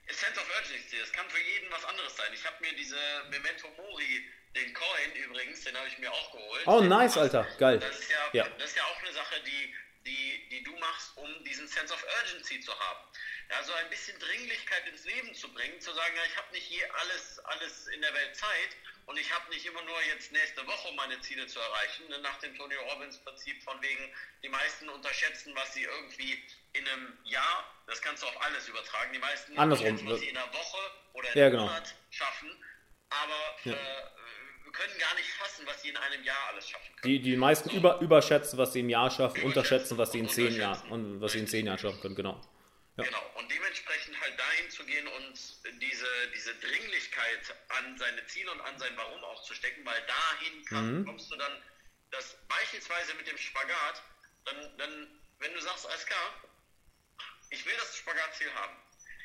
Sense 0.09 0.41
of 0.41 0.47
Urgency, 0.57 0.99
das 0.99 1.13
kann 1.13 1.29
für 1.31 1.41
jeden 1.41 1.71
was 1.71 1.85
anderes 1.85 2.17
sein. 2.17 2.31
Ich 2.35 2.45
habe 2.45 2.57
mir 2.61 2.73
diese 2.75 2.99
Memento 3.31 3.69
Mori, 3.77 4.29
den 4.57 4.75
Coin 4.75 5.13
übrigens, 5.15 5.63
den 5.63 5.77
habe 5.77 5.87
ich 5.87 5.99
mir 5.99 6.13
auch 6.13 6.33
geholt. 6.33 6.67
Oh, 6.67 6.81
nice, 6.81 7.17
Alter, 7.17 7.45
geil. 7.59 7.79
Das 7.79 7.99
ist 7.99 8.11
ja, 8.11 8.29
ja. 8.33 8.49
Das 8.59 8.71
ist 8.71 8.77
ja 8.77 8.85
auch 8.85 8.99
eine 8.99 9.13
Sache, 9.13 9.41
die, 9.47 9.75
die, 10.05 10.49
die 10.51 10.65
du 10.65 10.77
machst, 10.79 11.17
um 11.17 11.45
diesen 11.45 11.69
Sense 11.69 11.95
of 11.95 12.05
Urgency 12.23 12.61
zu 12.61 12.77
haben. 12.77 13.05
Ja, 13.51 13.63
so 13.63 13.73
ein 13.75 13.89
bisschen 13.91 14.19
Dringlichkeit 14.19 14.87
ins 14.89 15.05
Leben 15.05 15.35
zu 15.35 15.53
bringen, 15.53 15.81
zu 15.81 15.93
sagen, 15.93 16.17
ja, 16.17 16.23
ich 16.25 16.37
habe 16.37 16.53
nicht 16.53 16.69
je 16.69 16.85
alles, 16.85 17.39
alles 17.41 17.87
in 17.89 18.01
der 18.01 18.15
Welt 18.15 18.37
Zeit 18.37 18.77
und 19.07 19.19
ich 19.19 19.33
habe 19.35 19.49
nicht 19.51 19.67
immer 19.67 19.83
nur 19.83 19.97
jetzt 20.15 20.33
nächste 20.33 20.67
Woche 20.67 20.93
meine 20.97 21.21
Ziele 21.21 21.47
zu 21.47 21.59
erreichen, 21.59 22.09
ne, 22.09 22.19
nach 22.19 22.39
dem 22.41 22.57
Tony 22.57 22.75
Robbins 22.75 23.19
Prinzip 23.19 23.63
von 23.63 23.81
wegen, 23.83 24.13
die 24.43 24.49
meisten 24.49 24.89
unterschätzen, 24.89 25.53
was 25.55 25.75
sie 25.75 25.83
irgendwie 25.83 26.39
in 26.73 26.87
einem 26.89 27.19
Jahr, 27.25 27.65
das 27.87 28.01
kannst 28.01 28.23
du 28.23 28.27
auf 28.27 28.43
alles 28.43 28.69
übertragen, 28.69 29.13
die 29.13 29.19
meisten 29.19 29.59
Andersrum. 29.59 30.07
was 30.09 30.21
sie 30.21 30.29
in 30.29 30.37
einer 30.37 30.53
Woche 30.53 30.79
oder 31.15 31.33
in 31.33 31.39
ja, 31.39 31.47
einem 31.47 31.53
genau. 31.53 31.67
Monat 31.67 31.95
schaffen, 32.11 32.51
aber 33.11 33.57
ja. 33.65 33.73
äh, 33.73 34.21
können 34.73 34.99
gar 34.99 35.15
nicht 35.15 35.29
fassen, 35.29 35.67
was 35.67 35.83
sie 35.83 35.89
in 35.91 35.97
einem 35.97 36.25
Jahr 36.25 36.49
alles 36.53 36.69
schaffen 36.69 36.95
können. 36.97 37.13
Die, 37.13 37.21
die 37.21 37.37
meisten 37.37 37.71
über, 37.71 38.01
überschätzen, 38.01 38.59
was 38.59 38.73
sie 38.73 38.81
im 38.81 38.89
Jahr 38.89 39.11
schaffen, 39.11 39.43
unterschätzen, 39.43 39.99
was 39.99 40.13
sie 40.13 40.21
in 40.21 40.29
zehn 40.29 40.57
Jahren 40.57 40.91
und 40.91 41.21
was 41.21 41.33
sie 41.33 41.41
in 41.41 41.47
zehn 41.47 41.67
Jahren 41.67 41.79
schaffen 41.79 42.01
können, 42.01 42.15
genau. 42.15 42.41
Ja. 42.97 43.05
Genau, 43.05 43.31
und 43.37 43.51
dementsprechend 43.51 44.21
halt 44.21 44.39
dahin 44.39 44.71
zu 44.71 44.85
gehen 44.85 45.07
und 45.07 45.39
diese, 45.81 46.29
diese 46.35 46.55
Dringlichkeit 46.57 47.55
an 47.69 47.97
seine 47.99 48.27
Ziele 48.27 48.51
und 48.51 48.61
an 48.61 48.79
sein 48.79 48.97
Warum 48.97 49.23
auch 49.25 49.43
zu 49.45 49.55
stecken, 49.55 49.85
weil 49.87 50.03
dahin 50.03 50.65
kann, 50.67 50.99
mhm. 50.99 51.05
kommst 51.07 51.31
du 51.31 51.37
dann, 51.37 51.63
das 52.11 52.37
beispielsweise 52.49 53.15
mit 53.15 53.29
dem 53.29 53.39
Spagat, 53.39 54.03
dann, 54.45 54.79
dann 54.79 55.21
wenn 55.39 55.55
du 55.55 55.61
sagst, 55.61 55.87
alles 55.87 56.05
klar, 56.05 56.43
ich 57.51 57.65
will 57.65 57.75
das 57.79 57.97
Spagatziel 57.97 58.53
haben. 58.55 58.77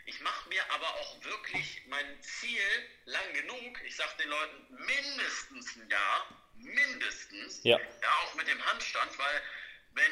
Ich 0.06 0.20
mache 0.22 0.50
mir 0.50 0.62
aber 0.72 0.88
auch 0.88 1.24
wirklich 1.24 1.82
mein 1.88 2.22
Ziel 2.22 2.62
lang 3.06 3.34
genug. 3.34 3.82
Ich 3.86 3.96
sage 3.96 4.12
den 4.20 4.30
Leuten 4.30 4.76
mindestens 4.86 5.76
ein 5.76 5.90
Jahr, 5.90 6.28
mindestens. 6.58 7.64
Ja. 7.64 7.80
ja. 7.80 8.10
Auch 8.24 8.36
mit 8.36 8.48
dem 8.48 8.64
Handstand, 8.66 9.18
weil 9.18 9.42
wenn 9.94 10.12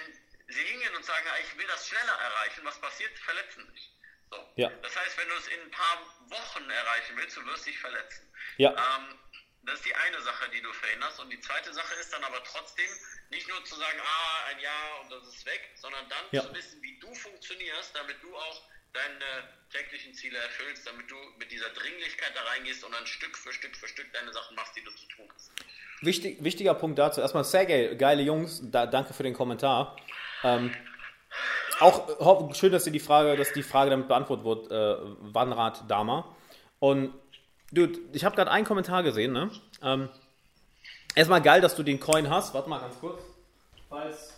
sie 0.54 0.64
hingehen 0.64 0.96
und 0.96 1.06
sagen, 1.06 1.26
ich 1.44 1.58
will 1.58 1.68
das 1.68 1.88
schneller 1.88 2.18
erreichen, 2.20 2.62
was 2.64 2.80
passiert? 2.80 3.12
Verletzen 3.20 3.68
sich. 3.74 3.92
So. 4.32 4.38
Ja. 4.56 4.70
Das 4.82 4.96
heißt, 4.96 5.18
wenn 5.18 5.30
du 5.30 5.36
es 5.36 5.48
in 5.48 5.62
ein 5.62 5.72
paar 5.72 5.98
Wochen 6.30 6.70
erreichen 6.70 7.18
willst, 7.18 7.38
du 7.38 7.46
wirst 7.46 7.66
dich 7.66 7.78
verletzen. 7.78 8.32
Ja. 8.58 8.72
Ähm, 8.72 9.20
das 9.64 9.76
ist 9.76 9.86
die 9.86 9.96
eine 9.96 10.22
Sache, 10.22 10.50
die 10.50 10.62
du 10.62 10.72
verhinderst. 10.74 11.20
Und 11.20 11.30
die 11.30 11.40
zweite 11.40 11.74
Sache 11.74 11.94
ist 11.96 12.12
dann 12.12 12.24
aber 12.24 12.44
trotzdem 12.44 12.90
nicht 13.30 13.48
nur 13.48 13.64
zu 13.66 13.76
sagen, 13.76 14.00
ah, 14.00 14.50
ein 14.50 14.60
Jahr 14.60 15.02
und 15.02 15.12
das 15.12 15.28
ist 15.28 15.46
weg, 15.46 15.72
sondern 15.76 16.08
dann 16.10 16.26
ja. 16.32 16.42
zu 16.42 16.54
wissen, 16.54 16.82
wie 16.82 17.00
du 17.00 17.14
funktionierst, 17.14 17.96
damit 17.96 18.22
du 18.22 18.36
auch 18.36 18.62
deine 18.94 19.50
täglichen 19.72 20.14
Ziele 20.14 20.38
erfüllst, 20.38 20.86
damit 20.86 21.10
du 21.10 21.16
mit 21.40 21.52
dieser 21.52 21.70
Dringlichkeit 21.70 22.32
da 22.36 22.44
reingehst 22.44 22.84
und 22.84 22.92
dann 22.92 23.06
Stück 23.08 23.36
für 23.38 23.52
Stück 23.52 23.76
für 23.76 23.88
Stück 23.88 24.12
deine 24.14 24.32
Sachen 24.32 24.56
machst, 24.56 24.76
die 24.76 24.84
du 24.84 24.92
zu 24.92 25.08
tun 25.08 25.28
hast. 25.34 25.52
Wichtig, 26.02 26.44
wichtiger 26.44 26.74
Punkt 26.74 27.00
dazu. 27.00 27.22
Erstmal 27.22 27.44
Sergej, 27.44 27.96
geile 27.96 28.22
Jungs, 28.22 28.62
da, 28.64 28.86
danke 28.86 29.14
für 29.14 29.24
den 29.24 29.34
Kommentar. 29.34 29.98
Ähm, 30.44 30.72
auch 31.80 32.54
schön, 32.54 32.72
dass 32.72 32.84
die 32.84 33.00
Frage, 33.00 33.36
dass 33.36 33.54
die 33.54 33.64
Frage 33.64 33.90
damit 33.90 34.08
beantwortet 34.08 34.46
wird, 34.46 34.72
äh, 34.72 34.98
Wanrad 35.34 35.90
Dama. 35.90 36.26
Und 36.80 37.14
Dude, 37.74 38.00
ich 38.14 38.24
habe 38.24 38.36
gerade 38.36 38.52
einen 38.52 38.66
Kommentar 38.66 39.02
gesehen, 39.02 39.34
ne? 39.34 39.50
Ähm, 39.82 40.08
erstmal 41.16 41.42
geil, 41.42 41.60
dass 41.60 41.76
du 41.76 41.82
den 41.82 42.00
Coin 42.00 42.30
hast. 42.30 42.54
Warte 42.54 42.70
mal 42.70 42.80
ganz 42.80 43.00
kurz. 43.00 43.24
Falls 43.90 44.34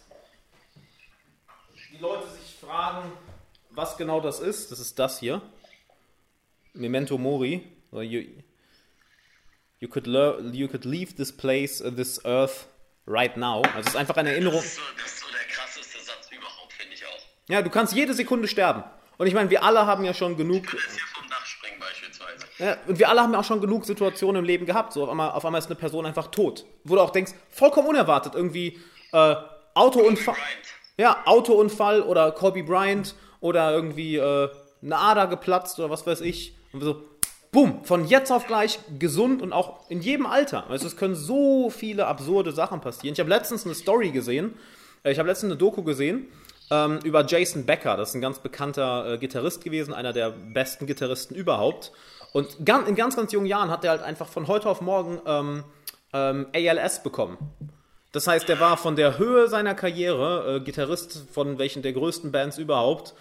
die 1.91 1.97
Leute 1.97 2.27
sich 2.29 2.55
fragen, 2.55 3.11
was 3.71 3.97
genau 3.97 4.21
das 4.21 4.39
ist, 4.39 4.71
das 4.71 4.79
ist 4.79 4.97
das 4.99 5.19
hier. 5.19 5.41
Memento 6.73 7.17
Mori. 7.17 7.69
You, 7.91 8.23
you, 9.79 9.89
could, 9.89 10.07
you 10.07 10.67
could 10.69 10.85
leave 10.85 11.15
this 11.15 11.35
place, 11.35 11.81
uh, 11.81 11.91
this 11.91 12.23
earth 12.23 12.67
right 13.05 13.35
now. 13.35 13.63
Also 13.63 13.79
es 13.79 13.87
ist 13.87 13.95
einfach 13.97 14.15
eine 14.15 14.31
Erinnerung. 14.31 14.61
Das 14.61 14.65
ist, 14.65 14.75
so, 14.75 14.81
das 14.97 15.11
ist 15.11 15.19
so 15.19 15.27
Ja, 17.47 17.61
du 17.61 17.69
kannst 17.69 17.93
jede 17.93 18.13
Sekunde 18.13 18.47
sterben. 18.47 18.83
Und 19.17 19.27
ich 19.27 19.33
meine, 19.33 19.49
wir 19.49 19.63
alle 19.63 19.85
haben 19.85 20.03
ja 20.03 20.13
schon 20.13 20.35
genug. 20.35 20.63
Ich 20.63 20.69
kann 20.69 20.79
jetzt 20.79 20.95
hier 20.95 21.07
vom 21.13 21.29
Dach 21.29 21.45
springen 21.45 21.79
beispielsweise. 21.79 22.45
Ja, 22.57 22.77
und 22.87 22.99
wir 22.99 23.09
alle 23.09 23.21
haben 23.21 23.33
ja 23.33 23.39
auch 23.39 23.43
schon 23.43 23.61
genug 23.61 23.85
Situationen 23.85 24.39
im 24.41 24.45
Leben 24.45 24.65
gehabt. 24.65 24.93
So 24.93 25.03
auf 25.03 25.09
einmal, 25.09 25.31
auf 25.31 25.45
einmal 25.45 25.59
ist 25.59 25.67
eine 25.67 25.75
Person 25.75 26.05
einfach 26.05 26.27
tot. 26.27 26.65
Wo 26.83 26.95
du 26.95 27.01
auch 27.01 27.11
denkst, 27.11 27.33
vollkommen 27.49 27.87
unerwartet, 27.87 28.35
irgendwie 28.35 28.79
äh, 29.11 29.35
Autounfall. 29.73 30.35
Ja, 30.97 31.23
Autounfall 31.25 32.01
oder 32.01 32.31
Kobe 32.31 32.63
Bryant 32.63 33.15
oder 33.41 33.73
irgendwie 33.73 34.17
äh, 34.17 34.49
eine 34.81 34.97
Ader 34.97 35.27
geplatzt 35.27 35.79
oder 35.79 35.89
was 35.89 36.07
weiß 36.07 36.21
ich. 36.21 36.55
Und 36.73 36.81
so, 36.81 37.03
bumm, 37.51 37.85
von 37.85 38.07
jetzt 38.07 38.31
auf 38.31 38.47
gleich 38.47 38.79
gesund 38.99 39.41
und 39.41 39.53
auch 39.53 39.89
in 39.89 40.01
jedem 40.01 40.25
Alter. 40.25 40.69
Also 40.69 40.87
es 40.87 40.97
können 40.97 41.15
so 41.15 41.69
viele 41.69 42.07
absurde 42.07 42.51
Sachen 42.51 42.81
passieren. 42.81 43.13
Ich 43.13 43.19
habe 43.19 43.29
letztens 43.29 43.65
eine 43.65 43.75
Story 43.75 44.11
gesehen, 44.11 44.57
äh, 45.03 45.11
ich 45.11 45.19
habe 45.19 45.29
letztens 45.29 45.51
eine 45.51 45.57
Doku 45.57 45.83
gesehen 45.83 46.27
ähm, 46.71 46.99
über 47.03 47.25
Jason 47.25 47.65
Becker. 47.65 47.97
Das 47.97 48.09
ist 48.09 48.15
ein 48.15 48.21
ganz 48.21 48.39
bekannter 48.39 49.13
äh, 49.13 49.17
Gitarrist 49.17 49.63
gewesen, 49.63 49.93
einer 49.93 50.13
der 50.13 50.29
besten 50.29 50.87
Gitarristen 50.87 51.35
überhaupt. 51.35 51.91
Und 52.33 52.65
ganz, 52.65 52.87
in 52.87 52.95
ganz, 52.95 53.15
ganz 53.15 53.31
jungen 53.31 53.45
Jahren 53.45 53.69
hat 53.69 53.83
er 53.83 53.91
halt 53.91 54.01
einfach 54.01 54.27
von 54.27 54.47
heute 54.47 54.69
auf 54.69 54.81
morgen 54.81 55.21
ähm, 55.25 55.63
ähm, 56.13 56.47
ALS 56.53 57.03
bekommen. 57.03 57.37
Das 58.11 58.27
heißt, 58.27 58.49
er 58.49 58.59
war 58.59 58.77
von 58.77 58.95
der 58.95 59.17
Höhe 59.17 59.47
seiner 59.47 59.75
Karriere, 59.75 60.55
äh, 60.55 60.59
Gitarrist 60.61 61.27
von 61.33 61.59
welchen 61.59 61.81
der 61.81 61.93
größten 61.93 62.31
Bands 62.31 62.57
überhaupt, 62.57 63.13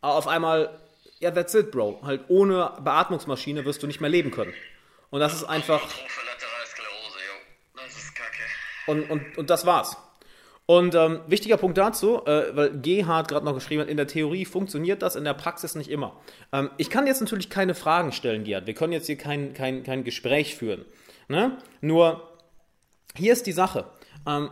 auf 0.00 0.28
einmal, 0.28 0.78
ja, 1.18 1.30
that's 1.30 1.54
it, 1.54 1.70
Bro. 1.70 2.00
Halt 2.02 2.22
ohne 2.28 2.72
Beatmungsmaschine 2.82 3.64
wirst 3.64 3.82
du 3.82 3.86
nicht 3.86 4.00
mehr 4.00 4.10
leben 4.10 4.30
können. 4.30 4.52
Und 5.10 5.20
das 5.20 5.32
ist 5.32 5.44
einfach. 5.44 5.80
Und, 8.86 9.08
und, 9.10 9.38
und 9.38 9.48
das 9.48 9.64
war's. 9.64 9.96
Und 10.66 10.94
ähm, 10.94 11.20
wichtiger 11.26 11.58
Punkt 11.58 11.76
dazu, 11.76 12.24
äh, 12.24 12.56
weil 12.56 12.70
Gerhard 12.78 13.28
gerade 13.28 13.44
noch 13.44 13.54
geschrieben 13.54 13.82
hat, 13.82 13.88
in 13.88 13.98
der 13.98 14.06
Theorie 14.06 14.46
funktioniert 14.46 15.02
das, 15.02 15.14
in 15.14 15.24
der 15.24 15.34
Praxis 15.34 15.74
nicht 15.74 15.90
immer. 15.90 16.18
Ähm, 16.52 16.70
ich 16.78 16.88
kann 16.88 17.06
jetzt 17.06 17.20
natürlich 17.20 17.50
keine 17.50 17.74
Fragen 17.74 18.12
stellen, 18.12 18.44
Gerhard. 18.44 18.66
Wir 18.66 18.74
können 18.74 18.92
jetzt 18.94 19.06
hier 19.06 19.18
kein, 19.18 19.52
kein, 19.52 19.82
kein 19.82 20.04
Gespräch 20.04 20.56
führen. 20.56 20.86
Ne? 21.28 21.58
Nur, 21.82 22.26
hier 23.14 23.34
ist 23.34 23.46
die 23.46 23.52
Sache. 23.52 23.84
Ähm, 24.26 24.50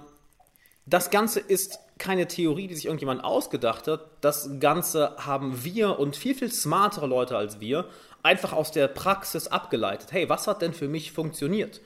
das 0.85 1.11
Ganze 1.11 1.41
ist 1.41 1.79
keine 1.97 2.27
Theorie, 2.27 2.67
die 2.67 2.75
sich 2.75 2.87
irgendjemand 2.87 3.25
ausgedacht 3.25 3.87
hat. 3.87 4.05
Das 4.21 4.59
Ganze 4.61 5.17
haben 5.19 5.65
wir 5.65 5.99
und 5.99 6.17
viel, 6.17 6.35
viel 6.35 6.53
smartere 6.53 7.07
Leute 7.07 7.37
als 7.37 7.61
wir 7.61 7.87
einfach 8.23 8.53
aus 8.53 8.71
der 8.71 8.89
Praxis 8.89 9.49
abgeleitet. 9.49 10.13
Hey, 10.13 10.29
was 10.29 10.47
hat 10.47 10.61
denn 10.61 10.75
für 10.75 10.89
mich 10.89 11.13
funktioniert? 11.13 11.81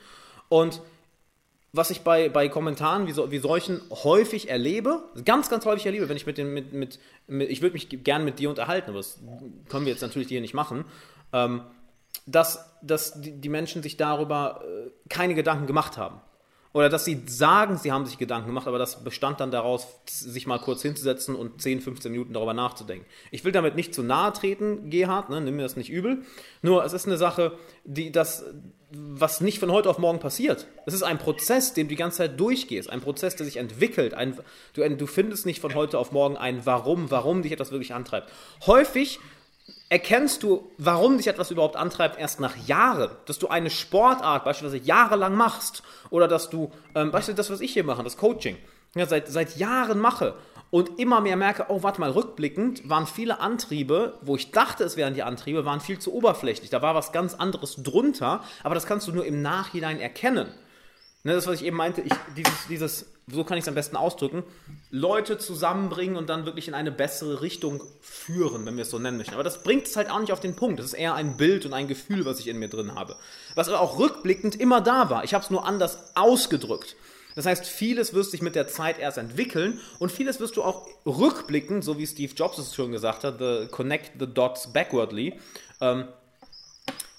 Und 0.49 0.81
was 1.77 1.91
ich 1.91 2.01
bei, 2.01 2.29
bei 2.29 2.49
Kommentaren 2.49 3.07
wie, 3.07 3.11
so, 3.11 3.31
wie 3.31 3.37
solchen 3.37 3.81
häufig 3.91 4.49
erlebe, 4.49 5.03
ganz, 5.23 5.49
ganz 5.49 5.65
häufig 5.65 5.85
erlebe, 5.85 6.09
wenn 6.09 6.17
ich 6.17 6.25
mit 6.25 6.37
den, 6.37 6.53
mit, 6.53 6.73
mit, 6.73 6.99
mit 7.27 7.49
ich 7.49 7.61
würde 7.61 7.73
mich 7.73 7.87
gern 8.03 8.25
mit 8.25 8.39
dir 8.39 8.49
unterhalten, 8.49 8.89
aber 8.89 8.99
das 8.99 9.19
können 9.69 9.85
wir 9.85 9.93
jetzt 9.93 10.01
natürlich 10.01 10.27
hier 10.27 10.41
nicht 10.41 10.53
machen, 10.53 10.85
ähm, 11.31 11.61
dass, 12.25 12.77
dass 12.81 13.21
die, 13.21 13.39
die 13.39 13.49
Menschen 13.49 13.83
sich 13.83 13.95
darüber 13.95 14.63
äh, 14.63 14.89
keine 15.09 15.35
Gedanken 15.35 15.67
gemacht 15.67 15.97
haben. 15.97 16.19
Oder 16.77 16.89
dass 16.89 17.05
sie 17.05 17.23
sagen, 17.25 17.75
sie 17.77 17.91
haben 17.91 18.05
sich 18.05 18.19
Gedanken 18.19 18.49
gemacht, 18.49 18.67
aber 18.67 18.77
das 18.77 19.03
bestand 19.03 19.39
dann 19.39 19.49
daraus, 19.49 19.87
sich 20.05 20.45
mal 20.45 20.59
kurz 20.59 20.83
hinzusetzen 20.83 21.33
und 21.33 21.59
10, 21.59 21.81
15 21.81 22.11
Minuten 22.11 22.33
darüber 22.33 22.53
nachzudenken. 22.53 23.03
Ich 23.31 23.43
will 23.43 23.51
damit 23.51 23.73
nicht 23.73 23.95
zu 23.95 24.03
nahe 24.03 24.31
treten, 24.31 24.91
Gerhard, 24.91 25.31
ne, 25.31 25.41
nimm 25.41 25.55
mir 25.55 25.63
das 25.63 25.75
nicht 25.75 25.89
übel. 25.89 26.19
Nur 26.61 26.85
es 26.85 26.93
ist 26.93 27.07
eine 27.07 27.17
Sache, 27.17 27.57
die 27.83 28.11
das, 28.11 28.45
was 28.91 29.41
nicht 29.41 29.57
von 29.57 29.71
heute 29.71 29.89
auf 29.89 29.97
morgen 29.97 30.19
passiert. 30.19 30.67
Es 30.85 30.93
ist 30.93 31.01
ein 31.01 31.17
Prozess, 31.17 31.73
den 31.73 31.87
du 31.87 31.89
die 31.89 31.95
ganze 31.95 32.17
Zeit 32.17 32.39
durchgehst, 32.39 32.91
ein 32.91 33.01
Prozess, 33.01 33.35
der 33.35 33.47
sich 33.47 33.57
entwickelt. 33.57 34.13
Ein, 34.13 34.37
du, 34.73 34.87
du 34.87 35.07
findest 35.07 35.47
nicht 35.47 35.61
von 35.61 35.73
heute 35.73 35.97
auf 35.97 36.11
morgen 36.11 36.37
ein 36.37 36.67
Warum, 36.67 37.09
warum 37.09 37.41
dich 37.41 37.53
etwas 37.53 37.71
wirklich 37.71 37.95
antreibt. 37.95 38.31
Häufig 38.67 39.19
erkennst 39.89 40.43
du, 40.43 40.69
warum 40.77 41.17
dich 41.17 41.27
etwas 41.27 41.51
überhaupt 41.51 41.75
antreibt, 41.75 42.19
erst 42.19 42.39
nach 42.39 42.55
Jahren. 42.67 43.09
Dass 43.25 43.39
du 43.39 43.47
eine 43.47 43.69
Sportart 43.69 44.43
beispielsweise 44.43 44.83
jahrelang 44.83 45.35
machst 45.35 45.83
oder 46.09 46.27
dass 46.27 46.49
du, 46.49 46.71
ähm, 46.95 47.11
beispielsweise 47.11 47.35
das, 47.35 47.49
was 47.49 47.61
ich 47.61 47.73
hier 47.73 47.83
mache, 47.83 48.03
das 48.03 48.17
Coaching, 48.17 48.57
ja, 48.95 49.05
seit, 49.05 49.27
seit 49.27 49.57
Jahren 49.57 49.99
mache 49.99 50.35
und 50.69 50.99
immer 50.99 51.21
mehr 51.21 51.37
merke, 51.37 51.65
oh, 51.69 51.83
warte 51.83 52.01
mal, 52.01 52.11
rückblickend 52.11 52.89
waren 52.89 53.07
viele 53.07 53.39
Antriebe, 53.39 54.17
wo 54.21 54.35
ich 54.35 54.51
dachte, 54.51 54.83
es 54.83 54.97
wären 54.97 55.13
die 55.13 55.23
Antriebe, 55.23 55.65
waren 55.65 55.79
viel 55.79 55.99
zu 55.99 56.13
oberflächlich. 56.13 56.69
Da 56.69 56.81
war 56.81 56.95
was 56.95 57.11
ganz 57.11 57.33
anderes 57.33 57.75
drunter, 57.81 58.43
aber 58.63 58.75
das 58.75 58.85
kannst 58.85 59.07
du 59.07 59.11
nur 59.11 59.25
im 59.25 59.41
Nachhinein 59.41 59.99
erkennen. 59.99 60.47
Ne, 61.27 61.33
das, 61.33 61.45
was 61.45 61.59
ich 61.59 61.65
eben 61.65 61.75
meinte, 61.75 61.99
ich, 61.99 62.13
dieses, 62.37 62.67
dieses, 62.69 63.05
so 63.29 63.43
kann 63.43 63.57
ich 63.57 63.65
es 63.65 63.67
am 63.67 63.75
besten 63.75 63.97
ausdrücken, 63.97 64.43
Leute 64.91 65.37
zusammenbringen 65.37 66.15
und 66.15 66.29
dann 66.29 66.45
wirklich 66.45 66.69
in 66.69 66.73
eine 66.73 66.89
bessere 66.89 67.41
Richtung 67.41 67.83
führen, 67.99 68.65
wenn 68.65 68.77
wir 68.77 68.83
es 68.83 68.91
so 68.91 68.97
nennen 68.97 69.17
möchten. 69.17 69.33
Aber 69.33 69.43
das 69.43 69.61
bringt 69.61 69.87
es 69.87 69.97
halt 69.97 70.09
auch 70.09 70.21
nicht 70.21 70.31
auf 70.31 70.39
den 70.39 70.55
Punkt. 70.55 70.79
Das 70.79 70.85
ist 70.85 70.93
eher 70.93 71.15
ein 71.15 71.35
Bild 71.35 71.65
und 71.65 71.73
ein 71.73 71.89
Gefühl, 71.89 72.23
was 72.23 72.39
ich 72.39 72.47
in 72.47 72.57
mir 72.59 72.69
drin 72.69 72.95
habe. 72.95 73.17
Was 73.55 73.67
aber 73.67 73.81
auch 73.81 73.99
rückblickend 73.99 74.55
immer 74.55 74.79
da 74.79 75.09
war. 75.09 75.25
Ich 75.25 75.33
habe 75.33 75.43
es 75.43 75.49
nur 75.49 75.65
anders 75.65 76.15
ausgedrückt. 76.15 76.95
Das 77.35 77.45
heißt, 77.45 77.65
vieles 77.65 78.13
wirst 78.13 78.31
sich 78.31 78.41
mit 78.41 78.55
der 78.55 78.69
Zeit 78.69 78.97
erst 78.97 79.17
entwickeln 79.17 79.81
und 79.99 80.13
vieles 80.13 80.39
wirst 80.39 80.55
du 80.55 80.63
auch 80.63 80.87
rückblicken, 81.05 81.81
so 81.81 81.97
wie 81.97 82.07
Steve 82.07 82.31
Jobs 82.33 82.57
es 82.57 82.73
schon 82.73 82.93
gesagt 82.93 83.25
hat, 83.25 83.39
the 83.39 83.67
connect 83.69 84.11
the 84.17 84.27
dots 84.27 84.71
backwardly, 84.71 85.37
ähm, 85.81 86.07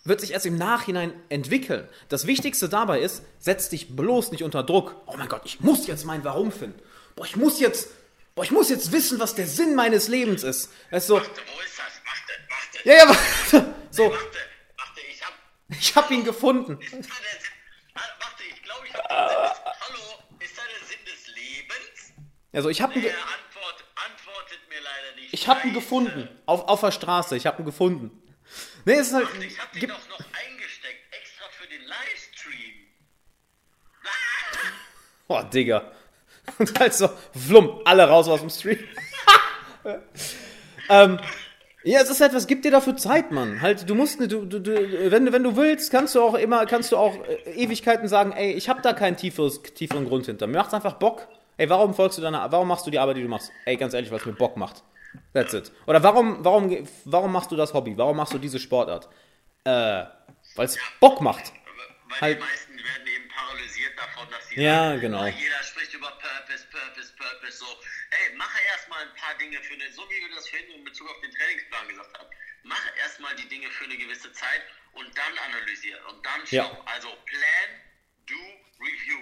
wird 0.08 0.20
sich 0.20 0.32
erst 0.32 0.46
im 0.46 0.56
Nachhinein 0.56 1.12
entwickeln. 1.28 1.88
Das 2.08 2.26
Wichtigste 2.26 2.68
dabei 2.68 3.00
ist, 3.00 3.22
setz 3.38 3.68
dich 3.68 3.94
bloß 3.94 4.30
nicht 4.32 4.42
unter 4.42 4.62
Druck. 4.62 4.94
Oh 5.06 5.14
mein 5.16 5.28
Gott, 5.28 5.42
ich 5.44 5.60
muss 5.60 5.86
jetzt 5.86 6.04
mein 6.04 6.24
Warum 6.24 6.50
finden. 6.52 6.80
Boah, 7.16 7.24
ich 7.26 7.36
muss 7.36 7.60
jetzt, 7.60 7.88
boah, 8.34 8.44
ich 8.44 8.50
muss 8.50 8.70
jetzt 8.70 8.92
wissen, 8.92 9.20
was 9.20 9.34
der 9.34 9.46
Sinn 9.46 9.74
meines 9.74 10.08
Lebens 10.08 10.42
ist. 10.42 10.70
Weißt 10.90 11.08
du, 11.10 11.14
Warte, 11.14 11.28
wo 11.30 11.60
ist 11.62 11.78
das? 11.78 11.86
Warte, 12.04 12.32
warte. 12.48 12.88
ja, 12.88 12.94
ja, 12.96 13.08
warte. 13.08 13.74
So, 13.90 14.04
Warte, 14.10 14.16
warte, 14.76 15.00
ich 15.10 15.24
hab. 15.24 15.32
ich 15.70 15.96
habe 15.96 16.14
ihn 16.14 16.24
gefunden. 16.24 16.78
Ist 16.80 16.92
da 16.92 16.96
der 16.96 17.00
Sinn? 17.00 17.10
Ah, 17.94 18.00
Warte, 18.20 18.42
ich 18.54 18.62
glaube, 18.62 18.86
ich 18.86 18.94
hab 18.94 19.08
den 19.08 19.28
Sinn 19.28 19.42
des. 19.42 19.58
Hallo, 19.80 20.22
ist 20.40 20.58
da 20.58 20.62
der 20.62 20.86
Sinn 20.86 21.04
des 21.04 21.34
Lebens? 21.34 22.12
Also 22.52 22.68
ich 22.68 22.80
habe 22.80 22.94
ihn, 22.94 23.00
ge 23.02 23.10
Er 23.10 23.16
antwort, 23.16 23.84
antwortet 24.06 24.58
mir 24.68 24.76
leider 24.80 25.16
nicht. 25.20 25.34
ich 25.34 25.48
hab 25.48 25.64
ihn 25.64 25.74
gefunden. 25.74 26.28
Auf, 26.46 26.68
auf 26.68 26.80
der 26.80 26.92
Straße, 26.92 27.36
ich 27.36 27.46
habe 27.46 27.62
ihn 27.62 27.66
gefunden. 27.66 28.22
Nee, 28.88 28.94
es 28.94 29.08
ist 29.08 29.14
halt, 29.14 29.28
Ich 29.46 29.58
hab 29.60 29.70
den 29.72 29.80
doch 29.82 30.08
noch 30.08 30.18
eingesteckt, 30.18 31.14
extra 31.20 31.44
für 31.50 31.68
den 31.68 31.82
Livestream. 31.82 32.74
Ah! 34.02 34.58
oh, 35.28 35.42
Digga. 35.42 35.92
Und 36.58 36.80
halt 36.80 36.94
so, 36.94 37.10
flumm, 37.38 37.82
alle 37.84 38.08
raus 38.08 38.28
aus 38.28 38.40
dem 38.40 38.48
Stream. 38.48 38.78
ähm, 40.88 41.20
ja, 41.84 42.00
es 42.00 42.08
ist 42.08 42.22
etwas, 42.22 42.46
gib 42.46 42.62
dir 42.62 42.70
dafür 42.70 42.96
Zeit, 42.96 43.30
Mann. 43.30 43.60
Halt, 43.60 43.90
du 43.90 43.94
musst, 43.94 44.20
du, 44.20 44.26
du, 44.46 44.58
du, 44.58 45.10
wenn, 45.10 45.26
du- 45.26 45.32
wenn 45.32 45.42
du 45.42 45.54
willst, 45.56 45.90
kannst 45.90 46.14
du 46.14 46.22
auch 46.22 46.32
immer, 46.34 46.64
kannst 46.64 46.90
du 46.92 46.96
auch 46.96 47.14
äh, 47.26 47.50
Ewigkeiten 47.62 48.08
sagen, 48.08 48.32
ey, 48.32 48.52
ich 48.52 48.70
habe 48.70 48.80
da 48.80 48.94
keinen 48.94 49.18
tieferes, 49.18 49.62
tieferen 49.62 50.06
Grund 50.06 50.24
hinter. 50.24 50.46
Mir 50.46 50.56
macht's 50.56 50.72
einfach 50.72 50.94
Bock. 50.94 51.28
Ey, 51.58 51.68
warum 51.68 51.92
folgst 51.92 52.16
du 52.16 52.22
deiner, 52.22 52.50
warum 52.50 52.68
machst 52.68 52.86
du 52.86 52.90
die 52.90 52.98
Arbeit, 52.98 53.18
die 53.18 53.22
du 53.22 53.28
machst? 53.28 53.52
Ey, 53.66 53.76
ganz 53.76 53.92
ehrlich, 53.92 54.10
weil 54.10 54.18
es 54.20 54.24
mir 54.24 54.32
Bock 54.32 54.56
macht. 54.56 54.82
That's 55.32 55.52
it. 55.54 55.70
Oder 55.86 56.02
warum, 56.02 56.44
warum, 56.44 56.88
warum 57.04 57.32
machst 57.32 57.50
du 57.50 57.56
das 57.56 57.72
Hobby? 57.74 57.96
Warum 57.96 58.16
machst 58.16 58.32
du 58.32 58.38
diese 58.38 58.58
Sportart? 58.58 59.08
Äh, 59.64 60.04
weil 60.56 60.66
es 60.66 60.78
Bock 61.00 61.20
macht. 61.20 61.52
Weil 62.08 62.20
Halt- 62.20 62.36
die 62.38 62.42
meisten 62.42 62.76
werden 62.78 63.06
eben 63.06 63.28
paralysiert 63.28 63.98
davon, 63.98 64.26
dass 64.30 64.48
sie 64.48 64.60
Ja, 64.62 64.88
sagen, 64.88 65.00
genau. 65.00 65.26
jeder 65.26 65.62
spricht 65.62 65.92
über 65.94 66.08
Purpose, 66.10 66.64
Purpose, 66.70 67.12
Purpose, 67.16 67.58
so. 67.58 67.66
Hey, 68.10 68.34
mache 68.36 68.58
erstmal 68.72 69.02
ein 69.02 69.14
paar 69.14 69.36
Dinge 69.38 69.58
für 69.60 69.74
eine, 69.74 69.92
so 69.92 70.02
wie 70.08 70.20
wir 70.26 70.34
das 70.34 70.48
vorhin 70.48 70.70
in 70.70 70.84
Bezug 70.84 71.08
auf 71.10 71.20
den 71.20 71.30
Trainingsplan 71.30 71.88
gesagt 71.88 72.18
haben. 72.18 72.28
Mache 72.64 72.88
erstmal 73.02 73.36
die 73.36 73.48
Dinge 73.48 73.68
für 73.70 73.84
eine 73.84 73.96
gewisse 73.96 74.32
Zeit 74.32 74.62
und 74.94 75.06
dann 75.16 75.32
analysieren 75.52 76.00
und 76.06 76.24
dann 76.24 76.40
schau. 76.46 76.56
Ja. 76.56 76.80
Also 76.86 77.08
plan, 77.26 77.68
do, 78.26 78.40
review. 78.80 79.20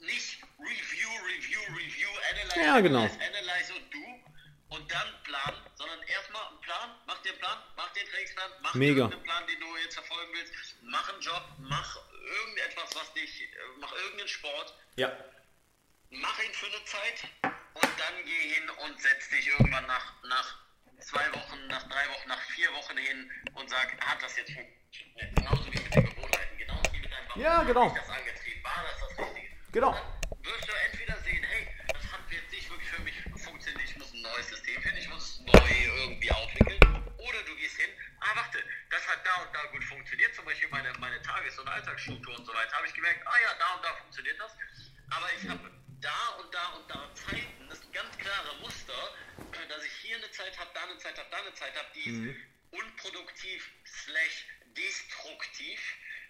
Nicht 0.00 0.38
review, 0.60 1.10
review, 1.26 1.60
review, 1.74 2.08
analyze, 2.30 2.60
Ja, 2.60 2.80
genau. 2.80 3.00
analyze, 3.00 3.18
analyze 3.18 3.74
und 3.74 3.92
do 3.92 4.04
und 4.70 4.90
dann 4.92 5.22
plan, 5.24 5.54
sondern 5.76 6.00
erstmal 6.02 6.46
einen 6.48 6.60
Plan, 6.60 6.90
mach 7.06 7.18
den 7.22 7.38
Plan, 7.38 7.58
mach 7.76 7.92
den 7.92 8.06
Trainingsplan, 8.08 8.50
mach 8.60 8.74
Mega. 8.74 8.92
irgendeinen 9.04 9.22
Plan, 9.24 9.46
den 9.46 9.60
du 9.60 9.76
jetzt 9.78 9.94
verfolgen 9.94 10.32
willst, 10.34 10.52
mach 10.82 11.08
einen 11.12 11.20
Job, 11.20 11.42
mach 11.58 11.96
irgendetwas, 12.12 12.94
was 12.96 13.12
dich, 13.14 13.42
äh, 13.42 13.56
mach 13.78 13.92
irgendeinen 13.92 14.28
Sport, 14.28 14.74
Ja. 14.96 15.12
mach 16.10 16.38
ihn 16.42 16.52
für 16.52 16.66
eine 16.66 16.84
Zeit 16.84 17.24
und 17.42 17.84
dann 17.98 18.24
geh 18.24 18.54
hin 18.54 18.70
und 18.70 19.00
setz 19.00 19.28
dich 19.30 19.46
irgendwann 19.48 19.86
nach, 19.86 20.22
nach 20.24 20.58
zwei 21.00 21.32
Wochen, 21.34 21.66
nach 21.68 21.88
drei 21.88 22.08
Wochen, 22.10 22.28
nach 22.28 22.40
vier 22.50 22.72
Wochen 22.74 22.96
hin 22.98 23.30
und 23.54 23.70
sag, 23.70 23.98
hat 24.04 24.22
das 24.22 24.36
jetzt 24.36 24.52
funktioniert? 24.52 25.34
Genauso 25.36 25.64
wie 25.72 25.78
mit 25.80 25.94
den 25.94 26.04
Gewohnheiten, 26.04 26.58
genauso 26.58 26.92
wie 26.92 26.98
mit 26.98 27.12
deinem 27.12 27.28
Warum 27.28 27.42
Ja, 27.42 27.62
genau. 27.62 27.94
das 27.94 28.08
angetrieben, 28.08 28.64
war 28.64 28.84
das 28.84 29.00
das 29.08 29.18
Richtige? 29.26 29.56
Genau. 29.72 29.92
Wirst 30.42 30.68
du 30.68 30.72
entweder 30.90 31.20
sehen, 31.22 31.42
hey, 31.44 31.68
das 31.92 32.02
hat 32.12 32.20
jetzt 32.30 32.50
nicht 32.52 32.70
wirklich 32.70 32.88
für 32.88 33.02
mich 33.02 33.14
funktioniert, 33.44 33.84
ich 33.90 33.96
muss 33.96 34.12
ein 34.12 34.17
neues 34.30 34.48
System 34.48 34.82
finden, 34.82 34.98
ich 34.98 35.08
muss 35.08 35.34
es 35.34 35.40
neu 35.40 35.70
irgendwie 35.84 36.30
aufwickeln. 36.32 36.82
Oder 37.16 37.42
du 37.44 37.56
gehst 37.56 37.76
hin, 37.76 37.90
ah, 38.20 38.36
warte, 38.36 38.64
das 38.90 39.06
hat 39.08 39.26
da 39.26 39.42
und 39.42 39.54
da 39.54 39.64
gut 39.66 39.84
funktioniert, 39.84 40.34
zum 40.34 40.44
Beispiel 40.44 40.68
meine, 40.68 40.92
meine 40.94 41.20
Tages- 41.22 41.58
und 41.58 41.68
Alltagsstruktur 41.68 42.38
und 42.38 42.46
so 42.46 42.54
weiter, 42.54 42.76
habe 42.76 42.86
ich 42.86 42.94
gemerkt, 42.94 43.26
ah 43.26 43.40
ja, 43.42 43.54
da 43.58 43.74
und 43.74 43.84
da 43.84 43.94
funktioniert 43.94 44.38
das. 44.40 44.56
Aber 45.10 45.26
ich 45.34 45.48
habe 45.48 45.70
da 46.00 46.28
und 46.40 46.54
da 46.54 46.66
und 46.76 46.90
da 46.90 47.12
Zeiten, 47.14 47.68
das 47.68 47.80
sind 47.80 47.92
ganz 47.92 48.16
klare 48.18 48.56
Muster, 48.60 49.14
äh, 49.52 49.66
dass 49.68 49.84
ich 49.84 49.92
hier 49.92 50.16
eine 50.16 50.30
Zeit 50.30 50.56
habe, 50.58 50.70
da 50.74 50.84
eine 50.84 50.98
Zeit 50.98 51.18
habe, 51.18 51.28
da 51.30 51.38
eine 51.38 51.54
Zeit 51.54 51.76
habe, 51.76 51.88
die 51.94 52.04
ist 52.04 52.22
unproduktiv 52.70 53.70
slash 53.86 54.46
destruktiv. 54.66 55.80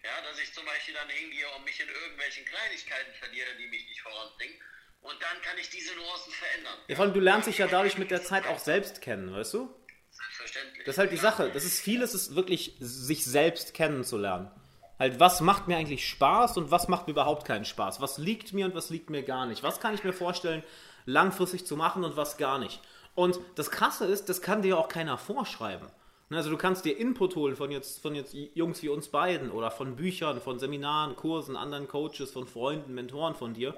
Ja, 0.05 0.23
dass 0.23 0.39
ich 0.39 0.55
zum 0.55 0.65
Beispiel 0.65 0.95
dann 0.95 1.11
hingehe 1.11 1.49
und 1.57 1.65
mich 1.65 1.81
in 1.81 1.89
irgendwelchen 1.89 2.45
Kleinigkeiten 2.45 3.13
verliere, 3.15 3.57
die 3.57 3.67
mich 3.67 3.85
nicht 3.89 4.01
voranbringen. 4.01 4.63
Und 5.01 5.15
dann 5.21 5.43
kann 5.43 5.57
ich 5.61 5.71
diese 5.71 5.95
Nuancen 5.97 6.33
verändern. 6.33 6.75
Ja, 6.89 6.97
vor 6.97 7.05
allem, 7.05 7.15
du 7.15 7.21
lernst 7.21 7.49
dich 7.49 7.59
ja 7.59 7.67
dadurch 7.67 7.99
mit 7.99 8.11
der 8.11 8.23
Zeit 8.23 8.47
auch 8.47 8.59
selbst 8.59 9.01
kennen, 9.01 9.33
weißt 9.33 9.55
du? 9.55 9.71
Selbstverständlich. 10.11 10.85
Das 10.85 10.95
ist 10.95 10.99
halt 10.99 11.13
die 11.13 11.17
Sache. 11.17 11.51
Das 11.53 11.65
ist 11.65 11.81
vieles, 11.81 12.15
ist 12.15 12.35
wirklich 12.35 12.77
sich 12.81 13.25
selbst 13.25 13.75
kennenzulernen. 13.75 14.51
Halt, 14.99 15.21
was 15.21 15.41
macht 15.41 15.69
mir 15.69 15.77
eigentlich 15.77 16.09
Spaß 16.09 16.57
und 16.57 16.71
was 16.71 16.89
macht 16.89 17.07
mir 17.07 17.13
überhaupt 17.13 17.47
keinen 17.47 17.65
Spaß? 17.65 18.01
Was 18.01 18.19
liegt 18.19 18.53
mir 18.53 18.67
und 18.67 18.75
was 18.75 18.91
liegt 18.91 19.11
mir 19.11 19.23
gar 19.23 19.47
nicht? 19.47 19.63
Was 19.63 19.81
kann 19.81 19.95
ich 19.95 20.03
mir 20.03 20.13
vorstellen, 20.13 20.65
langfristig 21.07 21.67
zu 21.67 21.77
machen 21.77 22.03
und 22.05 22.17
was 22.17 22.37
gar 22.37 22.59
nicht? 22.59 22.81
Und 23.15 23.39
das 23.55 23.71
Krasse 23.71 24.07
ist, 24.07 24.29
das 24.29 24.43
kann 24.43 24.63
dir 24.63 24.77
auch 24.79 24.89
keiner 24.89 25.17
vorschreiben. 25.17 25.89
Ne, 26.31 26.37
Also 26.37 26.51
du 26.51 26.57
kannst 26.57 26.85
dir 26.85 26.99
Input 26.99 27.37
holen 27.37 27.57
von 27.57 27.71
jetzt, 27.71 28.03
von 28.03 28.15
jetzt 28.15 28.35
Jungs 28.35 28.83
wie 28.83 28.89
uns 28.89 29.09
beiden 29.09 29.51
oder 29.51 29.71
von 29.71 29.97
Büchern, 29.97 30.41
von 30.41 30.59
Seminaren, 30.59 31.17
Kursen, 31.17 31.57
anderen 31.57 31.89
Coaches, 31.89 32.33
von 32.33 32.47
Freunden, 32.47 32.95
Mentoren 32.95 33.35
von 33.35 33.55
dir. 33.55 33.75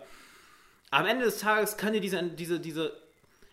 Am 0.91 1.07
Ende 1.07 1.25
des 1.25 1.39
Tages 1.39 1.77
kann 1.77 1.93
dir 1.93 2.01
diese, 2.01 2.23
diese, 2.23 2.59
diese, 2.59 3.01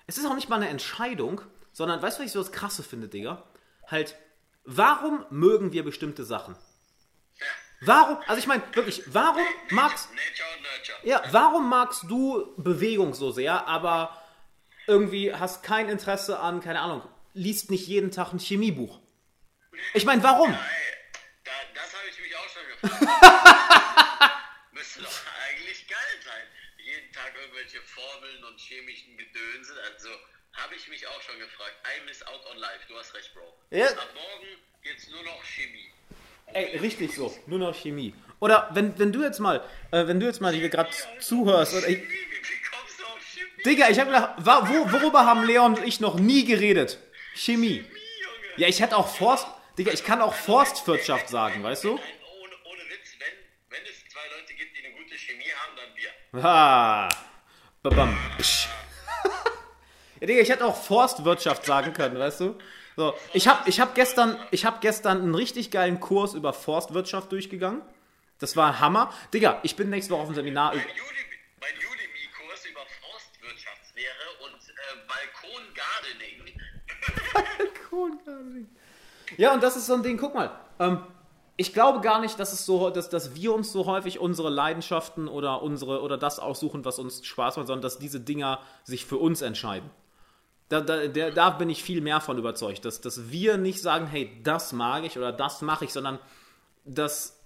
es 0.08 0.18
ist 0.18 0.26
auch 0.26 0.36
nicht 0.36 0.50
mal 0.50 0.56
eine 0.56 0.70
Entscheidung, 0.70 1.42
sondern 1.72 2.02
weißt 2.02 2.18
du, 2.18 2.22
was 2.22 2.28
ich 2.28 2.34
so 2.34 2.42
das 2.42 2.52
Krasse 2.52 2.82
finde, 2.82 3.08
Digga? 3.08 3.44
Halt, 3.86 4.16
warum 4.64 5.26
mögen 5.30 5.72
wir 5.72 5.84
bestimmte 5.84 6.24
Sachen? 6.24 6.56
Warum, 7.82 8.18
also 8.26 8.40
ich 8.40 8.48
meine, 8.48 8.64
wirklich, 8.74 9.04
warum 9.06 9.44
magst, 9.70 10.10
ja, 11.04 11.22
warum 11.30 11.70
magst 11.70 12.06
du 12.08 12.54
Bewegung 12.58 13.14
so 13.14 13.30
sehr, 13.30 13.68
aber 13.68 14.20
irgendwie 14.88 15.32
hast 15.32 15.62
kein 15.62 15.88
Interesse 15.90 16.40
an, 16.40 16.60
keine 16.60 16.80
Ahnung, 16.80 17.08
liest 17.34 17.70
nicht 17.70 17.88
jeden 17.88 18.10
Tag 18.10 18.34
ein 18.34 18.40
Chemiebuch? 18.40 19.00
Ich 19.94 20.06
meine, 20.06 20.24
warum? 20.24 20.50
Ey, 20.50 20.58
da, 21.44 21.52
das 21.76 21.94
habe 21.94 22.08
ich 22.10 22.20
mich 22.20 22.36
auch 22.36 22.50
schon 22.50 22.64
gefragt. 22.90 24.32
Müsste 24.72 25.02
doch 25.02 25.10
geil 25.10 25.22
sein. 25.24 25.37
Tag 27.28 27.36
irgendwelche 27.42 27.82
Formeln 27.82 28.44
und 28.46 28.60
chemischen 28.60 29.18
Gedönse. 29.18 29.74
Also 29.92 30.10
habe 30.54 30.76
ich 30.76 30.88
mich 30.88 31.06
auch 31.08 31.22
schon 31.22 31.38
gefragt. 31.40 31.76
I 31.86 32.06
miss 32.06 32.26
out 32.26 32.42
on 32.52 32.58
life. 32.58 32.80
Du 32.88 32.98
hast 32.98 33.14
recht, 33.14 33.34
Bro. 33.34 33.54
Ja. 33.72 33.88
Ab 33.88 34.10
morgen 34.14 34.48
geht's 34.82 35.10
nur 35.10 35.24
noch 35.24 35.44
Chemie. 35.44 35.92
Ey, 36.54 36.78
richtig 36.78 37.14
so, 37.14 37.38
nur 37.46 37.60
noch 37.60 37.76
Chemie. 37.76 38.14
Oder 38.40 38.70
wenn, 38.74 38.98
wenn 38.98 39.12
du 39.12 39.22
jetzt 39.24 39.40
mal, 39.40 39.58
äh, 39.92 40.08
wenn 40.08 40.20
du 40.20 40.26
jetzt 40.26 40.40
mal 40.40 40.54
hier 40.54 40.70
gerade 40.70 40.90
zuhörst, 41.20 41.74
oder 41.74 41.90
ich? 41.90 42.02
Digga, 43.66 43.90
ich 43.90 44.00
habe 44.00 44.12
gedacht, 44.12 44.36
wo, 44.38 44.92
worüber 44.94 45.26
haben 45.26 45.44
Leon 45.46 45.76
und 45.76 45.86
ich 45.86 46.00
noch 46.00 46.16
nie 46.16 46.46
geredet? 46.46 47.00
Chemie. 47.36 47.80
Chemie, 47.80 47.90
Junge. 48.22 48.54
Ja, 48.56 48.68
ich 48.70 48.80
hätte 48.80 48.96
auch 48.96 49.14
Forst, 49.14 49.48
Digga, 49.78 49.92
ich 49.92 50.06
kann 50.06 50.22
auch 50.22 50.34
Forstwirtschaft 50.34 51.28
sagen, 51.28 51.62
weißt 51.64 51.84
du? 51.84 51.96
Nein, 51.96 52.04
ohne, 52.42 52.54
ohne 52.64 52.82
Witz, 52.90 53.16
wenn, 53.20 53.78
wenn 53.78 53.86
es 53.86 54.08
zwei 54.08 54.26
Leute 54.40 54.54
gibt, 54.54 54.78
die 54.78 54.86
eine 54.86 54.96
gute 54.96 55.18
Chemie 55.18 55.52
haben, 55.52 55.76
dann 55.76 55.94
wir. 55.98 56.10
Ha. 56.34 57.10
Babam. 57.84 58.18
Ja, 60.20 60.26
Digga, 60.26 60.42
ich 60.42 60.50
hätte 60.50 60.66
auch 60.66 60.76
Forstwirtschaft 60.76 61.64
sagen 61.64 61.94
können, 61.94 62.18
weißt 62.18 62.40
du? 62.40 62.58
So, 62.96 63.14
ich 63.34 63.48
habe 63.48 63.70
ich 63.70 63.80
hab 63.80 63.94
gestern, 63.94 64.36
ich 64.50 64.66
hab 64.66 64.82
gestern 64.82 65.22
einen 65.22 65.36
richtig 65.36 65.70
geilen 65.70 66.00
Kurs 66.00 66.34
über 66.34 66.54
Forstwirtschaft 66.54 67.32
durchgegangen. 67.32 67.84
Das 68.40 68.56
war 68.58 68.80
Hammer. 68.80 69.14
Digga, 69.32 69.60
ich 69.62 69.76
bin 69.76 69.92
nächste 69.92 70.14
Woche 70.14 70.22
auf 70.22 70.30
dem 70.30 70.34
Seminar. 70.34 70.74
Mein 70.74 70.82
Udemy- 70.84 70.90
mein 71.62 71.76
Udemy-Kurs 71.76 72.66
über 72.66 72.82
Forstwirtschaftslehre 73.12 74.26
und 74.44 74.56
äh, 74.56 75.08
Balkon-Gardening 75.08 76.58
ja, 79.38 79.54
und 79.54 79.62
das 79.62 79.76
ist 79.78 79.86
so 79.86 79.94
ein 79.94 80.02
Ding, 80.04 80.18
guck 80.18 80.34
mal. 80.34 80.50
Ähm, 80.80 81.04
ich 81.60 81.74
glaube 81.74 82.02
gar 82.02 82.22
nicht, 82.22 82.40
dass 82.40 82.54
es 82.54 82.68
so, 82.68 82.92
dass, 82.92 83.10
dass 83.10 83.34
wir 83.36 83.54
uns 83.54 83.72
so 83.72 83.88
häufig 83.88 84.20
unsere 84.20 84.50
Leidenschaften 84.50 85.28
oder 85.28 85.64
unsere 85.64 86.04
oder 86.04 86.16
das 86.16 86.38
aussuchen, 86.38 86.86
was 86.86 87.00
uns 87.00 87.26
Spaß 87.26 87.58
macht, 87.58 87.68
sondern 87.68 87.82
dass 87.82 87.98
diese 87.98 88.20
Dinger 88.20 88.60
sich 88.84 89.06
für 89.06 89.18
uns 89.18 89.42
entscheiden. 89.42 89.90
Da, 90.70 90.82
da, 90.82 91.08
der, 91.08 91.32
da 91.32 91.50
bin 91.50 91.70
ich 91.70 91.82
viel 91.82 92.02
mehr 92.02 92.22
von 92.22 92.38
überzeugt, 92.38 92.86
dass, 92.86 93.02
dass 93.02 93.32
wir 93.32 93.58
nicht 93.58 93.82
sagen, 93.82 94.06
hey, 94.06 94.40
das 94.44 94.72
mag 94.72 95.04
ich 95.04 95.18
oder 95.18 95.32
das 95.32 95.64
mache 95.64 95.86
ich, 95.86 95.94
sondern 95.94 96.20
dass 96.86 97.40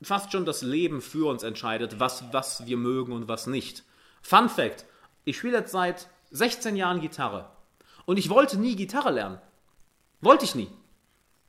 fast 0.00 0.30
schon 0.30 0.44
das 0.44 0.62
Leben 0.62 1.00
für 1.00 1.28
uns 1.28 1.42
entscheidet, 1.42 1.98
was, 1.98 2.24
was 2.32 2.66
wir 2.66 2.76
mögen 2.76 3.12
und 3.12 3.26
was 3.26 3.48
nicht. 3.48 3.82
Fun 4.22 4.48
Fact: 4.48 4.84
Ich 5.24 5.38
spiele 5.38 5.58
jetzt 5.58 5.72
seit 5.72 6.08
16 6.30 6.76
Jahren 6.76 7.00
Gitarre 7.00 7.50
und 8.04 8.16
ich 8.16 8.30
wollte 8.30 8.58
nie 8.58 8.76
Gitarre 8.76 9.10
lernen. 9.10 9.40
Wollte 10.20 10.44
ich 10.44 10.54
nie. 10.54 10.70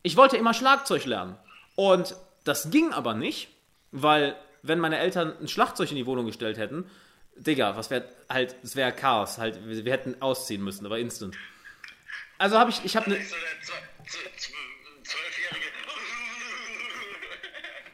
Ich 0.02 0.18
wollte 0.18 0.38
immer 0.38 0.54
Schlagzeug 0.56 1.06
lernen. 1.06 1.38
Und 1.76 2.16
das 2.44 2.72
ging 2.72 2.94
aber 2.94 3.14
nicht, 3.14 3.50
weil 3.92 4.36
wenn 4.62 4.80
meine 4.80 4.98
Eltern 4.98 5.34
ein 5.40 5.48
Schlagzeug 5.48 5.90
in 5.92 5.96
die 5.96 6.06
Wohnung 6.06 6.26
gestellt 6.26 6.58
hätten, 6.58 6.90
Digga, 7.36 7.76
was 7.76 7.90
wäre 7.90 8.06
halt, 8.30 8.56
es 8.64 8.76
wäre 8.76 8.94
Chaos, 8.94 9.38
halt, 9.38 9.68
wir, 9.68 9.84
wir, 9.84 9.92
hätten 9.92 10.22
ausziehen 10.22 10.64
müssen, 10.64 10.86
aber 10.86 11.00
instant. 11.00 11.36
Also 12.38 12.58
habe 12.58 12.70
ich, 12.70 12.84
ich 12.84 12.96
habe 12.96 13.08
eine. 13.08 13.18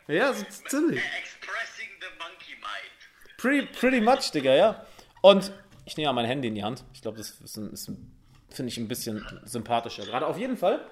Ja, 0.08 0.34
so 0.34 0.44
ziemlich. 0.68 1.02
Pretty, 3.38 3.66
pretty 3.68 4.02
much, 4.02 4.32
Digga, 4.32 4.54
ja. 4.54 4.86
Und 5.22 5.54
ich 5.86 5.96
nehme 5.96 6.06
ja 6.06 6.14
mein 6.14 6.26
Handy 6.26 6.50
in 6.50 6.56
die 6.56 6.64
Hand. 6.64 6.84
Ich 6.94 7.02
glaube, 7.02 7.18
das 7.18 7.32
ist, 7.40 7.58
ist 7.58 7.92
finde 8.50 8.70
ich 8.70 8.78
ein 8.78 8.88
bisschen 8.88 9.26
sympathischer. 9.46 10.06
Gerade 10.06 10.28
auf 10.28 10.38
jeden 10.38 10.58
Fall 10.58 10.86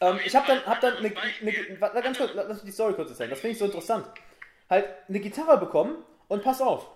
ähm, 0.00 0.18
ich 0.24 0.34
habe 0.34 0.46
dann, 0.46 0.64
hab 0.66 0.80
dann 0.80 0.96
eine, 0.96 1.12
eine, 1.40 1.90
eine, 1.90 2.02
ganz 2.02 2.18
kurz, 2.18 2.30
lass 2.34 2.48
mich 2.48 2.64
die 2.64 2.72
Story 2.72 2.94
kurz 2.94 3.10
erzählen, 3.10 3.30
das 3.30 3.40
finde 3.40 3.52
ich 3.52 3.58
so 3.58 3.64
interessant. 3.64 4.06
Halt 4.70 4.86
eine 5.08 5.20
Gitarre 5.20 5.58
bekommen 5.58 5.96
und 6.28 6.42
pass 6.42 6.60
auf, 6.60 6.90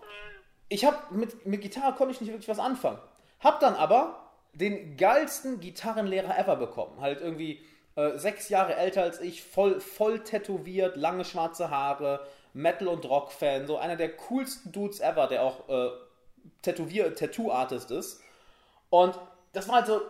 ich 0.69 0.85
habe 0.85 1.15
mit, 1.15 1.47
mit 1.47 1.61
Gitarre 1.61 1.95
konnte 1.95 2.15
ich 2.15 2.21
nicht 2.21 2.31
wirklich 2.31 2.49
was 2.49 2.59
anfangen. 2.59 2.99
Hab 3.41 3.61
dann 3.61 3.75
aber 3.75 4.31
den 4.53 4.97
geilsten 4.97 5.61
Gitarrenlehrer 5.61 6.37
ever 6.39 6.57
bekommen. 6.57 7.01
Halt 7.01 7.21
irgendwie 7.21 7.63
äh, 7.95 8.19
sechs 8.19 8.49
Jahre 8.49 8.77
älter 8.77 9.03
als 9.03 9.21
ich, 9.21 9.43
voll, 9.43 9.81
voll 9.81 10.21
tätowiert, 10.21 10.97
lange 10.97 11.25
schwarze 11.25 11.71
Haare, 11.71 12.27
Metal- 12.53 12.89
und 12.89 13.09
Rock-Fan, 13.09 13.67
so 13.67 13.79
einer 13.79 13.97
der 13.97 14.17
coolsten 14.17 14.73
Dudes 14.73 15.01
ever, 15.01 15.27
der 15.27 15.43
auch 15.43 15.69
äh, 15.69 15.91
Tätowier 16.63 17.15
Tattoo-Artist 17.15 17.91
ist. 17.91 18.23
Und 18.91 19.19
das 19.53 19.69
war 19.69 19.77
halt 19.77 19.87
so, 19.87 20.01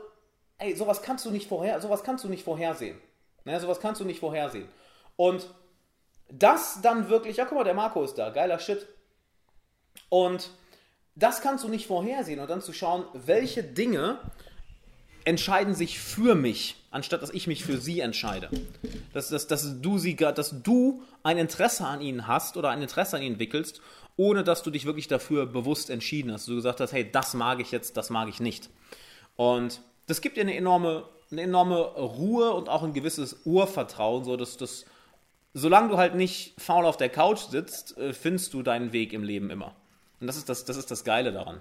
ey, 0.59 0.76
sowas 0.76 1.02
kannst 1.02 1.24
du 1.24 1.30
nicht 1.30 1.48
vorher, 1.48 1.80
sowas 1.80 2.02
kannst 2.02 2.24
du 2.24 2.28
nicht 2.28 2.44
vorhersehen. 2.44 2.98
Ne, 3.44 3.59
sowas 3.60 3.80
kannst 3.80 4.01
du 4.01 4.05
nicht 4.05 4.20
vorhersehen. 4.20 4.68
Und 5.16 5.48
das 6.30 6.80
dann 6.82 7.09
wirklich, 7.09 7.39
ja, 7.39 7.44
guck 7.44 7.56
mal, 7.56 7.64
der 7.64 7.74
Marco 7.74 8.02
ist 8.05 8.14
da, 8.14 8.30
geiler 8.30 8.59
Shit. 8.59 8.86
Und 10.09 10.51
das 11.14 11.40
kannst 11.40 11.64
du 11.64 11.68
nicht 11.68 11.86
vorhersehen 11.86 12.40
und 12.40 12.48
dann 12.51 12.60
zu 12.60 12.72
schauen, 12.72 13.05
welche 13.14 13.62
Dinge 13.62 14.18
entscheiden 15.24 15.74
sich 15.74 15.98
für 15.98 16.35
mich, 16.35 16.76
anstatt 16.90 17.22
dass 17.22 17.30
ich 17.30 17.47
mich 17.47 17.64
für 17.64 17.78
sie 17.78 18.01
entscheide. 18.01 18.51
Dass, 19.12 19.28
dass, 19.28 19.47
dass, 19.47 19.80
du, 19.80 19.98
sie, 19.98 20.16
dass 20.16 20.62
du 20.62 21.02
ein 21.22 21.39
Interesse 21.39 21.86
an 21.86 22.01
ihnen 22.01 22.26
hast 22.26 22.56
oder 22.56 22.70
ein 22.70 22.80
Interesse 22.80 23.16
an 23.16 23.22
ihnen 23.22 23.32
entwickelst, 23.32 23.80
ohne 24.16 24.44
dass 24.44 24.62
du 24.62 24.70
dich 24.70 24.85
wirklich 24.85 25.09
dafür 25.09 25.47
bewusst 25.47 25.90
entschieden 25.90 26.32
hast. 26.32 26.48
Du 26.48 26.55
gesagt 26.55 26.80
hast, 26.80 26.93
hey, 26.93 27.10
das 27.10 27.35
mag 27.35 27.60
ich 27.60 27.70
jetzt, 27.72 27.97
das 27.97 28.10
mag 28.10 28.28
ich 28.28 28.40
nicht. 28.40 28.70
Und 29.36 29.80
das 30.09 30.20
gibt 30.20 30.36
dir 30.36 30.40
eine 30.40 30.56
enorme, 30.56 31.05
eine 31.30 31.43
enorme 31.43 31.76
Ruhe 31.76 32.52
und 32.52 32.68
auch 32.68 32.82
ein 32.82 32.94
gewisses 32.94 33.43
Urvertrauen, 33.44 34.24
so 34.24 34.36
dass 34.36 34.56
das, 34.56 34.86
solange 35.55 35.90
du 35.90 35.98
halt 35.98 36.14
nicht 36.14 36.60
faul 36.60 36.86
auf 36.86 36.97
der 36.97 37.10
Couch 37.10 37.40
sitzt, 37.51 37.97
äh, 37.98 38.12
findest 38.12 38.55
du 38.55 38.62
deinen 38.62 38.93
Weg 38.93 39.12
im 39.12 39.22
Leben 39.22 39.51
immer. 39.51 39.76
Und 40.20 40.26
das 40.26 40.36
ist 40.36 40.48
das, 40.48 40.64
das, 40.64 40.76
ist 40.76 40.90
das 40.90 41.05
Geile 41.05 41.30
daran. 41.30 41.60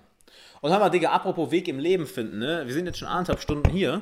Und 0.61 0.71
hör 0.71 0.79
mal, 0.79 0.89
Digga, 0.89 1.11
apropos 1.11 1.51
Weg 1.51 1.67
im 1.67 1.77
Leben 1.77 2.07
finden, 2.07 2.39
ne? 2.39 2.63
Wir 2.65 2.73
sind 2.73 2.87
jetzt 2.87 2.97
schon 2.97 3.07
anderthalb 3.07 3.41
Stunden 3.41 3.69
hier. 3.69 4.01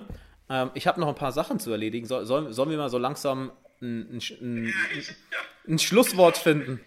Ähm, 0.50 0.72
ich 0.76 0.88
habe 0.88 1.00
noch 1.02 1.08
ein 1.08 1.16
paar 1.16 1.32
Sachen 1.32 1.60
zu 1.60 1.72
erledigen. 1.72 2.06
So, 2.06 2.24
sollen, 2.24 2.54
sollen 2.54 2.70
wir 2.70 2.78
mal 2.78 2.90
so 2.90 2.98
langsam 2.98 3.52
ein, 3.82 4.18
ein, 4.18 4.22
ein, 4.42 4.74
ein 5.68 5.80
Schlusswort 5.80 6.38
finden? 6.38 6.80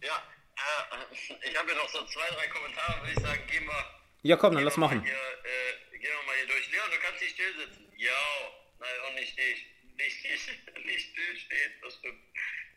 Ja, 0.00 0.14
äh, 0.56 1.50
ich 1.50 1.58
habe 1.58 1.68
ja 1.68 1.76
noch 1.76 1.88
so 1.88 1.98
zwei, 2.06 2.34
drei 2.34 2.46
Kommentare, 2.48 3.00
würde 3.02 3.12
ich 3.12 3.20
sagen, 3.20 3.40
gehen 3.50 3.64
wir. 3.64 4.01
Ja, 4.22 4.36
komm, 4.36 4.54
dann 4.54 4.62
lass 4.62 4.76
machen. 4.76 5.02
Hier, 5.02 5.12
äh, 5.12 5.98
gehen 5.98 6.10
wir 6.10 6.22
mal 6.22 6.36
hier 6.36 6.46
durch. 6.46 6.70
Leon, 6.70 6.90
du 6.90 6.98
kannst 6.98 7.20
nicht 7.20 7.34
still 7.34 7.54
sitzen. 7.58 7.92
Ja, 7.96 8.22
nein, 8.78 9.00
und 9.08 9.14
nicht 9.16 9.38
ich. 9.38 9.66
Nicht, 10.02 10.24
nicht, 10.24 10.86
nicht 10.86 11.10
still 11.10 11.36
stehen, 11.36 11.72
das 11.82 11.94
stimmt. 11.94 12.18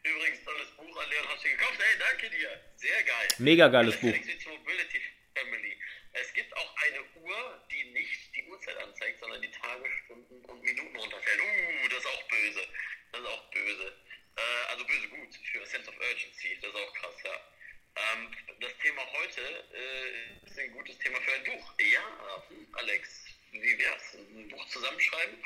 Übrigens, 0.04 0.44
tolles 0.44 0.70
Buch 0.78 0.96
an 1.02 1.10
Leon, 1.10 1.28
hast 1.30 1.44
du 1.44 1.50
gekauft? 1.50 1.80
Hey, 1.80 1.98
danke 1.98 2.30
dir. 2.30 2.62
Sehr 2.76 3.04
geil. 3.04 3.28
Mega 3.40 3.68
geiles 3.70 3.96
Buch. 3.96 4.14
Mobility 4.14 5.02
Family. 5.34 5.80
Es 6.12 6.32
gibt 6.34 6.56
auch 6.56 6.76
eine 6.86 7.02
Uhr, 7.24 7.68
die 7.72 7.84
nicht 7.92 8.36
die 8.36 8.44
Uhrzeit 8.44 8.78
anzeigt, 8.78 9.20
sondern 9.22 9.42
die 9.42 9.50
Tage, 9.50 9.84
Stunden 10.04 10.46
und 10.46 10.62
Minuten 10.62 10.96
runterfällt. 10.96 11.40
Uh, 11.42 11.88
das 11.90 12.00
ist 12.00 12.06
auch 12.06 12.28
böse. 12.28 12.68
Das 13.12 13.22
ist 13.22 13.28
auch 13.28 13.50
böse. 13.50 13.98
Äh, 14.36 14.72
also 14.72 14.86
böse 14.86 15.08
gut 15.08 15.36
für 15.52 15.64
a 15.64 15.66
Sense 15.66 15.90
of 15.90 15.96
Urgency. 15.98 16.60
Das 16.62 16.70
ist 16.70 16.76
auch 16.76 16.94
krass, 16.94 17.16
ja. 17.24 17.42
Ähm, 17.96 18.30
das 18.60 18.78
Thema 18.80 19.02
heute 19.14 19.42
äh, 19.74 20.46
ist 20.46 20.60
ein 20.60 20.72
gutes 20.74 20.94
Thema 21.06 21.22
für 21.22 21.34
ein 21.34 21.44
Buch. 21.44 21.74
Ja, 21.80 22.44
Alex, 22.74 23.10
wie 23.52 23.78
wär's? 23.78 24.16
Ein 24.16 24.50
Buch 24.50 24.68
zusammenschreiben? 24.70 25.38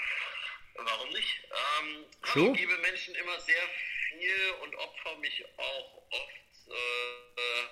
Warum 0.76 1.10
nicht? 1.12 1.42
Ähm, 1.52 2.06
so. 2.34 2.54
Ich 2.54 2.60
gebe 2.62 2.78
Menschen 2.78 3.14
immer 3.16 3.40
sehr 3.42 3.62
viel 4.08 4.52
und 4.64 4.76
opfer 4.76 5.18
mich 5.18 5.44
auch 5.58 6.02
oft. 6.12 6.70
Äh, 6.70 7.68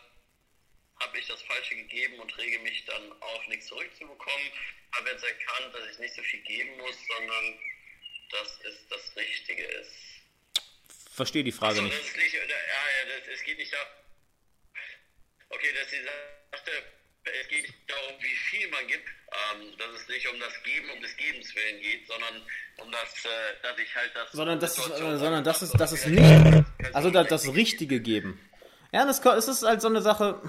habe 1.00 1.20
ich 1.20 1.28
das 1.28 1.42
Falsche 1.44 1.76
gegeben 1.76 2.20
und 2.20 2.36
rege 2.38 2.60
mich 2.60 2.84
dann 2.86 3.22
auf, 3.22 3.48
nichts 3.48 3.68
zurückzubekommen. 3.68 4.52
Habe 4.94 5.12
jetzt 5.12 5.24
erkannt, 5.24 5.76
dass 5.76 5.92
ich 5.92 6.00
nicht 6.00 6.16
so 6.16 6.24
viel 6.24 6.42
geben 6.42 6.76
muss, 6.78 6.96
sondern 7.08 7.60
dass 8.32 8.60
es 8.66 8.88
das 8.90 9.16
Richtige 9.16 9.64
ist. 9.64 9.94
Verstehe 11.14 11.44
die 11.44 11.52
Frage 11.52 11.80
also, 11.80 11.84
nicht. 11.84 12.18
Nicht 12.18 12.34
ja, 12.34 12.42
das, 12.46 13.28
es 13.28 13.44
geht 13.44 13.58
nicht 13.58 13.72
da. 13.72 13.78
Okay, 15.50 15.72
dass 15.74 15.90
sie 15.90 16.02
nicht 20.18 20.34
um 20.34 20.40
das 20.40 20.64
Geben, 20.64 20.90
um 20.90 21.02
des 21.02 21.16
Gebens 21.16 21.56
willen 21.56 21.82
geht, 21.82 22.08
sondern 22.08 22.42
um 22.78 22.92
das, 22.92 23.26
äh, 23.26 23.30
dass 23.62 23.78
ich 23.78 23.96
halt 23.96 24.12
das. 24.16 24.32
Sondern 24.32 24.60
das, 24.60 24.78
ist, 24.78 24.90
äh, 24.90 25.18
sondern 25.18 25.44
das 25.44 25.62
ist, 25.62 25.80
das 25.80 25.92
ist 25.92 26.08
nicht. 26.08 26.66
Also 26.94 27.12
das, 27.12 27.28
das 27.28 27.54
Richtige 27.54 28.00
geben. 28.00 28.40
Ja, 28.92 29.06
das, 29.06 29.24
es 29.24 29.48
ist 29.48 29.64
halt 29.64 29.82
so 29.82 29.88
eine 29.88 30.02
Sache. 30.02 30.42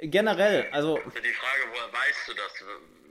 Generell, 0.00 0.68
also. 0.72 0.96
Die 0.96 1.02
Frage, 1.02 1.62
woher 1.70 1.92
weißt 1.92 2.28
du 2.28 2.34
das, 2.34 2.52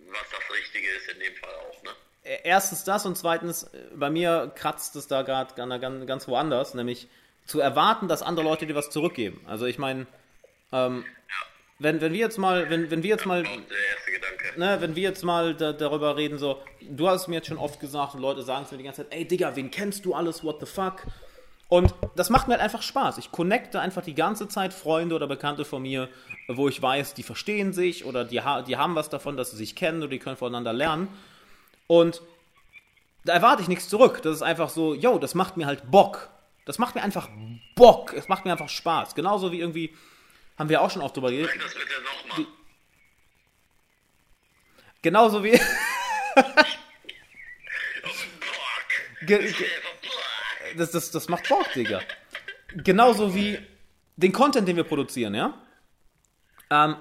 was 0.07 0.29
das 0.29 0.57
Richtige 0.57 0.89
ist 0.89 1.09
in 1.09 1.19
dem 1.19 1.35
Fall 1.35 1.53
auch, 1.55 1.83
ne? 1.83 1.89
E, 2.23 2.39
erstens 2.43 2.83
das 2.83 3.05
und 3.05 3.17
zweitens, 3.17 3.69
bei 3.95 4.09
mir 4.09 4.51
kratzt 4.55 4.95
es 4.95 5.07
da 5.07 5.21
gerade 5.21 5.55
ganz, 5.55 6.05
ganz 6.05 6.27
woanders, 6.27 6.73
nämlich 6.73 7.07
zu 7.45 7.59
erwarten, 7.59 8.07
dass 8.07 8.21
andere 8.21 8.43
Leute 8.43 8.67
dir 8.67 8.75
was 8.75 8.89
zurückgeben. 8.89 9.43
Also 9.47 9.65
ich 9.65 9.77
meine, 9.77 10.05
ähm, 10.73 11.05
ja 11.05 11.50
wenn, 11.81 11.99
wenn 11.99 12.13
wir 12.13 12.19
jetzt 12.19 12.37
mal, 12.37 12.69
wenn, 12.69 12.91
wenn 12.91 13.01
wir 13.01 13.09
jetzt 13.09 13.25
mal, 13.25 13.43
ne, 14.55 14.77
wenn 14.79 14.95
wir 14.95 15.03
jetzt 15.03 15.23
mal 15.23 15.55
da, 15.55 15.73
darüber 15.73 16.15
reden, 16.15 16.37
so, 16.37 16.59
du 16.81 17.07
hast 17.07 17.27
mir 17.27 17.35
jetzt 17.35 17.47
schon 17.47 17.57
oft 17.57 17.79
gesagt 17.79 18.13
und 18.13 18.21
Leute 18.21 18.43
sagen 18.43 18.65
es 18.65 18.71
mir 18.71 18.77
die 18.77 18.83
ganze 18.83 19.03
Zeit, 19.03 19.17
ey 19.17 19.27
Digga, 19.27 19.55
wen 19.55 19.71
kennst 19.71 20.05
du 20.05 20.13
alles, 20.13 20.43
what 20.43 20.59
the 20.59 20.67
fuck? 20.67 21.07
Und 21.69 21.95
das 22.15 22.29
macht 22.29 22.47
mir 22.47 22.55
halt 22.55 22.63
einfach 22.63 22.81
Spaß. 22.81 23.17
Ich 23.17 23.31
connecte 23.31 23.79
einfach 23.79 24.03
die 24.03 24.13
ganze 24.13 24.47
Zeit 24.47 24.73
Freunde 24.73 25.15
oder 25.15 25.25
Bekannte 25.25 25.65
von 25.65 25.81
mir, 25.81 26.09
wo 26.49 26.67
ich 26.67 26.81
weiß, 26.81 27.13
die 27.13 27.23
verstehen 27.23 27.73
sich 27.73 28.05
oder 28.05 28.25
die, 28.25 28.41
die 28.67 28.77
haben 28.77 28.95
was 28.95 29.09
davon, 29.09 29.37
dass 29.37 29.51
sie 29.51 29.57
sich 29.57 29.75
kennen 29.75 29.99
oder 29.99 30.09
die 30.09 30.19
können 30.19 30.35
voneinander 30.35 30.73
lernen. 30.73 31.07
Und 31.87 32.21
da 33.23 33.33
erwarte 33.33 33.61
ich 33.61 33.69
nichts 33.69 33.87
zurück. 33.87 34.21
Das 34.21 34.35
ist 34.35 34.41
einfach 34.41 34.69
so, 34.69 34.93
yo, 34.93 35.17
das 35.17 35.33
macht 35.33 35.55
mir 35.55 35.65
halt 35.65 35.89
Bock. 35.89 36.29
Das 36.65 36.77
macht 36.77 36.95
mir 36.95 37.03
einfach 37.03 37.29
Bock. 37.75 38.13
Es 38.13 38.27
macht 38.27 38.43
mir 38.43 38.51
einfach 38.51 38.69
Spaß. 38.69 39.15
Genauso 39.15 39.53
wie 39.53 39.61
irgendwie 39.61 39.95
haben 40.61 40.69
wir 40.69 40.79
auch 40.79 40.91
schon 40.91 41.01
oft 41.01 41.15
drüber 41.15 41.31
geredet. 41.31 41.49
Das 41.59 41.73
bitte 41.73 41.87
nochmal. 42.03 42.45
Genauso 45.01 45.43
wie. 45.43 45.51
ge, 49.25 49.51
das, 50.77 50.91
das, 50.91 51.09
das 51.09 51.27
macht 51.29 51.49
Bock, 51.49 51.73
Digga. 51.73 52.01
Genauso 52.75 53.33
wie 53.33 53.57
den 54.17 54.31
Content, 54.31 54.67
den 54.67 54.75
wir 54.75 54.83
produzieren, 54.83 55.33
ja? 55.33 55.57
Ähm, 56.69 56.97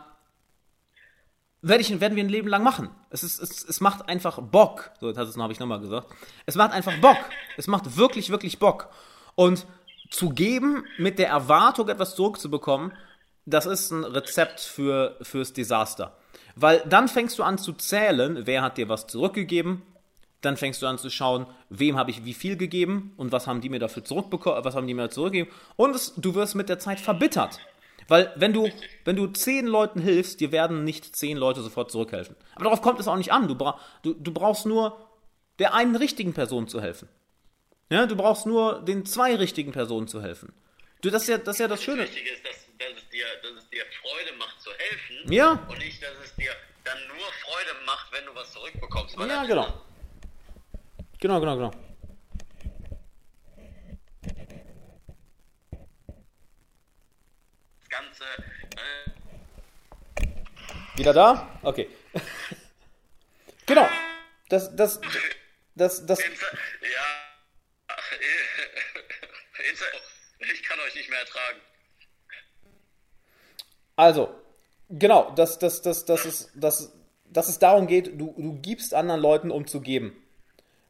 werde 1.60 1.82
ich, 1.82 2.00
werden 2.00 2.16
wir 2.16 2.24
ein 2.24 2.30
Leben 2.30 2.48
lang 2.48 2.62
machen. 2.62 2.88
Es, 3.10 3.22
ist, 3.22 3.40
es, 3.40 3.62
es 3.62 3.82
macht 3.82 4.08
einfach 4.08 4.40
Bock. 4.40 4.90
So, 5.00 5.08
jetzt 5.08 5.18
habe 5.18 5.52
ich 5.52 5.60
nochmal 5.60 5.80
gesagt. 5.80 6.08
Es 6.46 6.54
macht 6.54 6.72
einfach 6.72 6.96
Bock. 7.02 7.18
Es 7.58 7.66
macht 7.66 7.98
wirklich, 7.98 8.30
wirklich 8.30 8.58
Bock. 8.58 8.88
Und 9.34 9.66
zu 10.08 10.30
geben, 10.30 10.86
mit 10.96 11.18
der 11.18 11.28
Erwartung, 11.28 11.90
etwas 11.90 12.14
zurückzubekommen, 12.14 12.94
das 13.46 13.66
ist 13.66 13.90
ein 13.90 14.04
Rezept 14.04 14.60
für, 14.60 15.16
fürs 15.22 15.52
Desaster. 15.52 16.16
Weil 16.56 16.82
dann 16.88 17.08
fängst 17.08 17.38
du 17.38 17.42
an 17.42 17.58
zu 17.58 17.72
zählen, 17.72 18.46
wer 18.46 18.62
hat 18.62 18.78
dir 18.78 18.88
was 18.88 19.06
zurückgegeben. 19.06 19.82
Dann 20.40 20.56
fängst 20.56 20.80
du 20.80 20.86
an 20.86 20.98
zu 20.98 21.10
schauen, 21.10 21.46
wem 21.68 21.98
habe 21.98 22.10
ich 22.10 22.24
wie 22.24 22.34
viel 22.34 22.56
gegeben 22.56 23.12
und 23.16 23.30
was 23.30 23.46
haben 23.46 23.60
die 23.60 23.68
mir 23.68 23.78
dafür 23.78 24.04
zurückbekommen, 24.04 24.64
was 24.64 24.74
haben 24.74 24.86
die 24.86 24.94
mir 24.94 25.10
zurückgegeben. 25.10 25.52
Und 25.76 25.94
es, 25.94 26.14
du 26.16 26.34
wirst 26.34 26.54
mit 26.54 26.68
der 26.68 26.78
Zeit 26.78 26.98
verbittert. 26.98 27.60
Weil 28.08 28.32
wenn 28.36 28.52
du, 28.52 28.68
wenn 29.04 29.16
du 29.16 29.26
zehn 29.28 29.66
Leuten 29.66 30.00
hilfst, 30.00 30.40
dir 30.40 30.50
werden 30.50 30.82
nicht 30.82 31.14
zehn 31.14 31.36
Leute 31.36 31.62
sofort 31.62 31.92
zurückhelfen. 31.92 32.34
Aber 32.54 32.64
darauf 32.64 32.82
kommt 32.82 32.98
es 32.98 33.06
auch 33.06 33.16
nicht 33.16 33.32
an. 33.32 33.46
Du, 33.48 33.54
bra 33.54 33.78
du, 34.02 34.14
du 34.14 34.32
brauchst 34.32 34.66
nur 34.66 34.98
der 35.58 35.74
einen 35.74 35.94
richtigen 35.94 36.32
Person 36.32 36.66
zu 36.66 36.80
helfen. 36.80 37.08
Ja, 37.90 38.06
du 38.06 38.16
brauchst 38.16 38.46
nur 38.46 38.82
den 38.82 39.04
zwei 39.04 39.36
richtigen 39.36 39.72
Personen 39.72 40.08
zu 40.08 40.22
helfen. 40.22 40.52
Du, 41.02 41.10
das 41.10 41.22
ist 41.22 41.28
ja 41.28 41.38
das, 41.38 41.56
ist 41.56 41.60
ja 41.60 41.68
das 41.68 41.82
Schöne. 41.82 42.02
Wichtig 42.02 42.32
ist, 42.32 42.46
dass, 42.46 42.66
dass, 42.81 43.02
es 43.02 43.09
dir, 43.11 43.27
dass 43.43 43.52
es 43.62 43.69
dir 43.69 43.85
Freude 44.01 44.32
macht 44.39 44.61
zu 44.61 44.70
helfen. 44.73 45.32
Ja. 45.32 45.52
Und 45.69 45.78
nicht, 45.78 46.02
dass 46.02 46.16
es 46.24 46.35
dir 46.35 46.55
dann 46.85 46.98
nur 47.09 47.32
Freude 47.44 47.74
macht, 47.85 48.11
wenn 48.12 48.24
du 48.24 48.35
was 48.35 48.51
zurückbekommst. 48.52 49.16
Ja, 49.19 49.44
genau. 49.44 49.85
Genau, 51.19 51.40
genau, 51.40 51.57
genau. 51.57 51.70
Das 57.81 57.89
Ganze. 57.90 58.24
Äh, 58.77 59.11
Wieder 60.97 61.12
da? 61.12 61.59
Okay. 61.62 61.89
genau. 63.66 63.89
Das, 64.48 64.74
das, 64.74 65.01
das, 65.74 66.07
das, 66.07 66.19
Insta 66.20 66.47
ja. 66.82 67.97
Insta 69.70 69.86
ich 70.52 70.62
kann 70.62 70.81
euch 70.81 70.94
nicht 70.94 71.11
mehr 71.11 71.19
ertragen. 71.20 71.61
Also, 74.01 74.31
genau, 74.89 75.31
dass, 75.36 75.59
dass, 75.59 75.82
dass, 75.82 76.06
dass, 76.06 76.24
es, 76.24 76.51
dass, 76.55 76.90
dass 77.27 77.51
es 77.51 77.59
darum 77.59 77.86
geht, 77.86 78.18
du, 78.18 78.32
du 78.35 78.55
gibst 78.55 78.94
anderen 78.94 79.20
Leuten, 79.20 79.51
um 79.51 79.66
zu 79.66 79.82
geben. 79.82 80.16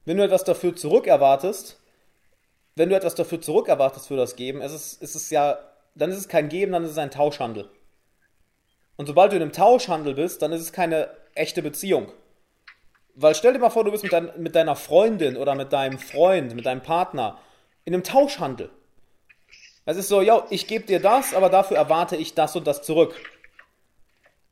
Wenn 0.04 0.16
du 0.16 0.22
etwas 0.22 0.44
dafür 0.44 0.76
zurückerwartest, 0.76 1.80
wenn 2.76 2.88
du 2.88 2.94
etwas 2.94 3.16
dafür 3.16 3.40
zurückerwartest 3.40 4.06
für 4.06 4.16
das 4.16 4.36
Geben, 4.36 4.62
ist 4.62 4.70
es, 4.70 4.92
ist 4.92 5.16
es 5.16 5.30
ja, 5.30 5.58
dann 5.96 6.12
ist 6.12 6.18
es 6.18 6.28
kein 6.28 6.48
Geben, 6.48 6.70
dann 6.70 6.84
ist 6.84 6.92
es 6.92 6.98
ein 6.98 7.10
Tauschhandel. 7.10 7.68
Und 8.94 9.06
sobald 9.06 9.32
du 9.32 9.36
in 9.36 9.42
einem 9.42 9.52
Tauschhandel 9.52 10.14
bist, 10.14 10.40
dann 10.40 10.52
ist 10.52 10.60
es 10.60 10.72
keine 10.72 11.10
echte 11.34 11.62
Beziehung. 11.62 12.12
Weil 13.16 13.34
stell 13.34 13.54
dir 13.54 13.58
mal 13.58 13.70
vor, 13.70 13.82
du 13.82 13.90
bist 13.90 14.04
mit, 14.04 14.12
dein, 14.12 14.30
mit 14.40 14.54
deiner 14.54 14.76
Freundin 14.76 15.36
oder 15.36 15.56
mit 15.56 15.72
deinem 15.72 15.98
Freund, 15.98 16.54
mit 16.54 16.64
deinem 16.64 16.82
Partner 16.82 17.40
in 17.84 17.92
einem 17.92 18.04
Tauschhandel. 18.04 18.70
Es 19.84 19.96
ist 19.96 20.08
so, 20.08 20.20
ja, 20.20 20.46
ich 20.50 20.66
gebe 20.66 20.86
dir 20.86 21.00
das, 21.00 21.34
aber 21.34 21.48
dafür 21.48 21.76
erwarte 21.76 22.16
ich 22.16 22.34
das 22.34 22.54
und 22.56 22.66
das 22.66 22.82
zurück. 22.82 23.14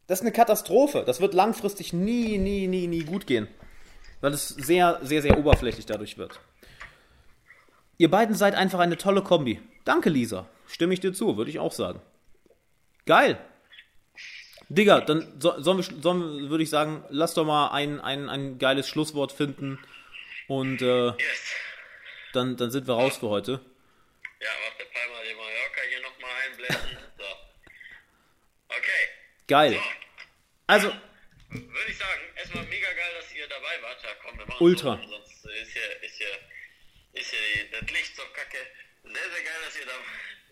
Das 0.07 0.21
ist 0.21 0.23
eine 0.23 0.33
Katastrophe. 0.33 1.05
Das 1.07 1.21
wird 1.21 1.35
langfristig 1.35 1.93
nie, 1.93 2.39
nie, 2.39 2.67
nie, 2.67 2.87
nie 2.87 3.05
gut 3.05 3.27
gehen. 3.27 3.47
Weil 4.21 4.33
es 4.33 4.49
sehr, 4.49 4.99
sehr, 5.03 5.23
sehr 5.23 5.39
oberflächlich 5.39 5.87
dadurch 5.87 6.19
wird. 6.19 6.41
Ihr 7.99 8.11
beiden 8.11 8.35
seid 8.35 8.55
einfach 8.55 8.79
eine 8.79 8.97
tolle 8.97 9.23
Kombi. 9.23 9.61
Danke, 9.85 10.09
Lisa. 10.09 10.47
Stimme 10.67 10.95
ich 10.95 11.01
dir 11.01 11.13
zu, 11.13 11.37
würde 11.37 11.51
ich 11.51 11.59
auch 11.59 11.73
sagen. 11.73 12.01
Geil. 13.07 13.39
Digga, 14.71 15.01
dann 15.01 15.27
so, 15.39 15.61
sollen 15.61 15.79
wir, 15.79 16.03
sollen, 16.03 16.51
würde 16.51 16.63
ich 16.63 16.71
sagen, 16.71 17.05
lass 17.11 17.35
doch 17.35 17.45
mal 17.45 17.69
ein, 17.69 18.01
ein, 18.01 18.29
ein 18.29 18.59
geiles 18.59 18.89
Schlusswort 18.89 19.33
finden. 19.33 19.79
Und 20.47 20.81
äh, 20.83 21.13
dann, 22.33 22.57
dann 22.57 22.71
sind 22.71 22.87
wir 22.87 22.95
raus 22.95 23.19
für 23.19 23.29
heute. 23.29 23.61
Ja, 24.41 24.51
warte, 24.63 24.85
Palma 24.87 25.23
de 25.23 25.35
Mallorca 25.35 25.81
hier 25.89 26.01
nochmal 26.01 26.31
einblenden. 26.45 26.99
So. 27.19 27.25
Okay. 28.69 29.09
Geil. 29.49 29.73
So. 29.73 29.83
Also, 30.67 30.89
Würde 31.51 31.91
ich 31.91 31.97
sagen, 31.97 32.21
erstmal 32.37 32.65
mega 32.65 32.93
geil, 32.93 33.15
dass 33.19 33.33
ihr 33.33 33.49
dabei 33.49 33.83
wart. 33.83 34.03
Ja, 34.03 34.15
komm, 34.23 34.39
wir 34.39 34.47
machen 34.47 34.63
Ultra. 34.63 35.01
So, 35.03 35.09
sonst 35.09 35.45
ist 35.47 35.73
hier, 35.73 36.03
ist 36.03 36.17
hier, 36.17 36.39
ist 37.15 37.31
hier 37.31 37.71
das 37.81 37.91
Licht 37.91 38.15
so 38.15 38.23
kacke. 38.35 38.59
Sehr, 39.03 39.31
sehr 39.31 39.43
geil, 39.43 39.61
dass 39.65 39.77
ihr, 39.79 39.87
da, 39.87 39.95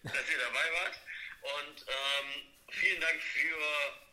dass 0.05 0.31
ihr 0.31 0.39
dabei 0.39 0.73
wart. 0.73 1.01
Und 1.61 1.87
ähm, 1.87 2.55
vielen 2.71 3.01
Dank 3.01 3.23
für 3.23 3.59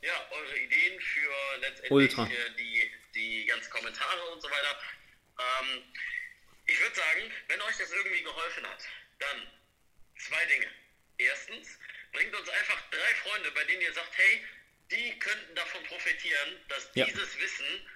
ja, 0.02 0.28
eure 0.32 0.58
Ideen, 0.60 1.00
für 1.00 1.58
letztendlich 1.62 1.92
Ultra. 1.92 2.30
die, 2.58 2.92
die 3.16 3.46
ganzen 3.46 3.72
Kommentare 3.72 4.26
und 4.32 4.42
so 4.42 4.50
weiter. 4.52 4.80
Ähm, 5.40 5.84
ich 6.66 6.80
würde 6.80 6.96
sagen, 6.96 7.32
wenn 7.48 7.62
euch 7.62 7.78
das 7.78 7.92
irgendwie 7.92 8.22
geholfen 8.24 8.68
hat, 8.68 8.84
dann 9.20 9.48
zwei 10.26 10.46
Dinge. 10.46 10.68
Erstens, 11.18 11.68
bringt 12.12 12.36
uns 12.36 12.50
einfach 12.50 12.80
drei 12.90 13.14
Freunde, 13.24 13.52
bei 13.52 13.64
denen 13.66 13.82
ihr 13.82 13.94
sagt, 13.94 14.18
hey, 14.18 14.46
die 14.92 15.18
könnten 15.20 15.56
davon 15.56 15.84
profitieren, 15.86 16.60
dass 16.70 16.90
Ja. 16.94 17.06
dieses 17.06 17.38
Wissen, 17.40 17.90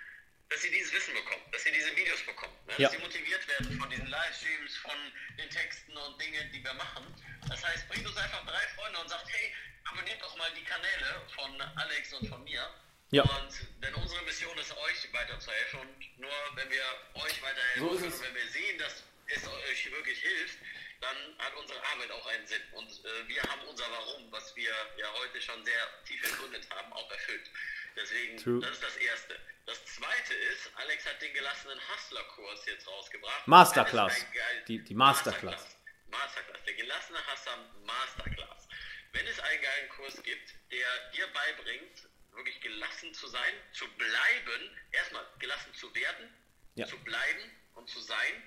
dass 0.49 0.61
sie 0.61 0.71
dieses 0.71 0.93
Wissen 0.93 1.13
bekommen, 1.13 1.43
dass 1.51 1.63
sie 1.63 1.71
diese 1.71 1.95
Videos 1.95 2.21
bekommen, 2.23 2.55
ne? 2.67 2.73
Ja. 2.77 2.87
dass 2.89 2.91
sie 2.97 3.03
motiviert 3.03 3.45
werden 3.47 3.77
von 3.79 3.89
diesen 3.89 4.07
Livestreams, 4.07 4.77
von 4.77 4.97
den 5.37 5.49
Texten 5.49 5.95
und 5.97 6.21
Dingen, 6.21 6.51
die 6.53 6.63
wir 6.63 6.73
machen. 6.73 7.05
Das 7.49 7.63
heißt, 7.65 7.87
bringt 7.89 8.07
uns 8.07 8.17
einfach 8.17 8.45
drei 8.45 8.67
Freunde 8.75 8.99
und 8.99 9.09
sagt, 9.09 9.27
hey, 9.29 9.53
abonniert 9.85 10.21
doch 10.21 10.35
mal 10.37 10.49
die 10.53 10.63
Kanäle 10.63 11.21
von 11.35 11.59
Alex 11.61 12.13
und 12.13 12.27
von 12.29 12.43
mir. 12.43 12.73
Ja. 13.11 13.23
Und 13.23 13.83
denn 13.83 13.93
unsere 13.95 14.21
Mission 14.23 14.57
ist, 14.57 14.75
euch 14.75 15.13
weiterzuhelfen. 15.13 15.79
Und 15.79 16.19
nur 16.19 16.31
wenn 16.55 16.69
wir 16.69 16.83
euch 17.15 17.41
weiterhelfen 17.41 17.89
So 17.89 17.97
können, 17.99 18.21
wenn 18.21 18.35
wir 18.35 18.47
sehen, 18.49 18.77
dass 18.79 19.03
es 19.27 19.47
euch 19.47 19.91
wirklich 19.91 20.19
hilft, 20.19 20.57
dann 21.01 21.37
hat 21.39 21.53
unsere 21.55 21.79
Arbeit 21.87 22.11
auch 22.11 22.25
einen 22.27 22.45
Sinn. 22.47 22.61
Und 22.73 22.89
äh, 23.05 23.27
wir 23.27 23.41
haben 23.43 23.61
unser 23.67 23.89
Warum, 23.91 24.31
was 24.31 24.55
wir 24.55 24.71
ja 24.97 25.11
heute 25.13 25.41
schon 25.41 25.63
sehr 25.65 26.03
tief 26.05 26.23
ergründet 26.23 26.67
haben, 26.69 26.91
auch 26.93 27.09
erfüllt. 27.11 27.49
Deswegen, 27.95 28.37
True. 28.37 28.59
das 28.61 28.71
ist 28.71 28.83
das 28.83 28.97
Erste. 28.97 29.39
Das 29.65 29.83
Zweite 29.85 30.33
ist, 30.33 30.69
Alex 30.75 31.05
hat 31.05 31.21
den 31.21 31.33
gelassenen 31.33 31.79
Hustler-Kurs 31.89 32.65
jetzt 32.67 32.87
rausgebracht. 32.87 33.47
Masterclass. 33.47 34.25
Die- 34.67 34.83
die 34.83 34.93
Masterclass. 34.95 35.77
Masterclass. 36.07 36.63
Der 36.65 36.73
gelassene 36.75 37.19
Hustler 37.31 37.57
Masterclass. 37.83 38.67
Wenn 39.13 39.25
es 39.27 39.39
einen 39.39 39.61
geilen 39.61 39.89
Kurs 39.89 40.21
gibt, 40.23 40.53
der 40.71 41.09
dir 41.11 41.27
beibringt, 41.33 42.07
wirklich 42.33 42.61
gelassen 42.61 43.13
zu 43.13 43.27
sein, 43.27 43.53
zu 43.71 43.87
bleiben, 43.97 44.77
erstmal 44.91 45.25
gelassen 45.39 45.73
zu 45.73 45.93
werden, 45.95 46.33
Ja. 46.75 46.85
zu 46.85 46.97
bleiben 46.99 47.51
und 47.75 47.89
zu 47.89 47.99
sein, 47.99 48.43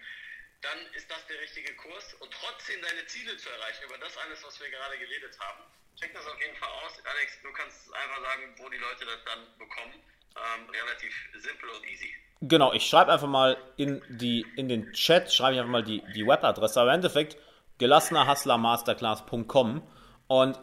dann 0.63 0.79
ist 0.95 1.11
das 1.11 1.27
der 1.27 1.41
richtige 1.41 1.75
Kurs 1.77 2.15
und 2.21 2.31
trotzdem 2.33 2.81
deine 2.83 3.07
Ziele 3.07 3.35
zu 3.37 3.49
erreichen, 3.49 3.85
über 3.87 3.99
das 3.99 4.17
alles, 4.19 4.45
was 4.45 4.61
wir 4.61 4.71
gerade 4.71 4.99
geredet 4.99 5.37
haben. 5.41 5.65
Check 5.99 6.15
das 6.15 6.25
auf 6.27 6.41
jeden 6.41 6.57
Fall 6.57 6.69
aus. 6.85 6.93
Alex, 7.05 7.41
du 7.43 7.53
kannst 7.53 7.93
einfach 7.95 8.23
sagen, 8.23 8.55
wo 8.59 8.69
die 8.69 8.79
Leute 8.79 9.05
das 9.05 9.25
dann 9.25 9.41
bekommen. 9.59 9.95
Ähm, 10.37 10.71
relativ 10.71 11.13
simpel 11.35 11.69
und 11.71 11.85
easy. 11.89 12.15
Genau, 12.43 12.73
ich 12.73 12.87
schreibe 12.87 13.13
einfach 13.13 13.27
mal 13.27 13.59
in, 13.77 14.01
die, 14.09 14.47
in 14.57 14.69
den 14.69 14.93
Chat, 14.93 15.33
schreibe 15.33 15.55
ich 15.55 15.61
einfach 15.61 15.73
mal 15.73 15.83
die, 15.83 16.05
die 16.15 16.25
Webadresse, 16.27 16.81
aber 16.81 16.91
im 16.91 16.97
Endeffekt 16.97 17.37
gelassenerhustlermasterclass.com 17.79 19.83
und 20.29 20.61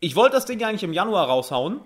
ich 0.00 0.14
wollte 0.14 0.36
das 0.36 0.44
Ding 0.44 0.60
ja 0.60 0.68
eigentlich 0.68 0.82
im 0.84 0.92
Januar 0.92 1.26
raushauen, 1.26 1.80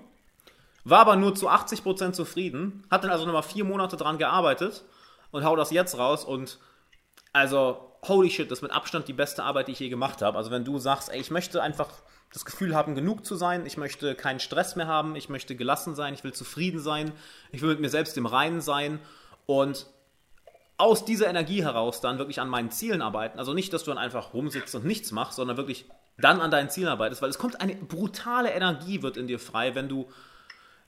war 0.84 0.98
aber 1.00 1.16
nur 1.16 1.34
zu 1.34 1.48
80% 1.48 2.12
zufrieden, 2.12 2.86
hat 2.90 3.02
dann 3.04 3.12
also 3.12 3.24
nochmal 3.24 3.44
vier 3.44 3.64
Monate 3.64 3.96
dran 3.96 4.18
gearbeitet 4.18 4.84
und 5.30 5.44
hau 5.44 5.56
das 5.56 5.70
jetzt 5.70 5.96
raus 5.96 6.24
und 6.24 6.58
also, 7.32 7.96
holy 8.06 8.30
shit, 8.30 8.50
das 8.50 8.58
ist 8.58 8.62
mit 8.62 8.72
Abstand 8.72 9.08
die 9.08 9.12
beste 9.12 9.42
Arbeit, 9.42 9.68
die 9.68 9.72
ich 9.72 9.80
je 9.80 9.88
gemacht 9.88 10.22
habe. 10.22 10.36
Also, 10.36 10.50
wenn 10.50 10.64
du 10.64 10.78
sagst, 10.78 11.10
ey, 11.10 11.20
ich 11.20 11.30
möchte 11.30 11.62
einfach 11.62 11.88
das 12.32 12.44
Gefühl 12.44 12.74
haben, 12.74 12.94
genug 12.94 13.26
zu 13.26 13.34
sein, 13.34 13.66
ich 13.66 13.76
möchte 13.76 14.14
keinen 14.14 14.40
Stress 14.40 14.76
mehr 14.76 14.86
haben, 14.86 15.16
ich 15.16 15.28
möchte 15.28 15.56
gelassen 15.56 15.94
sein, 15.94 16.14
ich 16.14 16.22
will 16.22 16.32
zufrieden 16.32 16.80
sein, 16.80 17.12
ich 17.50 17.60
will 17.62 17.70
mit 17.70 17.80
mir 17.80 17.88
selbst 17.88 18.16
im 18.16 18.26
Reinen 18.26 18.60
sein 18.60 19.00
und 19.46 19.86
aus 20.76 21.04
dieser 21.04 21.28
Energie 21.28 21.62
heraus 21.62 22.00
dann 22.00 22.18
wirklich 22.18 22.40
an 22.40 22.48
meinen 22.48 22.70
Zielen 22.70 23.02
arbeiten. 23.02 23.38
Also 23.38 23.52
nicht, 23.52 23.72
dass 23.72 23.84
du 23.84 23.90
dann 23.90 23.98
einfach 23.98 24.32
rumsitzt 24.32 24.74
und 24.74 24.84
nichts 24.84 25.12
machst, 25.12 25.36
sondern 25.36 25.56
wirklich 25.56 25.86
dann 26.18 26.40
an 26.40 26.50
deinen 26.50 26.70
Zielen 26.70 26.88
arbeitest, 26.88 27.20
weil 27.20 27.30
es 27.30 27.38
kommt 27.38 27.60
eine 27.60 27.74
brutale 27.74 28.50
Energie 28.50 29.02
wird 29.02 29.16
in 29.16 29.26
dir 29.26 29.38
frei, 29.38 29.74
wenn 29.74 29.88
du 29.88 30.08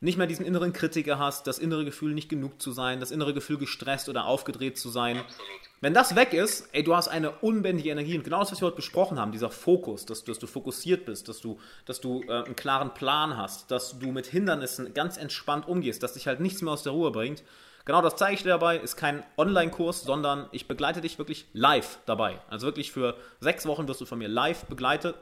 nicht 0.02 0.18
mehr 0.18 0.26
diesen 0.26 0.44
inneren 0.44 0.72
Kritiker 0.72 1.18
hast, 1.18 1.46
das 1.46 1.58
innere 1.58 1.84
Gefühl 1.84 2.12
nicht 2.12 2.28
genug 2.28 2.60
zu 2.60 2.72
sein, 2.72 3.00
das 3.00 3.12
innere 3.12 3.32
Gefühl 3.32 3.56
gestresst 3.56 4.08
oder 4.08 4.26
aufgedreht 4.26 4.76
zu 4.76 4.90
sein. 4.90 5.18
Absolut. 5.18 5.48
Wenn 5.80 5.94
das 5.94 6.14
weg 6.16 6.32
ist, 6.32 6.68
ey, 6.72 6.82
du 6.82 6.94
hast 6.94 7.08
eine 7.08 7.30
unbändige 7.30 7.90
Energie. 7.90 8.16
Und 8.16 8.24
genau 8.24 8.40
das, 8.40 8.52
was 8.52 8.60
wir 8.60 8.66
heute 8.66 8.76
besprochen 8.76 9.18
haben, 9.18 9.32
dieser 9.32 9.50
Fokus, 9.50 10.04
dass, 10.04 10.24
dass 10.24 10.38
du 10.38 10.46
fokussiert 10.46 11.06
bist, 11.06 11.28
dass 11.28 11.40
du, 11.40 11.58
dass 11.86 12.00
du 12.00 12.22
äh, 12.22 12.44
einen 12.44 12.56
klaren 12.56 12.94
Plan 12.94 13.36
hast, 13.36 13.70
dass 13.70 13.98
du 13.98 14.12
mit 14.12 14.26
Hindernissen 14.26 14.92
ganz 14.92 15.16
entspannt 15.16 15.66
umgehst, 15.66 16.02
dass 16.02 16.14
dich 16.14 16.26
halt 16.26 16.40
nichts 16.40 16.62
mehr 16.62 16.72
aus 16.72 16.82
der 16.82 16.92
Ruhe 16.92 17.10
bringt. 17.10 17.44
Genau 17.84 18.00
das 18.02 18.16
zeige 18.16 18.34
ich 18.34 18.42
dir 18.42 18.50
dabei. 18.50 18.78
Ist 18.78 18.96
kein 18.96 19.24
Online-Kurs, 19.36 20.02
sondern 20.02 20.48
ich 20.52 20.68
begleite 20.68 21.00
dich 21.00 21.18
wirklich 21.18 21.46
live 21.52 21.98
dabei. 22.06 22.40
Also 22.48 22.66
wirklich 22.66 22.92
für 22.92 23.16
sechs 23.40 23.66
Wochen 23.66 23.88
wirst 23.88 24.00
du 24.00 24.06
von 24.06 24.18
mir 24.18 24.28
live 24.28 24.64
begleitet. 24.66 25.16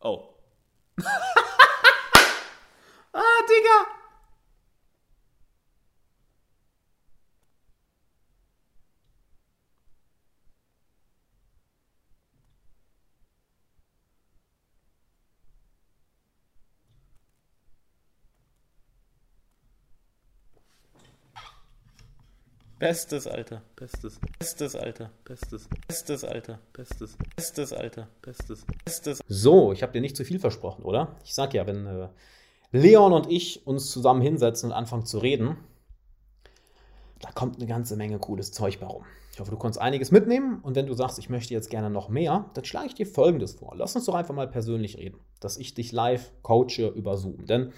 Oh. 0.00 0.28
ah, 3.12 3.22
Digga! 3.48 3.99
Bestes, 22.80 23.26
Alter. 23.26 23.60
Bestes. 23.76 24.18
Bestes, 24.38 24.74
Alter. 24.74 25.10
Bestes. 25.26 25.68
Bestes, 25.86 26.24
Alter. 26.24 26.58
Bestes. 26.72 27.14
Bestes, 27.36 27.72
Alter. 27.74 28.08
Bestes. 28.22 28.64
Bestes. 28.86 29.20
So, 29.28 29.74
ich 29.74 29.82
habe 29.82 29.92
dir 29.92 30.00
nicht 30.00 30.16
zu 30.16 30.24
viel 30.24 30.38
versprochen, 30.38 30.82
oder? 30.82 31.14
Ich 31.22 31.34
sag 31.34 31.52
ja, 31.52 31.66
wenn 31.66 31.86
äh, 31.86 32.08
Leon 32.72 33.12
und 33.12 33.30
ich 33.30 33.66
uns 33.66 33.90
zusammen 33.90 34.22
hinsetzen 34.22 34.70
und 34.70 34.74
anfangen 34.74 35.04
zu 35.04 35.18
reden, 35.18 35.58
da 37.20 37.30
kommt 37.32 37.56
eine 37.56 37.66
ganze 37.66 37.96
Menge 37.96 38.18
cooles 38.18 38.50
Zeug 38.50 38.80
bei 38.80 38.86
rum. 38.86 39.04
Ich 39.34 39.40
hoffe, 39.40 39.50
du 39.50 39.58
konntest 39.58 39.78
einiges 39.82 40.10
mitnehmen 40.10 40.60
und 40.62 40.74
wenn 40.74 40.86
du 40.86 40.94
sagst, 40.94 41.18
ich 41.18 41.28
möchte 41.28 41.52
jetzt 41.52 41.68
gerne 41.68 41.90
noch 41.90 42.08
mehr, 42.08 42.46
dann 42.54 42.64
schlage 42.64 42.86
ich 42.86 42.94
dir 42.94 43.06
Folgendes 43.06 43.52
vor. 43.56 43.74
Lass 43.76 43.94
uns 43.94 44.06
doch 44.06 44.14
einfach 44.14 44.34
mal 44.34 44.48
persönlich 44.48 44.96
reden, 44.96 45.20
dass 45.40 45.58
ich 45.58 45.74
dich 45.74 45.92
live 45.92 46.32
coache 46.40 46.88
über 46.94 47.18
Zoom. 47.18 47.44
Denn 47.44 47.74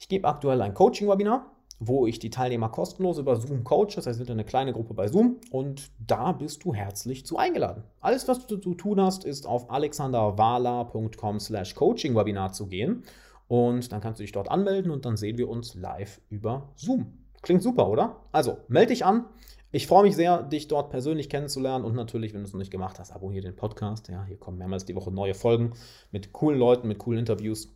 ich 0.00 0.08
gebe 0.08 0.26
aktuell 0.26 0.60
ein 0.62 0.74
Coaching-Webinar, 0.74 1.48
wo 1.78 2.06
ich 2.06 2.18
die 2.18 2.30
Teilnehmer 2.30 2.68
kostenlos 2.68 3.18
über 3.18 3.36
Zoom 3.36 3.64
coache. 3.64 3.96
Das 3.96 4.06
heißt, 4.06 4.18
wir 4.18 4.26
sind 4.26 4.30
eine 4.30 4.44
kleine 4.44 4.72
Gruppe 4.72 4.94
bei 4.94 5.08
Zoom 5.08 5.36
und 5.50 5.90
da 5.98 6.32
bist 6.32 6.64
du 6.64 6.74
herzlich 6.74 7.26
zu 7.26 7.36
eingeladen. 7.36 7.84
Alles, 8.00 8.26
was 8.28 8.46
du 8.46 8.56
zu 8.56 8.74
tun 8.74 9.00
hast, 9.00 9.24
ist 9.24 9.46
auf 9.46 9.70
alexanderwala.com 9.70 11.40
slash 11.40 11.74
coaching-webinar 11.74 12.52
zu 12.52 12.66
gehen 12.66 13.04
und 13.48 13.92
dann 13.92 14.00
kannst 14.00 14.20
du 14.20 14.24
dich 14.24 14.32
dort 14.32 14.50
anmelden 14.50 14.90
und 14.90 15.04
dann 15.04 15.16
sehen 15.16 15.38
wir 15.38 15.48
uns 15.48 15.74
live 15.74 16.20
über 16.30 16.70
Zoom. 16.76 17.12
Klingt 17.42 17.62
super, 17.62 17.88
oder? 17.88 18.16
Also, 18.32 18.58
melde 18.68 18.88
dich 18.88 19.04
an. 19.04 19.26
Ich 19.70 19.86
freue 19.86 20.04
mich 20.04 20.16
sehr, 20.16 20.42
dich 20.42 20.68
dort 20.68 20.90
persönlich 20.90 21.28
kennenzulernen 21.28 21.84
und 21.84 21.94
natürlich, 21.94 22.32
wenn 22.32 22.40
du 22.40 22.46
es 22.46 22.52
noch 22.52 22.58
nicht 22.58 22.70
gemacht 22.70 22.98
hast, 22.98 23.12
abonniere 23.12 23.42
den 23.42 23.56
Podcast. 23.56 24.08
Ja, 24.08 24.24
hier 24.24 24.38
kommen 24.38 24.58
mehrmals 24.58 24.84
die 24.84 24.94
Woche 24.94 25.10
neue 25.10 25.34
Folgen 25.34 25.74
mit 26.10 26.32
coolen 26.32 26.58
Leuten, 26.58 26.88
mit 26.88 26.98
coolen 26.98 27.20
Interviews. 27.20 27.68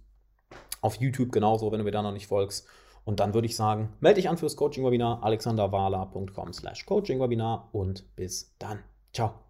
Auf 0.80 0.96
YouTube 0.96 1.30
genauso, 1.30 1.70
wenn 1.70 1.78
du 1.78 1.84
mir 1.84 1.90
da 1.90 2.00
noch 2.00 2.12
nicht 2.12 2.26
folgst. 2.26 2.66
Und 3.10 3.18
dann 3.18 3.34
würde 3.34 3.46
ich 3.46 3.56
sagen, 3.56 3.88
melde 3.98 4.20
dich 4.20 4.28
an 4.28 4.38
fürs 4.38 4.54
Coaching-Webinar 4.54 5.24
alexanderwala.com 5.24 6.52
slash 6.52 6.86
Coaching-Webinar 6.86 7.68
und 7.72 8.04
bis 8.14 8.54
dann. 8.60 8.84
Ciao. 9.12 9.49